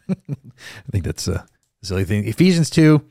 I 0.09 0.91
think 0.93 1.05
that's 1.05 1.27
a 1.27 1.45
silly 1.83 2.05
thing. 2.05 2.27
Ephesians 2.27 2.71
2, 2.71 3.05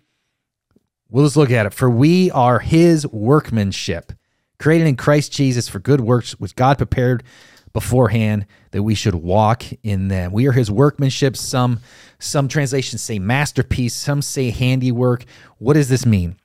we'll 1.14 1.24
just 1.26 1.38
look 1.38 1.51
at 1.51 1.66
it. 1.66 1.74
For 1.74 1.89
we 1.89 2.30
are 2.32 2.59
his 2.59 3.07
workmanship, 3.07 4.11
created 4.59 4.88
in 4.88 4.97
Christ 4.97 5.32
Jesus 5.32 5.70
for 5.70 5.80
good 5.80 6.01
works, 6.01 6.34
which 6.34 6.55
God 6.55 6.78
prepared 6.78 7.24
beforehand 7.72 8.45
that 8.72 8.84
we 8.84 8.95
should 8.95 9.16
walk 9.16 9.64
in 9.84 10.09
them. 10.09 10.34
We 10.34 10.47
are 10.47 10.51
his 10.51 10.70
workmanship. 10.70 11.38
Some 11.38 11.80
some 12.20 12.47
translations 12.47 13.01
say 13.01 13.20
masterpiece, 13.20 13.93
some 13.93 14.22
say 14.22 14.49
handiwork. 14.49 15.26
What 15.59 15.74
does 15.74 15.89
this 15.89 16.05
mean? 16.05 16.36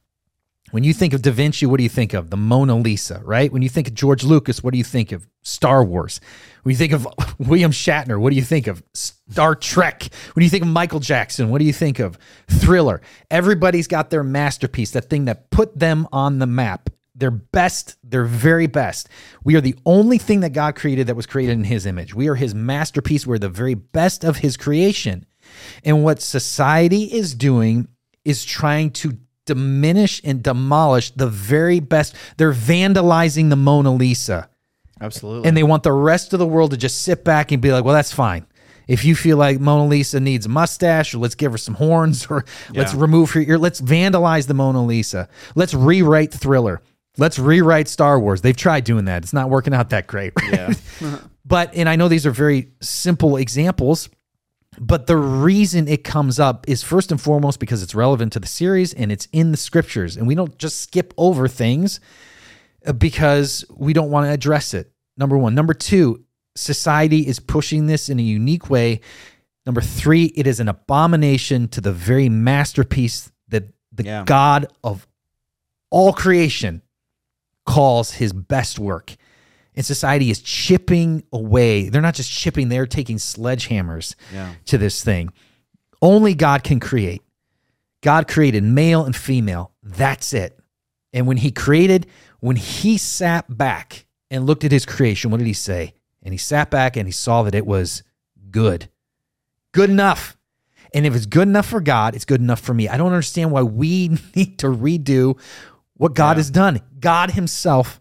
When 0.70 0.84
you 0.84 0.92
think 0.92 1.14
of 1.14 1.22
Da 1.22 1.30
Vinci, 1.30 1.64
what 1.64 1.78
do 1.78 1.82
you 1.82 1.88
think 1.88 2.12
of? 2.12 2.28
The 2.28 2.36
Mona 2.36 2.76
Lisa, 2.76 3.22
right? 3.24 3.50
When 3.50 3.62
you 3.62 3.70
think 3.70 3.88
of 3.88 3.94
George 3.94 4.22
Lucas, 4.22 4.62
what 4.62 4.72
do 4.72 4.78
you 4.78 4.84
think 4.84 5.12
of? 5.12 5.26
Star 5.42 5.82
Wars. 5.82 6.20
When 6.62 6.72
you 6.72 6.76
think 6.76 6.92
of 6.92 7.06
William 7.38 7.70
Shatner, 7.70 8.20
what 8.20 8.30
do 8.30 8.36
you 8.36 8.42
think 8.42 8.66
of? 8.66 8.82
Star 8.92 9.54
Trek. 9.54 10.08
When 10.34 10.44
you 10.44 10.50
think 10.50 10.64
of 10.64 10.68
Michael 10.68 11.00
Jackson, 11.00 11.48
what 11.48 11.58
do 11.58 11.64
you 11.64 11.72
think 11.72 11.98
of? 11.98 12.18
Thriller. 12.48 13.00
Everybody's 13.30 13.86
got 13.86 14.10
their 14.10 14.22
masterpiece, 14.22 14.90
that 14.90 15.08
thing 15.08 15.24
that 15.24 15.50
put 15.50 15.78
them 15.78 16.06
on 16.12 16.38
the 16.38 16.46
map. 16.46 16.90
Their 17.14 17.30
best, 17.30 17.96
their 18.04 18.24
very 18.24 18.66
best. 18.68 19.08
We 19.42 19.56
are 19.56 19.60
the 19.60 19.74
only 19.86 20.18
thing 20.18 20.40
that 20.40 20.52
God 20.52 20.76
created 20.76 21.08
that 21.08 21.16
was 21.16 21.26
created 21.26 21.52
in 21.52 21.64
his 21.64 21.86
image. 21.86 22.14
We 22.14 22.28
are 22.28 22.36
his 22.36 22.54
masterpiece. 22.54 23.26
We're 23.26 23.38
the 23.38 23.48
very 23.48 23.74
best 23.74 24.22
of 24.22 24.36
his 24.36 24.56
creation. 24.56 25.26
And 25.82 26.04
what 26.04 26.20
society 26.20 27.04
is 27.04 27.34
doing 27.34 27.88
is 28.24 28.44
trying 28.44 28.90
to 28.90 29.18
diminish 29.48 30.20
and 30.22 30.42
demolish 30.42 31.10
the 31.10 31.26
very 31.26 31.80
best. 31.80 32.14
They're 32.36 32.52
vandalizing 32.52 33.50
the 33.50 33.56
Mona 33.56 33.92
Lisa. 33.92 34.48
Absolutely. 35.00 35.48
And 35.48 35.56
they 35.56 35.62
want 35.64 35.82
the 35.82 35.92
rest 35.92 36.32
of 36.32 36.38
the 36.38 36.46
world 36.46 36.70
to 36.70 36.76
just 36.76 37.02
sit 37.02 37.24
back 37.24 37.50
and 37.50 37.60
be 37.60 37.72
like, 37.72 37.84
well, 37.84 37.94
that's 37.94 38.12
fine. 38.12 38.46
If 38.86 39.04
you 39.04 39.14
feel 39.14 39.36
like 39.36 39.60
Mona 39.60 39.86
Lisa 39.86 40.20
needs 40.20 40.46
a 40.46 40.48
mustache, 40.48 41.14
or 41.14 41.18
let's 41.18 41.34
give 41.34 41.52
her 41.52 41.58
some 41.58 41.74
horns, 41.74 42.26
or 42.30 42.44
let's 42.72 42.94
remove 42.94 43.32
her 43.32 43.40
ear, 43.40 43.58
let's 43.58 43.80
vandalize 43.80 44.46
the 44.46 44.54
Mona 44.54 44.84
Lisa. 44.84 45.28
Let's 45.54 45.74
rewrite 45.74 46.32
Thriller. 46.32 46.80
Let's 47.16 47.38
rewrite 47.38 47.88
Star 47.88 48.18
Wars. 48.20 48.42
They've 48.42 48.56
tried 48.56 48.84
doing 48.84 49.06
that. 49.06 49.24
It's 49.24 49.32
not 49.32 49.50
working 49.50 49.74
out 49.74 49.90
that 49.90 50.06
great. 50.06 50.32
yeah. 50.50 50.74
But, 51.44 51.74
and 51.74 51.88
I 51.88 51.96
know 51.96 52.08
these 52.08 52.26
are 52.26 52.30
very 52.30 52.72
simple 52.82 53.38
examples, 53.38 54.10
but 54.80 55.06
the 55.06 55.16
reason 55.16 55.88
it 55.88 56.04
comes 56.04 56.38
up 56.38 56.68
is 56.68 56.82
first 56.82 57.10
and 57.10 57.20
foremost 57.20 57.60
because 57.60 57.82
it's 57.82 57.94
relevant 57.94 58.32
to 58.34 58.40
the 58.40 58.46
series 58.46 58.92
and 58.92 59.10
it's 59.10 59.26
in 59.32 59.50
the 59.50 59.56
scriptures. 59.56 60.16
And 60.16 60.26
we 60.26 60.34
don't 60.34 60.56
just 60.58 60.80
skip 60.80 61.12
over 61.16 61.48
things 61.48 62.00
uh, 62.86 62.92
because 62.92 63.64
we 63.74 63.92
don't 63.92 64.10
want 64.10 64.26
to 64.26 64.32
address 64.32 64.74
it. 64.74 64.92
Number 65.16 65.36
one. 65.36 65.54
Number 65.54 65.74
two, 65.74 66.24
society 66.56 67.26
is 67.26 67.40
pushing 67.40 67.86
this 67.86 68.08
in 68.08 68.18
a 68.18 68.22
unique 68.22 68.70
way. 68.70 69.00
Number 69.66 69.80
three, 69.80 70.26
it 70.36 70.46
is 70.46 70.60
an 70.60 70.68
abomination 70.68 71.68
to 71.68 71.80
the 71.80 71.92
very 71.92 72.28
masterpiece 72.28 73.30
that 73.48 73.64
the 73.92 74.04
Yeah. 74.04 74.24
God 74.24 74.66
of 74.82 75.06
all 75.90 76.12
creation 76.12 76.82
calls 77.66 78.12
his 78.12 78.32
best 78.32 78.78
work. 78.78 79.16
And 79.78 79.86
society 79.86 80.28
is 80.28 80.42
chipping 80.42 81.22
away. 81.32 81.88
They're 81.88 82.02
not 82.02 82.14
just 82.16 82.32
chipping, 82.32 82.68
they're 82.68 82.84
taking 82.84 83.16
sledgehammers 83.16 84.16
Yeah. 84.34 84.54
to 84.64 84.76
this 84.76 85.04
thing. 85.04 85.30
Only 86.02 86.34
God 86.34 86.64
can 86.64 86.80
create. 86.80 87.22
God 88.02 88.26
created 88.26 88.64
male 88.64 89.04
and 89.04 89.14
female. 89.14 89.70
That's 89.84 90.32
it. 90.32 90.58
And 91.12 91.28
when 91.28 91.36
he 91.36 91.52
created, 91.52 92.08
when 92.40 92.56
he 92.56 92.98
sat 92.98 93.56
back 93.56 94.06
and 94.32 94.46
looked 94.46 94.64
at 94.64 94.72
his 94.72 94.84
creation, 94.84 95.30
what 95.30 95.36
did 95.38 95.46
he 95.46 95.52
say? 95.52 95.94
And 96.24 96.34
he 96.34 96.38
sat 96.38 96.72
back 96.72 96.96
and 96.96 97.06
he 97.06 97.12
saw 97.12 97.44
that 97.44 97.54
it 97.54 97.64
was 97.64 98.02
good. 98.50 98.88
Good 99.70 99.90
enough. 99.90 100.36
And 100.92 101.06
if 101.06 101.14
it's 101.14 101.26
good 101.26 101.46
enough 101.46 101.66
for 101.66 101.80
God, 101.80 102.16
it's 102.16 102.24
good 102.24 102.40
enough 102.40 102.58
for 102.60 102.74
me. 102.74 102.88
I 102.88 102.96
don't 102.96 103.12
understand 103.12 103.52
why 103.52 103.62
we 103.62 104.08
need 104.34 104.58
to 104.58 104.66
redo 104.66 105.38
what 105.94 106.14
God 106.14 106.32
Yeah. 106.32 106.40
has 106.40 106.50
done. 106.50 106.80
God 106.98 107.30
himself 107.30 108.00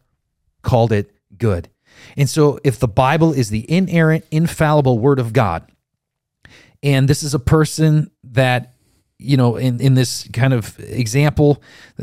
called 0.64 0.92
it 0.92 1.12
good. 1.38 1.70
And 2.16 2.30
so 2.30 2.60
if 2.64 2.80
the 2.80 2.88
Bible 2.88 3.34
is 3.34 3.50
the 3.50 3.70
inerrant, 3.72 4.26
infallible 4.32 5.00
word 5.00 5.20
of 5.20 5.34
God, 5.34 5.70
and 6.84 7.08
this 7.08 7.24
is 7.24 7.34
a 7.34 7.40
person 7.40 8.12
that 8.24 8.76
you 9.18 9.36
know 9.38 9.56
in 9.56 9.82
in 9.82 9.96
this 9.96 10.28
kind 10.32 10.54
of 10.54 10.80
example 10.80 11.62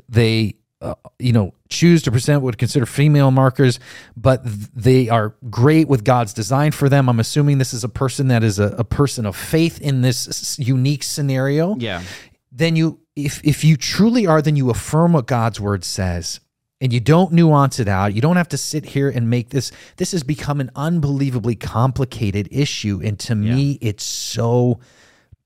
they 0.08 0.56
uh, 0.80 0.94
you 1.20 1.32
know 1.32 1.54
choose 1.68 2.02
to 2.02 2.10
present 2.10 2.42
what 2.42 2.46
would 2.46 2.58
consider 2.58 2.84
female 2.86 3.30
markers 3.30 3.78
but 4.16 4.40
they 4.74 5.08
are 5.08 5.36
great 5.48 5.86
with 5.86 6.02
god's 6.02 6.32
design 6.32 6.72
for 6.72 6.88
them 6.88 7.08
i'm 7.08 7.20
assuming 7.20 7.58
this 7.58 7.72
is 7.72 7.84
a 7.84 7.88
person 7.88 8.26
that 8.28 8.42
is 8.42 8.58
a, 8.58 8.74
a 8.78 8.84
person 8.84 9.26
of 9.26 9.36
faith 9.36 9.80
in 9.80 10.02
this 10.02 10.58
unique 10.58 11.04
scenario 11.04 11.76
Yeah. 11.78 12.02
then 12.50 12.74
you 12.74 12.98
if 13.14 13.40
if 13.44 13.62
you 13.62 13.76
truly 13.76 14.26
are 14.26 14.42
then 14.42 14.56
you 14.56 14.70
affirm 14.70 15.12
what 15.12 15.28
god's 15.28 15.60
word 15.60 15.84
says 15.84 16.40
and 16.84 16.92
you 16.92 17.00
don't 17.00 17.32
nuance 17.32 17.80
it 17.80 17.88
out 17.88 18.14
you 18.14 18.20
don't 18.20 18.36
have 18.36 18.48
to 18.48 18.58
sit 18.58 18.84
here 18.84 19.08
and 19.08 19.30
make 19.30 19.48
this 19.48 19.72
this 19.96 20.12
has 20.12 20.22
become 20.22 20.60
an 20.60 20.70
unbelievably 20.76 21.56
complicated 21.56 22.48
issue. 22.50 23.00
And 23.02 23.18
to 23.20 23.34
me 23.34 23.78
it's 23.80 24.04
so 24.04 24.80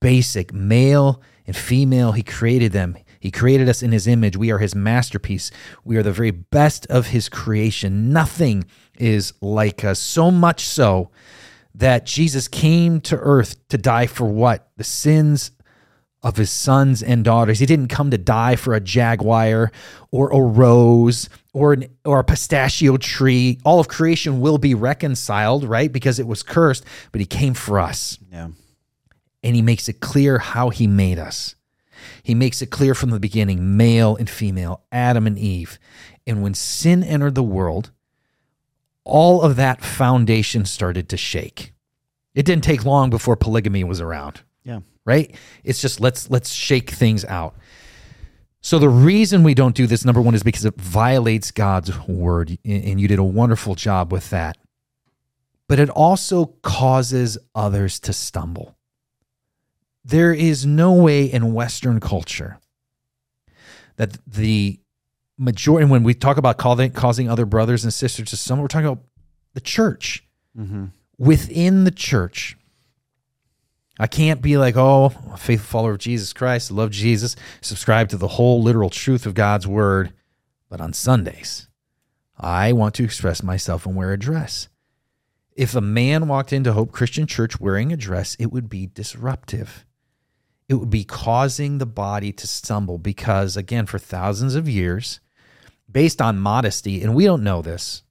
basic. 0.00 0.52
Male 0.52 1.22
and 1.46 1.56
female 1.56 2.12
he 2.12 2.22
created 2.22 2.72
them. 2.72 2.96
He 3.20 3.30
created 3.30 3.68
us 3.68 3.82
in 3.82 3.92
his 3.92 4.06
image. 4.06 4.36
We 4.36 4.50
are 4.50 4.58
his 4.58 4.74
masterpiece. 4.74 5.50
We 5.84 5.96
are 5.96 6.02
the 6.02 6.12
very 6.12 6.30
best 6.30 6.86
of 6.86 7.08
his 7.08 7.28
creation. 7.28 8.12
Nothing 8.12 8.64
is 8.98 9.32
like 9.40 9.84
us. 9.84 9.98
So 9.98 10.30
much 10.30 10.64
so 10.64 11.10
that 11.74 12.04
jesus 12.04 12.48
came 12.48 13.00
to 13.00 13.16
earth 13.16 13.68
to 13.68 13.78
die 13.78 14.06
for 14.06 14.26
what? 14.26 14.68
The 14.76 14.84
sins 14.84 15.52
of 16.22 16.36
his 16.36 16.50
sons 16.50 17.02
and 17.02 17.24
daughters. 17.24 17.60
He 17.60 17.66
didn't 17.66 17.88
come 17.88 18.10
to 18.10 18.18
die 18.18 18.56
for 18.56 18.74
a 18.74 18.80
jaguar 18.80 19.70
or 20.10 20.30
a 20.30 20.40
rose 20.40 21.28
or 21.52 21.74
an, 21.74 21.86
or 22.04 22.18
a 22.18 22.24
pistachio 22.24 22.96
tree. 22.96 23.58
All 23.64 23.78
of 23.78 23.88
creation 23.88 24.40
will 24.40 24.58
be 24.58 24.74
reconciled, 24.74 25.64
right? 25.64 25.92
Because 25.92 26.18
it 26.18 26.26
was 26.26 26.42
cursed, 26.42 26.84
but 27.12 27.20
he 27.20 27.26
came 27.26 27.54
for 27.54 27.78
us. 27.78 28.18
Yeah. 28.32 28.48
And 29.42 29.54
he 29.54 29.62
makes 29.62 29.88
it 29.88 30.00
clear 30.00 30.38
how 30.38 30.70
he 30.70 30.86
made 30.86 31.18
us. 31.18 31.54
He 32.22 32.34
makes 32.34 32.62
it 32.62 32.70
clear 32.70 32.94
from 32.94 33.10
the 33.10 33.20
beginning, 33.20 33.76
male 33.76 34.16
and 34.16 34.28
female, 34.28 34.82
Adam 34.90 35.26
and 35.26 35.38
Eve. 35.38 35.78
And 36.26 36.42
when 36.42 36.54
sin 36.54 37.02
entered 37.02 37.34
the 37.36 37.42
world, 37.42 37.90
all 39.04 39.40
of 39.40 39.56
that 39.56 39.82
foundation 39.82 40.64
started 40.64 41.08
to 41.08 41.16
shake. 41.16 41.72
It 42.34 42.44
didn't 42.44 42.64
take 42.64 42.84
long 42.84 43.08
before 43.08 43.36
polygamy 43.36 43.82
was 43.84 44.00
around. 44.00 44.42
Right? 45.08 45.34
It's 45.64 45.80
just 45.80 46.00
let's 46.00 46.30
let's 46.30 46.52
shake 46.52 46.90
things 46.90 47.24
out. 47.24 47.56
So 48.60 48.78
the 48.78 48.90
reason 48.90 49.42
we 49.42 49.54
don't 49.54 49.74
do 49.74 49.86
this 49.86 50.04
number 50.04 50.20
1 50.20 50.34
is 50.34 50.42
because 50.42 50.66
it 50.66 50.78
violates 50.78 51.50
God's 51.50 51.96
word 52.06 52.58
and 52.64 53.00
you 53.00 53.08
did 53.08 53.18
a 53.18 53.24
wonderful 53.24 53.74
job 53.74 54.12
with 54.12 54.28
that. 54.30 54.58
But 55.68 55.78
it 55.78 55.88
also 55.88 56.46
causes 56.62 57.38
others 57.54 57.98
to 58.00 58.12
stumble. 58.12 58.76
There 60.04 60.34
is 60.34 60.66
no 60.66 60.92
way 60.92 61.24
in 61.24 61.54
western 61.54 62.00
culture 62.00 62.58
that 63.96 64.18
the 64.26 64.78
majority 65.38 65.88
when 65.88 66.02
we 66.02 66.12
talk 66.12 66.36
about 66.36 66.58
causing, 66.58 66.90
causing 66.90 67.30
other 67.30 67.46
brothers 67.46 67.84
and 67.84 67.94
sisters 67.94 68.28
to 68.30 68.36
stumble, 68.36 68.64
we're 68.64 68.68
talking 68.68 68.88
about 68.88 69.04
the 69.54 69.60
church. 69.60 70.24
Mm-hmm. 70.58 70.86
Within 71.16 71.84
the 71.84 71.90
church, 71.90 72.57
I 73.98 74.06
can't 74.06 74.40
be 74.40 74.56
like, 74.56 74.76
oh, 74.76 75.12
a 75.32 75.36
faithful 75.36 75.66
follower 75.66 75.92
of 75.92 75.98
Jesus 75.98 76.32
Christ, 76.32 76.70
I 76.70 76.74
love 76.74 76.90
Jesus, 76.90 77.34
subscribe 77.60 78.08
to 78.10 78.16
the 78.16 78.28
whole 78.28 78.62
literal 78.62 78.90
truth 78.90 79.26
of 79.26 79.34
God's 79.34 79.66
word. 79.66 80.12
But 80.68 80.80
on 80.80 80.92
Sundays, 80.92 81.66
I 82.38 82.72
want 82.72 82.94
to 82.96 83.04
express 83.04 83.42
myself 83.42 83.86
and 83.86 83.96
wear 83.96 84.12
a 84.12 84.18
dress. 84.18 84.68
If 85.56 85.74
a 85.74 85.80
man 85.80 86.28
walked 86.28 86.52
into 86.52 86.72
Hope 86.72 86.92
Christian 86.92 87.26
Church 87.26 87.58
wearing 87.58 87.92
a 87.92 87.96
dress, 87.96 88.36
it 88.38 88.52
would 88.52 88.68
be 88.68 88.86
disruptive. 88.86 89.84
It 90.68 90.74
would 90.74 90.90
be 90.90 91.02
causing 91.02 91.78
the 91.78 91.86
body 91.86 92.30
to 92.32 92.46
stumble 92.46 92.98
because, 92.98 93.56
again, 93.56 93.86
for 93.86 93.98
thousands 93.98 94.54
of 94.54 94.68
years, 94.68 95.18
based 95.90 96.22
on 96.22 96.38
modesty, 96.38 97.02
and 97.02 97.14
we 97.14 97.24
don't 97.24 97.42
know 97.42 97.62
this, 97.62 98.04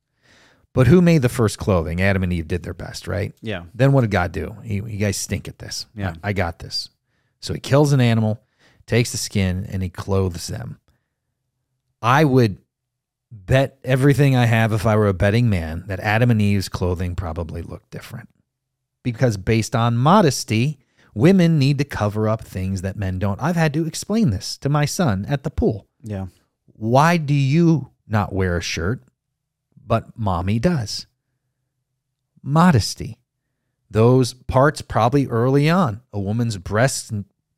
but 0.74 0.88
who 0.88 1.02
made 1.02 1.22
the 1.22 1.30
first 1.30 1.58
clothing? 1.58 2.02
Adam 2.02 2.24
and 2.24 2.32
Eve 2.32 2.48
did 2.48 2.64
their 2.64 2.74
best, 2.74 3.08
right? 3.08 3.34
Yeah. 3.42 3.64
Then 3.74 3.92
what 3.94 4.02
did 4.02 4.12
God 4.12 4.32
do? 4.32 4.56
He, 4.64 4.76
you 4.76 4.98
guys 4.98 5.18
stink 5.18 5.48
at 5.48 5.60
this. 5.60 5.88
Yeah. 5.96 6.14
I, 6.24 6.30
I 6.30 6.34
got 6.34 6.60
this. 6.60 6.90
So 7.40 7.54
he 7.54 7.60
kills 7.60 7.94
an 7.94 8.02
animal, 8.02 8.42
takes 8.86 9.12
the 9.12 9.18
skin, 9.18 9.68
and 9.72 9.82
he 9.82 9.90
clothes 9.90 10.48
them. 10.48 10.80
I 12.02 12.26
would 12.26 12.58
bet 13.32 13.80
everything 13.84 14.36
I 14.36 14.46
have 14.46 14.72
if 14.72 14.86
I 14.86 14.96
were 14.96 15.08
a 15.08 15.14
betting 15.14 15.50
man 15.50 15.84
that 15.88 16.00
Adam 16.00 16.32
and 16.32 16.42
Eve's 16.42 16.70
clothing 16.70 17.16
probably 17.16 17.62
looked 17.62 17.90
different. 17.90 18.30
Because 19.04 19.38
based 19.38 19.76
on 19.76 19.98
modesty, 19.98 20.80
women 21.14 21.58
need 21.58 21.78
to 21.80 21.84
cover 21.86 22.28
up 22.30 22.44
things 22.44 22.82
that 22.84 22.98
men 22.98 23.20
don't. 23.20 23.42
I've 23.42 23.56
had 23.56 23.74
to 23.74 23.88
explain 23.88 24.30
this 24.30 24.58
to 24.60 24.70
my 24.70 24.86
son 24.86 25.26
at 25.28 25.44
the 25.44 25.50
pool. 25.50 25.88
Yeah. 26.04 26.28
Why 26.66 27.18
do 27.18 27.34
you 27.34 27.90
not 28.08 28.34
wear 28.34 28.58
a 28.58 28.62
shirt, 28.62 29.04
but 29.88 30.18
mommy 30.18 30.60
does? 30.60 31.08
Modesty. 32.44 33.18
Those 33.90 34.34
parts 34.34 34.82
probably 34.82 35.28
early 35.28 35.70
on. 35.70 36.02
A 36.12 36.20
woman's 36.20 36.58
breasts, 36.58 37.12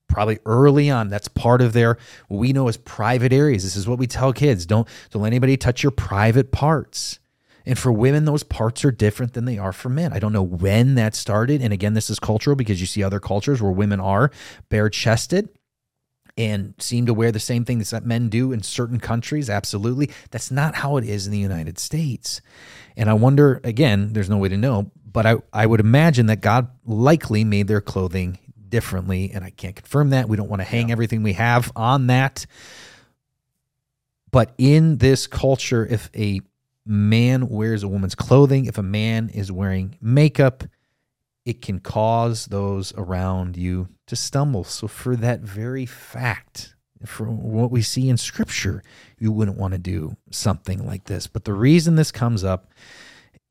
probably 0.08 0.40
early 0.46 0.90
on. 0.90 1.10
That's 1.10 1.28
part 1.28 1.62
of 1.62 1.74
their 1.74 1.98
what 2.28 2.38
we 2.38 2.54
know 2.54 2.68
as 2.68 2.78
private 2.78 3.34
areas. 3.34 3.64
This 3.64 3.76
is 3.76 3.88
what 3.88 4.00
we 4.00 4.08
tell 4.08 4.32
kids: 4.32 4.66
don't 4.66 4.88
don't 5.10 5.24
let 5.24 5.28
anybody 5.28 5.58
touch 5.58 5.82
your 5.84 5.92
private 5.92 6.52
parts. 6.52 7.20
And 7.66 7.78
for 7.78 7.92
women, 7.92 8.26
those 8.26 8.44
parts 8.44 8.84
are 8.86 8.92
different 8.92 9.34
than 9.34 9.46
they 9.46 9.58
are 9.58 9.74
for 9.74 9.90
men. 9.90 10.14
I 10.14 10.20
don't 10.20 10.34
know 10.34 10.42
when 10.42 10.96
that 10.96 11.14
started. 11.14 11.62
And 11.62 11.74
again, 11.74 11.94
this 11.94 12.10
is 12.10 12.18
cultural 12.20 12.56
because 12.56 12.80
you 12.80 12.88
see 12.88 13.04
other 13.04 13.20
cultures 13.20 13.62
where 13.62 13.72
women 13.72 14.00
are 14.00 14.32
bare 14.70 14.90
chested 14.90 15.50
and 16.40 16.74
seem 16.80 17.06
to 17.06 17.14
wear 17.14 17.34
the 17.34 17.40
same 17.40 17.66
things 17.66 17.90
that 17.90 18.06
men 18.06 18.30
do 18.30 18.54
in 18.54 18.64
certain 18.64 18.98
countries. 18.98 19.50
Absolutely. 19.50 20.10
That's 20.32 20.50
not 20.50 20.74
how 20.74 20.96
it 20.96 21.04
is 21.04 21.26
in 21.26 21.34
the 21.34 21.38
United 21.38 21.78
States. 21.78 22.40
And 22.96 23.10
I 23.10 23.14
wonder, 23.14 23.60
again, 23.66 24.14
there's 24.14 24.30
no 24.30 24.38
way 24.38 24.48
to 24.48 24.56
know, 24.56 24.90
but 25.06 25.26
I, 25.26 25.36
I 25.52 25.66
would 25.66 25.82
imagine 25.82 26.28
that 26.28 26.40
God 26.40 26.70
likely 26.86 27.44
made 27.44 27.68
their 27.68 27.82
clothing 27.82 28.40
differently. 28.70 29.32
And 29.34 29.44
I 29.44 29.50
can't 29.50 29.76
confirm 29.76 30.12
that. 30.12 30.30
We 30.30 30.38
don't 30.38 30.50
want 30.50 30.62
to 30.62 30.68
hang 30.68 30.94
everything 30.94 31.24
we 31.24 31.34
have 31.34 31.74
on 31.76 32.08
that. 32.08 32.46
But 34.32 34.54
in 34.58 34.98
this 34.98 35.28
culture, 35.28 35.86
if 35.86 36.10
a 36.16 36.40
man 36.86 37.50
wears 37.50 37.84
a 37.84 37.90
woman's 37.90 38.16
clothing, 38.16 38.66
if 38.66 38.78
a 38.78 38.84
man 38.84 39.28
is 39.28 39.52
wearing 39.52 39.98
makeup, 40.02 40.64
it 41.50 41.62
can 41.62 41.80
cause 41.80 42.45
those 42.47 42.93
around 42.95 43.58
you 43.58 43.88
to 44.08 44.16
stumble. 44.16 44.64
So, 44.64 44.88
for 44.88 45.16
that 45.16 45.39
very 45.41 45.86
fact, 45.86 46.76
from 47.06 47.41
what 47.41 47.72
we 47.72 47.82
see 47.82 48.10
in 48.10 48.18
scripture, 48.18 48.84
you 49.18 49.32
wouldn't 49.32 49.58
want 49.58 49.74
to 49.74 49.80
do 49.80 50.16
something 50.32 50.86
like 50.86 51.06
this. 51.06 51.28
But 51.28 51.45
the 51.45 51.54
reason 51.54 51.95
this 51.95 52.12
comes 52.12 52.43
up, 52.43 52.72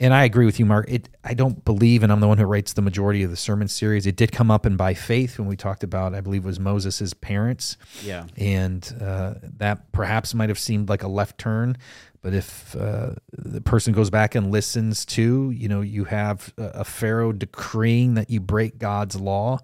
and 0.01 0.15
I 0.15 0.25
agree 0.25 0.47
with 0.47 0.61
you, 0.61 0.67
Mark, 0.67 0.87
it 0.89 1.09
I 1.25 1.35
don't 1.35 1.65
believe, 1.65 2.03
and 2.05 2.13
I'm 2.13 2.21
the 2.21 2.29
one 2.29 2.39
who 2.39 2.45
writes 2.45 2.73
the 2.75 2.83
majority 2.83 3.25
of 3.25 3.31
the 3.31 3.37
sermon 3.37 3.67
series. 3.67 4.07
It 4.07 4.15
did 4.17 4.31
come 4.31 4.51
up 4.51 4.65
in 4.65 4.77
by 4.77 4.95
faith 4.95 5.39
when 5.41 5.49
we 5.49 5.57
talked 5.57 5.83
about, 5.83 6.15
I 6.15 6.21
believe, 6.21 6.45
it 6.45 6.47
was 6.47 6.61
Moses' 6.61 7.15
parents 7.15 7.77
Yeah. 8.05 8.27
and 8.37 8.95
uh, 9.01 9.35
that 9.59 9.91
perhaps 9.91 10.35
might 10.35 10.51
have 10.51 10.59
seemed 10.59 10.89
like 10.89 11.03
a 11.03 11.09
left 11.09 11.37
turn. 11.39 11.77
But 12.21 12.35
if 12.35 12.75
uh, 12.77 13.13
the 13.33 13.61
person 13.61 13.93
goes 13.93 14.11
back 14.11 14.35
and 14.35 14.51
listens 14.51 15.05
to, 15.07 15.51
you 15.51 15.69
know, 15.69 15.81
you 15.81 16.05
have 16.05 16.53
a 16.59 16.69
a 16.79 16.85
Pharaoh 16.85 17.33
decreeing 17.33 18.15
that 18.15 18.31
you 18.31 18.41
break 18.41 18.79
God's 18.79 19.17
law, 19.17 19.61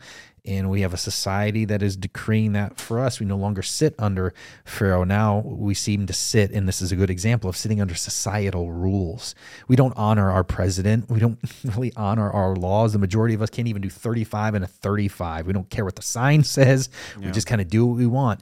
and 0.47 0.69
we 0.69 0.83
have 0.83 0.93
a 0.93 0.99
society 0.99 1.65
that 1.65 1.83
is 1.83 1.97
decreeing 1.97 2.53
that 2.53 2.79
for 2.79 3.01
us. 3.01 3.19
We 3.19 3.27
no 3.27 3.37
longer 3.37 3.63
sit 3.63 3.95
under 3.99 4.35
Pharaoh. 4.65 5.05
Now 5.05 5.39
we 5.39 5.75
seem 5.75 6.07
to 6.07 6.13
sit, 6.13 6.51
and 6.51 6.69
this 6.69 6.83
is 6.83 6.93
a 6.93 6.97
good 6.97 7.09
example 7.09 7.49
of 7.49 7.57
sitting 7.57 7.81
under 7.81 7.95
societal 7.95 8.71
rules. 8.71 9.35
We 9.69 9.77
don't 9.77 9.95
honor 9.97 10.31
our 10.31 10.45
president. 10.45 11.09
We 11.09 11.19
don't 11.19 11.39
really 11.65 11.93
honor 11.97 12.31
our 12.31 12.55
laws. 12.55 12.93
The 12.93 12.99
majority 12.99 13.35
of 13.35 13.41
us 13.41 13.51
can't 13.51 13.69
even 13.69 13.81
do 13.81 13.91
35 13.91 14.55
and 14.55 14.65
a 14.65 14.69
35. 14.69 15.47
We 15.47 15.53
don't 15.53 15.71
care 15.71 15.85
what 15.85 15.97
the 15.97 16.03
sign 16.17 16.45
says. 16.45 16.91
We 17.19 17.31
just 17.33 17.47
kind 17.47 17.61
of 17.61 17.69
do 17.69 17.87
what 17.87 17.97
we 17.97 18.07
want. 18.07 18.41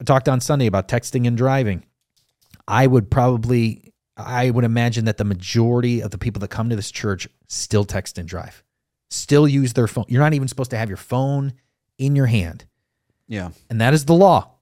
I 0.00 0.04
talked 0.04 0.28
on 0.28 0.40
Sunday 0.40 0.66
about 0.66 0.88
texting 0.88 1.26
and 1.26 1.36
driving. 1.36 1.84
I 2.70 2.86
would 2.86 3.10
probably, 3.10 3.92
I 4.16 4.48
would 4.48 4.64
imagine 4.64 5.06
that 5.06 5.16
the 5.16 5.24
majority 5.24 6.00
of 6.02 6.12
the 6.12 6.18
people 6.18 6.38
that 6.38 6.48
come 6.48 6.70
to 6.70 6.76
this 6.76 6.92
church 6.92 7.26
still 7.48 7.84
text 7.84 8.16
and 8.16 8.28
drive, 8.28 8.62
still 9.10 9.48
use 9.48 9.72
their 9.72 9.88
phone. 9.88 10.04
You're 10.06 10.22
not 10.22 10.34
even 10.34 10.46
supposed 10.46 10.70
to 10.70 10.78
have 10.78 10.88
your 10.88 10.96
phone 10.96 11.54
in 11.98 12.14
your 12.14 12.26
hand. 12.26 12.64
Yeah. 13.26 13.50
And 13.68 13.80
that 13.80 13.92
is 13.92 14.04
the 14.04 14.14
law. 14.14 14.52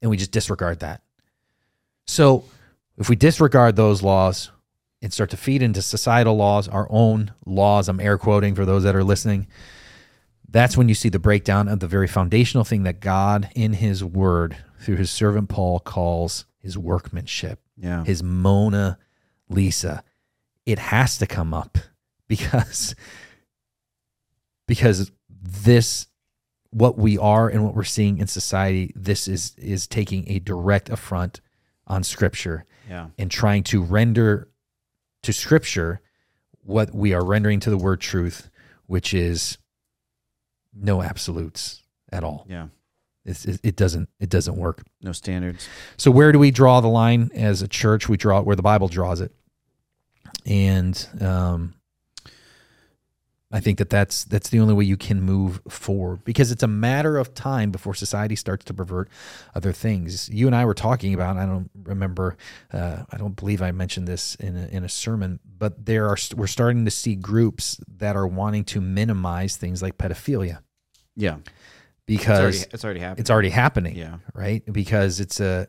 And 0.00 0.10
we 0.10 0.16
just 0.16 0.30
disregard 0.30 0.80
that. 0.80 1.02
So 2.06 2.44
if 2.96 3.10
we 3.10 3.16
disregard 3.16 3.76
those 3.76 4.02
laws 4.02 4.50
and 5.02 5.12
start 5.12 5.28
to 5.30 5.36
feed 5.36 5.62
into 5.62 5.82
societal 5.82 6.38
laws, 6.38 6.68
our 6.68 6.86
own 6.88 7.32
laws, 7.44 7.90
I'm 7.90 8.00
air 8.00 8.16
quoting 8.16 8.54
for 8.54 8.64
those 8.64 8.84
that 8.84 8.96
are 8.96 9.04
listening, 9.04 9.46
that's 10.48 10.78
when 10.78 10.88
you 10.88 10.94
see 10.94 11.10
the 11.10 11.18
breakdown 11.18 11.68
of 11.68 11.80
the 11.80 11.86
very 11.86 12.08
foundational 12.08 12.64
thing 12.64 12.84
that 12.84 13.00
God 13.00 13.50
in 13.54 13.74
his 13.74 14.02
word 14.02 14.56
through 14.80 14.96
his 14.96 15.10
servant 15.10 15.50
Paul 15.50 15.80
calls 15.80 16.46
his 16.60 16.76
workmanship, 16.78 17.60
Yeah. 17.76 18.04
his 18.04 18.22
Mona 18.22 18.98
Lisa. 19.48 20.02
It 20.66 20.78
has 20.78 21.16
to 21.18 21.26
come 21.26 21.54
up 21.54 21.78
because 22.28 22.94
because 24.66 25.10
this 25.30 26.06
what 26.70 26.98
we 26.98 27.16
are 27.16 27.48
and 27.48 27.64
what 27.64 27.74
we're 27.74 27.84
seeing 27.84 28.18
in 28.18 28.26
society 28.26 28.92
this 28.94 29.26
is 29.26 29.54
is 29.56 29.86
taking 29.86 30.28
a 30.28 30.38
direct 30.38 30.90
affront 30.90 31.40
on 31.86 32.02
scripture 32.02 32.66
Yeah. 32.88 33.08
and 33.18 33.30
trying 33.30 33.62
to 33.64 33.82
render 33.82 34.48
to 35.22 35.32
scripture 35.32 36.00
what 36.62 36.94
we 36.94 37.14
are 37.14 37.24
rendering 37.24 37.60
to 37.60 37.70
the 37.70 37.78
word 37.78 38.00
truth 38.00 38.50
which 38.86 39.14
is 39.14 39.56
no 40.74 41.00
absolutes 41.02 41.82
at 42.12 42.22
all 42.22 42.44
Yeah. 42.48 42.68
It's, 43.28 43.44
it, 43.44 43.60
it 43.62 43.76
doesn't 43.76 44.08
it 44.18 44.28
doesn't 44.30 44.56
work 44.56 44.82
No 45.02 45.12
standards. 45.12 45.68
so 45.96 46.10
where 46.10 46.32
do 46.32 46.38
we 46.38 46.50
draw 46.50 46.80
the 46.80 46.88
line 46.88 47.30
as 47.34 47.62
a 47.62 47.68
church 47.68 48.08
we 48.08 48.16
draw 48.16 48.38
it 48.40 48.46
where 48.46 48.56
the 48.56 48.62
bible 48.62 48.88
draws 48.88 49.20
it 49.20 49.32
and 50.46 51.06
um 51.20 51.74
I 53.50 53.60
think 53.60 53.78
that 53.78 53.88
that's 53.88 54.24
that's 54.24 54.50
the 54.50 54.60
only 54.60 54.74
way 54.74 54.84
you 54.84 54.98
can 54.98 55.22
move 55.22 55.62
forward 55.70 56.22
because 56.22 56.52
it's 56.52 56.62
a 56.62 56.66
matter 56.68 57.16
of 57.16 57.32
time 57.32 57.70
before 57.70 57.94
society 57.94 58.36
starts 58.36 58.62
to 58.66 58.74
pervert 58.74 59.08
other 59.54 59.72
things. 59.72 60.28
You 60.28 60.48
and 60.48 60.54
I 60.54 60.66
were 60.66 60.74
talking 60.74 61.14
about. 61.14 61.38
I 61.38 61.46
don't 61.46 61.70
remember. 61.82 62.36
Uh, 62.70 63.04
I 63.10 63.16
don't 63.16 63.34
believe 63.36 63.62
I 63.62 63.72
mentioned 63.72 64.06
this 64.06 64.34
in 64.34 64.54
a, 64.54 64.66
in 64.66 64.84
a 64.84 64.88
sermon, 64.90 65.40
but 65.58 65.86
there 65.86 66.08
are 66.10 66.18
we're 66.36 66.46
starting 66.46 66.84
to 66.84 66.90
see 66.90 67.14
groups 67.14 67.80
that 67.96 68.16
are 68.16 68.26
wanting 68.26 68.64
to 68.64 68.82
minimize 68.82 69.56
things 69.56 69.80
like 69.80 69.96
pedophilia 69.96 70.58
Yeah. 71.16 71.38
It's 72.08 72.18
because 72.18 72.40
already, 72.40 72.58
it's 72.72 72.84
already 72.84 73.00
happened. 73.00 73.20
it's 73.20 73.30
already 73.30 73.50
happening. 73.50 73.96
yeah. 73.96 74.16
right? 74.34 74.62
Because 74.72 75.20
it's 75.20 75.40
a, 75.40 75.68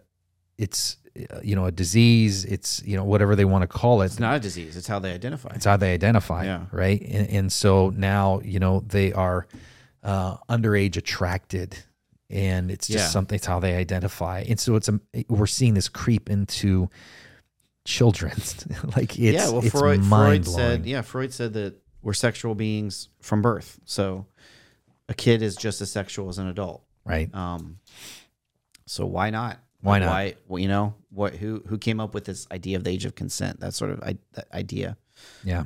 it's 0.57 0.97
you 1.43 1.55
know 1.55 1.65
a 1.65 1.71
disease. 1.71 2.45
It's 2.45 2.81
you 2.85 2.95
know 2.95 3.03
whatever 3.03 3.35
they 3.35 3.45
want 3.45 3.63
to 3.63 3.67
call 3.67 4.01
it. 4.01 4.05
It's 4.07 4.19
not 4.19 4.35
a 4.37 4.39
disease. 4.39 4.77
It's 4.77 4.87
how 4.87 4.99
they 4.99 5.13
identify. 5.13 5.49
It's 5.55 5.65
how 5.65 5.75
they 5.77 5.93
identify, 5.93 6.45
Yeah. 6.45 6.65
right? 6.71 7.01
And, 7.01 7.29
and 7.29 7.51
so 7.51 7.89
now 7.95 8.39
you 8.43 8.59
know 8.59 8.81
they 8.87 9.11
are 9.13 9.47
uh, 10.03 10.37
underage 10.49 10.95
attracted, 10.95 11.77
and 12.29 12.71
it's 12.71 12.87
just 12.87 12.99
Yeah. 13.05 13.07
something. 13.09 13.35
It's 13.35 13.45
how 13.45 13.59
they 13.59 13.75
identify, 13.75 14.45
and 14.47 14.59
so 14.59 14.75
it's 14.75 14.87
a 14.89 14.99
we're 15.27 15.45
seeing 15.47 15.73
this 15.73 15.89
creep 15.89 16.29
into 16.29 16.89
children. 17.85 18.33
like 18.95 19.17
it's 19.17 19.19
yeah. 19.19 19.49
Well, 19.49 19.59
it's 19.59 19.71
Freud, 19.71 19.99
mind 20.03 20.45
Freud 20.45 20.55
said. 20.55 20.85
Yeah, 20.85 21.01
Freud 21.01 21.33
said 21.33 21.53
that 21.53 21.75
we're 22.01 22.13
sexual 22.13 22.55
beings 22.55 23.09
from 23.21 23.41
birth. 23.41 23.79
So 23.85 24.25
a 25.09 25.13
kid 25.13 25.41
is 25.41 25.55
just 25.57 25.81
as 25.81 25.91
sexual 25.91 26.29
as 26.29 26.37
an 26.37 26.47
adult. 26.47 26.83
right? 27.03 27.33
Um, 27.35 27.79
so 28.85 29.05
why 29.05 29.29
not? 29.31 29.59
Why 29.81 29.99
not? 29.99 30.07
Why? 30.09 30.35
Well, 30.47 30.59
you 30.59 30.67
know 30.67 30.93
what? 31.09 31.35
Who 31.35 31.63
who 31.67 31.77
came 31.77 31.99
up 31.99 32.13
with 32.13 32.25
this 32.25 32.47
idea 32.51 32.77
of 32.77 32.83
the 32.83 32.89
age 32.91 33.05
of 33.05 33.15
consent? 33.15 33.59
That 33.59 33.73
sort 33.73 33.91
of 33.91 34.01
I, 34.03 34.17
that 34.33 34.47
idea. 34.53 34.97
Yeah. 35.43 35.65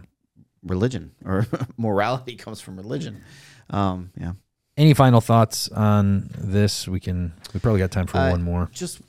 Religion 0.63 1.11
or 1.25 1.45
morality 1.77 2.35
comes 2.35 2.61
from 2.61 2.77
religion. 2.77 3.21
Um, 3.69 4.11
yeah. 4.19 4.33
Any 4.77 4.93
final 4.93 5.21
thoughts 5.21 5.67
on 5.69 6.29
this? 6.37 6.87
We 6.87 6.99
can. 6.99 7.33
We 7.53 7.59
probably 7.59 7.79
got 7.79 7.91
time 7.91 8.07
for 8.07 8.17
Uh, 8.17 8.31
one 8.31 8.41
more. 8.43 8.69
Just 8.71 9.01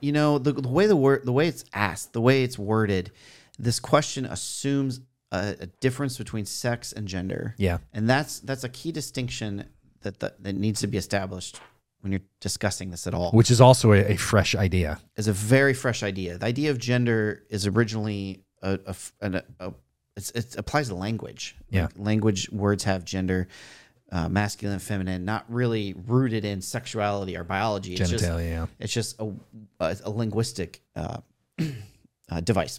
you 0.00 0.12
know 0.12 0.38
the, 0.38 0.52
the 0.52 0.68
way 0.68 0.86
the 0.86 0.96
word 0.96 1.24
the 1.24 1.32
way 1.32 1.46
it's 1.48 1.64
asked, 1.72 2.12
the 2.12 2.20
way 2.20 2.42
it's 2.42 2.58
worded, 2.58 3.12
this 3.58 3.78
question 3.80 4.24
assumes 4.24 5.00
a, 5.32 5.56
a 5.60 5.66
difference 5.80 6.16
between 6.18 6.44
sex 6.46 6.92
and 6.92 7.08
gender. 7.08 7.54
Yeah. 7.58 7.78
and 7.92 8.08
that's 8.08 8.38
that's 8.40 8.62
a 8.62 8.68
key 8.68 8.92
distinction 8.92 9.64
that 10.02 10.20
that, 10.20 10.42
that 10.44 10.54
needs 10.54 10.80
to 10.82 10.86
be 10.86 10.98
established 10.98 11.58
when 12.02 12.12
you're 12.12 12.20
discussing 12.40 12.90
this 12.90 13.06
at 13.06 13.14
all. 13.14 13.30
Which 13.32 13.50
is 13.50 13.60
also 13.60 13.92
a, 13.92 14.12
a 14.12 14.16
fresh 14.16 14.54
idea. 14.54 15.00
is 15.16 15.28
a 15.28 15.32
very 15.32 15.74
fresh 15.74 16.02
idea. 16.02 16.38
The 16.38 16.46
idea 16.46 16.70
of 16.70 16.78
gender 16.78 17.44
is 17.48 17.66
originally 17.66 18.42
a, 18.62 18.78
a, 18.86 18.94
a- 19.20 19.42
a- 19.60 19.72
it's, 20.16 20.30
it 20.32 20.56
applies 20.58 20.88
to 20.88 20.94
language. 20.94 21.56
Yeah. 21.70 21.82
Like, 21.84 21.92
language 21.96 22.50
words 22.50 22.84
have 22.84 23.04
gender, 23.04 23.48
uh, 24.10 24.28
masculine, 24.28 24.78
feminine, 24.78 25.24
not 25.24 25.46
really 25.48 25.94
rooted 26.06 26.44
in 26.44 26.60
sexuality 26.60 27.34
or 27.36 27.44
biology. 27.44 27.94
It's 27.94 28.10
just, 28.10 28.24
yeah. 28.24 28.66
it's 28.78 28.92
just 28.92 29.18
a, 29.20 29.32
a, 29.80 29.96
a 30.04 30.10
linguistic 30.10 30.82
uh, 30.94 31.18
uh, 32.30 32.40
device. 32.40 32.78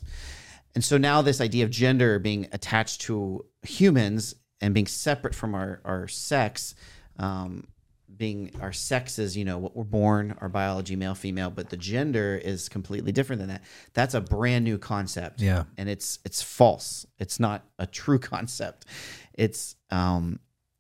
And 0.76 0.84
so 0.84 0.98
now 0.98 1.22
this 1.22 1.40
idea 1.40 1.64
of 1.64 1.72
gender 1.72 2.20
being 2.20 2.48
attached 2.52 3.02
to 3.02 3.46
humans 3.62 4.36
and 4.62 4.74
being 4.74 4.88
separate 4.88 5.36
from 5.36 5.54
our, 5.54 5.82
our 5.86 6.08
sex, 6.08 6.74
um, 7.18 7.68
being 8.16 8.52
our 8.62 8.72
sexes, 8.74 9.36
you 9.36 9.46
know, 9.46 9.58
what 9.58 9.76
we're 9.76 9.84
born, 9.84 10.36
our 10.42 10.50
biology, 10.50 10.96
male, 10.96 11.16
female, 11.16 11.50
but 11.50 11.70
the 11.70 11.78
gender 11.78 12.40
is 12.44 12.70
completely 12.70 13.12
different 13.12 13.40
than 13.40 13.50
that. 13.50 13.64
That's 13.94 14.14
a 14.14 14.22
brand 14.22 14.66
new 14.66 14.78
concept. 14.78 15.42
Yeah. 15.42 15.64
And 15.78 15.90
it's 15.90 16.20
it's 16.26 16.42
false. 16.42 17.06
It's 17.20 17.40
not 17.40 17.66
a 17.80 17.88
true 17.88 18.20
concept. 18.34 18.86
It's 19.34 19.76
um 19.90 20.40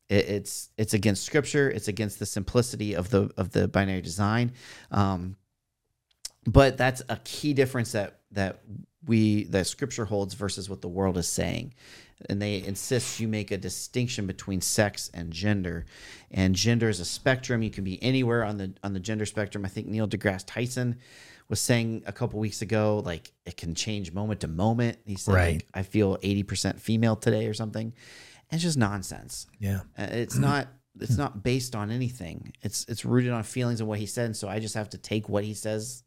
it, 0.09 0.29
it's 0.29 0.69
it's 0.77 0.93
against 0.93 1.23
scripture. 1.23 1.69
It's 1.69 1.87
against 1.87 2.19
the 2.19 2.25
simplicity 2.25 2.93
of 2.93 3.09
the 3.09 3.31
of 3.37 3.51
the 3.51 3.67
binary 3.67 4.01
design. 4.01 4.53
Um, 4.91 5.37
but 6.45 6.77
that's 6.77 7.01
a 7.09 7.17
key 7.23 7.53
difference 7.53 7.93
that 7.93 8.19
that 8.33 8.59
we 9.05 9.43
that 9.45 9.67
scripture 9.67 10.05
holds 10.05 10.33
versus 10.33 10.69
what 10.69 10.81
the 10.81 10.87
world 10.87 11.17
is 11.17 11.27
saying 11.27 11.73
and 12.29 12.41
they 12.41 12.63
insist 12.63 13.19
you 13.19 13.27
make 13.27 13.51
a 13.51 13.57
distinction 13.57 14.25
between 14.27 14.61
sex 14.61 15.09
and 15.13 15.31
gender 15.33 15.85
and 16.31 16.55
gender 16.55 16.87
is 16.89 16.99
a 16.99 17.05
spectrum 17.05 17.61
you 17.61 17.69
can 17.69 17.83
be 17.83 18.01
anywhere 18.01 18.43
on 18.45 18.57
the 18.57 18.73
on 18.83 18.93
the 18.93 18.99
gender 18.99 19.25
spectrum 19.25 19.65
i 19.65 19.67
think 19.67 19.87
neil 19.87 20.07
degrasse 20.07 20.45
tyson 20.47 20.97
was 21.49 21.59
saying 21.59 22.01
a 22.05 22.13
couple 22.13 22.39
weeks 22.39 22.61
ago 22.61 23.01
like 23.05 23.33
it 23.45 23.57
can 23.57 23.75
change 23.75 24.13
moment 24.13 24.39
to 24.39 24.47
moment 24.47 24.97
he 25.05 25.15
said 25.15 25.33
Right. 25.33 25.53
like, 25.55 25.67
i 25.73 25.83
feel 25.83 26.17
80% 26.17 26.79
female 26.79 27.15
today 27.17 27.47
or 27.47 27.53
something 27.53 27.87
and 28.49 28.53
it's 28.57 28.63
just 28.63 28.77
nonsense 28.77 29.47
Yeah. 29.59 29.81
uh, 29.97 30.07
It's 30.11 30.37
not 30.37 30.67
it's 31.01 31.17
not 31.17 31.41
based 31.43 31.75
on 31.75 31.89
anything. 31.89 32.53
It's 32.61 32.85
it's 32.87 33.03
rooted 33.03 33.31
on 33.31 33.41
feelings 33.41 33.79
and 33.79 33.89
what 33.89 33.97
he 33.97 34.05
said. 34.05 34.25
And 34.27 34.37
so 34.37 34.47
I 34.47 34.59
just 34.59 34.75
have 34.75 34.91
to 34.91 34.99
take 34.99 35.27
what 35.27 35.43
he 35.43 35.55
says 35.55 36.03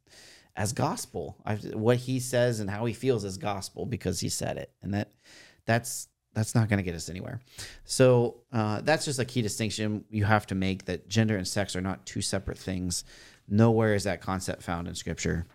as 0.57 0.73
gospel. 0.73 1.37
I 1.45 1.53
have 1.53 1.75
what 1.75 1.99
he 1.99 2.19
says 2.19 2.61
and 2.61 2.71
how 2.71 2.85
he 2.87 2.95
feels 2.95 3.25
as 3.25 3.37
gospel 3.37 3.87
because 3.87 4.21
he 4.21 4.29
said 4.29 4.57
it, 4.57 4.71
and 4.83 4.95
that 4.95 5.13
that's 5.65 6.09
that's 6.35 6.55
not 6.55 6.69
going 6.69 6.79
to 6.79 6.83
get 6.83 6.95
us 6.95 7.09
anywhere. 7.09 7.41
So 7.85 8.43
uh, 8.53 8.83
that's 8.83 9.07
just 9.07 9.19
a 9.19 9.25
key 9.25 9.41
distinction 9.43 10.05
you 10.11 10.25
have 10.25 10.47
to 10.49 10.55
make 10.55 10.85
that 10.85 11.09
gender 11.09 11.37
and 11.37 11.49
sex 11.49 11.75
are 11.75 11.81
not 11.81 12.05
two 12.05 12.21
separate 12.21 12.59
things. 12.59 13.05
Nowhere 13.49 13.95
is 13.95 14.05
that 14.05 14.21
concept 14.21 14.63
found 14.63 14.87
in 14.87 14.95
Scripture. 14.95 15.47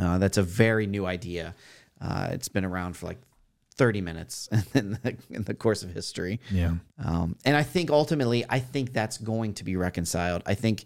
Uh, 0.00 0.16
that's 0.18 0.38
a 0.38 0.42
very 0.42 0.86
new 0.86 1.04
idea. 1.04 1.54
Uh, 2.00 2.28
it's 2.30 2.48
been 2.48 2.64
around 2.64 2.96
for 2.96 3.06
like 3.06 3.20
30 3.74 4.00
minutes 4.00 4.48
in 4.74 4.92
the, 5.02 5.16
in 5.30 5.42
the 5.42 5.54
course 5.54 5.82
of 5.82 5.92
history. 5.92 6.40
Yeah. 6.50 6.74
Um, 7.04 7.36
and 7.44 7.56
I 7.56 7.62
think 7.62 7.90
ultimately, 7.90 8.44
I 8.48 8.60
think 8.60 8.92
that's 8.92 9.18
going 9.18 9.54
to 9.54 9.64
be 9.64 9.76
reconciled. 9.76 10.42
I 10.46 10.54
think, 10.54 10.84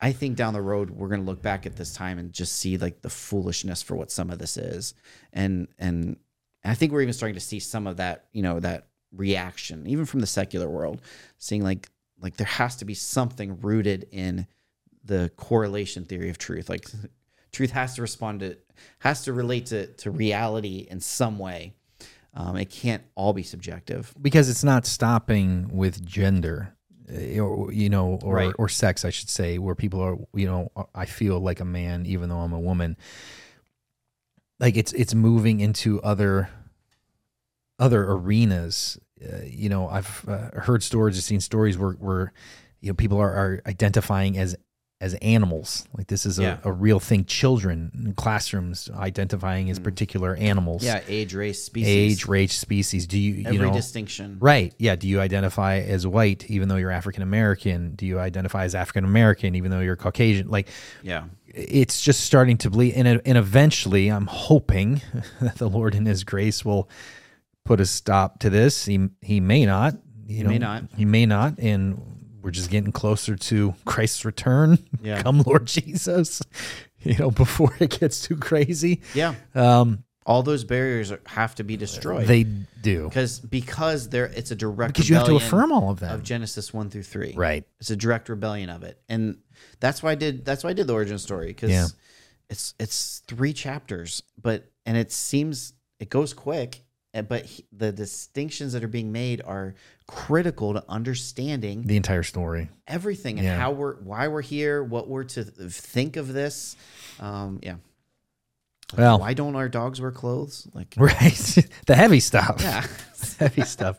I 0.00 0.12
think 0.12 0.36
down 0.36 0.52
the 0.52 0.62
road 0.62 0.90
we're 0.90 1.08
going 1.08 1.20
to 1.20 1.26
look 1.26 1.42
back 1.42 1.66
at 1.66 1.76
this 1.76 1.92
time 1.92 2.18
and 2.18 2.32
just 2.32 2.56
see 2.56 2.78
like 2.78 3.02
the 3.02 3.10
foolishness 3.10 3.82
for 3.82 3.96
what 3.96 4.10
some 4.10 4.30
of 4.30 4.38
this 4.38 4.56
is, 4.56 4.94
and 5.32 5.68
and 5.78 6.16
I 6.64 6.74
think 6.74 6.92
we're 6.92 7.02
even 7.02 7.14
starting 7.14 7.34
to 7.34 7.40
see 7.40 7.60
some 7.60 7.86
of 7.86 7.96
that, 7.96 8.26
you 8.32 8.42
know, 8.42 8.60
that 8.60 8.88
reaction 9.12 9.86
even 9.86 10.04
from 10.04 10.20
the 10.20 10.26
secular 10.26 10.68
world, 10.68 11.00
seeing 11.38 11.62
like 11.62 11.88
like 12.20 12.36
there 12.36 12.46
has 12.46 12.76
to 12.76 12.84
be 12.84 12.94
something 12.94 13.60
rooted 13.60 14.06
in 14.10 14.46
the 15.04 15.30
correlation 15.36 16.04
theory 16.04 16.30
of 16.30 16.38
truth. 16.38 16.68
Like 16.68 16.86
truth 17.52 17.70
has 17.70 17.94
to 17.94 18.02
respond 18.02 18.40
to 18.40 18.56
has 19.00 19.24
to 19.24 19.32
relate 19.32 19.66
to 19.66 19.86
to 19.86 20.10
reality 20.10 20.86
in 20.90 21.00
some 21.00 21.38
way. 21.38 21.74
Um, 22.34 22.56
it 22.56 22.70
can't 22.70 23.02
all 23.16 23.32
be 23.32 23.42
subjective. 23.42 24.14
because 24.20 24.48
it's 24.48 24.62
not 24.62 24.86
stopping 24.86 25.70
with 25.72 26.04
gender 26.06 26.76
or 27.40 27.72
you 27.72 27.88
know 27.88 28.18
or 28.22 28.34
Right. 28.34 28.54
or 28.58 28.68
sex 28.68 29.04
I 29.04 29.10
should 29.10 29.30
say 29.30 29.58
where 29.58 29.74
people 29.74 30.00
are 30.00 30.16
you 30.34 30.46
know 30.46 30.70
I 30.94 31.06
feel 31.06 31.40
like 31.40 31.60
a 31.60 31.64
man 31.64 32.06
even 32.06 32.28
though 32.28 32.38
I'm 32.38 32.52
a 32.52 32.60
woman 32.60 32.96
like 34.60 34.76
it's 34.76 34.92
it's 34.92 35.14
moving 35.14 35.60
into 35.60 36.00
other 36.02 36.48
other 37.78 38.04
arenas 38.10 38.98
uh, 39.22 39.38
you 39.44 39.68
know 39.68 39.88
I've 39.88 40.24
uh, 40.28 40.50
heard 40.60 40.82
stories 40.82 41.16
I've 41.16 41.24
seen 41.24 41.40
stories 41.40 41.78
where 41.78 41.92
where 41.92 42.32
you 42.80 42.90
know 42.90 42.94
people 42.94 43.18
are, 43.18 43.32
are 43.32 43.62
identifying 43.66 44.36
as 44.38 44.56
as 45.00 45.14
animals 45.14 45.86
like 45.96 46.08
this 46.08 46.26
is 46.26 46.40
a, 46.40 46.42
Yeah. 46.42 46.58
a 46.64 46.72
real 46.72 46.98
thing 46.98 47.24
children 47.24 47.92
in 47.94 48.14
classrooms 48.14 48.90
identifying 48.96 49.70
as 49.70 49.78
particular 49.78 50.34
animals 50.34 50.82
Mm. 50.82 50.86
Yeah, 50.86 51.00
age, 51.06 51.34
race, 51.34 51.62
species, 51.62 51.88
age 52.22 52.26
race 52.26 52.54
species 52.58 53.06
do 53.06 53.16
you 53.18 53.44
every 53.46 53.56
you 53.58 53.62
know 53.62 53.72
distinction. 53.72 54.38
Right. 54.40 54.74
Yeah. 54.78 54.96
Do 54.96 55.06
you 55.06 55.20
identify 55.20 55.78
as 55.78 56.04
white 56.06 56.50
even 56.50 56.68
though 56.68 56.76
you're 56.76 56.90
African 56.90 57.22
American? 57.22 57.94
Do 57.94 58.06
you 58.06 58.18
identify 58.18 58.64
as 58.64 58.74
African 58.74 59.04
American 59.04 59.54
even 59.54 59.70
though 59.70 59.80
you're 59.80 59.94
Caucasian? 59.96 60.48
Like 60.48 60.68
Yeah, 61.04 61.24
it's 61.46 62.00
just 62.02 62.22
starting 62.22 62.56
to 62.58 62.70
bleed. 62.70 62.94
And, 62.94 63.06
and 63.24 63.38
eventually, 63.38 64.08
I'm 64.08 64.26
hoping 64.26 65.00
that 65.40 65.56
the 65.58 65.68
Lord 65.68 65.94
in 65.94 66.06
His 66.06 66.24
grace 66.24 66.64
will 66.64 66.88
put 67.64 67.80
a 67.80 67.86
stop 67.86 68.40
to 68.40 68.50
this. 68.50 68.84
He 68.86 69.08
he 69.22 69.38
may 69.38 69.64
not. 69.64 69.94
You 70.26 70.42
know, 70.44 70.50
may 70.50 70.58
not. 70.58 70.82
He 70.96 71.04
may 71.04 71.24
not. 71.24 71.58
And 71.58 72.17
we're 72.42 72.50
just 72.50 72.70
getting 72.70 72.92
closer 72.92 73.36
to 73.36 73.74
Christ's 73.84 74.24
return. 74.24 74.78
Yeah. 75.02 75.22
Come, 75.22 75.42
Lord 75.42 75.66
Jesus. 75.66 76.42
You 77.04 77.16
know, 77.16 77.30
before 77.30 77.72
it 77.78 77.96
gets 78.00 78.20
too 78.22 78.36
crazy. 78.36 79.02
yeah. 79.14 79.36
Um, 79.54 80.02
All 80.26 80.42
those 80.42 80.64
barriers 80.64 81.12
are, 81.12 81.20
have 81.26 81.54
to 81.54 81.62
be 81.62 81.76
destroyed. 81.76 82.26
they 82.26 82.42
do 82.42 83.04
because 83.04 83.38
because 83.38 84.08
there 84.08 84.26
it's 84.26 84.50
a 84.50 84.56
direct 84.56 84.94
because 84.94 85.08
you 85.08 85.14
have 85.14 85.26
to 85.26 85.36
affirm 85.36 85.70
all 85.70 85.90
of 85.90 86.00
that 86.00 86.12
of 86.16 86.24
Genesis 86.24 86.74
one 86.74 86.90
through 86.90 87.04
three. 87.04 87.34
right. 87.36 87.64
It's 87.78 87.90
a 87.90 87.96
direct 87.96 88.28
rebellion 88.28 88.68
of 88.68 88.82
it, 88.82 89.00
and 89.08 89.38
that's 89.78 90.02
why 90.02 90.10
I 90.10 90.14
did 90.16 90.44
that's 90.44 90.64
why 90.64 90.70
I 90.70 90.72
did 90.72 90.88
the 90.88 90.92
origin 90.94 91.18
story 91.18 91.46
because 91.46 91.70
Yeah. 91.70 91.86
it's 92.50 92.74
it's 92.80 93.22
three 93.28 93.52
chapters, 93.52 94.24
but 94.42 94.68
and 94.84 94.96
it 94.96 95.12
seems 95.12 95.74
it 96.00 96.10
goes 96.10 96.34
quick, 96.34 96.82
eh, 97.14 97.22
but 97.22 97.44
he, 97.46 97.64
the 97.72 97.92
distinctions 97.92 98.72
that 98.72 98.82
are 98.82 98.88
being 98.88 99.12
made 99.12 99.40
are 99.46 99.76
critical 100.08 100.72
to 100.74 100.82
understanding 100.88 101.82
The 101.86 101.96
entire 101.96 102.22
story. 102.24 102.70
everything 102.88 103.38
and 103.38 103.44
Yeah. 103.46 103.58
how 103.58 103.70
we're 103.72 103.94
why 103.96 104.26
we're 104.28 104.42
here, 104.42 104.82
what 104.82 105.06
we're 105.08 105.24
to 105.24 105.44
think 105.44 106.16
of 106.16 106.32
this. 106.32 106.74
Um, 107.20 107.60
yeah. 107.62 107.76
Well, 108.96 109.18
Why 109.20 109.34
don't 109.34 109.54
our 109.54 109.68
dogs 109.68 110.00
wear 110.00 110.10
clothes? 110.10 110.66
Like, 110.72 110.94
Right. 110.98 111.58
the 111.86 111.94
heavy 111.94 112.20
stuff. 112.20 112.56
yeah, 112.60 112.86
heavy 113.38 113.62
stuff. 113.62 113.98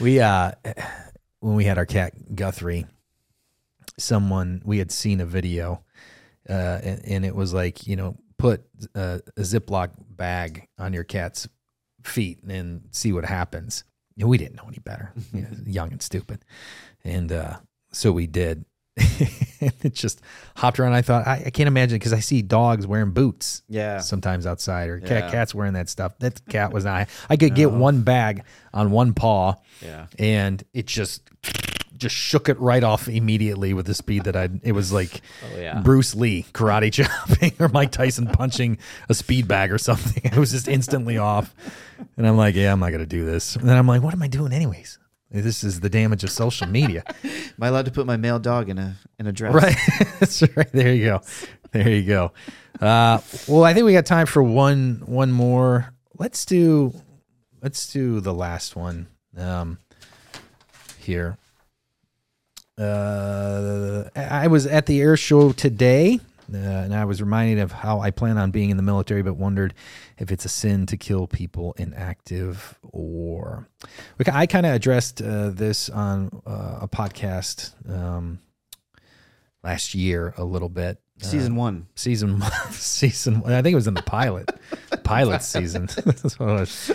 We 0.00 0.20
uh 0.20 0.52
when 1.40 1.54
we 1.54 1.64
had 1.64 1.78
our 1.78 1.86
cat 1.86 2.12
Guthrie, 2.36 2.86
someone 3.98 4.62
we 4.64 4.78
had 4.78 4.90
seen 4.92 5.20
a 5.20 5.26
video 5.26 5.82
uh 6.48 6.52
and, 6.82 7.04
and 7.06 7.24
it 7.24 7.34
was 7.34 7.54
like, 7.54 7.86
you 7.86 7.96
know, 7.96 8.16
put 8.38 8.62
a, 8.94 9.20
a 9.36 9.40
Ziploc 9.40 9.90
bag 10.10 10.68
on 10.78 10.92
your 10.92 11.04
cat's 11.04 11.48
feet 12.02 12.42
and 12.42 12.82
see 12.90 13.12
what 13.12 13.24
happens. 13.24 13.84
We 14.16 14.38
didn't 14.38 14.56
know 14.56 14.68
any 14.68 14.78
better. 14.78 15.12
You 15.32 15.42
know, 15.42 15.48
young 15.66 15.92
and 15.92 16.02
stupid. 16.02 16.44
And 17.04 17.30
uh 17.32 17.56
so 17.92 18.12
we 18.12 18.26
did. 18.26 18.64
it 18.96 19.92
just 19.94 20.20
hopped 20.56 20.78
around. 20.78 20.92
I 20.92 21.02
thought 21.02 21.26
I, 21.26 21.44
I 21.46 21.50
can't 21.50 21.66
imagine 21.66 21.96
because 21.98 22.12
I 22.12 22.20
see 22.20 22.42
dogs 22.42 22.86
wearing 22.86 23.10
boots 23.10 23.62
Yeah. 23.68 23.98
sometimes 23.98 24.46
outside, 24.46 24.88
or 24.88 24.98
Yeah. 24.98 25.30
cats 25.30 25.52
wearing 25.54 25.72
that 25.74 25.88
stuff. 25.88 26.16
That 26.20 26.40
cat 26.48 26.72
was 26.72 26.84
not. 26.84 27.08
I 27.28 27.36
could 27.36 27.54
get 27.56 27.72
one 27.72 28.02
bag 28.02 28.44
on 28.72 28.92
one 28.92 29.12
paw, 29.14 29.54
Yeah. 29.82 30.06
and 30.18 30.62
it 30.72 30.86
just 30.86 31.22
just 31.96 32.14
shook 32.14 32.48
it 32.48 32.58
right 32.58 32.82
off 32.82 33.08
immediately 33.08 33.74
with 33.74 33.86
the 33.86 33.94
speed 33.94 34.24
that 34.24 34.36
I. 34.36 34.48
It 34.62 34.72
was 34.72 34.92
like 34.92 35.20
Oh 35.44 35.58
yeah. 35.58 35.80
Bruce 35.80 36.14
Lee 36.14 36.44
karate 36.52 36.92
chopping 37.28 37.52
or 37.58 37.68
Mike 37.68 37.92
Tyson 37.92 38.26
punching 38.26 38.78
a 39.08 39.14
speed 39.14 39.48
bag 39.48 39.72
or 39.72 39.78
something. 39.78 40.22
It 40.34 40.36
was 40.38 40.50
just 40.50 40.66
instantly 40.68 41.16
off. 41.16 41.54
And 42.16 42.26
I'm 42.26 42.36
like, 42.36 42.56
yeah, 42.56 42.72
I'm 42.72 42.80
not 42.80 42.90
going 42.90 43.00
to 43.00 43.06
do 43.06 43.24
this. 43.24 43.54
And 43.56 43.68
then 43.68 43.76
I'm 43.76 43.86
like, 43.86 44.02
what 44.02 44.12
am 44.14 44.22
I 44.22 44.26
doing 44.26 44.52
anyways? 44.52 44.98
This 45.30 45.62
is 45.62 45.80
the 45.80 45.88
damage 45.88 46.24
of 46.24 46.30
social 46.30 46.66
media. 46.66 47.02
Am 47.24 47.54
I 47.60 47.68
allowed 47.68 47.84
to 47.86 47.90
put 47.90 48.06
my 48.06 48.16
male 48.16 48.38
dog 48.38 48.68
in 48.68 48.78
a 48.78 48.96
in 49.18 49.26
a 49.26 49.32
dress? 49.32 49.54
right. 49.54 49.76
That's 50.20 50.42
right. 50.56 50.70
There 50.72 50.92
you 50.92 51.04
go. 51.04 51.20
There 51.72 51.88
you 51.88 52.02
go. 52.04 52.32
Uh, 52.80 53.18
well, 53.48 53.64
I 53.64 53.74
think 53.74 53.86
we 53.86 53.92
got 53.92 54.06
time 54.06 54.26
for 54.26 54.42
one 54.42 55.02
one 55.06 55.32
more. 55.32 55.92
Let's 56.18 56.44
do 56.44 56.94
let's 57.62 57.92
do 57.92 58.20
the 58.20 58.32
last 58.34 58.76
one 58.76 59.08
um, 59.36 59.78
here. 60.98 61.36
Uh, 62.76 64.04
I 64.16 64.46
was 64.48 64.66
at 64.66 64.86
the 64.86 65.00
air 65.00 65.16
show 65.16 65.52
today, 65.52 66.18
uh, 66.52 66.56
and 66.56 66.94
I 66.94 67.04
was 67.04 67.20
reminded 67.22 67.60
of 67.60 67.70
how 67.72 68.00
I 68.00 68.10
plan 68.10 68.36
on 68.36 68.50
being 68.50 68.70
in 68.70 68.76
the 68.76 68.82
military, 68.82 69.22
but 69.22 69.34
wondered 69.34 69.74
if 70.18 70.32
it's 70.32 70.44
a 70.44 70.48
sin 70.48 70.86
to 70.86 70.96
kill 70.96 71.26
people 71.26 71.74
in 71.78 71.94
active 71.94 72.76
war. 72.82 73.68
I 74.26 74.46
kind 74.46 74.66
of 74.66 74.74
addressed 74.74 75.22
uh, 75.22 75.50
this 75.50 75.88
on 75.88 76.30
uh, 76.46 76.78
a 76.82 76.88
podcast 76.88 77.72
um, 77.88 78.40
last 79.62 79.94
year 79.94 80.34
a 80.36 80.44
little 80.44 80.68
bit. 80.68 80.98
Uh, 81.22 81.26
Season 81.26 81.54
one. 81.54 81.86
season 81.94 82.42
season 82.72 83.40
I 83.46 83.62
think 83.62 83.72
it 83.72 83.76
was 83.76 83.86
in 83.86 83.94
the 83.94 84.02
pilot 84.02 84.50
pilot 85.04 85.42
season. 85.42 85.86
That's 86.04 86.40
what 86.40 86.48
it 86.48 86.52
was. 86.60 86.90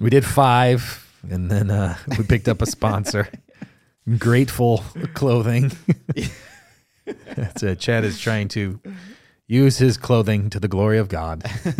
we 0.00 0.10
did 0.10 0.24
five, 0.24 1.08
and 1.30 1.48
then 1.48 1.70
uh, 1.70 1.96
we 2.18 2.24
picked 2.24 2.48
up 2.48 2.60
a 2.60 2.66
sponsor. 2.66 3.28
Grateful 4.18 4.84
clothing. 5.14 5.72
That's 7.34 7.62
it. 7.62 7.78
Chad 7.78 8.04
is 8.04 8.18
trying 8.18 8.48
to 8.48 8.80
use 9.46 9.78
his 9.78 9.96
clothing 9.96 10.50
to 10.50 10.60
the 10.60 10.68
glory 10.68 10.98
of 10.98 11.08
God. 11.08 11.44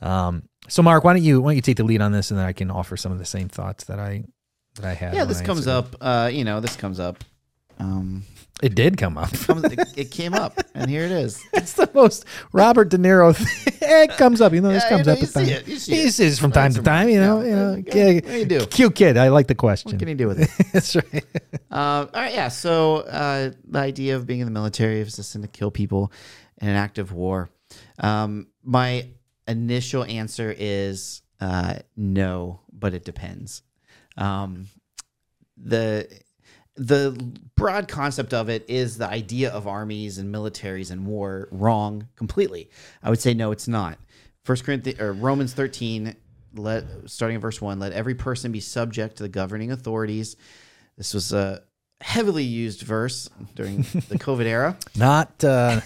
Um, 0.00 0.42
so, 0.68 0.82
Mark, 0.82 1.04
why 1.04 1.14
don't 1.14 1.22
you 1.22 1.40
why 1.40 1.50
don't 1.50 1.56
you 1.56 1.62
take 1.62 1.78
the 1.78 1.84
lead 1.84 2.02
on 2.02 2.12
this, 2.12 2.30
and 2.30 2.38
then 2.38 2.46
I 2.46 2.52
can 2.52 2.70
offer 2.70 2.96
some 2.96 3.12
of 3.12 3.18
the 3.18 3.24
same 3.24 3.48
thoughts 3.48 3.84
that 3.84 3.98
I 3.98 4.24
that 4.74 4.84
I 4.84 4.94
had. 4.94 5.14
Yeah, 5.14 5.24
this 5.24 5.40
I 5.40 5.44
comes 5.44 5.66
answered 5.66 5.94
up. 5.94 5.96
Uh, 6.00 6.28
you 6.32 6.44
know, 6.44 6.60
this 6.60 6.76
comes 6.76 7.00
up. 7.00 7.24
Um, 7.78 8.24
It 8.62 8.74
did 8.74 8.96
come 8.96 9.18
up. 9.18 9.32
comes, 9.32 9.64
it, 9.64 9.78
it 9.96 10.10
came 10.10 10.32
up, 10.32 10.58
and 10.74 10.88
here 10.90 11.04
it 11.04 11.10
is. 11.10 11.42
It's 11.52 11.74
the 11.74 11.90
most 11.94 12.24
Robert 12.52 12.88
De 12.88 12.96
Niro. 12.96 13.34
Thing. 13.36 13.74
it 13.82 14.10
comes 14.16 14.40
up, 14.40 14.52
you 14.54 14.60
know. 14.62 14.70
This 14.70 14.82
Yeah, 14.84 14.88
comes 14.88 15.00
you 15.00 15.06
know, 15.06 15.12
up. 15.12 15.18
you 15.18 15.26
at 15.26 15.32
time. 15.34 15.44
see 15.44 15.52
it, 15.52 15.68
you 15.68 15.76
see 15.76 15.94
He 15.94 16.02
it. 16.04 16.12
sees 16.12 16.38
from 16.38 16.52
time 16.52 16.72
to 16.72 16.82
time. 16.82 17.08
You 17.10 17.20
know. 17.20 17.40
Yeah. 17.42 17.46
You 17.48 17.56
know. 17.56 17.82
Yeah. 17.92 18.14
What 18.14 18.32
you 18.38 18.44
do? 18.46 18.66
Cute 18.66 18.94
kid. 18.94 19.16
I 19.18 19.28
like 19.28 19.46
the 19.48 19.54
question. 19.54 19.90
What 19.92 19.98
can 19.98 20.08
you 20.08 20.14
do 20.14 20.28
with 20.28 20.40
it? 20.40 20.50
That's 20.72 20.96
right. 20.96 21.24
Uh, 21.70 21.76
all 21.76 22.08
right, 22.14 22.32
yeah. 22.32 22.48
So 22.48 22.98
uh, 22.98 23.50
the 23.68 23.78
idea 23.78 24.16
of 24.16 24.26
being 24.26 24.40
in 24.40 24.46
the 24.46 24.52
military 24.52 25.00
is 25.00 25.16
just 25.16 25.32
to 25.34 25.46
kill 25.48 25.70
people 25.70 26.10
in 26.60 26.68
an 26.68 26.76
active 26.76 27.12
war. 27.12 27.50
Um, 27.98 28.46
my 28.62 29.08
initial 29.46 30.02
answer 30.04 30.54
is 30.56 31.20
uh, 31.40 31.74
no, 31.96 32.60
but 32.72 32.94
it 32.94 33.04
depends. 33.04 33.62
Um, 34.16 34.68
the 35.58 36.08
the 36.76 37.12
broad 37.54 37.88
concept 37.88 38.34
of 38.34 38.48
it 38.48 38.64
is 38.68 38.98
the 38.98 39.08
idea 39.08 39.50
of 39.50 39.66
armies 39.66 40.18
and 40.18 40.34
militaries 40.34 40.90
and 40.90 41.06
war 41.06 41.48
wrong 41.50 42.08
completely. 42.16 42.70
I 43.02 43.10
would 43.10 43.20
say 43.20 43.34
no, 43.34 43.50
it's 43.50 43.68
not. 43.68 43.98
First 44.44 44.64
Corinthians 44.64 45.00
or 45.00 45.12
Romans 45.12 45.54
thirteen, 45.54 46.16
let 46.54 46.84
starting 47.06 47.36
at 47.36 47.42
verse 47.42 47.60
one, 47.60 47.78
let 47.78 47.92
every 47.92 48.14
person 48.14 48.52
be 48.52 48.60
subject 48.60 49.16
to 49.16 49.22
the 49.22 49.28
governing 49.28 49.72
authorities. 49.72 50.36
This 50.96 51.14
was 51.14 51.32
a 51.32 51.62
heavily 52.00 52.44
used 52.44 52.82
verse 52.82 53.28
during 53.54 53.78
the 53.78 53.82
COVID 54.18 54.44
era, 54.44 54.76
Not 54.96 55.42
uh, 55.42 55.80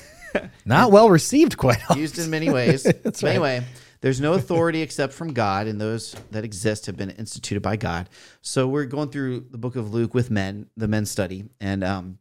not 0.65 0.91
well 0.93 1.09
received. 1.09 1.57
Quite. 1.57 1.79
Often. 1.89 1.99
used 1.99 2.19
in 2.19 2.31
many 2.31 2.51
ways. 2.51 2.85
But 3.03 3.23
right. 3.23 3.63
There's 4.01 4.21
no 4.21 4.33
authority 4.41 4.83
except 4.83 5.13
from 5.13 5.33
God, 5.33 5.67
and 5.67 5.81
those 5.81 6.15
that 6.31 6.45
exist 6.45 6.87
have 6.87 6.97
been 6.97 7.11
instituted 7.11 7.61
by 7.61 7.77
God. 7.77 8.09
So 8.43 8.67
we're 8.69 8.85
going 8.87 9.11
through 9.11 9.47
the 9.51 9.59
book 9.59 9.77
of 9.77 9.93
Luke 9.93 10.15
with 10.15 10.31
men, 10.31 10.69
the 10.77 10.89
men 10.89 11.07
study, 11.07 11.45
and 11.61 11.85
um, 11.85 12.19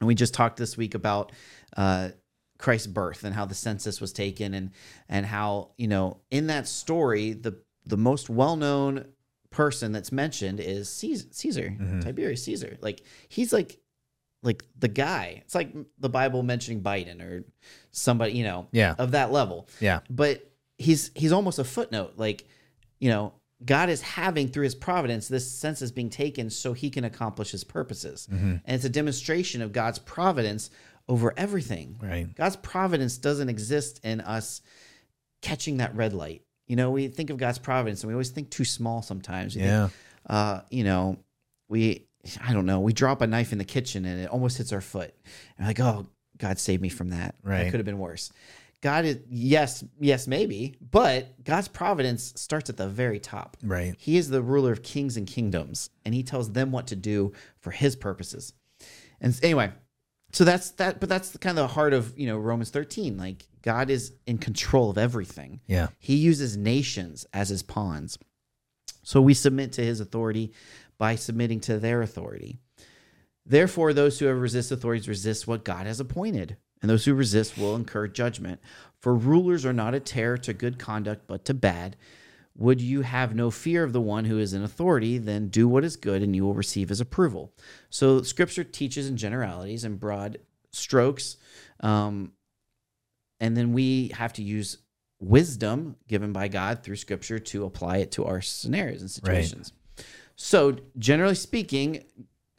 and 0.00 0.06
we 0.06 0.14
just 0.14 0.34
talked 0.34 0.56
this 0.58 0.76
week 0.76 0.94
about 0.94 1.32
uh, 1.76 2.10
Christ's 2.58 2.86
birth 2.88 3.24
and 3.24 3.34
how 3.34 3.44
the 3.46 3.54
census 3.54 4.00
was 4.00 4.12
taken, 4.12 4.54
and 4.54 4.70
and 5.08 5.24
how 5.26 5.70
you 5.76 5.88
know 5.88 6.18
in 6.30 6.48
that 6.48 6.66
story 6.68 7.32
the 7.32 7.58
the 7.84 7.96
most 7.96 8.28
well 8.28 8.56
known 8.56 9.06
person 9.50 9.92
that's 9.92 10.10
mentioned 10.12 10.60
is 10.60 10.88
Caesar, 10.92 11.26
Caesar 11.30 11.76
Mhm. 11.80 12.02
Tiberius 12.02 12.42
Caesar. 12.44 12.76
Like 12.80 13.02
he's 13.28 13.52
like 13.52 13.78
like 14.42 14.64
the 14.78 14.88
guy. 14.88 15.40
It's 15.44 15.54
like 15.54 15.72
the 15.98 16.08
Bible 16.10 16.42
mentioning 16.42 16.82
Biden 16.82 17.22
or 17.22 17.44
somebody, 17.90 18.32
you 18.32 18.44
know, 18.44 18.66
Yeah. 18.72 18.94
of 18.98 19.12
that 19.12 19.32
level. 19.32 19.68
Yeah. 19.80 20.00
But 20.10 20.52
he's 20.78 21.10
he's 21.14 21.32
almost 21.32 21.58
a 21.58 21.64
footnote. 21.64 22.14
Like, 22.16 22.46
you 22.98 23.10
know, 23.10 23.32
God 23.64 23.88
is 23.88 24.02
having 24.02 24.48
through 24.48 24.64
his 24.64 24.74
providence 24.74 25.28
this 25.28 25.50
census 25.50 25.90
being 25.90 26.10
taken 26.10 26.50
so 26.50 26.72
he 26.72 26.90
can 26.90 27.04
accomplish 27.04 27.50
his 27.50 27.64
purposes. 27.64 28.28
Mhm. 28.30 28.60
And 28.64 28.74
it's 28.74 28.84
a 28.84 28.90
demonstration 28.90 29.62
of 29.62 29.72
God's 29.72 29.98
providence 29.98 30.70
over 31.08 31.32
everything. 31.36 31.96
Right. 32.02 32.34
God's 32.34 32.56
providence 32.56 33.16
doesn't 33.16 33.48
exist 33.48 34.00
in 34.04 34.20
us 34.20 34.60
catching 35.42 35.76
that 35.78 35.94
red 35.94 36.12
light. 36.12 36.42
You 36.66 36.76
know, 36.76 36.90
we 36.90 37.08
think 37.08 37.30
of 37.30 37.36
God's 37.38 37.58
providence 37.58 38.02
and 38.02 38.08
we 38.08 38.14
always 38.14 38.30
think 38.30 38.50
too 38.50 38.64
small 38.64 39.02
sometimes. 39.02 39.54
Think, 39.54 39.66
Yeah. 39.66 39.88
uh, 40.28 40.62
you 40.70 40.82
know, 40.84 41.16
we, 41.68 42.06
I 42.42 42.52
don't 42.52 42.66
know, 42.66 42.80
we 42.80 42.92
drop 42.92 43.20
a 43.20 43.26
knife 43.26 43.52
in 43.52 43.58
the 43.58 43.64
kitchen 43.64 44.04
and 44.04 44.20
it 44.20 44.28
almost 44.28 44.58
hits 44.58 44.72
our 44.72 44.80
foot. 44.80 45.14
And 45.56 45.64
we're 45.64 45.66
like, 45.66 45.80
oh, 45.80 46.06
God 46.38 46.58
saved 46.58 46.82
me 46.82 46.88
from 46.88 47.10
that. 47.10 47.36
Right. 47.44 47.64
That 47.64 47.70
could 47.70 47.78
have 47.78 47.86
been 47.86 47.98
worse. 47.98 48.32
God 48.82 49.04
is, 49.04 49.18
yes, 49.28 49.82
yes, 49.98 50.26
maybe, 50.26 50.76
but 50.90 51.42
God's 51.42 51.68
providence 51.68 52.32
starts 52.36 52.70
at 52.70 52.76
the 52.76 52.88
very 52.88 53.18
top. 53.18 53.56
Right. 53.62 53.94
He 53.98 54.16
is 54.16 54.28
the 54.28 54.42
ruler 54.42 54.72
of 54.72 54.82
kings 54.82 55.16
and 55.16 55.26
kingdoms, 55.26 55.90
and 56.04 56.14
he 56.14 56.22
tells 56.22 56.52
them 56.52 56.72
what 56.72 56.88
to 56.88 56.96
do 56.96 57.32
for 57.58 57.70
his 57.70 57.96
purposes. 57.96 58.52
And 59.20 59.38
anyway, 59.42 59.72
so 60.32 60.44
that's 60.44 60.72
that, 60.72 61.00
but 61.00 61.08
that's 61.08 61.36
kind 61.38 61.58
of 61.58 61.68
the 61.68 61.74
heart 61.74 61.94
of, 61.94 62.16
you 62.18 62.26
know, 62.26 62.36
Romans 62.36 62.70
13. 62.70 63.16
Like, 63.16 63.46
God 63.62 63.88
is 63.88 64.12
in 64.26 64.38
control 64.38 64.90
of 64.90 64.98
everything. 64.98 65.60
Yeah. 65.66 65.88
He 65.98 66.16
uses 66.16 66.56
nations 66.56 67.26
as 67.32 67.48
his 67.48 67.62
pawns. 67.62 68.18
So 69.02 69.20
we 69.20 69.34
submit 69.34 69.72
to 69.72 69.82
his 69.82 70.00
authority 70.00 70.52
by 70.98 71.16
submitting 71.16 71.60
to 71.60 71.78
their 71.78 72.02
authority. 72.02 72.58
Therefore, 73.46 73.92
those 73.92 74.18
who 74.18 74.26
have 74.26 74.40
resist 74.40 74.72
authorities 74.72 75.08
resist 75.08 75.46
what 75.46 75.64
God 75.64 75.86
has 75.86 76.00
appointed, 76.00 76.56
and 76.80 76.90
those 76.90 77.04
who 77.04 77.14
resist 77.14 77.56
will 77.56 77.74
incur 77.74 78.06
judgment. 78.08 78.60
For 79.00 79.14
rulers 79.14 79.64
are 79.64 79.72
not 79.72 79.94
a 79.94 80.00
terror 80.00 80.38
to 80.38 80.52
good 80.52 80.78
conduct, 80.78 81.26
but 81.26 81.44
to 81.46 81.54
bad. 81.54 81.96
Would 82.56 82.80
you 82.80 83.02
have 83.02 83.34
no 83.34 83.50
fear 83.50 83.84
of 83.84 83.92
the 83.92 84.00
one 84.00 84.24
who 84.24 84.38
is 84.38 84.54
in 84.54 84.62
authority? 84.62 85.18
Then 85.18 85.48
do 85.48 85.68
what 85.68 85.84
is 85.84 85.96
good, 85.96 86.22
and 86.22 86.34
you 86.34 86.44
will 86.44 86.54
receive 86.54 86.88
his 86.88 87.00
approval. 87.00 87.52
So, 87.90 88.22
Scripture 88.22 88.64
teaches 88.64 89.08
in 89.08 89.16
generalities 89.16 89.84
and 89.84 90.00
broad 90.00 90.38
strokes, 90.70 91.36
um, 91.80 92.32
and 93.40 93.56
then 93.56 93.72
we 93.72 94.08
have 94.14 94.32
to 94.34 94.42
use 94.42 94.78
wisdom 95.20 95.96
given 96.08 96.32
by 96.32 96.48
God 96.48 96.82
through 96.82 96.96
Scripture 96.96 97.38
to 97.38 97.64
apply 97.64 97.98
it 97.98 98.12
to 98.12 98.24
our 98.24 98.40
scenarios 98.40 99.02
and 99.02 99.10
situations. 99.10 99.72
So, 100.36 100.76
generally 100.98 101.34
speaking, 101.34 102.04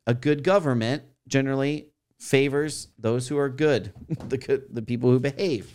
a 0.06 0.14
good 0.14 0.44
government 0.44 1.04
generally 1.28 1.90
favors 2.20 2.88
those 2.98 3.28
who 3.28 3.38
are 3.38 3.50
good, 3.50 3.94
the 4.30 4.38
good, 4.38 4.66
the 4.70 4.82
people 4.82 5.12
who 5.12 5.20
behave. 5.20 5.72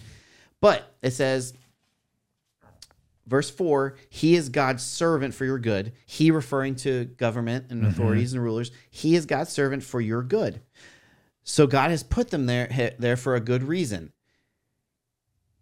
But 0.61 0.95
it 1.03 1.13
says, 1.13 1.55
verse 3.27 3.51
four, 3.51 3.97
He 4.09 4.35
is 4.35 4.49
God's 4.49 4.83
servant 4.83 5.35
for 5.35 5.45
your 5.45 5.59
good. 5.59 5.93
He 6.07 6.31
referring 6.31 6.77
to 6.77 7.05
government 7.05 7.67
and 7.71 7.83
mm-hmm. 7.83 7.91
authorities 7.91 8.33
and 8.33 8.43
rulers. 8.43 8.71
He 8.91 9.15
is 9.17 9.27
God's 9.27 9.51
servant 9.51 9.83
for 9.83 10.01
your 10.01 10.23
good. 10.23 10.61
So 11.45 11.67
God 11.67 11.91
has 11.91 12.03
put 12.03 12.31
them 12.31 12.47
there 12.47 12.95
there 12.99 13.17
for 13.17 13.35
a 13.35 13.41
good 13.41 13.65
reason. 13.65 14.13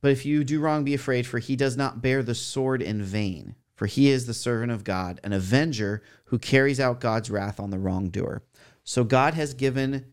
But 0.03 0.13
if 0.13 0.25
you 0.25 0.45
do 0.45 0.61
wrong, 0.61 0.85
be 0.85 0.95
afraid, 0.95 1.27
for 1.27 1.39
he 1.39 1.57
does 1.57 1.77
not 1.77 2.01
bear 2.01 2.23
the 2.23 2.35
sword 2.35 2.81
in 2.81 3.03
vain. 3.03 3.55
For 3.75 3.87
he 3.87 4.11
is 4.11 4.27
the 4.27 4.35
servant 4.35 4.73
of 4.73 4.85
God, 4.85 5.21
an 5.25 5.33
avenger 5.33 6.03
who 6.27 6.39
carries 6.39 6.79
out 6.79 7.01
God's 7.01 7.31
wrath 7.31 7.59
on 7.59 7.71
the 7.71 7.79
wrongdoer. 7.79 8.43
So 8.85 9.05
God 9.05 9.35
has 9.35 9.55
given 9.55 10.13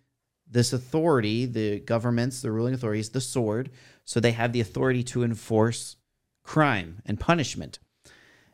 this 0.50 0.74
authority, 0.74 1.46
the 1.46 1.80
governments, 1.80 2.42
the 2.42 2.52
ruling 2.52 2.74
authorities, 2.74 3.10
the 3.10 3.22
sword, 3.22 3.70
so 4.06 4.20
they 4.20 4.32
have 4.32 4.54
the 4.54 4.62
authority 4.62 5.04
to 5.04 5.24
enforce 5.24 5.98
crime 6.44 7.02
and 7.06 7.20
punishment. 7.20 7.80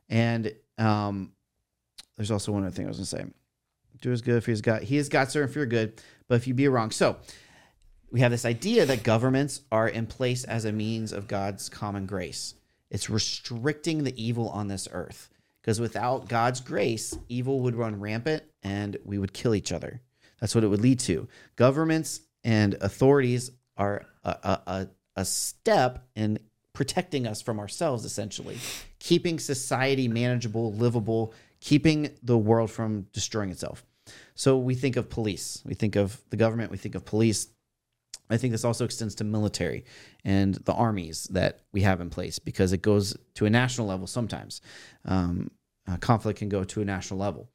And 0.10 0.53
um, 0.78 1.34
there's 2.18 2.32
also 2.32 2.52
one 2.52 2.64
other 2.64 2.72
thing 2.72 2.86
I 2.86 2.90
was 2.90 2.98
going 2.98 3.06
to 3.06 3.32
say. 3.32 3.34
do 4.02 4.11
as 4.11 4.22
good 4.22 4.38
if 4.38 4.45
he's 4.45 4.61
got 4.61 4.84
he 4.84 4.98
has 4.98 5.10
got 5.10 5.32
certain 5.32 5.52
fear 5.52 5.65
good, 5.65 6.02
but 6.28 6.36
if 6.36 6.48
you 6.48 6.53
be 6.53 6.68
wrong. 6.68 6.91
So 6.91 7.18
we 8.11 8.20
have 8.20 8.32
this 8.32 8.45
idea 8.45 8.86
that 8.86 9.03
governments 9.03 9.61
are 9.72 9.88
in 9.88 10.06
place 10.06 10.44
as 10.44 10.65
a 10.65 10.72
means 10.72 11.11
of 11.11 11.28
God's 11.28 11.70
common 11.70 12.06
grace. 12.06 12.56
It's 12.90 13.10
restricting 13.10 14.03
the 14.03 14.24
evil 14.24 14.49
on 14.49 14.68
this 14.68 14.88
earth. 14.91 15.30
Because 15.61 15.80
without 15.80 16.28
God's 16.28 16.60
grace, 16.60 17.18
evil 17.30 17.61
would 17.61 17.76
run 17.76 17.99
rampant 17.99 18.44
and 18.61 18.98
we 19.06 19.18
would 19.18 19.34
kill 19.34 19.56
each 19.56 19.72
other. 19.72 20.02
That's 20.44 20.53
what 20.53 20.65
it 20.65 20.68
would 20.68 20.82
lead 20.82 20.99
to. 20.99 21.30
Governments 21.56 22.20
and 22.44 22.74
authorities 22.82 23.52
are 23.78 24.06
a, 24.26 24.60
a, 24.68 24.88
a, 25.15 25.24
step 25.24 26.06
in 26.18 26.38
protecting 26.74 27.26
us 27.26 27.41
from 27.41 27.61
ourselves, 27.61 28.03
essentially, 28.03 28.57
keeping 28.99 29.40
society 29.40 30.10
manageable, 30.10 30.74
livable, 30.74 31.34
keeping 31.61 32.10
the 32.24 32.38
world 32.38 32.70
from 32.70 33.07
destroying 33.14 33.52
itself. 33.52 33.86
So 34.36 34.57
we 34.57 34.76
think 34.76 34.98
of 34.98 35.10
police, 35.10 35.61
we 35.64 35.76
think 35.76 35.95
of 35.95 36.22
the 36.30 36.36
government, 36.36 36.72
we 36.72 36.78
think 36.78 36.95
of 36.95 37.06
police. 37.06 37.48
I 38.30 38.36
think 38.36 38.52
this 38.52 38.65
also 38.65 38.84
extends 38.84 39.15
to 39.15 39.24
military 39.24 39.86
and 40.26 40.56
the 40.56 40.74
armies 40.74 41.24
that 41.32 41.61
we 41.72 41.84
have 41.84 42.02
in 42.02 42.10
place 42.10 42.38
because 42.38 42.74
it 42.74 42.82
goes 42.82 43.15
to 43.36 43.45
a 43.45 43.49
national 43.49 43.88
level 43.88 44.07
sometimes. 44.07 44.60
Um, 45.06 45.52
uh, 45.88 45.95
conflict 45.95 46.40
can 46.40 46.49
go 46.49 46.65
to 46.65 46.82
a 46.82 46.86
national 46.86 47.22
level. 47.22 47.48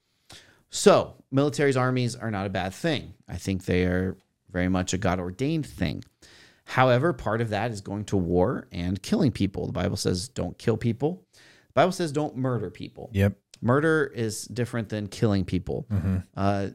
So, 0.71 1.15
military's 1.31 1.77
armies 1.77 2.15
are 2.15 2.31
not 2.31 2.47
a 2.47 2.51
bad 2.51 2.75
thing. 2.75 3.15
I 3.29 3.37
think 3.37 3.65
they 3.65 3.85
are 3.85 4.17
very 4.51 4.69
much 4.69 4.93
a 4.93 4.99
God 4.99 5.21
ordained 5.21 5.67
thing. 5.67 6.05
However, 6.65 7.13
part 7.13 7.41
of 7.41 7.51
that 7.51 7.71
is 7.71 7.81
going 7.81 8.05
to 8.07 8.17
war 8.17 8.69
and 8.73 9.03
killing 9.03 9.33
people. 9.33 9.67
The 9.67 9.73
Bible 9.73 9.97
says 9.97 10.29
don't 10.29 10.59
kill 10.59 10.77
people. 10.77 11.25
The 11.35 11.73
Bible 11.75 11.93
says 11.93 12.13
don't 12.13 12.37
murder 12.37 12.71
people. 12.71 13.11
Yep. 13.13 13.39
Murder 13.63 14.13
is 14.15 14.45
different 14.45 14.91
than 14.91 15.09
killing 15.09 15.45
people. 15.45 15.87
Mm-hmm. 15.91 16.19
Uh, 16.37 16.69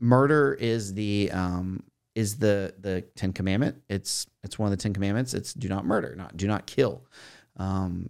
murder 0.00 0.56
is 0.58 0.94
the 0.94 1.30
um, 1.32 1.82
is 2.14 2.38
the 2.38 2.74
the 2.80 3.02
Ten 3.16 3.32
Commandment. 3.32 3.82
It's 3.88 4.26
it's 4.42 4.58
one 4.58 4.72
of 4.72 4.76
the 4.76 4.82
Ten 4.82 4.94
Commandments. 4.94 5.34
It's 5.34 5.52
do 5.52 5.68
not 5.68 5.84
murder, 5.84 6.14
not 6.16 6.36
do 6.36 6.46
not 6.46 6.66
kill. 6.66 7.04
Um, 7.58 8.08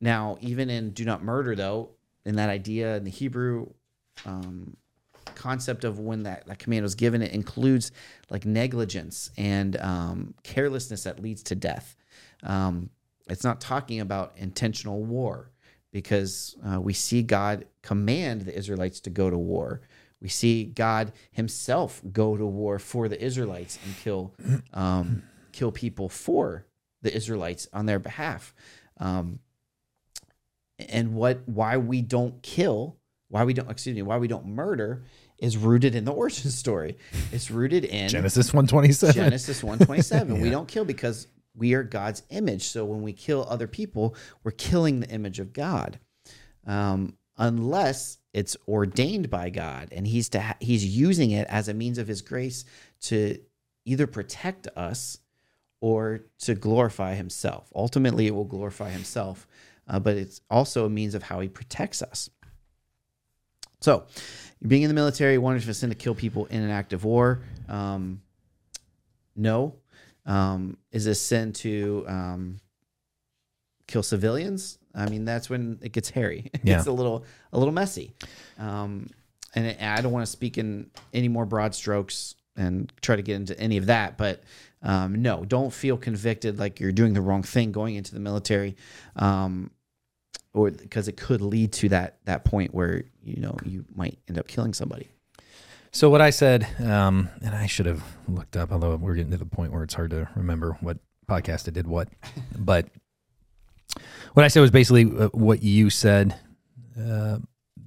now, 0.00 0.38
even 0.40 0.70
in 0.70 0.90
do 0.90 1.04
not 1.04 1.22
murder, 1.22 1.54
though, 1.54 1.90
in 2.24 2.36
that 2.36 2.48
idea 2.48 2.96
in 2.96 3.04
the 3.04 3.10
Hebrew 3.10 3.66
um, 4.26 4.76
concept 5.34 5.84
of 5.84 5.98
when 5.98 6.24
that, 6.24 6.46
that 6.46 6.58
command 6.58 6.82
was 6.82 6.94
given, 6.94 7.22
it 7.22 7.32
includes 7.32 7.92
like 8.30 8.44
negligence 8.44 9.30
and 9.36 9.76
um, 9.78 10.34
carelessness 10.42 11.04
that 11.04 11.20
leads 11.20 11.42
to 11.44 11.54
death. 11.54 11.96
Um, 12.42 12.90
it's 13.28 13.44
not 13.44 13.60
talking 13.60 14.00
about 14.00 14.32
intentional 14.36 15.02
war 15.02 15.50
because 15.92 16.56
uh, 16.66 16.80
we 16.80 16.92
see 16.92 17.22
God 17.22 17.66
command 17.82 18.42
the 18.42 18.56
Israelites 18.56 19.00
to 19.00 19.10
go 19.10 19.30
to 19.30 19.38
war. 19.38 19.80
We 20.20 20.28
see 20.28 20.64
God 20.64 21.12
Himself 21.30 22.02
go 22.12 22.36
to 22.36 22.44
war 22.44 22.78
for 22.78 23.08
the 23.08 23.22
Israelites 23.22 23.78
and 23.84 23.96
kill 23.98 24.34
um, 24.74 25.22
kill 25.52 25.72
people 25.72 26.08
for 26.08 26.66
the 27.02 27.14
Israelites 27.14 27.68
on 27.72 27.86
their 27.86 27.98
behalf. 27.98 28.54
Um, 28.98 29.38
and 30.78 31.14
what 31.14 31.42
why 31.46 31.76
we 31.76 32.02
don't 32.02 32.42
kill, 32.42 32.97
why 33.28 33.44
we 33.44 33.54
don't 33.54 33.70
excuse 33.70 33.94
me, 33.94 34.02
why 34.02 34.18
we 34.18 34.28
don't 34.28 34.46
murder 34.46 35.04
is 35.38 35.56
rooted 35.56 35.94
in 35.94 36.04
the 36.04 36.12
origin 36.22 36.50
story. 36.50 36.96
It's 37.32 37.50
rooted 37.50 37.84
in 37.84 38.08
Genesis 38.08 38.52
127. 38.52 39.14
Genesis 39.14 39.62
127. 39.62 40.40
We 40.40 40.50
don't 40.50 40.68
kill 40.68 40.84
because 40.84 41.28
we 41.54 41.74
are 41.74 41.82
God's 41.82 42.22
image. 42.30 42.68
So 42.68 42.84
when 42.84 43.02
we 43.02 43.12
kill 43.12 43.46
other 43.48 43.66
people, 43.66 44.14
we're 44.44 44.52
killing 44.52 45.00
the 45.00 45.08
image 45.08 45.40
of 45.40 45.52
God. 45.52 45.98
Um, 46.66 47.16
unless 47.36 48.18
it's 48.34 48.56
ordained 48.66 49.30
by 49.30 49.48
God 49.48 49.88
and 49.92 50.06
he's 50.06 50.28
to 50.30 50.40
ha- 50.40 50.56
he's 50.60 50.84
using 50.84 51.30
it 51.30 51.46
as 51.48 51.68
a 51.68 51.74
means 51.74 51.98
of 51.98 52.08
his 52.08 52.20
grace 52.20 52.64
to 53.02 53.38
either 53.84 54.06
protect 54.06 54.66
us 54.76 55.18
or 55.80 56.20
to 56.40 56.54
glorify 56.54 57.14
himself. 57.14 57.70
Ultimately, 57.74 58.26
it 58.26 58.34
will 58.34 58.44
glorify 58.44 58.90
himself, 58.90 59.46
uh, 59.86 59.98
but 59.98 60.16
it's 60.16 60.40
also 60.50 60.84
a 60.84 60.90
means 60.90 61.14
of 61.14 61.22
how 61.22 61.40
he 61.40 61.48
protects 61.48 62.02
us. 62.02 62.28
So, 63.80 64.04
being 64.66 64.82
in 64.82 64.88
the 64.88 64.94
military, 64.94 65.38
one 65.38 65.56
is 65.56 65.66
a 65.68 65.74
sin 65.74 65.90
to 65.90 65.94
kill 65.94 66.14
people 66.14 66.46
in 66.46 66.62
an 66.62 66.70
act 66.70 66.92
of 66.92 67.04
war. 67.04 67.40
Um, 67.68 68.20
no. 69.36 69.76
Um, 70.26 70.76
is 70.92 71.06
a 71.06 71.14
sin 71.14 71.52
to 71.54 72.04
um, 72.08 72.60
kill 73.86 74.02
civilians? 74.02 74.78
I 74.94 75.08
mean, 75.08 75.24
that's 75.24 75.48
when 75.48 75.78
it 75.82 75.92
gets 75.92 76.10
hairy. 76.10 76.50
Yeah. 76.64 76.78
it's 76.78 76.86
a 76.86 76.92
little 76.92 77.24
a 77.52 77.58
little 77.58 77.72
messy. 77.72 78.14
Um, 78.58 79.08
and 79.54 79.66
it- 79.66 79.80
I 79.80 80.00
don't 80.00 80.12
want 80.12 80.26
to 80.26 80.30
speak 80.30 80.58
in 80.58 80.90
any 81.14 81.28
more 81.28 81.46
broad 81.46 81.74
strokes 81.74 82.34
and 82.56 82.92
try 83.00 83.14
to 83.16 83.22
get 83.22 83.36
into 83.36 83.58
any 83.60 83.76
of 83.76 83.86
that, 83.86 84.18
but 84.18 84.42
um, 84.82 85.22
no, 85.22 85.44
don't 85.44 85.72
feel 85.72 85.96
convicted 85.96 86.58
like 86.58 86.80
you're 86.80 86.90
doing 86.92 87.12
the 87.14 87.20
wrong 87.20 87.42
thing 87.44 87.70
going 87.70 87.94
into 87.94 88.12
the 88.12 88.18
military, 88.20 88.76
um, 89.16 89.70
or 90.58 90.70
because 90.70 91.08
it 91.08 91.16
could 91.16 91.40
lead 91.40 91.72
to 91.72 91.88
that 91.90 92.18
that 92.24 92.44
point 92.44 92.74
where 92.74 93.04
you 93.22 93.40
know 93.40 93.56
you 93.64 93.84
might 93.94 94.18
end 94.28 94.38
up 94.38 94.48
killing 94.48 94.74
somebody. 94.74 95.08
So 95.90 96.10
what 96.10 96.20
I 96.20 96.30
said, 96.30 96.66
um, 96.80 97.30
and 97.42 97.54
I 97.54 97.66
should 97.66 97.86
have 97.86 98.02
looked 98.28 98.56
up, 98.56 98.72
although 98.72 98.94
we're 98.96 99.14
getting 99.14 99.30
to 99.30 99.38
the 99.38 99.46
point 99.46 99.72
where 99.72 99.82
it's 99.82 99.94
hard 99.94 100.10
to 100.10 100.28
remember 100.34 100.76
what 100.80 100.98
podcast 101.28 101.68
I 101.68 101.70
did 101.70 101.86
what, 101.86 102.08
but 102.58 102.86
what 104.34 104.44
I 104.44 104.48
said 104.48 104.60
was 104.60 104.70
basically 104.70 105.04
uh, 105.04 105.28
what 105.28 105.62
you 105.62 105.90
said. 105.90 106.38
Uh, 106.98 107.38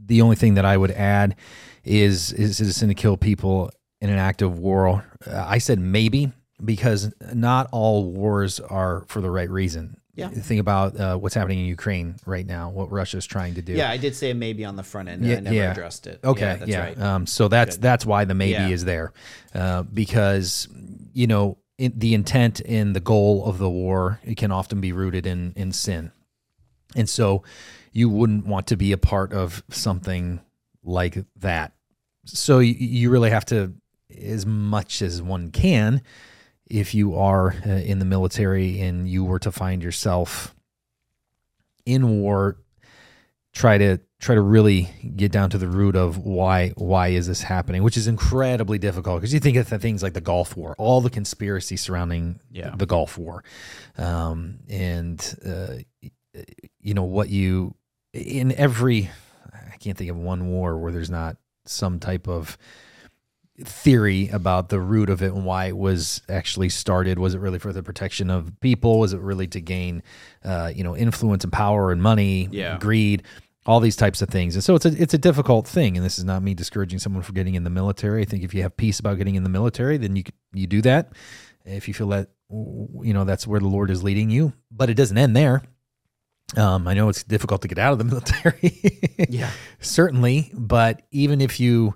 the 0.06 0.22
only 0.22 0.36
thing 0.36 0.56
that 0.56 0.66
I 0.66 0.78
would 0.78 0.92
add 0.92 1.36
is 1.84 2.34
is 2.34 2.60
a 2.60 2.74
sin 2.74 2.90
to 2.90 2.96
kill 2.96 3.18
people 3.18 3.72
in 4.00 4.10
an 4.10 4.18
act 4.18 4.42
of 4.42 4.60
war. 4.60 5.06
Uh, 5.26 5.46
I 5.48 5.58
said 5.60 5.80
maybe 5.80 6.32
because 6.64 7.14
not 7.34 7.68
all 7.72 8.12
wars 8.12 8.60
are 8.60 9.04
for 9.08 9.22
the 9.22 9.30
right 9.30 9.50
reason. 9.50 10.01
Yeah. 10.14 10.28
Think 10.28 10.60
about 10.60 11.00
uh, 11.00 11.18
what's 11.18 11.36
happening 11.36 11.60
in 11.60 11.66
Ukraine 11.66 12.16
right 12.26 12.46
now, 12.46 12.70
what 12.70 12.92
Russia's 12.92 13.26
trying 13.26 13.56
to 13.56 13.62
do. 13.62 13.74
Yeah, 13.74 13.90
I 13.90 13.98
did 13.98 14.14
say 14.14 14.34
maybe 14.34 14.66
on 14.66 14.76
the 14.76 14.84
front 14.84 15.08
end. 15.08 15.24
Yeah, 15.24 15.38
I 15.38 15.40
never 15.40 15.56
yeah. 15.56 15.72
addressed 15.72 16.06
it. 16.06 16.20
Okay, 16.24 16.42
yeah, 16.42 16.52
yeah. 16.66 16.66
that's 16.66 16.98
right. 16.98 17.00
Um, 17.00 17.26
so 17.26 17.48
that's 17.48 17.78
Good. 17.78 17.82
that's 17.82 18.06
why 18.06 18.26
the 18.26 18.34
maybe 18.34 18.52
Yeah. 18.52 18.68
is 18.68 18.84
there, 18.84 19.14
uh, 19.56 19.84
because 19.84 20.68
you 21.14 21.28
know 21.28 21.58
in, 21.78 21.94
the 21.96 22.14
intent 22.14 22.62
and 22.68 22.94
the 22.96 23.00
goal 23.00 23.46
of 23.46 23.58
the 23.58 23.70
war 23.70 24.20
it 24.24 24.36
can 24.36 24.52
often 24.52 24.82
be 24.82 24.92
rooted 24.92 25.26
in 25.26 25.54
in 25.56 25.72
sin, 25.72 26.12
and 26.94 27.10
so 27.10 27.44
you 27.94 28.10
wouldn't 28.10 28.46
want 28.46 28.68
to 28.68 28.76
be 28.78 28.92
a 28.92 28.98
part 28.98 29.32
of 29.34 29.64
something 29.70 30.42
like 30.84 31.24
that. 31.38 31.74
So 32.26 32.60
you, 32.60 32.74
you 32.74 33.10
really 33.10 33.30
have 33.30 33.46
to, 33.46 33.74
as 34.22 34.46
much 34.46 35.02
as 35.02 35.22
one 35.22 35.52
can, 35.52 36.02
if 36.72 36.94
you 36.96 37.16
are 37.16 37.54
uh, 37.66 37.70
in 37.70 38.00
the 38.00 38.06
military 38.06 38.80
and 38.82 39.08
you 39.08 39.24
were 39.24 39.40
to 39.40 39.52
find 39.52 39.84
yourself 39.84 40.56
in 41.86 42.20
war 42.22 42.58
try 43.54 43.78
to 43.78 44.00
try 44.20 44.36
to 44.36 44.42
really 44.42 44.88
get 45.16 45.32
down 45.32 45.50
to 45.50 45.58
the 45.58 45.68
root 45.68 45.96
of 45.96 46.18
why 46.18 46.70
why 46.78 47.10
is 47.10 47.28
this 47.28 47.42
happening 47.42 47.84
which 47.84 47.98
is 47.98 48.08
incredibly 48.08 48.78
difficult 48.78 49.20
because 49.20 49.34
you 49.34 49.40
think 49.40 49.58
of 49.58 49.70
the 49.70 49.78
things 49.80 50.02
like 50.02 50.14
the 50.14 50.22
gulf 50.22 50.56
war 50.56 50.74
all 50.78 51.02
the 51.02 51.10
conspiracy 51.10 51.76
surrounding 51.76 52.40
Yeah. 52.52 52.74
the 52.76 52.86
gulf 52.86 53.18
war 53.18 53.44
um, 53.98 54.60
and 54.70 55.36
uh, 55.46 55.76
you 56.80 56.94
know 56.94 57.04
what 57.04 57.30
you 57.30 57.76
in 58.14 58.54
every 58.54 59.10
i 59.54 59.76
can't 59.78 59.98
think 59.98 60.10
of 60.12 60.18
one 60.18 60.48
war 60.48 60.78
where 60.78 60.92
there's 60.94 61.10
not 61.10 61.36
some 61.66 62.00
type 62.00 62.28
of 62.30 62.58
theory 63.66 64.28
about 64.30 64.70
the 64.70 64.80
root 64.80 65.10
of 65.10 65.22
it 65.22 65.34
and 65.34 65.46
why 65.46 65.66
it 65.66 65.78
was 65.78 66.22
actually 66.30 66.70
started. 66.70 67.20
Was 67.20 67.34
it 67.34 67.40
really 67.40 67.60
for 67.60 67.72
the 67.74 67.84
protection 67.84 68.30
of 68.30 68.52
people? 68.62 69.00
Was 69.00 69.14
it 69.14 69.20
really 69.20 69.48
to 69.48 69.62
gain, 69.62 70.04
uh, 70.44 70.72
you 70.76 70.84
know, 70.84 70.96
influence 70.96 71.44
and 71.44 71.54
power 71.54 71.92
and 71.92 72.02
money, 72.02 72.48
Yeah. 72.52 72.78
greed, 72.80 73.24
all 73.66 73.80
these 73.80 73.96
types 73.96 74.22
of 74.22 74.30
things? 74.30 74.56
And 74.56 74.64
so 74.64 74.76
it's 74.76 74.86
a 74.86 75.02
it's 75.02 75.14
a 75.14 75.18
difficult 75.18 75.68
thing. 75.68 75.96
And 75.98 76.06
this 76.06 76.18
is 76.18 76.24
not 76.26 76.44
me 76.44 76.54
discouraging 76.54 77.00
someone 77.00 77.24
for 77.24 77.34
getting 77.34 77.56
in 77.56 77.64
the 77.64 77.70
military. 77.70 78.22
I 78.22 78.26
think 78.26 78.44
if 78.44 78.54
you 78.54 78.62
have 78.64 78.76
peace 78.78 79.00
about 79.00 79.18
getting 79.18 79.36
in 79.36 79.44
the 79.44 79.50
military, 79.50 79.98
then 79.98 80.16
you 80.16 80.24
you 80.54 80.68
do 80.68 80.82
that. 80.84 81.14
If 81.66 81.88
you 81.88 81.94
feel 81.94 82.10
that 82.10 82.30
you 82.50 83.14
know 83.14 83.24
that's 83.24 83.46
where 83.48 83.60
the 83.60 83.68
Lord 83.68 83.90
is 83.92 84.04
leading 84.04 84.30
you, 84.30 84.54
but 84.72 84.90
it 84.90 84.96
doesn't 84.96 85.18
end 85.18 85.36
there. 85.36 85.62
Um, 86.58 86.86
I 86.86 86.94
know 86.96 87.08
it's 87.08 87.24
difficult 87.24 87.62
to 87.62 87.70
get 87.70 87.78
out 87.78 87.94
of 87.94 87.98
the 88.00 88.04
military. 88.14 89.28
Yeah. 89.30 89.52
certainly 89.80 90.52
but 90.54 91.04
even 91.12 91.40
if 91.40 91.60
you 91.62 91.96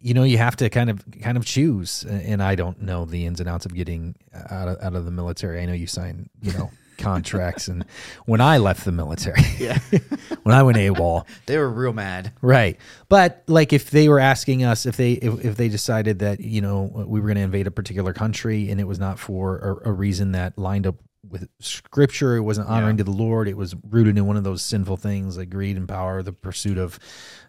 you 0.00 0.14
know 0.14 0.22
you 0.22 0.38
have 0.38 0.56
to 0.56 0.70
kind 0.70 0.90
of 0.90 1.04
kind 1.22 1.36
of 1.36 1.44
choose 1.44 2.04
and 2.04 2.42
i 2.42 2.54
don't 2.54 2.80
know 2.80 3.04
the 3.04 3.26
ins 3.26 3.40
and 3.40 3.48
outs 3.48 3.66
of 3.66 3.74
getting 3.74 4.14
out 4.50 4.68
of, 4.68 4.76
out 4.80 4.94
of 4.94 5.04
the 5.04 5.10
military 5.10 5.60
i 5.60 5.66
know 5.66 5.72
you 5.72 5.86
sign 5.86 6.28
you 6.40 6.52
know 6.52 6.70
contracts 6.98 7.68
and 7.68 7.84
when 8.24 8.40
i 8.40 8.56
left 8.58 8.84
the 8.86 8.92
military 8.92 9.42
Yeah. 9.58 9.78
when 10.44 10.54
i 10.54 10.62
went 10.62 10.78
awol 10.78 11.26
they 11.46 11.58
were 11.58 11.68
real 11.68 11.92
mad. 11.92 12.32
right 12.40 12.78
but 13.08 13.42
like 13.48 13.72
if 13.72 13.90
they 13.90 14.08
were 14.08 14.20
asking 14.20 14.62
us 14.64 14.86
if 14.86 14.96
they 14.96 15.12
if, 15.12 15.44
if 15.44 15.56
they 15.56 15.68
decided 15.68 16.20
that 16.20 16.40
you 16.40 16.60
know 16.62 16.84
we 17.06 17.20
were 17.20 17.26
going 17.26 17.36
to 17.36 17.42
invade 17.42 17.66
a 17.66 17.70
particular 17.72 18.12
country 18.14 18.70
and 18.70 18.80
it 18.80 18.84
was 18.84 18.98
not 18.98 19.18
for 19.18 19.80
a, 19.84 19.90
a 19.90 19.92
reason 19.92 20.32
that 20.32 20.56
lined 20.56 20.86
up 20.86 20.94
with 21.28 21.48
scripture. 21.58 22.36
It 22.36 22.42
wasn't 22.42 22.68
honoring 22.68 22.98
to 22.98 23.04
the 23.04 23.10
Lord. 23.10 23.48
It 23.48 23.56
was 23.56 23.74
rooted 23.90 24.16
in 24.16 24.26
one 24.28 24.36
of 24.36 24.44
those 24.44 24.62
sinful 24.62 24.98
things 24.98 25.36
like 25.36 25.50
greed 25.50 25.76
and 25.76 25.88
power, 25.88 26.22
the 26.22 26.32
pursuit 26.32 26.78
of, 26.78 27.00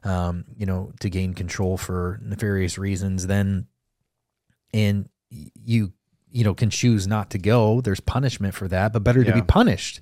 um, 0.08 0.46
you 0.56 0.66
know, 0.66 0.92
to 1.02 1.10
gain 1.10 1.34
control 1.34 1.78
for 1.78 2.20
nefarious 2.24 2.78
reasons. 2.78 3.28
Then, 3.28 3.68
and 4.74 5.10
you, 5.30 5.94
you 6.32 6.44
know, 6.44 6.54
can 6.54 6.70
choose 6.70 7.08
not 7.08 7.30
to 7.32 7.38
go. 7.38 7.82
There's 7.82 8.00
punishment 8.00 8.54
for 8.54 8.68
that, 8.68 8.94
but 8.94 9.04
better 9.04 9.24
to 9.24 9.34
be 9.34 9.42
punished, 9.42 10.02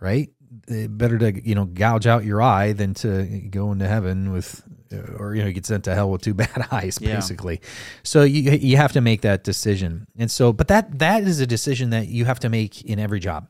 right? 0.00 0.28
Uh, 0.70 0.86
Better 0.86 1.18
to 1.18 1.46
you 1.48 1.54
know 1.56 1.64
gouge 1.64 2.06
out 2.06 2.24
your 2.24 2.40
eye 2.40 2.72
than 2.74 2.94
to 2.94 3.24
go 3.50 3.72
into 3.72 3.88
heaven 3.88 4.30
with, 4.32 4.62
uh, 4.92 4.98
or 5.18 5.34
you 5.34 5.42
know 5.42 5.50
get 5.50 5.66
sent 5.66 5.82
to 5.84 5.94
hell 5.94 6.10
with 6.10 6.22
two 6.22 6.32
bad 6.44 6.68
eyes, 6.70 6.96
Yeah. 7.00 7.16
basically. 7.16 7.60
So 8.04 8.22
you 8.22 8.52
you 8.52 8.76
have 8.76 8.92
to 8.92 9.00
make 9.00 9.22
that 9.22 9.42
decision, 9.42 10.06
and 10.16 10.30
so 10.30 10.52
but 10.52 10.68
that 10.68 11.00
that 11.00 11.24
is 11.24 11.40
a 11.40 11.46
decision 11.46 11.90
that 11.90 12.06
you 12.06 12.24
have 12.26 12.38
to 12.40 12.48
make 12.48 12.82
in 12.84 13.00
every 13.00 13.18
job 13.18 13.48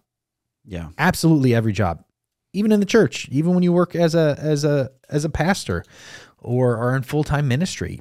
Yeah. 0.64 0.88
absolutely 0.96 1.54
every 1.54 1.74
job 1.74 2.02
even 2.54 2.72
in 2.72 2.80
the 2.80 2.86
church 2.86 3.28
even 3.30 3.52
when 3.54 3.62
you 3.62 3.72
work 3.72 3.94
as 3.94 4.14
a 4.14 4.36
as 4.38 4.64
a 4.64 4.90
as 5.10 5.24
a 5.24 5.28
pastor 5.28 5.84
or 6.38 6.76
are 6.76 6.96
in 6.96 7.02
full-time 7.02 7.46
ministry 7.48 8.00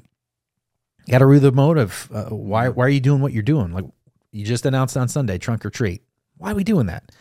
you 1.06 1.12
got 1.12 1.20
to 1.20 1.26
read 1.26 1.42
the 1.42 1.52
motive 1.52 2.08
uh, 2.14 2.26
why 2.30 2.70
why 2.70 2.86
are 2.86 2.90
you 2.90 3.00
doing 3.02 3.22
what 3.22 3.34
you're 3.34 3.44
doing 3.44 3.72
like 3.74 3.86
you 4.32 4.46
just 4.46 4.66
announced 4.66 4.96
on 4.96 5.08
sunday 5.08 5.38
trunk 5.38 5.66
or 5.66 5.70
treat 5.70 6.02
why 6.38 6.52
are 6.52 6.56
we 6.56 6.64
doing 6.64 6.86
that 6.86 7.12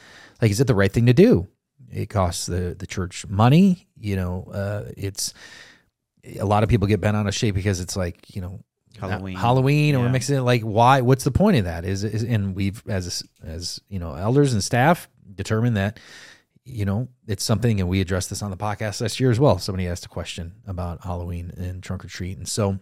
like 0.40 0.50
is 0.50 0.60
it 0.60 0.66
the 0.66 0.74
right 0.74 0.92
thing 0.92 1.06
to 1.06 1.12
do 1.12 1.46
it 1.90 2.08
costs 2.08 2.46
the 2.46 2.76
the 2.78 2.86
church 2.86 3.26
money 3.28 3.88
you 3.98 4.14
know 4.16 4.44
uh, 4.52 4.84
it's 4.96 5.34
a 6.38 6.44
lot 6.44 6.62
of 6.62 6.68
people 6.68 6.86
get 6.86 7.00
bent 7.00 7.16
out 7.16 7.26
of 7.26 7.34
shape 7.34 7.54
because 7.54 7.80
it's 7.80 7.96
like 7.96 8.34
you 8.34 8.40
know 8.40 8.60
Halloween. 9.00 9.36
Halloween, 9.36 9.94
or 9.96 10.00
we're 10.00 10.04
Yeah. 10.06 10.12
mixing 10.12 10.36
it. 10.36 10.42
Like, 10.42 10.60
why? 10.62 11.00
What's 11.00 11.24
the 11.24 11.30
point 11.30 11.56
of 11.56 11.64
that? 11.64 11.86
Is, 11.86 12.04
is 12.04 12.22
and 12.22 12.54
we've 12.54 12.82
as 12.86 13.24
as 13.42 13.80
you 13.88 13.98
know 13.98 14.14
elders 14.14 14.52
and 14.52 14.62
staff 14.62 15.08
determined 15.34 15.78
that 15.78 15.98
you 16.64 16.84
know 16.84 17.08
it's 17.26 17.44
something, 17.44 17.80
and 17.80 17.88
we 17.88 18.00
addressed 18.00 18.30
this 18.30 18.42
on 18.42 18.50
the 18.50 18.56
podcast 18.56 19.00
last 19.00 19.18
year 19.20 19.30
as 19.30 19.40
well. 19.40 19.58
Somebody 19.58 19.86
asked 19.86 20.06
a 20.06 20.08
question 20.08 20.52
about 20.66 21.04
Halloween 21.04 21.52
and 21.56 21.82
trunk 21.82 22.04
or 22.04 22.08
treat, 22.08 22.36
and 22.38 22.48
so 22.48 22.78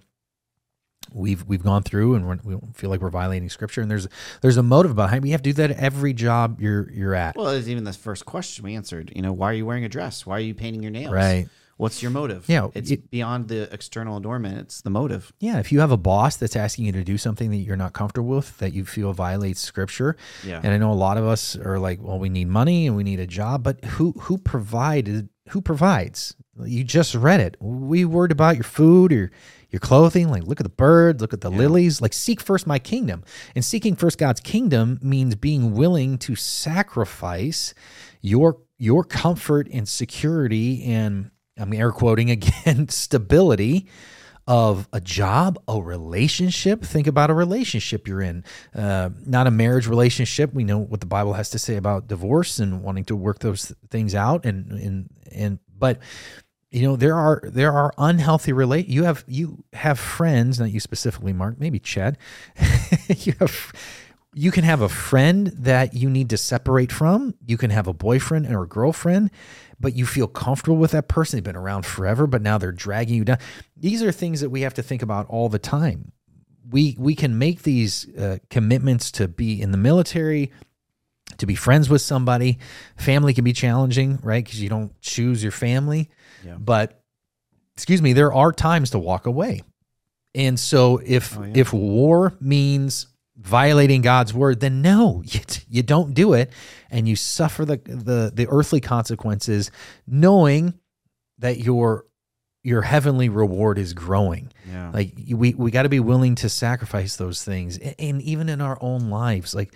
we've 1.13 1.45
we've 1.47 1.63
gone 1.63 1.83
through 1.83 2.15
and 2.15 2.27
we're, 2.27 2.39
we 2.45 2.55
don't 2.55 2.77
feel 2.77 2.91
like 2.91 3.01
we're 3.01 3.11
violating 3.11 3.49
scripture. 3.49 3.81
And 3.81 3.91
there's 3.91 4.07
there's 4.43 4.57
a 4.57 4.63
motive 4.63 4.95
behind. 4.95 5.23
We 5.23 5.31
have 5.31 5.43
to 5.43 5.51
do 5.51 5.55
that 5.55 5.71
at 5.73 5.79
every 5.79 6.13
job 6.13 6.61
you're 6.61 6.91
you're 6.91 7.15
at. 7.15 7.37
Well, 7.37 7.49
it's 7.49 7.69
even 7.69 7.85
the 7.85 7.93
first 7.93 8.27
question 8.27 8.65
we 8.65 8.75
answered. 8.75 9.13
You 9.15 9.23
know, 9.23 9.33
why 9.33 9.51
are 9.51 9.55
you 9.55 9.67
wearing 9.67 9.85
a 9.85 9.89
dress? 9.89 10.27
Why 10.27 10.37
are 10.37 10.41
you 10.41 10.55
painting 10.55 10.83
your 10.83 10.93
nails? 10.93 11.13
Right. 11.13 11.49
What's 11.81 12.03
your 12.03 12.11
motive? 12.11 12.45
Yeah, 12.47 12.69
It's 12.75 12.91
it- 12.91 13.11
beyond 13.11 13.49
the 13.49 13.73
external 13.73 14.17
adornment. 14.19 14.59
It's 14.59 14.83
the 14.83 14.91
motive. 14.91 15.33
Yeah, 15.41 15.59
if 15.59 15.73
you 15.73 15.81
have 15.81 15.91
a 15.91 15.97
boss 15.97 16.37
that's 16.37 16.55
asking 16.57 16.85
you 16.87 16.93
to 16.93 17.03
do 17.03 17.17
something 17.17 17.51
that 17.51 17.57
you're 17.57 17.77
not 17.77 17.93
comfortable 17.95 18.29
with, 18.37 18.59
that 18.59 18.73
you 18.75 18.85
feel 18.85 19.13
violates 19.13 19.61
scripture, 19.61 20.17
Yeah. 20.47 20.61
and 20.63 20.73
I 20.75 20.79
know 20.79 20.93
a 20.93 20.95
lot 20.95 21.17
of 21.17 21.25
us 21.25 21.57
are 21.57 21.79
like, 21.79 21.99
well, 22.03 22.19
we 22.19 22.29
need 22.29 22.49
money 22.49 22.87
and 22.87 22.97
we 22.97 23.03
need 23.03 23.19
a 23.19 23.27
job, 23.27 23.63
but 23.63 23.83
who 23.85 24.13
who 24.21 24.37
provided 24.39 25.29
who 25.51 25.61
provides? 25.61 26.37
You 26.63 26.85
just 26.85 27.15
read 27.15 27.41
it. 27.41 27.57
We 27.61 28.05
worried 28.05 28.31
about 28.31 28.55
your 28.57 28.65
food 28.65 29.11
or 29.13 29.31
your 29.71 29.81
clothing. 29.81 30.29
Like, 30.29 30.45
look 30.45 30.61
at 30.61 30.65
the 30.65 30.69
birds, 30.69 31.21
look 31.23 31.33
at 31.33 31.41
the 31.41 31.51
lilies. 31.51 32.01
Like, 32.03 32.13
seek 32.13 32.41
first 32.41 32.67
my 32.67 32.79
kingdom. 32.79 33.25
And 33.57 33.65
seeking 33.65 33.97
first 33.97 34.19
God's 34.19 34.41
kingdom 34.41 34.99
means 35.03 35.35
being 35.35 35.73
willing 35.73 36.19
to 36.19 36.37
sacrifice 36.37 37.75
your 38.21 38.59
your 38.79 39.05
comfort 39.05 39.69
and 39.73 39.89
security 39.89 40.85
and 40.85 41.31
I'm 41.61 41.73
air 41.73 41.93
quoting 41.93 42.31
again, 42.31 42.89
stability 42.91 43.87
of 44.51 44.89
a 44.93 45.01
job, 45.01 45.63
a 45.69 45.81
relationship. 45.81 46.83
Think 46.83 47.07
about 47.07 47.31
a 47.31 47.35
relationship 47.35 48.09
you're 48.09 48.21
in, 48.23 48.45
uh, 48.75 49.11
not 49.25 49.47
a 49.47 49.51
marriage 49.51 49.87
relationship. 49.87 50.53
We 50.53 50.65
know 50.65 50.79
what 50.79 50.99
the 50.99 51.07
Bible 51.07 51.35
has 51.35 51.51
to 51.51 51.59
say 51.59 51.77
about 51.77 52.09
divorce 52.09 52.59
and 52.59 52.83
wanting 52.83 53.05
to 53.05 53.17
work 53.17 53.39
those 53.39 53.73
things 53.91 54.15
out, 54.15 54.45
and 54.45 54.73
and 54.73 55.11
and 55.33 55.59
but 55.79 55.99
you 56.71 56.83
know 56.83 56.97
there 56.97 57.15
are 57.15 57.43
there 57.45 57.73
are 57.73 57.93
unhealthy 57.97 58.53
relate. 58.53 58.89
You 58.89 59.05
have 59.05 59.25
you 59.29 59.63
have 59.73 60.01
friends, 60.01 60.59
not 60.59 60.73
you 60.73 60.81
specifically, 60.81 61.33
Mark, 61.33 61.61
maybe 61.61 61.79
Chad. 61.79 62.19
you 63.09 63.35
have. 63.39 63.73
You 64.33 64.53
can 64.53 64.63
have 64.63 64.81
a 64.81 64.89
friend 64.89 65.49
that 65.49 65.95
you 65.95 66.09
need 66.09 66.31
to 66.31 66.37
separate 66.37 66.93
from. 66.93 67.35
You 67.45 67.57
can 67.57 67.71
have 67.71 67.89
a 67.89 67.93
boyfriend 67.93 68.47
or 68.47 68.63
a 68.63 68.69
girlfriend, 68.69 69.33
but 69.81 69.97
you 69.97 70.05
feel 70.07 70.27
comfortable 70.29 70.77
with 70.77 70.91
that 70.93 71.09
person. 71.09 71.37
They've 71.39 71.45
been 71.45 71.57
around 71.57 71.87
forever, 71.87 72.27
but 72.27 72.43
now 72.43 72.59
they're 72.59 72.71
dragging 72.73 73.17
you 73.17 73.25
down. 73.25 73.39
These 73.77 74.03
are 74.03 74.13
things 74.13 74.41
that 74.43 74.51
we 74.51 74.61
have 74.61 74.75
to 74.75 74.83
think 74.83 75.03
about 75.03 75.27
all 75.29 75.49
the 75.49 75.59
time. 75.59 76.13
We 76.71 76.95
we 76.99 77.15
can 77.15 77.39
make 77.39 77.63
these 77.63 78.07
uh, 78.17 78.39
commitments 78.51 79.11
to 79.13 79.27
be 79.27 79.61
in 79.61 79.73
the 79.73 79.79
military, 79.79 80.53
to 81.39 81.47
be 81.47 81.55
friends 81.57 81.89
with 81.89 82.03
somebody. 82.03 82.59
Family 82.97 83.35
can 83.35 83.43
be 83.45 83.53
challenging, 83.53 84.19
right? 84.23 84.45
Because 84.45 84.63
you 84.63 84.69
don't 84.69 84.99
choose 85.01 85.43
your 85.43 85.53
family. 85.53 86.11
Yeah. 86.45 86.57
But 86.59 87.03
excuse 87.75 88.03
me, 88.03 88.13
there 88.13 88.33
are 88.33 88.53
times 88.53 88.91
to 88.91 88.99
walk 88.99 89.27
away. 89.27 89.63
And 90.35 90.61
so 90.61 91.01
if 91.05 91.37
Oh, 91.37 91.43
yeah. 91.43 91.53
if 91.57 91.73
war 91.73 92.35
means 92.41 93.09
violating 93.41 94.03
God's 94.03 94.33
word, 94.35 94.61
then 94.61 94.83
no, 94.83 95.23
you, 95.27 95.41
you 95.69 95.83
don't 95.83 96.15
do 96.15 96.33
it, 96.35 96.53
and 96.91 97.09
you 97.09 97.17
suffer 97.17 97.65
the 97.65 97.77
the 97.85 98.31
the 98.35 98.47
earthly 98.49 98.81
consequences, 98.81 99.71
knowing 100.07 100.75
that 101.39 101.59
your 101.59 102.05
your 102.63 102.83
heavenly 102.83 103.29
reward 103.29 103.79
is 103.79 103.95
growing. 103.95 104.53
Yeah. 104.69 104.91
Like 104.93 105.15
we 105.31 105.55
we 105.55 105.71
got 105.71 105.83
to 105.85 105.89
be 105.89 106.01
willing 106.01 106.35
to 106.37 106.49
sacrifice 106.49 107.17
those 107.17 107.43
things, 107.43 107.79
A- 107.79 108.01
and 108.01 108.21
even 108.23 108.49
in 108.49 108.61
our 108.61 108.79
own 108.81 109.11
lives, 109.11 109.55
like 109.55 109.75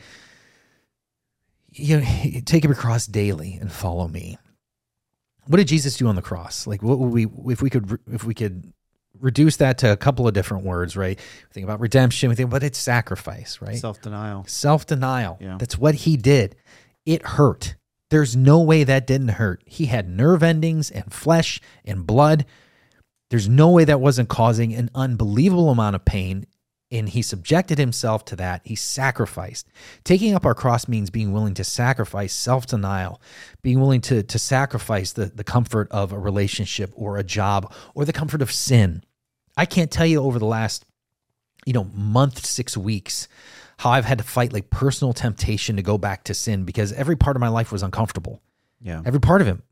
you 1.71 1.99
know, 1.99 2.07
take 2.45 2.65
up 2.65 2.69
your 2.69 2.75
cross 2.75 3.07
daily 3.07 3.59
and 3.61 3.73
follow 3.73 4.09
me. 4.09 4.39
What 5.47 5.59
did 5.59 5.69
Jesus 5.69 5.97
do 5.97 6.07
on 6.07 6.17
the 6.17 6.23
cross? 6.23 6.67
Like, 6.67 6.83
what 6.83 6.99
would 6.99 7.13
we 7.13 7.27
if 7.53 7.61
we 7.61 7.69
could 7.71 7.99
if 8.11 8.25
we 8.25 8.35
could 8.35 8.73
reduce 9.25 9.57
that 9.57 9.79
to 9.79 9.91
a 9.91 9.97
couple 9.97 10.29
of 10.29 10.35
different 10.35 10.65
words, 10.65 10.97
right? 10.97 11.19
We 11.19 11.53
think 11.53 11.65
about 11.65 11.81
redemption, 11.81 12.29
we 12.29 12.35
think, 12.35 12.51
but 12.51 12.63
it's 12.63 12.79
sacrifice, 12.79 13.59
right? 13.63 13.77
Self 13.77 14.01
denial. 14.03 14.45
Self 14.47 14.87
denial. 14.87 15.39
Yeah. 15.41 15.57
That's 15.59 15.79
what 15.79 15.95
he 15.95 16.17
did. 16.17 16.57
It 17.07 17.25
hurt. 17.27 17.75
There's 18.11 18.37
no 18.37 18.61
way 18.61 18.85
that 18.85 19.07
didn't 19.07 19.29
hurt. 19.29 19.63
He 19.67 19.87
had 19.87 20.09
nerve 20.09 20.43
endings 20.43 20.91
and 20.91 21.13
flesh 21.13 21.61
and 21.85 22.07
blood. 22.07 22.45
There's 23.31 23.49
no 23.49 23.71
way 23.71 23.85
that 23.85 24.01
wasn't 24.01 24.29
causing 24.29 24.75
an 24.75 24.91
unbelievable 24.95 25.71
amount 25.71 25.97
of 25.97 26.05
pain. 26.05 26.47
And 26.91 27.09
he 27.09 27.23
subjected 27.23 27.79
himself 27.79 28.25
to 28.27 28.37
that. 28.37 28.61
He 28.65 28.77
sacrificed. 28.77 29.67
Taking 30.05 30.35
up 30.35 30.45
our 30.45 30.55
cross 30.55 30.87
means 30.87 31.11
being 31.11 31.33
willing 31.33 31.55
to 31.55 31.65
sacrifice 31.65 32.33
self 32.33 32.67
denial, 32.67 33.21
being 33.63 33.81
willing 33.81 34.03
to, 34.03 34.23
to 34.23 34.39
sacrifice 34.39 35.13
the, 35.13 35.25
the 35.27 35.43
comfort 35.43 35.91
of 35.91 36.13
a 36.13 36.19
relationship 36.19 36.93
or 36.95 37.17
a 37.17 37.25
job 37.25 37.73
or 37.95 38.05
the 38.05 38.13
comfort 38.13 38.43
of 38.43 38.53
sin. 38.53 39.03
I 39.57 39.67
can't 39.67 39.91
tell 39.91 40.07
you 40.07 40.23
over 40.23 40.39
the 40.39 40.47
last 40.47 40.85
you 41.65 41.73
know, 41.73 41.85
month, 41.95 42.45
six 42.45 42.77
weeks, 42.77 43.29
how 43.79 43.91
I've 43.91 44.05
had 44.05 44.19
to 44.19 44.25
fight 44.25 44.53
like 44.53 44.71
personal 44.71 45.13
temptation 45.13 45.77
to 45.77 45.83
go 45.83 45.99
back 45.99 46.25
to 46.25 46.35
sin 46.35 46.65
because 46.65 46.93
every 46.93 47.17
part 47.17 47.37
of 47.37 47.41
my 47.41 47.49
life 47.49 47.73
was 47.73 47.83
uncomfortable. 47.83 48.43
Yeah. 48.81 49.03
Every 49.05 49.21
part 49.21 49.41
of 49.41 49.47
him. 49.47 49.63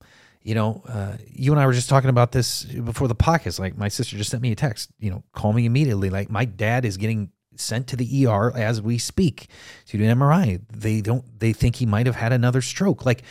You 0.42 0.56
know, 0.56 0.82
uh, 0.88 1.18
you 1.28 1.52
and 1.52 1.60
I 1.60 1.66
were 1.66 1.72
just 1.72 1.88
talking 1.88 2.10
about 2.10 2.32
this 2.32 2.64
before 2.64 3.06
the 3.06 3.14
podcast. 3.14 3.60
Like, 3.60 3.78
my 3.78 3.86
sister 3.86 4.16
just 4.16 4.30
sent 4.30 4.42
me 4.42 4.50
a 4.50 4.56
text, 4.56 4.90
you 4.98 5.08
know, 5.08 5.22
call 5.32 5.52
me 5.52 5.66
immediately. 5.66 6.10
Like, 6.10 6.30
my 6.30 6.44
dad 6.44 6.84
is 6.84 6.96
getting 6.96 7.30
sent 7.54 7.86
to 7.88 7.96
the 7.96 8.26
ER 8.26 8.52
as 8.56 8.82
we 8.82 8.98
speak 8.98 9.46
to 9.86 9.98
do 9.98 10.04
an 10.04 10.18
MRI. 10.18 10.60
They 10.68 11.00
don't, 11.00 11.24
they 11.38 11.52
think 11.52 11.76
he 11.76 11.86
might 11.86 12.06
have 12.06 12.16
had 12.16 12.32
another 12.32 12.60
stroke. 12.60 13.06
Like, 13.06 13.22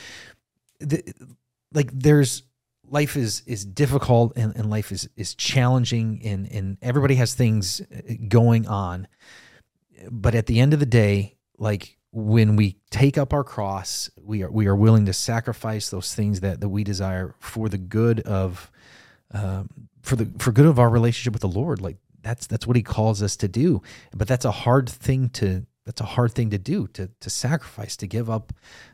the, 0.79 1.03
like 1.73 1.91
there's 1.91 2.43
life 2.91 3.15
is 3.15 3.41
is 3.47 3.65
difficult 3.65 4.33
and, 4.35 4.55
and 4.55 4.69
life 4.69 4.91
is 4.91 5.09
is 5.15 5.33
challenging 5.33 6.21
and 6.23 6.51
and 6.51 6.77
everybody 6.81 7.15
has 7.15 7.33
things 7.33 7.81
uh, 7.81 8.13
going 8.27 8.67
on. 8.67 9.07
But 10.09 10.35
at 10.35 10.45
the 10.45 10.59
end 10.59 10.73
of 10.73 10.79
the 10.79 10.85
day 10.85 11.37
like 11.57 11.97
when 12.11 12.57
we 12.57 12.75
take 12.89 13.17
up 13.17 13.33
our 13.33 13.43
cross 13.43 14.09
we 14.21 14.43
are 14.43 14.51
we 14.51 14.67
are 14.67 14.75
willing 14.75 15.05
to 15.05 15.13
sacrifice 15.13 15.89
those 15.89 16.13
things 16.13 16.41
that 16.41 16.59
that 16.59 16.69
we 16.69 16.83
desire 16.83 17.33
for 17.39 17.69
the 17.69 17.77
good 17.77 18.19
of 18.21 18.69
um, 19.33 19.69
for 20.01 20.15
the 20.15 20.27
for 20.39 20.51
good 20.51 20.65
of 20.65 20.79
our 20.79 20.89
relationship 20.89 21.33
with 21.33 21.41
the 21.41 21.59
lord. 21.59 21.81
Like 21.81 21.97
that's 22.21 22.47
that's 22.47 22.67
what 22.67 22.75
he 22.75 22.83
calls 22.83 23.21
us 23.21 23.35
to 23.37 23.47
do. 23.47 23.81
But 24.13 24.27
that's 24.27 24.45
a 24.45 24.51
hard 24.51 24.89
thing 24.89 25.29
to 25.29 25.65
that's 25.85 26.01
a 26.01 26.05
hard 26.05 26.33
thing 26.33 26.49
to 26.49 26.57
do 26.57 26.87
to 26.89 27.09
to 27.19 27.29
sacrifice 27.29 27.95
to 27.97 28.07
give 28.07 28.29
up 28.29 28.53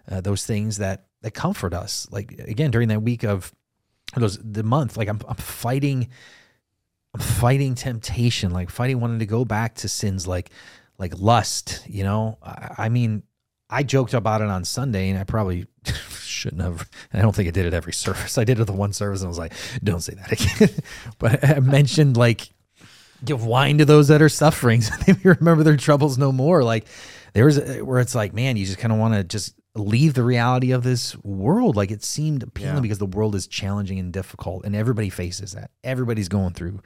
uh, 0.10 0.22
those 0.22 0.46
things 0.46 0.78
that 0.78 1.06
that 1.22 1.32
comfort 1.32 1.74
us. 1.74 2.08
Like 2.12 2.32
again 2.40 2.72
during 2.72 2.90
that 2.90 3.02
week 3.02 3.24
of 3.24 3.54
those 4.22 4.38
the 4.38 4.64
month 4.64 4.98
like 4.98 5.08
i'm, 5.08 5.20
I'm 5.28 5.36
fighting 5.36 6.08
i'm 7.14 7.20
fighting 7.20 7.76
temptation 7.76 8.52
like 8.52 8.70
fighting 8.70 9.00
wanting 9.00 9.20
to 9.20 9.26
go 9.26 9.46
back 9.46 9.76
to 9.76 9.90
sins 9.90 10.28
like 10.28 10.50
like 10.98 11.20
lust 11.20 11.84
you 11.88 12.04
know? 12.04 12.38
I, 12.42 12.76
I 12.78 12.90
mean 12.90 13.24
i 13.70 13.84
joked 13.84 14.14
about 14.14 14.42
it 14.42 14.48
on 14.48 14.64
sunday 14.66 15.10
and 15.10 15.20
i 15.20 15.24
probably 15.24 15.68
shouldn't 16.22 16.62
have 16.62 16.90
i 17.14 17.22
don't 17.22 17.36
think 17.36 17.48
i 17.48 17.52
did 17.52 17.66
it 17.66 17.74
every 17.74 17.94
service. 17.94 18.38
I 18.38 18.44
did 18.44 18.60
it 18.60 18.66
the 18.66 18.74
one 18.74 18.94
service 18.94 19.22
and 19.22 19.28
i 19.28 19.30
was 19.30 19.40
like 19.40 19.54
don't 19.84 20.02
say 20.02 20.16
that 20.16 20.32
again. 20.32 20.70
But 21.20 21.44
i 21.44 21.60
mentioned 21.60 22.18
like 22.18 22.50
give 23.24 23.46
wine 23.46 23.78
to 23.80 23.86
those 23.86 24.10
that 24.10 24.22
are 24.22 24.30
suffering. 24.30 24.82
So 24.82 24.96
they 25.06 25.14
remember 25.24 25.64
their 25.64 25.78
troubles 25.78 26.18
no 26.18 26.32
more. 26.32 26.64
Like 26.64 26.86
there's 27.34 27.58
a, 27.58 27.82
where 27.82 28.00
it's 28.00 28.16
like 28.16 28.34
man 28.34 28.58
you 28.58 28.66
just 28.66 28.80
kind 28.80 28.92
of 28.92 29.00
want 29.00 29.14
to 29.14 29.24
just 29.24 29.54
leave 29.80 30.14
the 30.14 30.24
reality 30.24 30.72
of 30.72 30.84
this 30.84 31.16
world. 31.24 31.76
Like 31.76 31.92
it 31.92 32.04
seemed 32.04 32.44
appealing 32.44 32.76
Yeah. 32.76 32.82
because 32.82 32.98
the 33.00 33.06
world 33.06 33.36
is 33.36 33.48
challenging 33.48 34.00
and 34.00 34.12
difficult, 34.14 34.66
and 34.66 34.76
everybody 34.76 35.10
faces 35.10 35.52
that. 35.54 35.72
Everybody's 35.84 36.28
going 36.30 36.54
through 36.54 36.82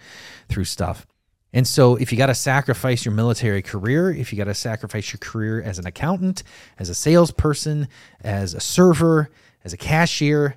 through 0.49 0.65
stuff. 0.65 1.05
And 1.53 1.67
so, 1.67 1.97
if 1.97 2.11
you 2.13 2.17
got 2.17 2.27
to 2.27 2.35
sacrifice 2.35 3.03
your 3.03 3.13
military 3.13 3.61
career, 3.61 4.09
if 4.09 4.31
you 4.31 4.37
got 4.37 4.45
to 4.45 4.53
sacrifice 4.53 5.11
your 5.11 5.17
career 5.19 5.61
as 5.61 5.79
an 5.79 5.85
accountant, 5.85 6.43
as 6.79 6.87
a 6.87 6.95
salesperson, 6.95 7.89
as 8.21 8.53
a 8.53 8.61
server, 8.61 9.29
as 9.65 9.73
a 9.73 9.77
cashier, 9.77 10.55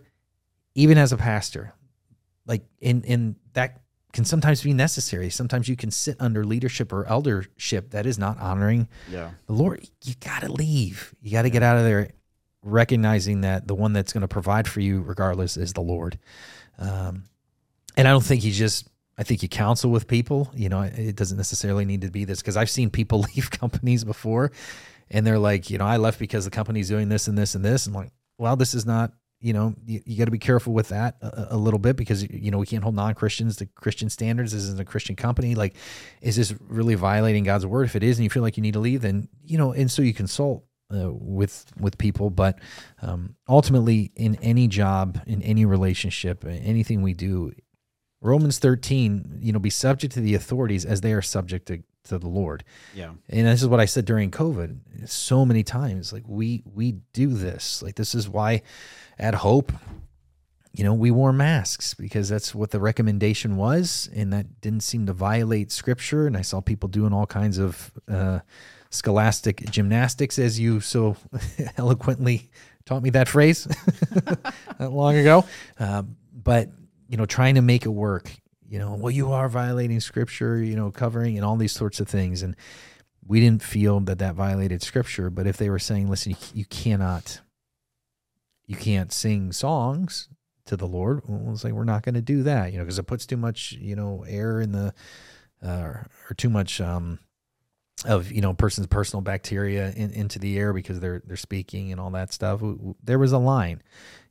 even 0.77 0.97
as 0.97 1.11
a 1.12 1.16
pastor, 1.16 1.74
like 2.47 2.62
in 2.81 3.02
in 3.02 3.35
that 3.55 3.81
can 4.12 4.24
sometimes 4.24 4.62
be 4.62 4.73
necessary. 4.73 5.28
Sometimes 5.31 5.69
you 5.69 5.74
can 5.74 5.90
sit 5.90 6.16
under 6.20 6.44
leadership 6.44 6.93
or 6.93 7.05
eldership 7.06 7.90
that 7.90 8.06
is 8.06 8.16
not 8.16 8.39
honoring 8.39 8.86
Yeah. 9.11 9.31
the 9.48 9.52
Lord. 9.52 9.89
You 10.05 10.15
got 10.20 10.43
to 10.43 10.52
leave. 10.52 11.12
You 11.20 11.32
got 11.32 11.43
to 11.43 11.51
get 11.51 11.65
out 11.65 11.77
of 11.78 11.82
there, 11.82 12.11
recognizing 12.65 13.43
that 13.43 13.69
the 13.69 13.74
one 13.74 13.93
that's 13.93 14.12
going 14.12 14.23
to 14.23 14.28
provide 14.28 14.66
for 14.66 14.81
you, 14.81 15.03
regardless, 15.03 15.57
is 15.57 15.74
the 15.74 15.82
Lord. 15.82 16.19
Um, 16.78 17.24
and 17.97 18.09
I 18.09 18.11
don't 18.11 18.24
think 18.24 18.45
you 18.45 18.53
just. 18.53 18.89
I 19.16 19.23
think 19.23 19.45
you 19.45 19.49
counsel 19.49 19.93
with 19.93 20.09
people. 20.09 20.51
You 20.57 20.69
know, 20.69 20.82
it 20.82 21.15
doesn't 21.15 21.36
necessarily 21.36 21.85
need 21.85 22.01
to 22.01 22.11
be 22.11 22.24
this 22.24 22.41
because 22.41 22.57
I've 22.57 22.70
seen 22.70 22.91
people 22.91 23.20
leave 23.36 23.51
companies 23.51 24.03
before, 24.03 24.51
and 25.09 25.24
they're 25.24 25.39
like, 25.39 25.70
you 25.70 25.78
know, 25.78 25.86
I 25.86 25.99
left 25.99 26.19
because 26.19 26.45
the 26.45 26.51
company's 26.51 26.89
doing 26.89 27.09
this 27.09 27.28
and 27.28 27.39
this 27.39 27.55
and 27.55 27.65
this. 27.65 27.86
I'm 27.86 27.93
like, 27.93 28.11
well, 28.39 28.57
this 28.57 28.74
is 28.74 28.85
not. 28.85 29.12
You 29.41 29.53
know, 29.53 29.74
you, 29.85 30.01
you 30.07 30.16
got 30.16 30.24
to 30.24 30.31
be 30.31 30.39
careful 30.39 30.73
with 30.73 30.89
that 30.89 31.16
a, 31.20 31.49
a 31.51 31.57
little 31.57 31.78
bit 31.78 31.97
because 31.97 32.28
you 32.28 32.51
know 32.51 32.59
we 32.59 32.66
can't 32.66 32.82
hold 32.82 32.95
non 32.95 33.15
Christians 33.15 33.57
to 33.57 33.66
Christian 33.66 34.09
standards. 34.09 34.53
This 34.53 34.62
isn't 34.62 34.81
a 34.81 34.86
Christian 34.86 35.16
company. 35.16 35.55
Like, 35.55 35.77
is 36.23 36.35
this 36.35 36.55
really 36.66 36.95
violating 36.95 37.45
God's 37.45 37.66
word? 37.66 37.85
If 37.85 37.95
it 37.95 38.03
is, 38.03 38.19
and 38.19 38.24
you 38.24 38.31
feel 38.31 38.43
like 38.43 38.57
you 38.57 38.62
need 38.62 38.74
to 38.74 38.81
leave, 38.81 39.03
then 39.03 39.28
you 39.45 39.59
know, 39.59 39.73
and 39.73 39.91
so 39.91 40.03
you 40.03 40.15
consult 40.15 40.65
uh, 40.95 41.11
with 41.12 41.66
with 41.81 41.99
people. 41.99 42.31
But 42.31 42.59
um, 43.03 43.35
ultimately, 43.49 44.12
in 44.15 44.37
any 44.37 44.69
job, 44.69 45.21
in 45.27 45.43
any 45.43 45.65
relationship, 45.65 46.45
anything 46.45 47.03
we 47.03 47.15
do, 47.15 47.53
Romans 48.21 48.59
thirteen, 48.59 49.39
you 49.41 49.53
know, 49.53 49.59
be 49.59 49.71
subject 49.71 50.15
to 50.15 50.21
the 50.21 50.35
authorities 50.35 50.85
as 50.85 51.01
they 51.01 51.12
are 51.12 51.23
subject 51.23 51.66
to, 51.66 51.83
to 52.05 52.19
the 52.19 52.29
Lord. 52.29 52.65
Yeah. 52.95 53.12
And 53.29 53.47
this 53.47 53.62
is 53.62 53.69
what 53.69 53.81
I 53.81 53.87
said 53.87 54.05
during 54.05 54.31
COVID 54.31 55.09
so 55.09 55.45
many 55.45 55.62
times. 55.62 56.12
Like 56.12 56.25
we 56.27 56.62
we 56.65 56.93
do 57.12 57.29
this. 57.29 57.83
Like 57.83 57.97
this 57.97 58.15
is 58.15 58.29
why 58.29 58.62
at 59.19 59.35
Hope, 59.35 59.73
you 60.73 60.85
know, 60.85 60.95
we 60.95 61.11
wore 61.11 61.33
masks 61.33 61.95
because 61.95 62.29
that's 62.29 62.55
what 62.55 62.71
the 62.71 62.81
recommendation 62.81 63.57
was, 63.57 64.09
and 64.15 64.33
that 64.33 64.61
didn't 64.61 64.83
seem 64.83 65.07
to 65.07 65.12
violate 65.12 65.71
scripture. 65.71 66.27
And 66.27 66.37
I 66.37 66.43
saw 66.43 66.61
people 66.61 66.89
doing 66.89 67.12
all 67.12 67.27
kinds 67.27 67.59
of 67.59 67.93
uh, 68.09 68.41
scholastic 68.95 69.71
gymnastics, 69.71 70.39
as 70.39 70.59
you 70.59 70.81
so 70.81 71.16
eloquently 71.77 72.51
taught 72.85 73.03
me 73.03 73.11
that 73.11 73.29
phrase 73.29 73.66
not 74.79 74.93
long 74.93 75.16
ago. 75.16 75.45
Um, 75.79 76.16
but 76.33 76.69
you 77.09 77.16
know, 77.16 77.27
trying 77.27 77.57
to 77.57 77.62
make 77.62 77.85
it 77.85 77.91
work. 77.91 78.31
You 78.69 78.79
know, 78.79 78.95
well, 78.95 79.11
you 79.11 79.33
are 79.33 79.49
violating 79.49 80.01
scripture. 80.01 80.62
You 80.62 80.77
know, 80.77 80.91
covering 80.91 81.37
and 81.37 81.45
all 81.45 81.57
these 81.57 81.73
sorts 81.73 82.01
of 82.01 82.09
things, 82.09 82.43
and 82.43 82.57
we 83.27 83.41
didn't 83.41 83.62
feel 83.62 84.01
that 84.01 84.19
that 84.19 84.35
violated 84.35 84.83
scripture. 84.83 85.31
But 85.31 85.47
if 85.47 85.57
they 85.57 85.71
were 85.71 85.79
saying, 85.79 86.09
"Listen, 86.09 86.33
you, 86.33 86.37
you 86.55 86.65
cannot, 86.65 87.41
you 88.66 88.77
can't 88.77 89.12
sing 89.12 89.53
songs 89.53 90.29
to 90.66 90.77
the 90.77 90.87
Lord," 90.87 91.23
well, 91.27 91.57
like 91.62 91.73
we're 91.73 91.85
not 91.85 92.03
going 92.03 92.15
to 92.15 92.23
do 92.23 92.43
that. 92.43 92.73
You 92.73 92.79
know, 92.79 92.85
because 92.85 92.99
it 92.99 93.07
puts 93.07 93.27
too 93.27 93.37
much, 93.37 93.73
you 93.73 93.95
know, 93.95 94.25
air 94.27 94.61
in 94.61 94.73
the 94.73 94.95
uh, 95.62 95.95
or 96.29 96.35
too 96.37 96.51
much 96.51 96.81
um, 96.81 97.19
of 98.05 98.31
you 98.31 98.41
know 98.41 98.53
person's 98.53 98.87
personal 98.87 99.23
bacteria 99.23 99.91
in, 99.93 100.11
into 100.12 100.39
the 100.39 100.59
air 100.59 100.73
because 100.73 101.01
they're 101.01 101.23
they're 101.27 101.37
speaking 101.37 101.93
and 101.93 102.01
all 102.01 102.11
that 102.11 102.33
stuff. 102.33 102.61
There 103.03 103.19
was 103.19 103.33
a 103.33 103.39
line, 103.39 103.83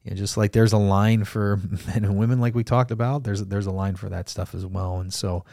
you 0.03 0.11
know, 0.11 0.18
just 0.18 0.38
like 0.38 0.52
there's 0.52 0.73
a 0.73 0.77
line 0.77 1.23
for 1.23 1.60
men 1.88 2.06
and 2.06 2.18
women, 2.18 2.40
like 2.40 2.56
we 2.56 2.64
talked 2.64 2.91
about. 2.91 3.23
There's 3.23 3.44
there's 3.45 3.65
a 3.65 3.72
line 3.72 3.95
for 3.95 4.10
that 4.10 4.30
stuff 4.30 4.53
as 4.53 4.65
well. 4.65 4.99
And 4.99 5.14
so, 5.14 5.45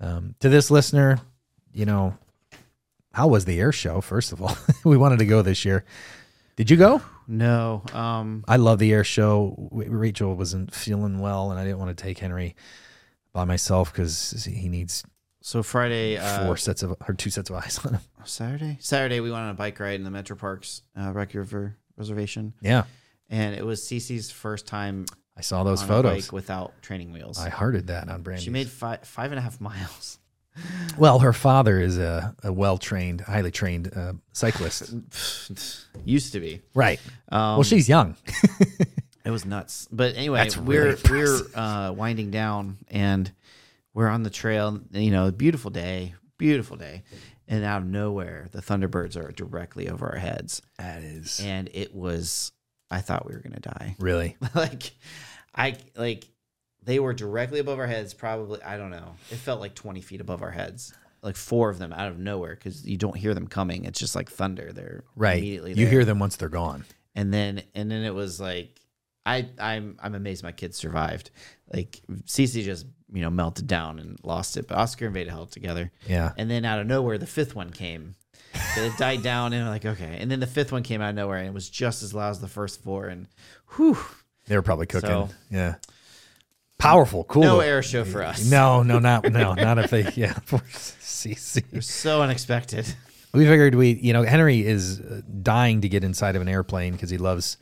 um, 0.00 0.34
to 0.40 0.48
this 0.48 0.70
listener, 0.70 1.18
you 1.72 1.86
know, 1.86 2.16
how 3.12 3.28
was 3.28 3.44
the 3.44 3.58
air 3.58 3.72
show? 3.72 4.00
First 4.00 4.32
of 4.32 4.42
all, 4.42 4.56
we 4.84 4.96
wanted 4.96 5.18
to 5.20 5.26
go 5.26 5.42
this 5.42 5.64
year. 5.64 5.84
Did 6.56 6.70
you 6.70 6.76
go? 6.76 7.02
No. 7.26 7.82
Um. 7.92 8.44
I 8.46 8.56
love 8.56 8.78
the 8.78 8.92
air 8.92 9.04
show. 9.04 9.68
Rachel 9.72 10.36
wasn't 10.36 10.74
feeling 10.74 11.18
well, 11.18 11.50
and 11.50 11.58
I 11.58 11.64
didn't 11.64 11.78
want 11.78 11.96
to 11.96 12.02
take 12.02 12.18
Henry 12.18 12.54
by 13.32 13.44
myself 13.44 13.92
because 13.92 14.44
he 14.44 14.68
needs 14.68 15.04
So 15.46 15.62
Friday. 15.62 16.16
Uh, 16.16 16.44
four 16.44 16.56
sets 16.56 16.82
of 16.82 16.96
or 17.06 17.14
two 17.14 17.30
sets 17.30 17.50
of 17.50 17.56
eyes 17.56 17.78
on 17.84 17.92
him. 17.94 18.00
Saturday. 18.24 18.78
Saturday 18.80 19.20
we 19.20 19.30
went 19.30 19.44
on 19.44 19.50
a 19.50 19.54
bike 19.54 19.78
ride 19.78 19.94
in 19.94 20.02
the 20.02 20.10
Metro 20.10 20.34
Parks 20.34 20.82
uh, 21.00 21.12
Rocky 21.12 21.38
River 21.38 21.76
Reservation, 21.96 22.52
Yeah, 22.60 22.82
and 23.30 23.54
it 23.54 23.64
was 23.64 23.80
Cece's 23.82 24.28
first 24.32 24.66
time 24.66 25.06
I 25.36 25.42
saw 25.42 25.62
those 25.62 25.82
on 25.82 25.84
a 25.84 25.88
photos. 25.88 26.26
bike 26.26 26.32
without 26.32 26.82
training 26.82 27.12
wheels. 27.12 27.38
I 27.38 27.48
hearted 27.48 27.86
that 27.86 28.08
on 28.08 28.22
Brandy. 28.22 28.42
she 28.42 28.50
made 28.50 28.68
five 28.68 29.04
five 29.04 29.30
and 29.30 29.38
a 29.38 29.40
half 29.40 29.60
miles. 29.60 30.18
well. 30.98 31.20
Her 31.20 31.32
father 31.32 31.80
is 31.80 31.96
a, 31.96 32.34
a 32.42 32.52
well 32.52 32.76
trained, 32.76 33.20
highly 33.20 33.52
trained 33.52 33.96
uh, 33.96 34.14
cyclist. 34.32 34.92
Used 36.04 36.32
to 36.32 36.40
be. 36.40 36.60
right. 36.74 36.98
Um, 37.28 37.40
well, 37.54 37.62
she's 37.62 37.88
young. 37.88 38.16
It 39.24 39.30
was 39.30 39.44
nuts. 39.44 39.88
But 39.90 40.14
anyway, 40.14 40.38
That's 40.38 40.56
we're 40.56 40.94
really 40.94 41.02
we're 41.10 41.40
uh, 41.56 41.92
winding 41.92 42.30
down 42.30 42.78
and 42.86 43.28
we're 43.96 44.08
on 44.08 44.22
the 44.22 44.30
trail. 44.30 44.78
You 44.92 45.10
know, 45.10 45.30
beautiful 45.32 45.70
day, 45.70 46.14
beautiful 46.36 46.76
day, 46.76 47.02
and 47.48 47.64
out 47.64 47.80
of 47.82 47.88
nowhere, 47.88 48.46
the 48.52 48.60
Thunderbirds 48.60 49.16
are 49.16 49.32
directly 49.32 49.88
over 49.88 50.06
our 50.06 50.18
heads, 50.18 50.60
That 50.78 51.02
is 51.02 51.40
and 51.40 51.70
it 51.72 51.94
was. 51.94 52.52
I 52.90 53.00
thought 53.00 53.26
we 53.26 53.34
were 53.34 53.40
gonna 53.40 53.58
die. 53.58 53.96
really. 54.00 54.36
like, 54.54 54.92
I 55.54 55.76
like 55.96 56.28
they 56.84 57.00
were 57.00 57.14
directly 57.14 57.58
above 57.58 57.78
our 57.80 57.86
heads. 57.86 58.12
Probably, 58.14 58.62
I 58.62 58.76
don't 58.76 58.90
know. 58.90 59.14
It 59.30 59.36
felt 59.36 59.60
like 59.60 59.74
twenty 59.74 60.02
feet 60.02 60.20
above 60.20 60.42
our 60.42 60.50
heads. 60.52 60.92
Like 61.22 61.34
four 61.36 61.70
of 61.70 61.78
them 61.78 61.92
out 61.92 62.08
of 62.08 62.18
nowhere 62.18 62.54
because 62.54 62.86
you 62.86 62.96
don't 62.98 63.16
hear 63.16 63.32
them 63.34 63.48
coming. 63.48 63.86
It's 63.86 63.98
just 63.98 64.14
like 64.14 64.30
thunder. 64.30 64.72
They're 64.72 65.02
Right. 65.16 65.38
Immediately, 65.38 65.72
You 65.74 65.86
hear 65.86 66.04
them 66.04 66.18
once 66.20 66.36
they're 66.36 66.48
gone. 66.50 66.84
and 67.16 67.32
then 67.32 67.62
and 67.74 67.90
then 67.90 68.04
it 68.04 68.14
was 68.14 68.38
like 68.40 68.78
I 69.24 69.48
I'm 69.58 69.96
I'm 70.00 70.14
amazed 70.14 70.44
my 70.44 70.52
kids 70.52 70.76
survived. 70.76 71.30
Like 71.72 72.00
Cece 72.26 72.62
just 72.62 72.86
you 73.12 73.22
know 73.22 73.30
melted 73.30 73.66
down 73.66 73.98
and 73.98 74.18
lost 74.22 74.56
it, 74.56 74.68
but 74.68 74.76
Oscar 74.78 75.06
and 75.06 75.14
Veda 75.14 75.30
held 75.30 75.52
together. 75.52 75.90
Yeah. 76.08 76.32
And 76.36 76.50
then 76.50 76.64
out 76.64 76.80
of 76.80 76.86
nowhere, 76.86 77.18
the 77.18 77.26
fifth 77.26 77.54
one 77.54 77.70
came. 77.70 78.14
It 78.76 78.92
died 78.98 79.22
down, 79.22 79.52
and 79.52 79.68
like, 79.68 79.84
okay. 79.84 80.16
And 80.20 80.30
then 80.30 80.40
the 80.40 80.46
fifth 80.46 80.72
one 80.72 80.82
came 80.82 81.00
out 81.00 81.10
of 81.10 81.14
nowhere, 81.16 81.38
and 81.38 81.46
it 81.46 81.54
was 81.54 81.68
just 81.70 82.02
as 82.02 82.12
loud 82.14 82.30
as 82.30 82.40
the 82.40 82.48
first 82.48 82.82
four. 82.82 83.06
And 83.06 83.26
whew, 83.76 83.98
They 84.46 84.56
were 84.56 84.62
probably 84.62 84.86
cooking. 84.86 85.08
So- 85.08 85.28
yeah. 85.50 85.76
Powerful. 86.78 87.24
Cool. 87.24 87.42
no 87.42 87.60
air 87.60 87.82
show 87.82 88.04
for 88.04 88.22
us. 88.22 88.50
No, 88.50 88.82
no, 88.82 88.98
not 88.98 89.30
no, 89.32 89.54
not 89.54 89.78
if 89.78 89.90
they. 89.90 90.10
Yeah. 90.14 90.32
For 90.44 90.58
CC. 90.58 91.58
it 91.58 91.72
was 91.72 91.86
so 91.86 92.20
unexpected. 92.20 92.86
We 93.32 93.46
figured 93.46 93.74
we, 93.74 93.92
you 93.94 94.12
know, 94.12 94.24
Henry 94.24 94.64
is 94.64 94.98
dying 94.98 95.80
to 95.80 95.88
get 95.88 96.04
inside 96.04 96.36
of 96.36 96.42
an 96.42 96.48
airplane 96.48 96.92
because 96.92 97.08
he 97.08 97.16
loves 97.16 97.56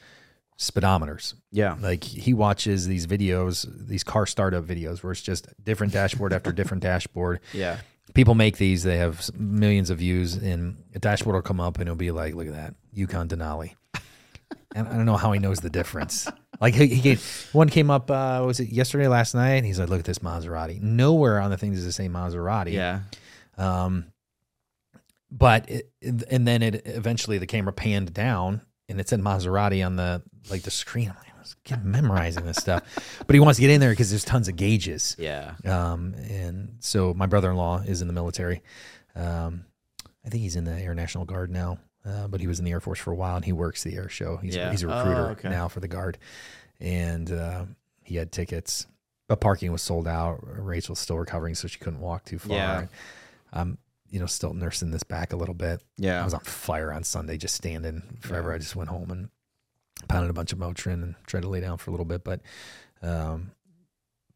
speedometers. 0.59 1.35
Yeah, 1.51 1.77
Like 1.81 2.05
he 2.05 2.33
watches 2.33 2.87
these 2.87 3.07
videos, 3.07 3.67
these 3.87 4.05
car 4.05 4.27
startup 4.27 4.65
videos 4.65 5.03
where 5.03 5.13
it's 5.13 5.23
just 5.23 5.49
different 5.63 5.93
dashboard 5.93 6.33
after 6.33 6.53
different 6.53 6.83
dashboard. 6.83 7.41
yeah, 7.53 7.79
People 8.15 8.35
make 8.35 8.59
these, 8.59 8.83
they 8.85 8.99
have 8.99 9.29
millions 9.37 9.91
of 9.91 9.99
views, 9.99 10.35
and 10.37 10.77
a 10.95 10.99
dashboard 10.99 11.35
will 11.35 11.43
come 11.43 11.59
up 11.61 11.79
and 11.79 11.89
it'll 11.89 11.97
be 11.97 12.11
like, 12.13 12.35
look 12.35 12.47
at 12.47 12.53
that, 12.53 12.75
Yukon 12.93 13.29
Denali. 13.29 13.75
and 14.75 14.87
I 14.87 14.93
don't 14.93 15.07
know 15.07 15.17
how 15.17 15.33
he 15.33 15.41
knows 15.41 15.59
the 15.61 15.71
difference. 15.71 16.29
Like 16.61 16.75
he, 16.75 16.87
he 16.87 17.01
gave, 17.01 17.49
one 17.53 17.69
came 17.69 17.91
up, 17.91 18.11
uh, 18.11 18.43
was 18.47 18.61
it 18.61 18.69
yesterday, 18.69 19.09
last 19.09 19.35
night? 19.35 19.55
And 19.55 19.67
he's 19.67 19.81
like, 19.81 19.89
look 19.89 19.99
at 19.99 20.05
this 20.05 20.21
Maserati. 20.21 20.81
Nowhere 20.81 21.41
on 21.41 21.51
the 21.51 21.57
thing 21.57 21.73
does 21.73 21.85
it 21.85 21.93
say 21.93 22.09
Maserati. 22.09 22.73
yeah. 22.73 23.01
Um, 23.57 24.07
but 25.31 25.69
it, 25.69 25.91
and 26.31 26.47
then 26.47 26.63
it 26.63 26.83
eventually 26.85 27.39
the 27.39 27.47
camera 27.47 27.73
panned 27.73 28.15
down 28.15 28.61
and 28.89 29.01
it 29.01 29.09
said 29.09 29.21
Maserati 29.21 29.85
on 29.85 29.97
the 29.97 30.23
like 30.51 30.63
the 30.63 30.71
screen. 30.71 31.09
I'm 31.11 31.17
like, 31.17 31.29
I 31.35 31.39
was 31.41 31.55
get 31.65 31.85
memorizing 31.85 32.45
this 32.45 32.57
stuff, 32.59 32.83
but 33.27 33.35
he 33.35 33.41
wants 33.41 33.57
to 33.57 33.61
get 33.63 33.71
in 33.71 33.81
there 33.81 33.91
because 33.91 34.11
there's 34.11 34.25
tons 34.25 34.49
of 34.49 34.57
gauges. 34.57 35.17
Yeah. 35.19 35.55
Um, 35.65 36.15
and 36.29 36.77
so 36.81 37.13
my 37.15 37.27
brother-in-law 37.27 37.83
is 37.87 38.01
in 38.03 38.07
the 38.09 38.15
military. 38.15 38.63
Um, 39.17 39.65
I 40.25 40.29
think 40.31 40.43
he's 40.43 40.57
in 40.57 40.65
the 40.65 40.73
Air 40.73 40.95
National 40.95 41.25
Guard 41.25 41.51
now, 41.51 41.79
uh, 42.07 42.29
but 42.29 42.41
he 42.41 42.47
was 42.47 42.59
in 42.59 42.65
the 42.65 42.71
Air 42.73 42.81
Force 42.81 42.99
for 42.99 43.13
a 43.13 43.15
while 43.15 43.37
and 43.37 43.45
he 43.45 43.53
works 43.53 43.83
the 43.83 43.95
air 43.95 44.09
show. 44.09 44.37
He's 44.39 44.57
Yeah. 44.57 44.71
he's 44.71 44.83
a 44.83 44.93
Oh, 44.93 44.97
recruiter 44.99 45.27
okay. 45.33 45.49
now 45.51 45.69
for 45.69 45.81
the 45.81 45.89
Guard, 45.89 46.19
and 46.81 47.31
uh, 47.31 47.65
he 48.03 48.17
had 48.17 48.33
tickets, 48.33 48.87
but 49.29 49.41
parking 49.41 49.71
was 49.73 49.83
sold 49.83 50.07
out. 50.09 50.39
Rachel's 50.43 50.99
still 50.99 51.19
recovering, 51.19 51.55
so 51.55 51.69
she 51.69 51.79
couldn't 51.79 52.01
walk 52.01 52.25
too 52.25 52.39
far. 52.39 52.57
Yeah. 52.57 52.87
I'm, 53.53 53.79
you 54.15 54.21
know, 54.21 54.27
still 54.27 54.55
nursing 54.55 54.93
this 54.93 55.03
back 55.03 55.33
a 55.33 55.37
little 55.37 55.57
bit. 55.57 55.83
Yeah. 55.97 56.21
I 56.21 56.25
was 56.25 56.35
on 56.35 56.41
fire 56.45 56.93
on 56.93 57.03
Sunday, 57.03 57.37
just 57.37 57.57
standing 57.57 58.01
forever. 58.21 58.53
I 58.53 58.59
just 58.59 58.77
went 58.77 58.89
home 58.89 59.11
and 59.11 59.29
pounded 60.09 60.31
a 60.31 60.33
bunch 60.33 60.53
of 60.53 60.59
Motrin 60.61 61.03
and 61.03 61.15
tried 61.27 61.43
to 61.43 61.49
lay 61.49 61.61
down 61.61 61.79
for 61.79 61.91
a 61.91 61.93
little 61.93 62.05
bit, 62.07 62.23
but, 62.23 62.41
um, 63.03 63.51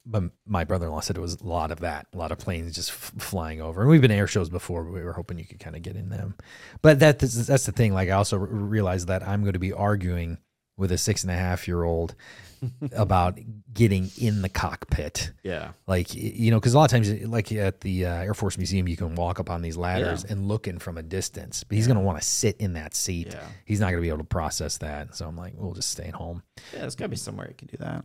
but 0.05 0.25
my 0.45 0.65
brother-in-law 0.65 0.99
said 0.99 1.17
it 1.17 1.21
was 1.21 1.41
a 1.41 1.47
lot 1.47 1.71
of 1.71 1.79
that, 1.79 2.09
a 2.13 2.17
lot 2.17 2.33
of 2.33 2.39
planes 2.39 2.75
just 2.75 2.91
f- 2.91 3.13
flying 3.19 3.61
over. 3.61 3.83
And 3.83 3.89
we've 3.89 4.03
been 4.03 4.11
air 4.11 4.27
shows 4.27 4.49
before, 4.49 4.83
but 4.83 4.95
we 4.95 5.01
were 5.05 5.13
hoping 5.13 5.39
you 5.39 5.45
could 5.45 5.61
kind 5.61 5.77
of 5.77 5.83
get 5.83 5.95
in 5.95 6.09
them. 6.09 6.35
But 6.83 6.99
that 6.99 7.21
that's, 7.21 7.47
that's 7.47 7.67
the 7.67 7.71
thing. 7.71 7.95
Like 7.95 8.09
I 8.09 8.13
also 8.13 8.37
r- 8.41 8.47
realized 8.47 9.07
that 9.07 9.23
I'm 9.23 9.43
going 9.43 9.53
to 9.53 9.61
be 9.61 9.73
arguing 9.73 10.39
with 10.77 10.91
a 10.91 10.99
six 10.99 11.23
and 11.23 11.31
a 11.31 11.37
half 11.37 11.69
year 11.69 11.85
old 11.85 12.17
about 12.93 13.39
getting 13.73 14.11
in 14.21 14.43
the 14.43 14.49
cockpit. 14.49 15.33
Yeah. 15.43 15.73
Like 15.87 16.15
you 16.15 16.51
know, 16.51 16.59
because 16.59 16.75
a 16.75 16.79
lot 16.79 16.85
of 16.85 16.91
times, 16.91 17.11
like 17.27 17.51
at 17.53 17.81
the 17.81 18.07
uh, 18.07 18.15
Air 18.15 18.35
Force 18.35 18.57
Museum, 18.59 18.89
you 18.89 18.97
can 18.97 19.15
walk 19.15 19.41
up 19.41 19.51
on 19.51 19.63
these 19.63 19.77
ladders 19.77 20.25
and 20.25 20.47
look 20.49 20.67
in 20.69 20.79
from 20.79 20.99
a 20.99 21.03
distance. 21.03 21.65
But 21.65 21.77
he's 21.77 21.87
going 21.87 21.99
to 21.99 22.03
want 22.05 22.19
to 22.21 22.25
sit 22.27 22.57
in 22.59 22.75
that 22.75 22.95
seat. 22.95 23.29
Yeah. 23.33 23.47
He's 23.65 23.81
not 23.81 23.87
going 23.91 23.99
to 23.99 24.03
be 24.03 24.09
able 24.09 24.19
to 24.19 24.25
process 24.25 24.79
that. 24.79 25.15
So 25.15 25.27
I'm 25.27 25.37
like, 25.37 25.55
we'll 25.57 25.75
just 25.75 25.91
stay 25.91 26.05
at 26.05 26.15
home. 26.15 26.43
Yeah, 26.73 26.81
there's 26.81 26.97
got 26.97 27.05
to 27.07 27.09
be 27.11 27.17
somewhere 27.17 27.49
you 27.49 27.55
can 27.55 27.69
do 27.69 27.77
that. 27.79 28.05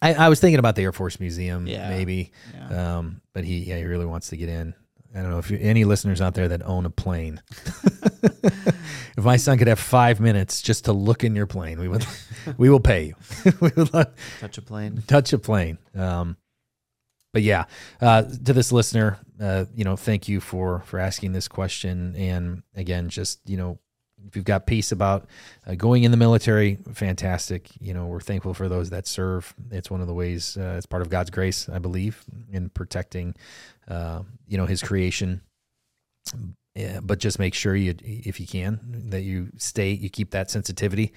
I, 0.00 0.14
I 0.14 0.28
was 0.30 0.40
thinking 0.40 0.58
about 0.58 0.74
the 0.74 0.82
Air 0.82 0.92
Force 0.92 1.20
Museum, 1.20 1.66
Yeah. 1.66 1.88
maybe. 1.90 2.32
Yeah. 2.54 2.96
Um, 2.98 3.20
but 3.34 3.44
he, 3.44 3.58
yeah, 3.58 3.76
he 3.76 3.84
really 3.84 4.06
wants 4.06 4.28
to 4.30 4.36
get 4.36 4.48
in. 4.48 4.74
I 5.14 5.20
don't 5.20 5.30
know 5.30 5.38
if 5.38 5.50
you, 5.50 5.58
any 5.60 5.84
listeners 5.84 6.20
out 6.20 6.34
there 6.34 6.48
that 6.48 6.62
own 6.64 6.86
a 6.86 6.90
plane. 6.90 7.40
if 8.22 9.18
my 9.18 9.36
son 9.36 9.58
could 9.58 9.68
have 9.68 9.78
five 9.78 10.20
minutes 10.20 10.62
just 10.62 10.86
to 10.86 10.92
look 10.92 11.22
in 11.24 11.36
your 11.36 11.46
plane, 11.46 11.78
we 11.78 11.88
would, 11.88 12.06
we 12.56 12.70
will 12.70 12.80
pay 12.80 13.04
you. 13.06 13.14
we 13.60 13.70
would 13.76 13.92
love, 13.92 14.08
Touch 14.40 14.58
a 14.58 14.62
plane. 14.62 15.02
touch 15.06 15.32
a 15.32 15.38
plane. 15.38 15.78
Um, 15.94 16.36
but 17.32 17.42
yeah, 17.42 17.64
uh, 18.00 18.22
to 18.22 18.52
this 18.52 18.72
listener, 18.72 19.18
uh, 19.40 19.64
you 19.74 19.84
know, 19.84 19.96
thank 19.96 20.28
you 20.28 20.40
for 20.40 20.82
for 20.86 20.98
asking 20.98 21.32
this 21.32 21.48
question. 21.48 22.14
And 22.16 22.62
again, 22.74 23.08
just 23.08 23.40
you 23.46 23.56
know, 23.56 23.78
if 24.26 24.36
you've 24.36 24.44
got 24.44 24.66
peace 24.66 24.92
about 24.92 25.26
uh, 25.66 25.74
going 25.74 26.04
in 26.04 26.10
the 26.10 26.18
military, 26.18 26.76
fantastic. 26.92 27.70
You 27.80 27.94
know, 27.94 28.06
we're 28.06 28.20
thankful 28.20 28.52
for 28.52 28.68
those 28.68 28.90
that 28.90 29.06
serve. 29.06 29.54
It's 29.70 29.90
one 29.90 30.02
of 30.02 30.06
the 30.08 30.14
ways. 30.14 30.58
Uh, 30.58 30.74
it's 30.76 30.84
part 30.84 31.00
of 31.00 31.08
God's 31.08 31.30
grace, 31.30 31.70
I 31.70 31.78
believe, 31.78 32.22
in 32.52 32.68
protecting, 32.68 33.34
uh, 33.88 34.22
you 34.46 34.56
know, 34.56 34.66
His 34.66 34.82
creation. 34.82 35.42
Yeah, 36.74 37.00
but 37.02 37.18
just 37.18 37.38
make 37.38 37.52
sure 37.52 37.76
you, 37.76 37.94
if 38.02 38.40
you 38.40 38.46
can, 38.46 38.80
that 39.10 39.22
you 39.22 39.50
stay, 39.58 39.92
you 39.92 40.08
keep 40.08 40.30
that 40.30 40.50
sensitivity 40.50 41.12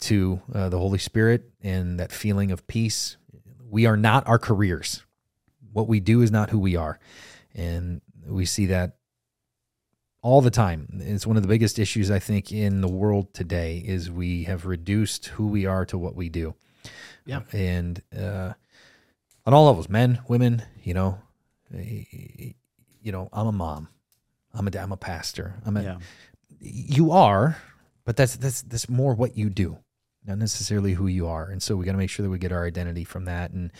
to 0.00 0.40
uh, 0.54 0.68
the 0.70 0.78
Holy 0.78 0.98
Spirit 0.98 1.50
and 1.62 2.00
that 2.00 2.10
feeling 2.10 2.50
of 2.50 2.66
peace. 2.66 3.16
We 3.68 3.84
are 3.86 3.96
not 3.96 4.26
our 4.26 4.38
careers. 4.38 5.04
What 5.72 5.88
we 5.88 6.00
do 6.00 6.22
is 6.22 6.30
not 6.30 6.50
who 6.50 6.58
we 6.58 6.76
are. 6.76 6.98
And 7.54 8.00
we 8.26 8.46
see 8.46 8.66
that 8.66 8.96
all 10.22 10.40
the 10.40 10.50
time. 10.50 11.00
It's 11.02 11.26
one 11.26 11.36
of 11.36 11.42
the 11.42 11.48
biggest 11.48 11.78
issues 11.78 12.10
I 12.10 12.18
think 12.18 12.50
in 12.50 12.80
the 12.80 12.88
world 12.88 13.34
today 13.34 13.82
is 13.84 14.10
we 14.10 14.44
have 14.44 14.64
reduced 14.64 15.26
who 15.26 15.48
we 15.48 15.66
are 15.66 15.84
to 15.86 15.98
what 15.98 16.16
we 16.16 16.30
do. 16.30 16.54
Yeah. 17.26 17.40
And 17.52 18.00
uh, 18.16 18.54
on 19.44 19.52
all 19.52 19.66
levels, 19.66 19.90
men, 19.90 20.20
women, 20.28 20.62
you 20.82 20.94
know, 20.94 21.18
you 21.70 23.12
know, 23.12 23.28
I'm 23.32 23.46
a 23.46 23.52
mom. 23.52 23.88
I'm 24.52 24.66
a 24.66 24.70
dad, 24.70 24.84
I'm 24.84 24.92
a 24.92 24.96
pastor. 24.96 25.54
I'm 25.64 25.76
a, 25.76 25.82
Yeah. 25.82 25.96
you 26.60 27.10
are, 27.10 27.56
but 28.04 28.16
that's 28.16 28.36
that's 28.36 28.62
that's 28.62 28.88
more 28.88 29.14
what 29.14 29.36
you 29.36 29.50
do, 29.50 29.78
not 30.24 30.38
necessarily 30.38 30.92
who 30.94 31.06
you 31.08 31.26
are. 31.26 31.48
And 31.50 31.62
so 31.62 31.74
we 31.76 31.84
got 31.84 31.92
to 31.92 31.98
make 31.98 32.10
sure 32.10 32.22
that 32.22 32.30
we 32.30 32.38
get 32.38 32.52
our 32.52 32.64
identity 32.64 33.04
from 33.04 33.24
that, 33.24 33.50
and 33.50 33.72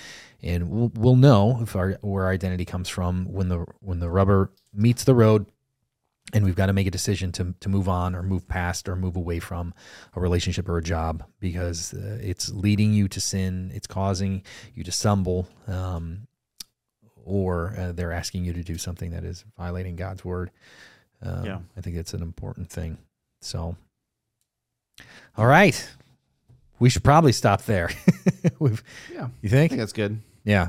and 0.43 0.69
we'll 0.71 0.91
we'll 0.95 1.17
know 1.17 1.61
if 1.63 1.77
our 1.77 1.93
where 2.01 2.25
our 2.25 2.33
identity 2.33 2.65
comes 2.65 2.89
from 2.89 3.27
when 3.33 3.49
the 3.49 3.65
when 3.81 4.01
the 4.01 4.11
rubber 4.11 4.51
meets 4.73 5.05
the 5.05 5.15
road, 5.15 5.47
and 6.33 6.45
we've 6.45 6.57
got 6.57 6.67
to 6.67 6.73
make 6.73 6.89
a 6.89 6.91
decision 6.91 7.31
to 7.33 7.55
to 7.61 7.69
move 7.69 7.89
on 7.89 8.17
or 8.17 8.23
move 8.25 8.49
past 8.49 8.89
or 8.89 8.97
move 8.97 9.15
away 9.17 9.39
from 9.39 9.73
a 10.15 10.21
relationship 10.21 10.69
or 10.69 10.79
a 10.79 10.83
job 10.83 11.23
because 11.39 11.95
uh, 11.95 12.19
it's 12.21 12.51
leading 12.53 12.93
you 12.93 13.07
to 13.09 13.21
sin, 13.21 13.71
it's 13.73 13.87
causing 13.87 14.43
you 14.75 14.83
to 14.83 14.91
stumble. 14.91 15.47
Um, 15.69 16.27
or 17.25 17.75
uh, 17.79 17.93
they're 17.93 18.13
asking 18.13 18.45
you 18.45 18.53
to 18.53 18.63
do 18.63 18.79
something 18.79 19.11
that 19.11 19.25
is 19.25 19.45
violating 19.59 19.97
God's 19.97 20.25
word. 20.25 20.51
Um, 21.23 21.45
Yeah. 21.45 21.59
I 21.77 21.81
think 21.81 21.97
it's 21.97 22.15
an 22.15 22.23
important 22.23 22.71
thing. 22.71 22.99
So, 23.41 23.77
all 25.37 25.47
right, 25.47 25.89
we 26.79 26.89
should 26.91 27.05
probably 27.05 27.33
stop 27.33 27.63
there. 27.65 27.91
We've, 28.59 28.83
Yeah. 29.13 29.29
you 29.43 29.49
I 29.49 29.51
think? 29.51 29.71
think 29.71 29.81
that's 29.81 29.93
good. 29.93 30.21
Yeah. 30.45 30.69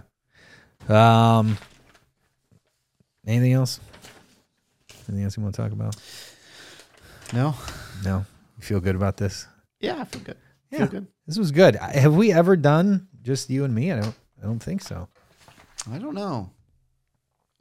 Um. 0.87 1.57
Anything 3.27 3.53
else? 3.53 3.79
Anything 5.09 5.23
else 5.23 5.35
you 5.37 5.43
want 5.43 5.55
to 5.55 5.61
talk 5.61 5.71
about? 5.71 5.95
No. 7.33 7.55
No. 8.03 8.25
You 8.57 8.63
feel 8.63 8.79
good 8.79 8.95
about 8.95 9.17
this? 9.17 9.47
Yeah, 9.79 9.99
I 10.01 10.05
feel 10.05 10.21
good. 10.21 10.37
Yeah. 10.71 10.77
Feel 10.79 10.87
good. 10.87 11.07
This 11.27 11.37
was 11.39 11.51
good. 11.51 11.75
Have 11.75 12.15
we 12.15 12.31
ever 12.31 12.55
done 12.55 13.07
just 13.23 13.49
you 13.49 13.63
and 13.63 13.73
me? 13.73 13.91
I 13.91 13.99
don't. 13.99 14.15
I 14.41 14.45
don't 14.45 14.59
think 14.61 14.81
so. 14.83 15.07
I 15.91 15.97
don't 15.97 16.15
know. 16.15 16.51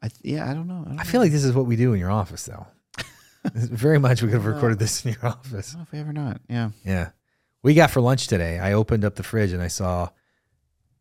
I 0.02 0.08
th- 0.08 0.20
yeah, 0.22 0.50
I 0.50 0.54
don't 0.54 0.66
know. 0.66 0.82
I, 0.84 0.88
don't 0.90 1.00
I 1.00 1.04
feel 1.04 1.20
like 1.20 1.32
this 1.32 1.44
is 1.44 1.52
what 1.52 1.66
we 1.66 1.76
do 1.76 1.92
in 1.92 2.00
your 2.00 2.10
office, 2.10 2.44
though. 2.44 2.66
Very 3.54 3.98
much 3.98 4.22
we 4.22 4.28
could 4.28 4.34
have 4.34 4.46
recorded 4.46 4.78
this 4.78 5.04
in 5.04 5.12
your 5.12 5.26
office. 5.26 5.70
I 5.70 5.72
don't 5.72 5.80
know 5.80 5.82
if 5.82 5.92
we 5.92 5.98
ever 5.98 6.12
not. 6.12 6.40
Yeah. 6.48 6.70
Yeah. 6.84 7.10
We 7.62 7.74
got 7.74 7.90
for 7.90 8.00
lunch 8.00 8.26
today. 8.26 8.58
I 8.58 8.72
opened 8.72 9.04
up 9.04 9.16
the 9.16 9.22
fridge 9.22 9.52
and 9.52 9.62
I 9.62 9.68
saw 9.68 10.10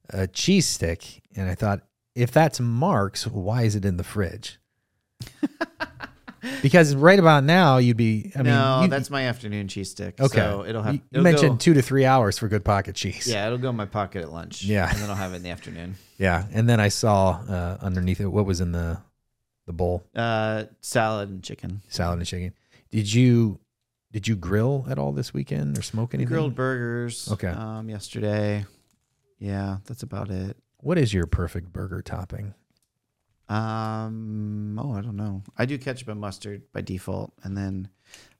a 0.10 0.28
cheese 0.28 0.68
stick 0.68 1.22
and 1.36 1.50
I 1.50 1.56
thought, 1.56 1.82
if 2.16 2.32
that's 2.32 2.60
Mark's, 2.60 3.26
why 3.28 3.64
is 3.64 3.76
it 3.76 3.86
in 3.86 3.98
the 3.98 4.04
fridge? 4.04 4.60
because 6.62 6.96
right 6.96 7.20
about 7.20 7.44
now 7.44 7.78
you'd 7.78 7.98
be 7.98 8.32
I 8.36 8.40
mean 8.40 8.54
no, 8.54 8.82
you, 8.84 8.88
that's 8.88 9.10
my 9.10 9.24
afternoon 9.24 9.68
cheese 9.68 9.92
stick. 9.92 10.20
okay. 10.20 10.38
So 10.38 10.66
it'll 10.66 10.82
have. 10.82 10.96
you, 10.96 11.00
you 11.00 11.08
it'll 11.20 11.24
mentioned 11.24 11.52
go- 11.54 11.58
two 11.58 11.74
to 11.74 11.82
three 11.82 12.06
hours 12.06 12.38
for 12.38 12.48
good 12.48 12.64
pocket 12.66 12.96
cheese. 12.96 13.28
yeah, 13.28 13.46
it'll 13.48 13.58
go 13.58 13.70
in 13.70 13.76
my 13.76 13.86
pocket 13.86 14.22
at 14.24 14.32
lunch. 14.32 14.64
Yeah. 14.64 14.90
and 14.90 15.00
then 15.00 15.10
I'll 15.10 15.16
have 15.16 15.34
it 15.34 15.38
in 15.38 15.44
the 15.44 15.50
afternoon. 15.50 15.96
Yeah. 16.18 16.46
And 16.52 16.70
then 16.70 16.80
I 16.80 16.88
saw 16.90 17.42
uh, 17.50 17.78
underneath 17.82 18.22
it 18.22 18.28
what 18.28 18.46
was 18.46 18.62
in 18.62 18.72
the 18.72 19.00
the 19.66 19.74
bowl? 19.74 20.04
Uh, 20.16 20.66
salad 20.82 21.30
and 21.30 21.44
chicken. 21.44 21.82
Salad 21.88 22.20
and 22.20 22.28
chicken. 22.28 22.54
Did 22.92 23.12
you 23.14 23.60
did 24.12 24.28
you 24.28 24.36
grill 24.36 24.86
at 24.90 25.00
all 25.00 25.12
this 25.12 25.34
weekend 25.34 25.78
or 25.78 25.82
smoke 25.82 26.14
anything? 26.14 26.32
Grilled 26.32 26.56
burgers. 26.56 27.32
Okay. 27.32 27.48
Um, 27.48 27.90
yesterday. 27.90 28.66
Yeah, 29.40 29.78
that's 29.86 30.04
about 30.04 30.30
it. 30.30 30.56
What 30.78 30.98
is 30.98 31.14
your 31.14 31.26
perfect 31.26 31.74
burger 31.74 32.02
topping? 32.02 32.54
Um. 33.50 34.80
Oh, 34.82 34.94
I 34.94 35.02
don't 35.02 35.16
know. 35.18 35.44
I 35.58 35.66
do 35.66 35.78
ketchup 35.78 36.08
and 36.10 36.20
mustard 36.20 36.64
by 36.74 36.82
default, 36.82 37.34
and 37.44 37.56
then 37.58 37.88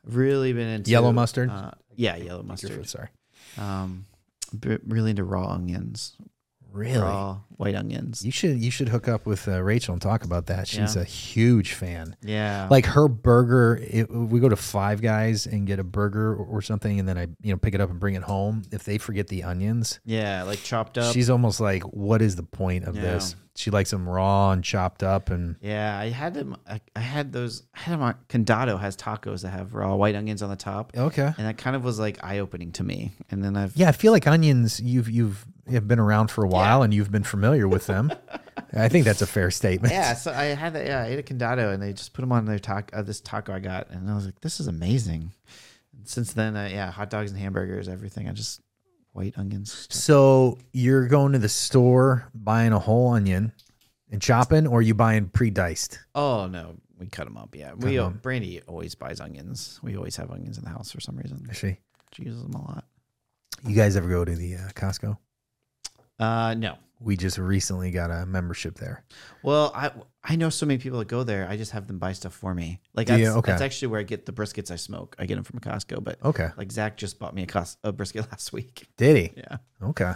I've 0.08 0.16
really 0.16 0.54
been 0.54 0.68
into 0.68 0.92
Yellow 0.92 1.12
mustard? 1.12 1.50
Uh, 1.50 1.72
yeah, 1.96 2.16
yellow 2.16 2.44
mustard. 2.44 2.88
Sorry. 2.88 3.10
Um, 3.58 4.06
really 4.86 5.12
into 5.12 5.24
raw 5.24 5.48
onions. 5.50 6.16
Really? 6.72 6.98
Raw 7.00 7.42
white 7.58 7.76
onions. 7.76 8.26
You 8.26 8.32
should 8.32 8.58
you 8.58 8.72
should 8.72 8.90
hook 8.90 9.08
up 9.08 9.28
with 9.28 9.48
uh, 9.48 9.62
Rachel 9.62 9.94
and 9.94 10.02
talk 10.02 10.24
about 10.24 10.48
that. 10.48 10.68
She's 10.68 10.96
Yeah. 10.96 11.04
a 11.04 11.06
huge 11.06 11.74
fan. 11.74 12.16
Yeah. 12.24 12.68
Like 12.72 12.88
her 12.88 13.08
burger, 13.08 13.80
it, 13.88 14.10
we 14.10 14.40
go 14.40 14.50
to 14.50 14.56
Five 14.56 15.00
Guys 15.00 15.46
and 15.46 15.68
get 15.68 15.78
a 15.78 15.84
burger 15.84 16.32
or, 16.34 16.44
or 16.46 16.62
something, 16.64 17.00
and 17.00 17.08
then 17.08 17.16
I 17.16 17.28
you 17.44 17.54
know 17.54 17.58
pick 17.58 17.76
it 17.76 17.82
up 17.82 17.92
and 17.92 18.00
bring 18.00 18.16
it 18.16 18.24
home. 18.24 18.64
If 18.72 18.86
they 18.86 18.98
forget 18.98 19.28
the 19.28 19.44
onions, 19.44 20.00
yeah, 20.04 20.42
like 20.44 20.64
chopped 20.64 20.98
up. 20.98 21.14
she's 21.14 21.30
almost 21.30 21.60
like, 21.60 21.84
"What 21.84 22.24
is 22.24 22.36
the 22.38 22.44
point 22.44 22.86
of 22.86 22.96
Yeah. 22.96 23.02
this?" 23.04 23.36
She 23.56 23.70
likes 23.70 23.92
them 23.92 24.10
raw 24.10 24.52
and 24.52 24.64
chopped 24.64 25.04
up, 25.04 25.30
and 25.30 25.58
yeah, 25.62 25.98
I 25.98 26.10
had 26.10 26.34
them. 26.34 26.58
I, 26.68 26.82
I 26.96 27.02
had 27.02 27.32
those. 27.32 27.64
I 27.76 27.82
had 27.82 27.94
them. 27.94 28.02
On, 28.02 28.16
Condado 28.28 28.80
has 28.80 28.98
tacos 28.98 29.44
that 29.44 29.50
have 29.50 29.76
raw 29.76 29.94
white 29.94 30.16
onions 30.16 30.42
on 30.42 30.50
the 30.50 30.56
top, 30.56 30.92
okay, 30.98 31.32
and 31.38 31.48
that 31.48 31.60
kind 31.60 31.76
of 31.76 31.84
was 31.84 32.00
like 32.00 32.24
eye 32.24 32.40
opening 32.40 32.72
to 32.74 32.84
me. 32.84 33.12
And 33.30 33.44
then 33.44 33.56
I've 33.56 33.78
yeah. 33.78 33.90
I 33.90 33.92
feel 33.92 34.12
like 34.12 34.26
onions. 34.26 34.80
You've 34.80 35.08
you've 35.08 35.46
have 35.72 35.88
been 35.88 36.00
around 36.00 36.32
for 36.32 36.44
a 36.44 36.48
while, 36.48 36.82
and 36.82 36.92
you've 36.92 37.12
been 37.12 37.24
familiar 37.24 37.68
with 37.68 37.86
them. 37.86 38.12
I 38.74 38.90
think 38.90 39.06
that's 39.06 39.22
a 39.22 39.28
fair 39.28 39.52
statement. 39.52 39.94
yeah, 39.94 40.16
so 40.16 40.32
I 40.32 40.46
had 40.46 40.74
that. 40.74 40.88
Yeah, 40.88 41.04
I 41.04 41.08
ate 41.10 41.20
a 41.20 41.24
condado, 41.24 41.72
and 41.72 41.82
they 41.82 41.94
just 41.94 42.14
put 42.14 42.22
them 42.22 42.32
on 42.32 42.46
their 42.46 42.58
taco. 42.58 42.98
Uh, 42.98 43.04
this 43.04 43.22
taco 43.22 43.54
I 43.54 43.60
got, 43.60 43.92
and 43.92 44.10
I 44.10 44.16
was 44.16 44.26
like, 44.26 44.42
"This 44.42 44.60
is 44.60 44.66
amazing." 44.66 45.32
And 45.96 46.08
since 46.08 46.34
then, 46.34 46.58
uh, 46.58 46.70
yeah, 46.72 46.90
hot 46.90 47.12
dogs 47.12 47.30
and 47.30 47.40
hamburgers, 47.40 47.88
everything. 47.88 48.28
I 48.28 48.32
just 48.32 48.62
white 49.14 49.34
onions. 49.38 49.88
So 49.90 50.58
you're 50.74 51.08
going 51.08 51.32
to 51.34 51.40
the 51.40 51.50
store 51.50 52.30
buying 52.34 52.74
a 52.74 52.80
whole 52.80 53.14
onion 53.14 53.52
and 54.12 54.22
chopping, 54.22 54.68
or 54.68 54.82
you 54.82 54.94
buying 54.94 55.30
pre-diced? 55.30 56.00
Oh 56.14 56.48
no, 56.48 56.76
we 57.00 57.08
cut 57.08 57.24
them 57.26 57.38
up. 57.38 57.56
Yeah, 57.56 57.74
we 57.74 57.98
'em 57.98 58.04
uh, 58.04 58.08
up. 58.10 58.22
Brandy 58.22 58.62
always 58.68 58.94
buys 58.96 59.20
onions. 59.22 59.80
We 59.82 59.96
always 59.98 60.16
have 60.18 60.30
onions 60.32 60.58
in 60.58 60.64
the 60.64 60.70
house 60.70 60.92
for 60.92 61.00
some 61.00 61.16
reason. 61.18 61.46
Actually, 61.50 61.80
She 62.14 62.24
uses 62.24 62.44
them 62.44 62.54
a 62.54 62.62
lot. 62.62 62.86
you 63.66 63.76
guys 63.76 63.96
ever 63.96 64.10
go 64.10 64.24
to 64.26 64.36
the 64.36 64.56
uh, 64.56 64.70
Costco? 64.76 65.18
Uh, 66.20 66.54
no. 66.56 66.78
We 67.00 67.18
just 67.18 67.38
recently 67.38 67.92
got 67.92 68.12
a 68.12 68.26
membership 68.26 68.76
there. 68.78 69.04
Well, 69.42 69.72
I 69.76 69.92
I 70.24 70.38
know 70.38 70.50
so 70.50 70.66
many 70.66 70.78
people 70.78 71.00
that 71.00 71.10
go 71.10 71.24
there. 71.24 71.48
I 71.50 71.58
just 71.58 71.72
have 71.72 71.88
them 71.88 72.00
buy 72.00 72.14
stuff 72.14 72.34
for 72.34 72.54
me. 72.54 72.80
Like 72.94 73.08
that's, 73.08 73.20
you? 73.20 73.28
Okay. 73.32 73.52
that's 73.52 73.62
actually 73.62 73.90
where 73.90 74.00
I 74.00 74.04
get 74.04 74.26
the 74.26 74.32
briskets 74.32 74.72
I 74.72 74.78
smoke. 74.78 75.16
I 75.20 75.26
get 75.26 75.36
them 75.36 75.44
from 75.44 75.60
Costco, 75.60 76.02
but 76.04 76.18
Okay, 76.24 76.50
like 76.58 76.72
Zach 76.72 76.96
just 76.96 77.20
bought 77.20 77.36
me 77.36 77.44
a, 77.44 77.48
cos- 77.48 77.78
a 77.84 77.92
brisket 77.92 78.26
last 78.32 78.54
week. 78.54 78.88
did 78.98 79.18
he? 79.18 79.34
Yeah. 79.36 79.58
Okay. 79.82 80.14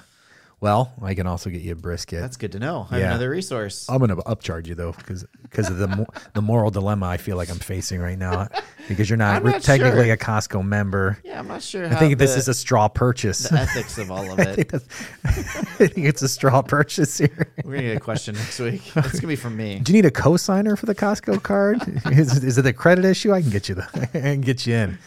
Well, 0.59 0.91
I 1.03 1.13
can 1.13 1.27
also 1.27 1.51
get 1.51 1.61
you 1.61 1.73
a 1.73 1.75
brisket. 1.75 2.19
That's 2.19 2.35
good 2.37 2.53
to 2.53 2.59
know. 2.59 2.87
I 2.89 2.93
have 2.95 2.99
Yeah. 3.01 3.07
another 3.09 3.29
resource. 3.29 3.85
I'm 3.87 3.99
gonna 3.99 4.15
upcharge 4.15 4.65
you 4.65 4.73
though, 4.73 4.91
because 4.91 5.23
because 5.43 5.69
of 5.69 5.77
the 5.77 5.87
mo- 5.87 6.07
the 6.33 6.41
moral 6.41 6.71
dilemma 6.71 7.05
I 7.05 7.17
feel 7.17 7.37
like 7.37 7.51
I'm 7.51 7.59
facing 7.59 8.01
right 8.01 8.17
now, 8.17 8.47
because 8.87 9.07
you're 9.07 9.17
not, 9.17 9.37
I'm 9.45 9.51
not 9.51 9.61
technically 9.61 10.05
sure. 10.05 10.13
a 10.13 10.17
Costco 10.17 10.65
member. 10.65 11.19
Yeah, 11.23 11.37
I'm 11.37 11.47
not 11.47 11.61
sure. 11.61 11.85
I 11.85 11.93
think 11.95 12.17
this 12.17 12.35
is 12.35 12.47
a 12.47 12.55
straw 12.55 12.87
purchase. 12.87 13.47
the 13.49 13.59
ethics 13.59 13.99
of 13.99 14.09
all 14.09 14.31
of 14.31 14.39
I 14.39 14.43
it. 14.43 14.55
think 14.55 14.71
that's- 14.71 15.07
I 15.79 15.87
think 15.87 16.07
it's 16.07 16.23
a 16.23 16.27
straw 16.29 16.63
purchase 16.63 17.19
here. 17.19 17.51
We're 17.63 17.75
gonna 17.75 17.87
get 17.89 17.97
a 17.97 17.99
question 17.99 18.33
next 18.33 18.57
week. 18.59 18.81
It's 18.95 19.19
gonna 19.19 19.27
be 19.27 19.35
from 19.35 19.55
me. 19.55 19.77
Do 19.79 19.91
you 19.91 19.97
need 20.01 20.07
a 20.07 20.11
co-signer 20.11 20.75
for 20.75 20.87
the 20.87 20.95
Costco 20.95 21.43
card? 21.43 21.83
is, 22.11 22.43
is 22.43 22.57
it 22.57 22.65
a 22.65 22.73
credit 22.73 23.05
issue? 23.05 23.31
I 23.31 23.41
can 23.43 23.51
get 23.51 23.69
you 23.69 23.75
the 23.75 23.87
I 24.15 24.17
can 24.17 24.41
get 24.41 24.65
you 24.65 24.73
in. 24.73 24.97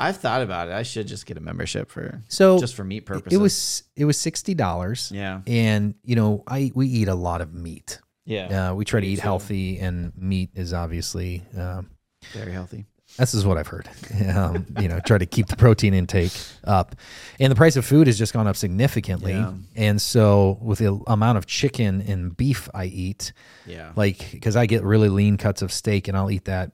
I've 0.00 0.16
thought 0.16 0.42
about 0.42 0.68
it. 0.68 0.72
I 0.74 0.82
should 0.82 1.06
just 1.06 1.26
get 1.26 1.36
a 1.36 1.40
membership 1.40 1.90
for 1.90 2.22
So 2.28 2.58
just 2.58 2.74
for 2.74 2.84
meat 2.84 3.06
purposes. 3.06 3.32
It 3.38 3.40
was 3.40 3.82
it 3.96 4.04
was 4.06 4.18
sixty 4.18 4.54
dollars. 4.54 5.12
yeah, 5.14 5.42
And 5.46 5.94
you 6.04 6.16
know, 6.16 6.42
I 6.48 6.72
we 6.74 6.86
eat 6.88 7.08
a 7.08 7.14
lot 7.14 7.40
of 7.40 7.52
meat. 7.54 8.00
yeah, 8.24 8.70
Uh, 8.70 8.74
we 8.74 8.84
try 8.84 9.00
to 9.00 9.06
eat 9.06 9.16
too. 9.16 9.22
healthy, 9.22 9.78
and 9.78 10.12
meat 10.16 10.50
is 10.54 10.72
obviously 10.72 11.42
um, 11.56 11.90
very 12.32 12.52
healthy. 12.52 12.86
this 13.18 13.34
is 13.34 13.44
what 13.44 13.58
I've 13.58 13.66
heard. 13.66 13.88
Um, 14.36 14.66
you 14.80 14.86
know, 14.88 15.00
try 15.00 15.18
to 15.18 15.26
keep 15.26 15.46
the 15.48 15.56
protein 15.56 15.94
intake 15.94 16.32
up, 16.64 16.94
and 17.40 17.50
the 17.50 17.56
price 17.56 17.76
of 17.76 17.84
food 17.84 18.06
has 18.06 18.16
just 18.18 18.32
gone 18.32 18.46
up 18.46 18.56
significantly. 18.56 19.32
Yeah. 19.32 19.52
And 19.74 20.00
so, 20.00 20.58
with 20.62 20.78
the 20.78 20.92
amount 21.06 21.38
of 21.38 21.46
chicken 21.46 22.00
and 22.02 22.36
beef 22.36 22.68
I 22.74 22.84
eat, 22.86 23.32
Yeah, 23.66 23.92
like 23.96 24.30
because 24.32 24.56
I 24.56 24.66
get 24.66 24.82
really 24.84 25.08
lean 25.08 25.36
cuts 25.36 25.62
of 25.62 25.72
steak, 25.72 26.06
and 26.08 26.16
I'll 26.16 26.30
eat 26.30 26.44
that, 26.44 26.72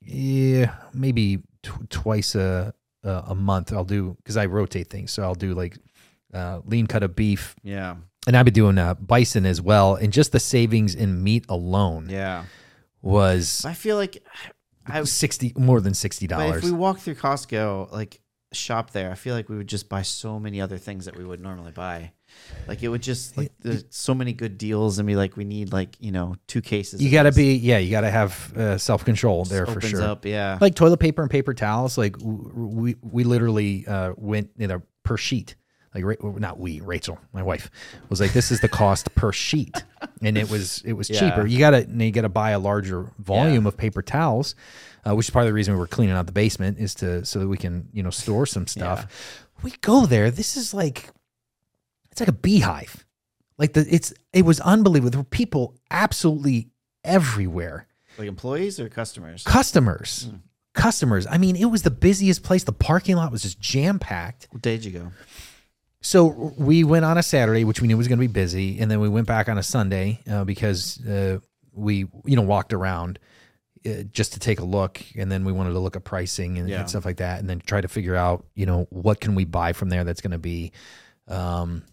yeah, 0.00 0.74
maybe 0.92 1.40
tw- 1.62 1.88
twice 1.90 2.34
a 2.34 2.74
a 3.02 3.24
a 3.28 3.34
month. 3.34 3.72
I'll 3.72 3.84
do 3.84 4.16
because 4.18 4.36
I 4.36 4.46
rotate 4.46 4.88
things, 4.88 5.10
so 5.10 5.22
I'll 5.22 5.34
do 5.34 5.54
like 5.54 5.78
uh, 6.32 6.60
lean 6.64 6.86
cut 6.86 7.02
of 7.02 7.14
beef, 7.14 7.54
yeah, 7.62 7.96
and 8.26 8.36
I've 8.36 8.44
been 8.44 8.54
doing 8.54 8.78
uh, 8.78 8.94
bison 8.94 9.46
as 9.46 9.60
well. 9.60 9.94
And 9.94 10.12
just 10.12 10.32
the 10.32 10.40
savings 10.40 10.94
in 10.94 11.22
meat 11.22 11.44
alone 11.48 12.08
yeah. 12.08 12.44
was 13.00 13.64
I 13.64 13.74
feel 13.74 13.96
like 13.96 14.22
I. 14.86 15.04
sixty 15.04 15.52
more 15.56 15.80
than 15.80 15.94
sixty 15.94 16.26
dollars. 16.26 16.58
if 16.58 16.64
we 16.64 16.72
walk 16.72 16.98
through 16.98 17.16
Costco, 17.16 17.92
like 17.92 18.20
shop 18.52 18.90
there, 18.90 19.10
I 19.10 19.14
feel 19.14 19.34
like 19.34 19.48
we 19.48 19.56
would 19.56 19.66
just 19.66 19.88
buy 19.88 20.02
so 20.02 20.38
many 20.38 20.60
other 20.60 20.78
things 20.78 21.04
that 21.06 21.16
we 21.16 21.24
would 21.24 21.40
normally 21.40 21.72
buy. 21.72 22.12
Like 22.68 22.82
it 22.82 22.88
would 22.88 23.02
just 23.02 23.36
like 23.36 23.50
there's 23.60 23.84
so 23.90 24.14
many 24.14 24.32
good 24.32 24.56
deals, 24.56 24.98
and 24.98 25.06
be 25.06 25.16
like, 25.16 25.36
we 25.36 25.44
need 25.44 25.72
like 25.72 25.96
you 26.00 26.12
know 26.12 26.36
two 26.46 26.60
cases. 26.60 27.02
You 27.02 27.10
got 27.10 27.24
to 27.24 27.32
be 27.32 27.54
yeah, 27.54 27.78
you 27.78 27.90
got 27.90 28.02
to 28.02 28.10
have 28.10 28.56
uh, 28.56 28.78
self 28.78 29.04
control 29.04 29.44
there 29.44 29.66
for 29.66 29.80
sure. 29.80 30.02
Up, 30.02 30.24
yeah. 30.24 30.58
Like 30.60 30.74
toilet 30.74 30.98
paper 30.98 31.22
and 31.22 31.30
paper 31.30 31.54
towels, 31.54 31.98
like 31.98 32.16
we 32.20 32.96
we 33.02 33.24
literally 33.24 33.86
uh, 33.86 34.12
went 34.16 34.50
you 34.56 34.68
know 34.68 34.82
per 35.02 35.16
sheet. 35.16 35.56
Like 35.94 36.04
not 36.22 36.58
we, 36.58 36.80
Rachel, 36.80 37.18
my 37.34 37.42
wife, 37.42 37.70
was 38.08 38.18
like, 38.18 38.32
"This 38.32 38.50
is 38.50 38.60
the 38.60 38.68
cost 38.68 39.14
per 39.14 39.30
sheet," 39.30 39.84
and 40.22 40.38
it 40.38 40.48
was 40.48 40.80
it 40.86 40.94
was 40.94 41.10
Yeah. 41.10 41.20
cheaper. 41.20 41.46
You 41.46 41.58
gotta 41.58 41.86
you 41.86 42.10
gotta 42.12 42.30
buy 42.30 42.52
a 42.52 42.58
larger 42.58 43.10
volume 43.18 43.66
of 43.66 43.76
paper 43.76 44.00
towels, 44.00 44.54
uh, 45.06 45.14
which 45.14 45.26
is 45.26 45.30
part 45.30 45.42
of 45.44 45.48
the 45.48 45.52
reason 45.52 45.74
we 45.74 45.80
were 45.80 45.86
cleaning 45.86 46.14
out 46.14 46.24
the 46.24 46.32
basement 46.32 46.78
is 46.78 46.94
to 46.96 47.26
so 47.26 47.40
that 47.40 47.48
we 47.48 47.58
can 47.58 47.88
you 47.92 48.02
know 48.02 48.08
store 48.10 48.46
some 48.46 48.66
stuff. 48.68 49.46
We 49.62 49.72
go 49.82 50.06
there. 50.06 50.30
This 50.30 50.56
is 50.56 50.72
like 50.72 51.10
it's 52.12 52.20
like 52.20 52.28
a 52.28 52.32
beehive. 52.32 53.04
Like 53.58 53.72
the 53.72 53.84
it's 53.90 54.12
it 54.32 54.44
was 54.44 54.60
unbelievable. 54.60 55.10
There 55.10 55.20
were 55.20 55.24
people 55.24 55.74
absolutely 55.90 56.68
everywhere. 57.04 57.86
like 58.18 58.28
employees 58.28 58.78
or 58.78 58.88
customers. 58.88 59.42
Customers. 59.44 60.28
Hmm. 60.30 60.36
Customers. 60.74 61.26
I 61.28 61.36
mean, 61.38 61.56
it 61.56 61.66
was 61.66 61.82
the 61.82 61.90
busiest 61.90 62.42
place. 62.42 62.64
The 62.64 62.72
parking 62.72 63.16
lot 63.16 63.30
was 63.30 63.42
just 63.42 63.60
jam 63.60 63.98
packed. 63.98 64.46
What 64.52 64.62
day 64.62 64.76
did 64.76 64.84
you 64.86 64.92
go? 64.92 65.12
So 66.00 66.26
we 66.58 66.82
went 66.82 67.04
on 67.04 67.18
a 67.18 67.22
Saturday, 67.22 67.64
which 67.64 67.80
we 67.80 67.88
knew 67.88 67.96
was 67.96 68.08
going 68.08 68.18
to 68.18 68.26
be 68.26 68.32
busy, 68.32 68.80
and 68.80 68.90
then 68.90 68.98
we 69.00 69.08
went 69.08 69.26
back 69.26 69.48
on 69.48 69.58
a 69.58 69.62
Sunday 69.62 70.20
uh, 70.28 70.44
because 70.44 71.04
uh, 71.06 71.38
we, 71.72 72.06
you 72.24 72.34
know, 72.36 72.42
walked 72.42 72.72
around 72.72 73.18
uh, 73.86 74.02
just 74.12 74.32
to 74.32 74.40
take 74.40 74.58
a 74.60 74.64
look, 74.64 75.00
and 75.16 75.30
then 75.30 75.44
we 75.44 75.52
wanted 75.52 75.72
to 75.74 75.78
look 75.78 75.94
at 75.94 76.02
pricing 76.04 76.58
and, 76.58 76.68
Yeah. 76.68 76.80
and 76.80 76.88
stuff 76.90 77.04
like 77.04 77.18
that, 77.18 77.38
and 77.38 77.48
then 77.48 77.60
try 77.60 77.80
to 77.80 77.86
figure 77.88 78.16
out, 78.16 78.44
you 78.54 78.66
know, 78.66 78.86
what 78.90 79.20
can 79.20 79.34
we 79.36 79.44
buy 79.44 79.72
from 79.74 79.90
there 79.90 80.02
that's 80.04 80.20
going 80.20 80.32
to 80.32 80.38
be, 80.38 80.72
um, 81.28 81.84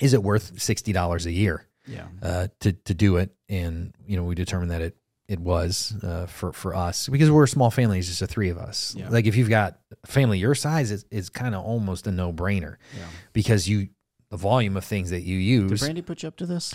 is 0.00 0.12
it 0.14 0.22
worth 0.22 0.60
sixty 0.60 0.92
dollars 0.92 1.26
a 1.26 1.32
year? 1.32 1.64
Yeah. 1.86 2.06
uh, 2.22 2.48
to 2.60 2.72
to 2.72 2.94
do 2.94 3.16
it, 3.16 3.30
and 3.48 3.94
you 4.06 4.16
know 4.16 4.24
we 4.24 4.34
determined 4.34 4.70
that 4.72 4.82
it 4.82 4.96
it 5.26 5.38
was 5.40 5.94
uh, 6.02 6.26
for 6.26 6.52
for 6.52 6.74
us 6.74 7.08
because 7.08 7.30
we're 7.30 7.44
a 7.44 7.48
small 7.48 7.70
family. 7.70 7.98
It's 7.98 8.08
just 8.08 8.20
the 8.20 8.26
three 8.26 8.50
of 8.50 8.58
us. 8.58 8.94
Yeah. 8.96 9.08
Like 9.08 9.26
if 9.26 9.36
you've 9.36 9.48
got 9.48 9.78
family 10.06 10.38
your 10.38 10.54
size, 10.54 10.90
it's, 10.90 11.04
it's 11.10 11.28
kind 11.28 11.54
of 11.54 11.64
almost 11.64 12.06
a 12.06 12.12
no 12.12 12.32
brainer 12.32 12.76
Yeah. 12.96 13.04
because 13.32 13.68
you 13.68 13.88
the 14.30 14.36
volume 14.36 14.76
of 14.76 14.84
things 14.84 15.10
that 15.10 15.22
you 15.22 15.38
Did 15.38 15.70
use. 15.70 15.80
Brandy 15.80 16.02
put 16.02 16.22
you 16.22 16.28
up 16.28 16.36
to 16.36 16.46
this? 16.46 16.74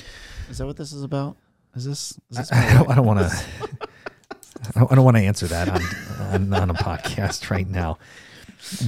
Is 0.50 0.58
that 0.58 0.66
what 0.66 0.78
this 0.78 0.92
is 0.92 1.04
about? 1.04 1.38
Is 1.76 1.86
this? 1.86 2.14
Is 2.32 2.38
this 2.38 2.52
I 2.52 2.74
don't, 2.74 2.90
I 2.90 2.96
don't 2.96 3.06
want 3.06 3.20
to. 3.20 3.48
I 4.76 4.96
don't 4.96 5.04
want 5.04 5.18
to 5.18 5.24
answer 5.24 5.48
that 5.48 5.70
on, 5.70 5.82
on 6.34 6.54
on 6.54 6.70
a 6.70 6.74
podcast 6.74 7.50
right 7.52 7.68
now. 7.68 7.98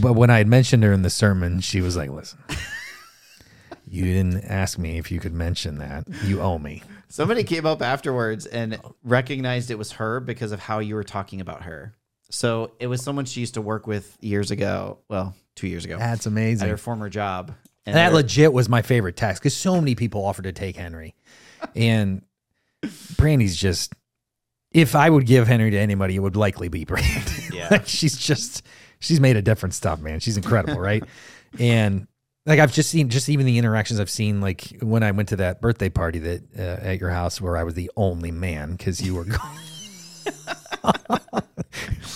But 0.01 0.13
when 0.13 0.29
I 0.29 0.37
had 0.37 0.47
mentioned 0.47 0.83
her 0.83 0.93
in 0.93 1.01
the 1.01 1.09
sermon, 1.09 1.59
she 1.59 1.81
was 1.81 1.97
like, 1.97 2.09
"Listen, 2.09 2.39
you 3.87 4.03
didn't 4.03 4.43
ask 4.45 4.77
me 4.77 4.97
if 4.97 5.11
you 5.11 5.19
could 5.19 5.33
mention 5.33 5.77
that. 5.79 6.05
You 6.23 6.41
owe 6.41 6.57
me." 6.57 6.83
Somebody 7.07 7.43
came 7.43 7.65
up 7.65 7.81
afterwards 7.81 8.45
and 8.45 8.79
recognized 9.03 9.71
it 9.71 9.77
was 9.77 9.93
her 9.93 10.19
because 10.19 10.51
of 10.51 10.59
how 10.59 10.79
you 10.79 10.95
were 10.95 11.03
talking 11.03 11.39
about 11.41 11.63
her. 11.63 11.95
So 12.29 12.71
it 12.79 12.87
was 12.87 13.01
someone 13.01 13.25
she 13.25 13.39
used 13.39 13.53
to 13.53 13.61
work 13.61 13.87
with 13.87 14.17
years 14.19 14.51
ago. 14.51 14.99
Well, 15.09 15.35
two 15.55 15.67
years 15.67 15.85
ago 15.85 15.97
That's 15.97 16.25
amazing. 16.25 16.65
at 16.65 16.71
her 16.71 16.77
former 16.77 17.09
job. 17.09 17.53
And 17.85 17.95
that 17.95 18.13
legit 18.13 18.51
was 18.51 18.67
my 18.67 18.81
favorite 18.81 19.15
text 19.15 19.41
because 19.41 19.55
so 19.55 19.75
many 19.79 19.93
people 19.93 20.25
offered 20.25 20.43
to 20.43 20.51
take 20.51 20.75
Henry, 20.75 21.13
and 21.75 22.23
Brandy's 23.17 23.55
just. 23.55 23.93
If 24.71 24.93
I 24.93 25.09
would 25.09 25.25
give 25.25 25.47
Henry 25.47 25.71
to 25.71 25.77
anybody, 25.77 26.17
it 26.17 26.19
would 26.19 26.35
likely 26.35 26.67
be 26.67 26.83
Brandy. 26.85 27.31
Yeah. 27.55 27.69
Like, 27.71 27.87
she's 27.87 28.17
just 28.17 28.63
she's 28.99 29.21
made 29.21 29.37
a 29.37 29.41
different 29.41 29.73
stuff, 29.73 30.01
man. 30.01 30.19
She's 30.19 30.35
incredible, 30.35 30.77
right? 30.79 31.03
and 31.57 32.05
like 32.45 32.59
I've 32.59 32.73
just 32.73 32.89
seen, 32.91 33.09
just 33.09 33.27
even 33.29 33.45
the 33.45 33.57
interactions 33.57 33.99
I've 33.99 34.09
seen, 34.09 34.39
like 34.39 34.77
when 34.81 35.03
I 35.03 35.11
went 35.11 35.29
to 35.29 35.35
that 35.37 35.61
birthday 35.61 35.89
party 35.89 36.19
that 36.19 36.43
uh, 36.57 36.85
at 36.85 36.99
your 36.99 37.09
house 37.09 37.41
where 37.41 37.57
I 37.57 37.63
was 37.63 37.73
the 37.73 37.89
only 37.95 38.31
man 38.31 38.75
because 38.75 39.01
you 39.01 39.15
were. 39.15 39.25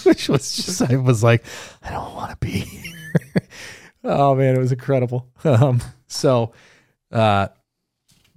Which 0.04 0.30
was 0.30 0.56
just, 0.56 0.82
I 0.82 0.96
was 0.98 1.24
like, 1.24 1.44
I 1.84 1.92
don't 1.92 2.14
want 2.16 2.32
to 2.32 2.38
be 2.38 2.52
here. 2.52 2.94
oh 4.04 4.36
man, 4.36 4.56
it 4.56 4.60
was 4.60 4.72
incredible. 4.72 5.28
Um, 5.44 5.82
so, 6.08 6.54
uh, 7.12 7.48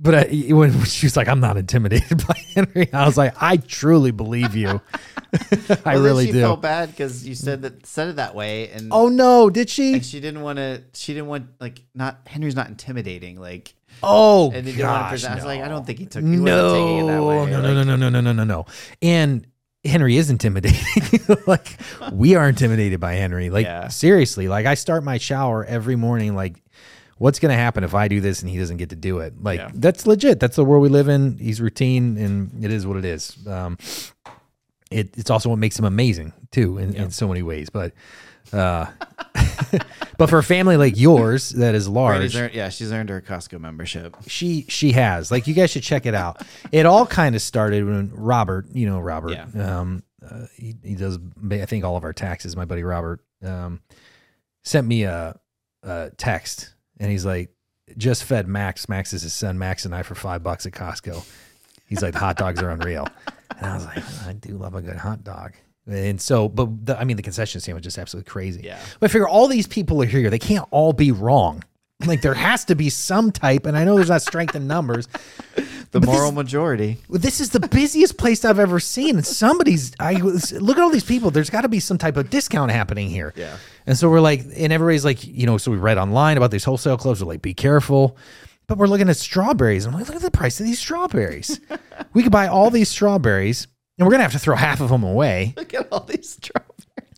but 0.02 0.14
I, 0.14 0.52
when 0.52 0.84
she 0.84 1.06
was 1.06 1.16
like, 1.16 1.28
"I'm 1.28 1.40
not 1.40 1.56
intimidated 1.56 2.26
by 2.28 2.34
Henry," 2.54 2.92
I 2.92 3.06
was 3.06 3.16
like, 3.16 3.34
"I 3.40 3.56
truly 3.56 4.10
believe 4.10 4.56
you. 4.56 4.80
I 5.84 5.94
well, 5.94 6.02
really 6.02 6.26
she 6.26 6.32
do." 6.32 6.40
Felt 6.40 6.60
bad 6.60 6.90
because 6.90 7.26
you 7.26 7.36
said 7.36 7.62
that 7.62 7.86
said 7.86 8.08
it 8.08 8.16
that 8.16 8.34
way, 8.34 8.68
and 8.70 8.88
oh 8.90 9.08
no, 9.08 9.48
did 9.48 9.70
she? 9.70 10.00
she 10.00 10.20
didn't 10.20 10.42
want 10.42 10.58
to. 10.58 10.82
She 10.94 11.14
didn't 11.14 11.28
want 11.28 11.46
like 11.60 11.82
not 11.94 12.18
Henry's 12.26 12.56
not 12.56 12.68
intimidating. 12.68 13.40
Like 13.40 13.74
oh, 14.02 14.50
and 14.50 14.66
then 14.66 14.76
gosh, 14.76 15.22
no. 15.22 15.28
I 15.28 15.34
was 15.36 15.44
like, 15.44 15.62
I 15.62 15.68
don't 15.68 15.86
think 15.86 16.00
he 16.00 16.06
took. 16.06 16.24
No, 16.24 17.06
no, 17.06 17.46
no, 17.46 17.46
no, 17.46 17.84
no, 17.84 17.96
no, 17.96 18.08
no, 18.08 18.20
no, 18.20 18.32
no, 18.32 18.44
no. 18.44 18.66
And 19.00 19.46
Henry 19.84 20.16
is 20.16 20.30
intimidating. 20.30 21.20
like 21.46 21.78
we 22.12 22.34
are 22.34 22.48
intimidated 22.48 22.98
by 22.98 23.14
Henry. 23.14 23.50
Like 23.50 23.66
yeah. 23.66 23.86
seriously, 23.86 24.48
like 24.48 24.66
I 24.66 24.74
start 24.74 25.04
my 25.04 25.18
shower 25.18 25.64
every 25.64 25.94
morning 25.94 26.34
like 26.34 26.60
what's 27.18 27.38
going 27.38 27.50
to 27.50 27.56
happen 27.56 27.84
if 27.84 27.94
I 27.94 28.08
do 28.08 28.20
this 28.20 28.40
and 28.42 28.50
he 28.50 28.58
doesn't 28.58 28.76
get 28.78 28.90
to 28.90 28.96
do 28.96 29.18
it? 29.20 29.42
Like 29.42 29.58
Yeah. 29.60 29.70
that's 29.74 30.06
legit. 30.06 30.40
That's 30.40 30.56
the 30.56 30.64
world 30.64 30.82
we 30.82 30.88
live 30.88 31.08
in. 31.08 31.38
He's 31.38 31.60
routine, 31.60 32.16
and 32.18 32.64
it 32.64 32.70
is 32.72 32.86
what 32.86 32.96
it 32.96 33.04
is. 33.04 33.36
Um, 33.46 33.78
it, 34.90 35.16
it's 35.16 35.30
also 35.30 35.48
what 35.48 35.58
makes 35.58 35.78
him 35.78 35.84
amazing 35.84 36.32
too, 36.50 36.78
in, 36.78 36.94
in 36.94 37.10
so 37.10 37.26
many 37.28 37.42
ways. 37.42 37.70
But, 37.70 37.92
uh, 38.52 38.86
but 40.18 40.28
for 40.28 40.38
a 40.38 40.42
family 40.42 40.76
like 40.76 40.98
yours 40.98 41.50
that 41.50 41.74
is 41.74 41.88
large, 41.88 42.36
earned, 42.36 42.54
yeah, 42.54 42.68
she's 42.68 42.92
earned 42.92 43.08
her 43.08 43.20
Costco 43.20 43.58
membership. 43.60 44.16
she 44.26 44.66
she 44.68 44.92
has 44.92 45.30
like 45.30 45.46
you 45.46 45.54
guys 45.54 45.70
should 45.70 45.82
check 45.82 46.04
it 46.06 46.14
out 46.14 46.42
it 46.72 46.84
all 46.84 47.06
kind 47.06 47.34
of 47.34 47.40
started 47.40 47.84
when 47.86 48.10
robert 48.14 48.66
you 48.72 48.86
know 48.86 48.98
robert 49.00 49.32
Yeah. 49.32 49.78
um 49.78 50.02
uh, 50.28 50.46
he, 50.56 50.74
he 50.84 50.94
does 50.94 51.18
i 51.50 51.64
think 51.64 51.84
all 51.84 51.96
of 51.96 52.04
our 52.04 52.12
taxes 52.12 52.56
my 52.56 52.64
buddy 52.64 52.82
robert 52.82 53.20
um 53.42 53.80
sent 54.64 54.86
me 54.86 55.04
a, 55.04 55.38
a 55.82 56.10
text 56.16 56.71
and 57.02 57.10
he's 57.10 57.26
like 57.26 57.50
just 57.98 58.24
fed 58.24 58.48
max 58.48 58.88
max 58.88 59.12
is 59.12 59.20
his 59.22 59.34
son 59.34 59.58
max 59.58 59.84
and 59.84 59.94
i 59.94 60.02
for 60.02 60.14
five 60.14 60.42
bucks 60.42 60.64
at 60.64 60.72
costco 60.72 61.22
he's 61.86 62.00
like 62.00 62.12
the 62.14 62.18
hot 62.18 62.36
dogs 62.38 62.62
are 62.62 62.70
unreal 62.70 63.06
and 63.58 63.66
i 63.66 63.74
was 63.74 63.84
like 63.84 64.02
i 64.26 64.32
do 64.32 64.56
love 64.56 64.74
a 64.74 64.80
good 64.80 64.96
hot 64.96 65.22
dog 65.24 65.52
and 65.86 66.20
so 66.20 66.48
but 66.48 66.86
the, 66.86 66.98
i 66.98 67.04
mean 67.04 67.16
the 67.16 67.22
concession 67.22 67.60
stand 67.60 67.74
was 67.74 67.82
just 67.84 67.98
absolutely 67.98 68.30
crazy 68.30 68.62
Yeah. 68.64 68.78
but 69.00 69.10
I 69.10 69.12
figure 69.12 69.28
all 69.28 69.48
these 69.48 69.66
people 69.66 70.00
are 70.02 70.06
here. 70.06 70.30
They 70.30 70.38
can't 70.38 70.66
all 70.70 70.92
be 70.92 71.10
wrong. 71.10 71.62
Like 72.06 72.20
there 72.22 72.34
has 72.34 72.64
to 72.66 72.74
be 72.74 72.88
some 72.90 73.30
type, 73.30 73.64
and 73.66 73.76
I 73.76 73.84
know 73.84 73.94
there's 73.96 74.08
not 74.08 74.22
strength 74.22 74.56
in 74.56 74.66
numbers. 74.66 75.06
The 75.92 76.00
But 76.00 76.06
moral 76.06 76.30
this- 76.30 76.36
majority. 76.36 76.98
This 77.08 77.40
is 77.40 77.50
the 77.50 77.60
busiest 77.60 78.16
place 78.16 78.44
I've 78.44 78.58
ever 78.58 78.80
seen, 78.80 79.16
and 79.16 79.26
somebody's. 79.26 79.92
I 80.00 80.20
was- 80.22 80.50
look 80.52 80.76
at 80.78 80.82
all 80.82 80.90
these 80.90 81.04
people. 81.04 81.30
There's 81.30 81.50
got 81.50 81.60
to 81.62 81.68
be 81.68 81.80
some 81.80 81.98
type 81.98 82.16
of 82.16 82.30
discount 82.30 82.70
happening 82.72 83.10
here. 83.10 83.32
Yeah. 83.36 83.56
And 83.86 83.96
so 83.98 84.08
we're 84.08 84.20
like, 84.20 84.40
and 84.56 84.72
everybody's 84.72 85.04
like, 85.04 85.24
you 85.26 85.44
know, 85.46 85.58
so 85.58 85.70
we 85.70 85.76
read 85.76 85.98
online 85.98 86.36
about 86.38 86.50
these 86.50 86.64
wholesale 86.64 86.96
clubs. 86.96 87.22
We're 87.22 87.28
like, 87.28 87.42
be 87.42 87.54
careful. 87.54 88.16
But 88.68 88.78
we're 88.78 88.86
looking 88.86 89.08
at 89.10 89.16
strawberries. 89.18 89.84
I'm 89.84 89.92
like, 89.92 90.06
look 90.06 90.16
at 90.16 90.22
the 90.22 90.30
price 90.30 90.58
of 90.60 90.66
these 90.66 90.78
strawberries. 90.78 91.60
we 92.14 92.22
could 92.22 92.32
buy 92.32 92.46
all 92.46 92.70
these 92.70 92.88
strawberries, 92.88 93.66
and 93.98 94.06
we're 94.06 94.12
gonna 94.12 94.22
have 94.22 94.32
to 94.32 94.38
throw 94.38 94.56
half 94.56 94.80
of 94.80 94.88
them 94.88 95.02
away. 95.02 95.52
Look 95.58 95.74
at 95.74 95.88
all 95.92 96.04
these 96.04 96.30
strawberries. 96.30 96.68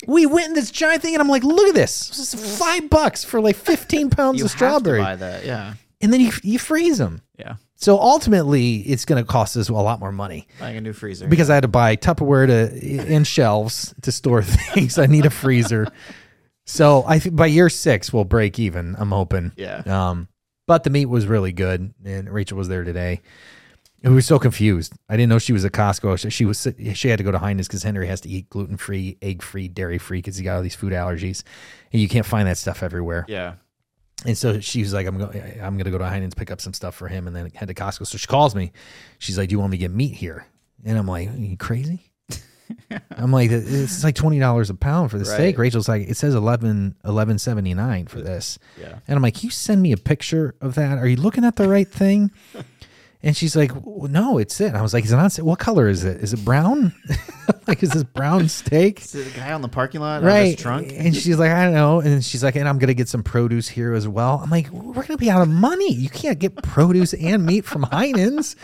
We 0.09 0.27
went 0.27 0.49
in 0.49 0.55
this 0.55 0.71
giant 0.73 1.03
thing, 1.03 1.15
and 1.15 1.23
I'm 1.23 1.29
like, 1.29 1.45
look 1.45 1.69
at 1.69 1.75
this. 1.75 2.09
This 2.09 2.35
is 2.35 2.59
five 2.59 2.91
bucks 2.91 3.23
for 3.25 3.41
like 3.41 3.55
15 3.57 4.11
pounds 4.11 4.43
of 4.43 4.51
strawberry, 4.51 5.01
buy 5.01 5.15
that. 5.17 5.45
Yeah. 5.45 5.75
and 6.01 6.13
then 6.13 6.21
you 6.21 6.33
you 6.43 6.59
freeze 6.59 6.99
them. 6.99 7.23
Yeah. 7.39 7.55
So 7.77 7.99
ultimately, 7.99 8.77
it's 8.77 9.05
going 9.05 9.23
to 9.23 9.29
cost 9.29 9.57
us 9.57 9.69
a 9.69 9.73
lot 9.73 9.99
more 10.01 10.13
money 10.13 10.47
Buying 10.61 10.77
a 10.77 10.81
new 10.81 10.93
freezer. 10.93 11.27
because 11.27 11.51
I 11.51 11.55
had 11.55 11.63
to 11.63 11.69
buy 11.69 11.97
Tupperware 11.97 12.47
to 12.47 13.13
in 13.13 13.25
shelves 13.25 13.95
to 14.03 14.13
store 14.13 14.43
things. 14.45 14.99
I 14.99 15.07
need 15.07 15.27
a 15.27 15.31
freezer. 15.31 15.89
So 16.67 17.05
I 17.07 17.19
think 17.19 17.37
by 17.37 17.47
year 17.47 17.69
six 17.69 18.13
we'll 18.13 18.25
break 18.25 18.59
even. 18.59 18.95
I'm 18.99 19.11
hoping. 19.11 19.53
Yeah. 19.57 19.83
Um, 19.87 20.29
but 20.67 20.85
the 20.85 20.91
meat 20.91 21.07
was 21.07 21.27
really 21.27 21.53
good, 21.53 21.93
and 22.05 22.31
Rachel 22.31 22.57
was 22.57 22.69
there 22.69 22.85
today. 22.85 23.21
We 24.03 24.11
were 24.11 24.21
so 24.23 24.39
confused. 24.39 24.93
I 25.09 25.17
didn't 25.17 25.31
know 25.31 25.39
she 25.39 25.53
was 25.55 25.65
at 25.65 25.73
Costco. 25.73 26.19
She, 26.19 26.31
she 26.31 26.45
was 26.45 26.67
she 26.95 27.09
had 27.09 27.19
to 27.19 27.25
go 27.25 27.33
to 27.33 27.39
Heinen's 27.39 27.69
because 27.69 27.83
Henry 27.83 28.07
has 28.07 28.21
to 28.23 28.29
eat 28.29 28.49
gluten 28.51 28.77
free, 28.77 29.17
egg 29.21 29.43
free, 29.43 29.67
dairy 29.69 29.99
free 29.99 30.19
because 30.19 30.37
he 30.37 30.45
got 30.45 30.57
all 30.57 30.63
these 30.63 30.75
food 30.75 30.93
allergies, 30.93 31.43
and 31.93 32.01
you 32.01 32.09
can't 32.09 32.25
find 32.27 32.47
that 32.49 32.57
stuff 32.59 32.83
everywhere. 32.83 33.25
yeah. 33.29 33.55
And 34.25 34.39
so 34.39 34.61
she 34.61 34.81
was 34.81 34.93
like, 34.95 35.07
"I'm 35.07 35.19
going. 35.19 35.37
I'm 35.61 35.75
going 35.75 35.85
to 35.85 35.91
go 35.91 35.99
to 35.99 36.05
Heinen's 36.05 36.35
pick 36.35 36.51
up 36.51 36.61
some 36.61 36.73
stuff 36.73 36.95
for 36.95 37.09
him, 37.09 37.27
and 37.27 37.35
then 37.35 37.51
head 37.55 37.69
to 37.69 37.75
Costco." 37.75 38.07
So 38.07 38.17
she 38.17 38.27
calls 38.27 38.55
me. 38.55 38.73
She's 39.19 39.37
like, 39.37 39.49
"Do 39.49 39.55
you 39.55 39.59
want 39.59 39.73
me 39.73 39.77
to 39.79 39.81
get 39.81 39.91
meat 39.91 40.15
here?" 40.15 40.47
And 40.85 40.97
I'm 40.97 41.07
like, 41.07 41.29
"Are 41.29 41.37
you 41.37 41.57
crazy?" 41.57 42.11
I'm 43.17 43.33
like, 43.33 43.51
"It's 43.51 44.03
like 44.05 44.15
twenty 44.15 44.39
dollars 44.39 44.71
a 44.71 44.75
pound 44.75 45.11
for 45.11 45.19
the 45.19 45.25
steak." 45.25 45.59
Rachel's 45.59 45.89
like, 45.89 46.09
"It 46.09 46.17
says 46.17 46.35
11 46.35 46.97
11.79 47.05 48.09
for 48.09 48.21
this." 48.21 48.59
Yeah. 48.81 48.99
And 49.07 49.17
I'm 49.17 49.23
like, 49.23 49.35
"Can 49.35 49.45
you 49.45 49.51
send 49.51 49.83
me 49.83 49.93
a 49.93 49.97
picture 49.99 50.55
of 50.61 50.75
that? 50.77 50.97
Are 50.99 51.07
you 51.07 51.17
looking 51.17 51.45
at 51.45 51.57
the 51.57 51.69
right 51.69 51.89
thing?" 51.89 52.31
And 53.25 53.37
she's 53.37 53.57
like, 53.57 53.73
"W- 53.73 54.07
"No, 54.09 54.39
it's 54.39 54.61
it." 54.61 54.67
And 54.67 54.77
I 54.77 54.83
was 54.83 54.93
like, 54.93 55.05
"Is 55.05 55.13
it 55.13 55.17
on? 55.19 55.31
sale? 55.31 55.47
What 55.47 55.59
color 55.59 55.89
is 55.89 56.05
it? 56.05 56.21
Is 56.21 56.33
it 56.35 56.45
brown? 56.45 56.93
like, 57.67 57.83
is 57.83 57.91
this 57.91 58.03
brown 58.05 58.49
steak?" 58.61 59.01
Is 59.01 59.15
it 59.15 59.33
the 59.33 59.39
guy 59.41 59.53
on 59.53 59.63
the 59.63 59.69
parking 59.69 60.01
lot? 60.03 60.23
Right 60.23 60.49
his 60.49 60.57
trunk. 60.57 60.93
and 60.95 61.17
she's 61.17 61.39
like 61.39 61.51
i 61.51 61.65
don't 61.65 61.73
know 61.75 62.01
and 62.01 62.23
she's 62.25 62.45
like 62.45 62.55
and 62.57 62.69
i'm 62.69 62.79
gonna 62.79 62.95
get 62.95 63.09
some 63.09 63.23
produce 63.23 63.67
here 63.69 63.95
as 63.95 64.07
well 64.07 64.41
i'm 64.43 64.51
like 64.51 64.71
we're 64.71 65.03
gonna 65.03 65.17
be 65.17 65.31
out 65.31 65.41
of 65.43 65.49
money 65.49 65.93
you 65.93 66.09
can't 66.09 66.39
get 66.39 66.55
produce 66.63 67.15
and 67.15 67.45
meat 67.47 67.65
from 67.65 67.83
heinen's 67.85 68.57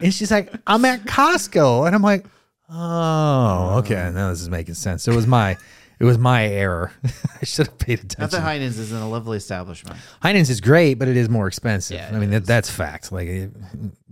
and 0.00 0.12
she's 0.14 0.30
like 0.30 0.52
i'm 0.66 0.84
at 0.84 1.02
costco 1.04 1.86
and 1.86 1.94
i'm 1.94 2.02
like 2.02 2.24
oh 2.70 3.78
okay 3.78 4.10
now 4.14 4.30
this 4.30 4.40
is 4.40 4.48
making 4.50 4.74
sense 4.74 5.06
it 5.08 5.14
was 5.14 5.26
my 5.26 5.56
it 6.00 6.04
was 6.04 6.16
my 6.18 6.44
error 6.46 6.92
i 7.40 7.44
should 7.44 7.66
have 7.66 7.78
paid 7.78 7.98
attention. 8.00 8.20
Not 8.22 8.30
that 8.32 8.42
Heinen's 8.42 8.78
is 8.78 8.92
in 8.92 8.98
a 8.98 9.08
lovely 9.08 9.36
establishment. 9.36 9.96
heinen's 10.22 10.50
is 10.50 10.60
great 10.60 10.94
but 10.98 11.08
it 11.08 11.16
is 11.16 11.28
more 11.28 11.46
expensive 11.46 11.96
Yeah, 11.96 12.10
i 12.12 12.18
mean 12.18 12.30
that, 12.30 12.44
that's 12.46 12.70
fact 12.70 13.10
like 13.12 13.28
it, 13.28 13.50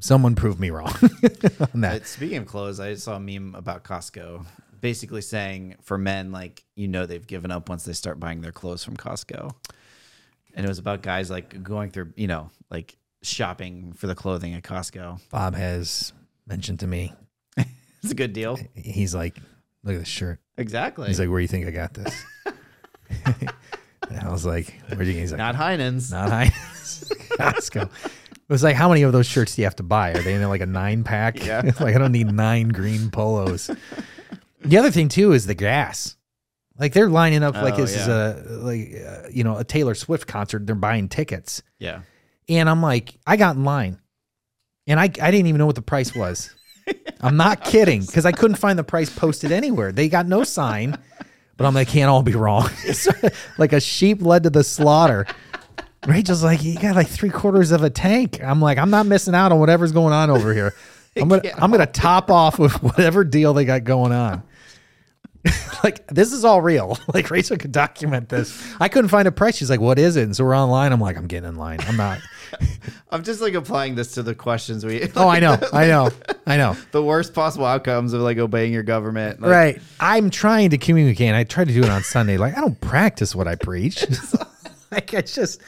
someone 0.00 0.34
proved 0.34 0.58
me 0.60 0.70
wrong 0.70 0.88
on 1.72 1.80
that 1.80 1.92
But 2.00 2.06
speaking 2.06 2.38
of 2.38 2.46
clothes, 2.46 2.80
I 2.80 2.94
saw 2.94 3.16
a 3.16 3.20
meme 3.20 3.54
about 3.54 3.82
Costco, 3.84 4.44
basically 4.80 5.22
saying 5.22 5.76
for 5.82 5.96
men, 5.98 6.32
like 6.32 6.64
you 6.74 6.86
know, 6.88 7.06
they've 7.06 7.26
given 7.26 7.50
up 7.50 7.68
once 7.68 7.84
they 7.84 7.92
start 7.94 8.20
buying 8.20 8.40
their 8.42 8.52
clothes 8.52 8.84
from 8.84 8.96
Costco, 8.96 9.54
and 10.54 10.64
it 10.66 10.68
was 10.68 10.78
about 10.78 11.02
guys 11.02 11.30
like 11.30 11.62
going 11.62 11.90
through, 11.90 12.12
you 12.16 12.26
know, 12.26 12.50
like 12.70 12.96
shopping 13.22 13.92
for 13.94 14.06
the 14.06 14.14
clothing 14.14 14.54
at 14.54 14.62
Costco. 14.62 15.18
bob 15.30 15.54
has 15.54 16.12
mentioned 16.46 16.80
to 16.80 16.86
me 16.86 17.12
It's 18.02 18.12
a 18.12 18.14
good 18.14 18.32
deal. 18.34 18.58
he's 18.74 19.14
like 19.14 19.36
look 19.86 19.94
at 19.94 20.00
this 20.00 20.08
shirt 20.08 20.40
Exactly. 20.58 21.06
He's 21.08 21.20
like, 21.20 21.28
"Where 21.28 21.38
do 21.38 21.42
you 21.42 21.48
think 21.48 21.66
I 21.66 21.70
got 21.70 21.92
this?" 21.94 22.24
and 23.26 24.20
I 24.20 24.30
was 24.30 24.46
like, 24.46 24.74
"Where 24.88 25.04
do 25.04 25.10
you?" 25.10 25.20
He's 25.20 25.32
like, 25.32 25.38
Not 25.38 25.54
Heinen's. 25.54 26.10
"Not 26.10 26.30
Heinen's, 26.30 27.04
Costco." 27.38 27.90
It 28.04 28.52
was 28.52 28.62
like, 28.62 28.76
"How 28.76 28.88
many 28.88 29.02
of 29.02 29.12
those 29.12 29.26
shirts 29.26 29.54
do 29.56 29.62
you 29.62 29.66
have 29.66 29.76
to 29.76 29.82
buy? 29.82 30.12
Are 30.12 30.22
they 30.22 30.34
in 30.34 30.42
like 30.48 30.60
a 30.60 30.66
nine 30.66 31.04
pack?" 31.04 31.44
Yeah. 31.44 31.62
like 31.80 31.94
I 31.94 31.98
don't 31.98 32.12
need 32.12 32.32
nine 32.32 32.68
green 32.68 33.10
polos. 33.10 33.70
the 34.62 34.78
other 34.78 34.90
thing 34.90 35.08
too 35.08 35.32
is 35.32 35.46
the 35.46 35.54
gas. 35.54 36.16
Like 36.78 36.92
they're 36.92 37.08
lining 37.08 37.42
up 37.42 37.54
like 37.54 37.74
Oh, 37.74 37.78
this 37.78 37.96
is 37.96 38.06
a 38.08 38.44
like 38.48 38.92
uh, 39.06 39.28
you 39.30 39.44
know 39.44 39.58
a 39.58 39.64
Taylor 39.64 39.94
Swift 39.94 40.26
concert. 40.26 40.66
They're 40.66 40.74
buying 40.74 41.08
tickets, 41.08 41.62
Yeah. 41.78 42.00
and 42.48 42.68
I'm 42.68 42.82
like, 42.82 43.18
I 43.26 43.36
got 43.36 43.56
in 43.56 43.64
line, 43.64 43.98
and 44.86 45.00
I 45.00 45.04
I 45.04 45.30
didn't 45.30 45.46
even 45.46 45.58
know 45.58 45.66
what 45.66 45.74
the 45.76 45.82
price 45.82 46.14
was. 46.14 46.54
I'm 47.20 47.36
not 47.36 47.64
kidding 47.64 48.02
because 48.02 48.26
I 48.26 48.32
couldn't 48.32 48.56
find 48.56 48.78
the 48.78 48.84
price 48.84 49.10
posted 49.10 49.52
anywhere. 49.52 49.92
They 49.92 50.08
got 50.08 50.26
no 50.26 50.44
sign, 50.44 50.96
but 51.56 51.66
I'm 51.66 51.74
like, 51.74 51.88
can't 51.88 52.10
all 52.10 52.22
be 52.22 52.32
wrong. 52.34 52.68
Like 53.58 53.72
a 53.72 53.80
sheep 53.80 54.20
led 54.22 54.42
to 54.42 54.50
the 54.50 54.62
slaughter. 54.62 55.26
Rachel's 56.06 56.44
like, 56.44 56.62
you 56.62 56.78
got 56.78 56.94
like 56.94 57.08
three 57.08 57.30
quarters 57.30 57.72
of 57.72 57.82
a 57.82 57.90
tank. 57.90 58.42
I'm 58.42 58.60
like, 58.60 58.78
I'm 58.78 58.90
not 58.90 59.06
missing 59.06 59.34
out 59.34 59.50
on 59.50 59.58
whatever's 59.58 59.92
going 59.92 60.12
on 60.12 60.30
over 60.30 60.52
here. 60.52 60.74
I'm 61.16 61.28
gonna 61.28 61.50
I'm 61.56 61.70
gonna 61.70 61.86
top 61.86 62.30
off 62.30 62.58
with 62.58 62.82
whatever 62.82 63.24
deal 63.24 63.54
they 63.54 63.64
got 63.64 63.84
going 63.84 64.12
on. 64.12 64.42
like 65.82 66.06
this 66.08 66.32
is 66.32 66.44
all 66.44 66.60
real. 66.60 66.98
Like 67.14 67.30
Rachel 67.30 67.56
could 67.56 67.72
document 67.72 68.28
this. 68.28 68.62
I 68.78 68.88
couldn't 68.88 69.08
find 69.08 69.26
a 69.26 69.32
price. 69.32 69.56
She's 69.56 69.70
like, 69.70 69.80
"What 69.80 69.98
is 69.98 70.16
it?" 70.16 70.24
And 70.24 70.36
so 70.36 70.44
we're 70.44 70.56
online. 70.56 70.92
I'm 70.92 71.00
like, 71.00 71.16
"I'm 71.16 71.26
getting 71.26 71.48
in 71.48 71.56
line. 71.56 71.78
I'm 71.86 71.96
not." 71.96 72.18
I'm 73.10 73.22
just 73.22 73.40
like 73.40 73.54
applying 73.54 73.94
this 73.94 74.12
to 74.14 74.22
the 74.22 74.34
questions 74.34 74.84
we. 74.84 75.08
Oh, 75.16 75.28
I 75.28 75.40
know, 75.40 75.58
I 75.72 75.86
know, 75.86 76.10
I 76.46 76.56
know. 76.56 76.76
the 76.92 77.02
worst 77.02 77.34
possible 77.34 77.66
outcomes 77.66 78.12
of 78.12 78.20
like 78.20 78.38
obeying 78.38 78.72
your 78.72 78.82
government. 78.82 79.40
Like, 79.40 79.50
right. 79.50 79.82
I'm 80.00 80.30
trying 80.30 80.70
to 80.70 80.78
communicate. 80.78 81.28
And 81.28 81.36
I 81.36 81.44
tried 81.44 81.68
to 81.68 81.74
do 81.74 81.82
it 81.82 81.90
on 81.90 82.02
Sunday. 82.02 82.36
Like 82.36 82.56
I 82.56 82.60
don't 82.60 82.80
practice 82.80 83.34
what 83.34 83.48
I 83.48 83.54
preach. 83.54 84.04
like 84.90 85.12
it's 85.14 85.34
just 85.34 85.60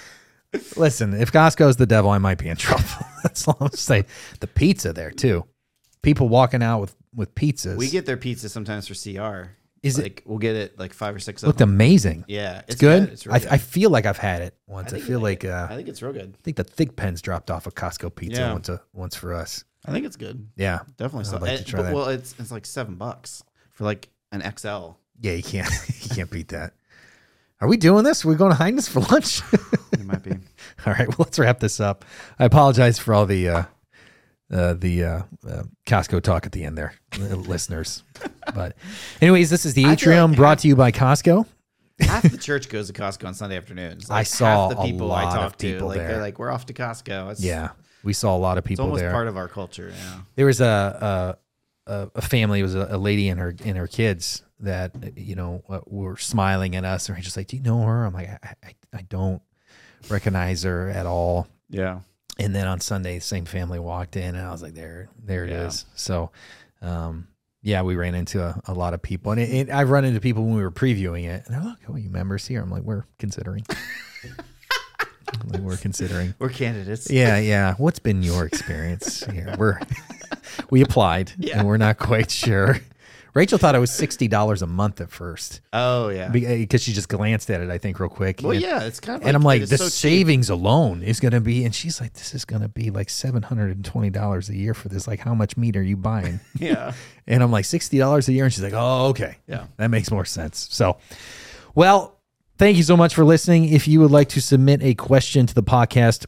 listen. 0.76 1.14
If 1.14 1.32
Costco's 1.32 1.76
the 1.76 1.86
devil, 1.86 2.10
I 2.10 2.18
might 2.18 2.38
be 2.38 2.48
in 2.48 2.56
trouble. 2.56 2.84
That's 3.22 3.46
all 3.46 3.56
I'm 3.60 3.70
saying. 3.72 4.06
The 4.40 4.46
pizza 4.46 4.92
there 4.92 5.10
too. 5.10 5.44
People 6.02 6.28
walking 6.28 6.62
out 6.62 6.80
with 6.80 6.94
with 7.14 7.34
pizzas. 7.34 7.76
We 7.76 7.88
get 7.88 8.06
their 8.06 8.16
pizza 8.16 8.48
sometimes 8.48 8.86
for 8.86 8.94
CR. 8.94 9.50
Is 9.82 9.98
it- 9.98 10.02
like 10.02 10.22
we'll 10.26 10.38
get 10.38 10.56
it 10.56 10.78
like 10.78 10.92
five 10.92 11.14
or 11.14 11.18
six 11.18 11.42
of 11.42 11.46
looked 11.48 11.60
them. 11.60 11.70
amazing. 11.70 12.24
Yeah, 12.28 12.62
It's, 12.66 12.76
good. 12.80 13.04
It's 13.10 13.26
really 13.26 13.46
I, 13.46 13.54
I 13.54 13.58
feel 13.58 13.90
like 13.90 14.06
I've 14.06 14.18
had 14.18 14.42
it 14.42 14.54
once. 14.66 14.88
I, 14.92 14.96
think 14.96 15.04
feel 15.06 15.18
it- 15.20 15.22
like 15.22 15.44
uh, 15.44 15.68
I 15.70 15.76
think 15.76 15.88
it's 15.88 16.02
real 16.02 16.12
good. 16.12 16.34
I 16.38 16.42
think 16.42 16.56
the 16.56 16.64
thick 16.64 16.96
pens 16.96 17.22
dropped 17.22 17.50
off 17.50 17.66
a 17.66 17.70
Costco 17.70 18.14
pizza 18.14 18.40
Yeah. 18.40 18.52
once 18.52 18.68
a, 18.68 18.80
once 18.92 19.14
for 19.14 19.34
us. 19.34 19.64
I 19.86 19.92
think 19.92 20.04
it's 20.06 20.16
good. 20.16 20.48
Yeah, 20.56 20.80
Definitely. 20.96 21.24
So. 21.24 21.36
I'd 21.36 21.42
like 21.42 21.58
to 21.58 21.64
try 21.64 21.80
but- 21.80 21.86
that. 21.86 21.94
Well, 21.94 22.08
it's 22.08 22.34
it's 22.38 22.50
like 22.50 22.66
seven 22.66 22.96
bucks 22.96 23.42
for 23.70 23.84
like 23.84 24.08
an 24.32 24.40
XL. 24.56 24.90
yeah. 25.20 25.32
You 25.32 25.42
can't 25.42 25.70
you 26.02 26.10
can't 26.14 26.30
beat 26.30 26.48
that. 26.48 26.74
Are 27.60 27.66
we 27.68 27.76
doing 27.76 28.04
this? 28.04 28.24
Are 28.24 28.28
we 28.28 28.34
going 28.36 28.52
to 28.52 28.56
Heinen's 28.56 28.88
for 28.88 29.00
lunch? 29.00 29.42
It 29.92 30.04
might 30.04 30.22
be. 30.22 30.30
all 30.86 30.92
right. 30.92 31.08
Well, 31.08 31.16
let's 31.26 31.38
wrap 31.40 31.58
this 31.60 31.80
up. 31.80 32.04
I 32.38 32.44
apologize 32.44 32.98
for 33.00 33.14
all 33.14 33.26
the 33.26 33.48
uh, 33.48 33.62
uh, 34.52 34.74
the 34.74 35.04
uh, 35.04 35.22
uh, 35.48 35.62
Costco 35.86 36.22
talk 36.22 36.46
at 36.46 36.52
the 36.52 36.64
end 36.64 36.76
there, 36.78 36.94
listeners. 37.18 38.02
But, 38.54 38.76
anyways, 39.20 39.50
this 39.50 39.66
is 39.66 39.74
the 39.74 39.82
I 39.82 39.88
feel 39.88 39.92
Atrium 39.92 40.30
like 40.30 40.36
brought 40.36 40.58
to 40.60 40.68
you 40.68 40.76
by 40.76 40.90
Costco. 40.92 41.46
Half 42.00 42.30
the 42.30 42.38
church 42.38 42.68
goes 42.68 42.86
to 42.86 42.92
Costco 42.92 43.26
on 43.26 43.34
Sunday 43.34 43.56
afternoons. 43.56 44.08
I 44.08 44.22
saw 44.22 44.68
half 44.68 44.76
the 44.76 44.82
a 44.82 44.86
people 44.86 45.12
I 45.12 45.24
lot 45.24 45.34
talk 45.34 45.46
of 45.52 45.58
people 45.58 45.80
to. 45.80 45.86
Like 45.86 45.98
there. 45.98 46.08
they're 46.08 46.20
like, 46.20 46.38
we're 46.38 46.50
off 46.52 46.66
to 46.66 46.72
Costco. 46.72 47.32
It's, 47.32 47.42
Yeah, 47.42 47.70
we 48.04 48.12
saw 48.12 48.36
a 48.36 48.38
lot 48.38 48.56
of 48.56 48.64
people. 48.64 48.84
it's 48.84 48.88
almost 48.88 49.00
there. 49.02 49.10
part 49.10 49.26
of 49.26 49.36
our 49.36 49.48
culture. 49.48 49.92
Yeah. 49.94 50.20
there 50.36 50.46
was 50.46 50.60
a 50.60 51.36
a, 51.86 51.92
a, 51.92 52.10
a 52.14 52.22
family. 52.22 52.60
It 52.60 52.62
was 52.62 52.76
a, 52.76 52.86
a 52.90 52.98
lady 52.98 53.28
and 53.28 53.40
her 53.40 53.54
and 53.64 53.76
her 53.76 53.88
kids 53.88 54.44
that 54.60 54.92
you 55.16 55.34
know 55.34 55.62
uh, 55.68 55.80
were 55.86 56.16
smiling 56.16 56.76
at 56.76 56.84
us, 56.84 57.08
and 57.08 57.18
we're 57.18 57.22
just 57.22 57.36
like, 57.36 57.48
"Do 57.48 57.56
you 57.56 57.62
know 57.62 57.82
her?" 57.82 58.04
I'm 58.06 58.14
like, 58.14 58.28
"I, 58.28 58.54
I, 58.62 58.74
I 58.98 59.02
don't 59.02 59.42
recognize 60.08 60.62
her 60.62 60.88
at 60.90 61.04
all." 61.06 61.48
Yeah. 61.68 62.00
And 62.38 62.54
then 62.54 62.66
on 62.68 62.80
Sunday, 62.80 63.16
the 63.16 63.24
same 63.24 63.44
family 63.44 63.78
walked 63.78 64.16
in, 64.16 64.34
and 64.36 64.46
I 64.46 64.52
was 64.52 64.62
like, 64.62 64.74
"There, 64.74 65.08
there 65.24 65.44
it 65.44 65.50
is." 65.50 65.84
Yeah. 65.88 65.92
So, 65.96 66.30
um, 66.82 67.28
yeah, 67.62 67.82
we 67.82 67.96
ran 67.96 68.14
into 68.14 68.40
a, 68.42 68.60
a 68.66 68.74
lot 68.74 68.94
of 68.94 69.02
people, 69.02 69.32
and 69.32 69.40
it, 69.40 69.50
it, 69.50 69.70
I've 69.70 69.90
run 69.90 70.04
into 70.04 70.20
people 70.20 70.44
when 70.44 70.54
we 70.54 70.62
were 70.62 70.70
previewing 70.70 71.24
it, 71.24 71.44
and 71.46 71.54
they're 71.54 71.62
like, 71.64 71.78
"Oh, 71.88 71.96
you 71.96 72.10
members 72.10 72.46
here?" 72.46 72.62
I'm 72.62 72.70
like, 72.70 72.82
"We're 72.84 73.04
considering." 73.18 73.64
like, 75.50 75.60
we're 75.60 75.76
considering. 75.76 76.34
We're 76.38 76.48
candidates. 76.50 77.10
Yeah, 77.10 77.38
yeah. 77.38 77.74
What's 77.74 77.98
been 77.98 78.22
your 78.22 78.46
experience 78.46 79.24
here? 79.24 79.54
We're 79.58 79.80
we 80.70 80.82
applied, 80.82 81.32
Yeah. 81.38 81.58
and 81.58 81.66
we're 81.68 81.76
not 81.76 81.98
quite 81.98 82.30
sure. 82.30 82.78
Rachel 83.34 83.58
thought 83.58 83.74
it 83.74 83.78
was 83.78 83.90
sixty 83.92 84.26
dollars 84.28 84.62
a 84.62 84.66
month 84.66 85.00
at 85.00 85.10
first 85.10 85.60
Oh 85.72 86.08
yeah. 86.08 86.28
because 86.28 86.80
eh, 86.82 86.84
she 86.84 86.92
just 86.92 87.08
glanced 87.08 87.50
at 87.50 87.60
it. 87.60 87.70
I 87.70 87.78
think 87.78 88.00
real 88.00 88.08
quick. 88.08 88.40
well, 88.42 88.52
and, 88.52 88.60
yeah. 88.60 88.82
It's 88.84 89.00
kind 89.00 89.20
of. 89.22 89.26
and 89.28 89.36
I'm 89.36 89.42
like, 89.42 89.66
the 89.66 89.76
so 89.78 89.84
cheap. 89.84 89.92
savings 89.92 90.50
alone 90.50 91.02
is 91.02 91.20
going 91.20 91.32
to 91.32 91.40
be, 91.40 91.64
and 91.64 91.74
she's 91.74 92.00
like, 92.00 92.14
this 92.14 92.34
is 92.34 92.44
going 92.44 92.62
to 92.62 92.68
be 92.68 92.90
like 92.90 93.10
seven 93.10 93.42
hundred 93.42 93.76
and 93.76 93.84
twenty 93.84 94.10
dollars 94.10 94.48
a 94.48 94.56
year 94.56 94.74
for 94.74 94.88
this. 94.88 95.06
Like, 95.06 95.20
how 95.20 95.34
much 95.34 95.56
meat 95.56 95.76
are 95.76 95.82
you 95.82 95.96
buying? 95.96 96.40
Yeah. 96.58 96.92
and 97.26 97.42
I'm 97.42 97.52
like, 97.52 97.64
sixty 97.66 97.98
dollars 97.98 98.28
a 98.28 98.32
year, 98.32 98.44
and 98.44 98.52
she's 98.52 98.62
like, 98.64 98.72
oh, 98.74 99.08
okay, 99.08 99.36
Yeah. 99.46 99.66
that 99.76 99.88
makes 99.88 100.10
more 100.10 100.24
sense. 100.24 100.66
So, 100.70 100.96
well, 101.74 102.18
thank 102.56 102.76
you 102.76 102.82
so 102.82 102.96
much 102.96 103.14
for 103.14 103.24
listening. 103.24 103.66
If 103.66 103.86
you 103.86 104.00
would 104.00 104.10
like 104.10 104.28
to 104.30 104.40
submit 104.40 104.82
a 104.82 104.94
question 104.94 105.46
to 105.46 105.54
the 105.54 105.62
podcast, 105.62 106.26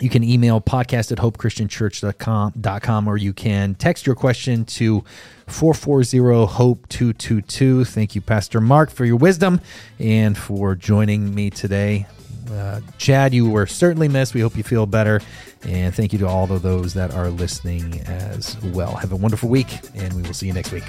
you 0.00 0.10
can 0.10 0.22
email 0.22 0.60
podcast 0.60 1.12
at 1.12 1.18
hopechristianchurch.com 1.18 3.08
or 3.08 3.16
you 3.16 3.32
can 3.32 3.74
text 3.74 4.06
your 4.06 4.14
question 4.14 4.64
to 4.66 5.02
440-HOPE-222. 5.48 7.86
Thank 7.86 8.14
you, 8.14 8.20
Pastor 8.20 8.60
Mark, 8.60 8.90
for 8.90 9.04
your 9.04 9.16
wisdom 9.16 9.60
and 9.98 10.36
for 10.36 10.74
joining 10.74 11.34
me 11.34 11.50
today. 11.50 12.06
Uh, 12.50 12.80
Chad, 12.98 13.34
you 13.34 13.48
were 13.48 13.66
certainly 13.66 14.08
missed. 14.08 14.34
We 14.34 14.40
hope 14.40 14.56
you 14.56 14.62
feel 14.62 14.86
better. 14.86 15.20
And 15.64 15.94
thank 15.94 16.12
you 16.12 16.18
to 16.20 16.28
all 16.28 16.50
of 16.52 16.62
those 16.62 16.94
that 16.94 17.12
are 17.12 17.30
listening 17.30 18.00
as 18.02 18.56
well. 18.66 18.94
Have 18.96 19.12
a 19.12 19.16
wonderful 19.16 19.48
week, 19.48 19.68
and 19.94 20.12
we 20.14 20.22
will 20.22 20.34
see 20.34 20.46
you 20.46 20.52
next 20.52 20.72
week. 20.72 20.84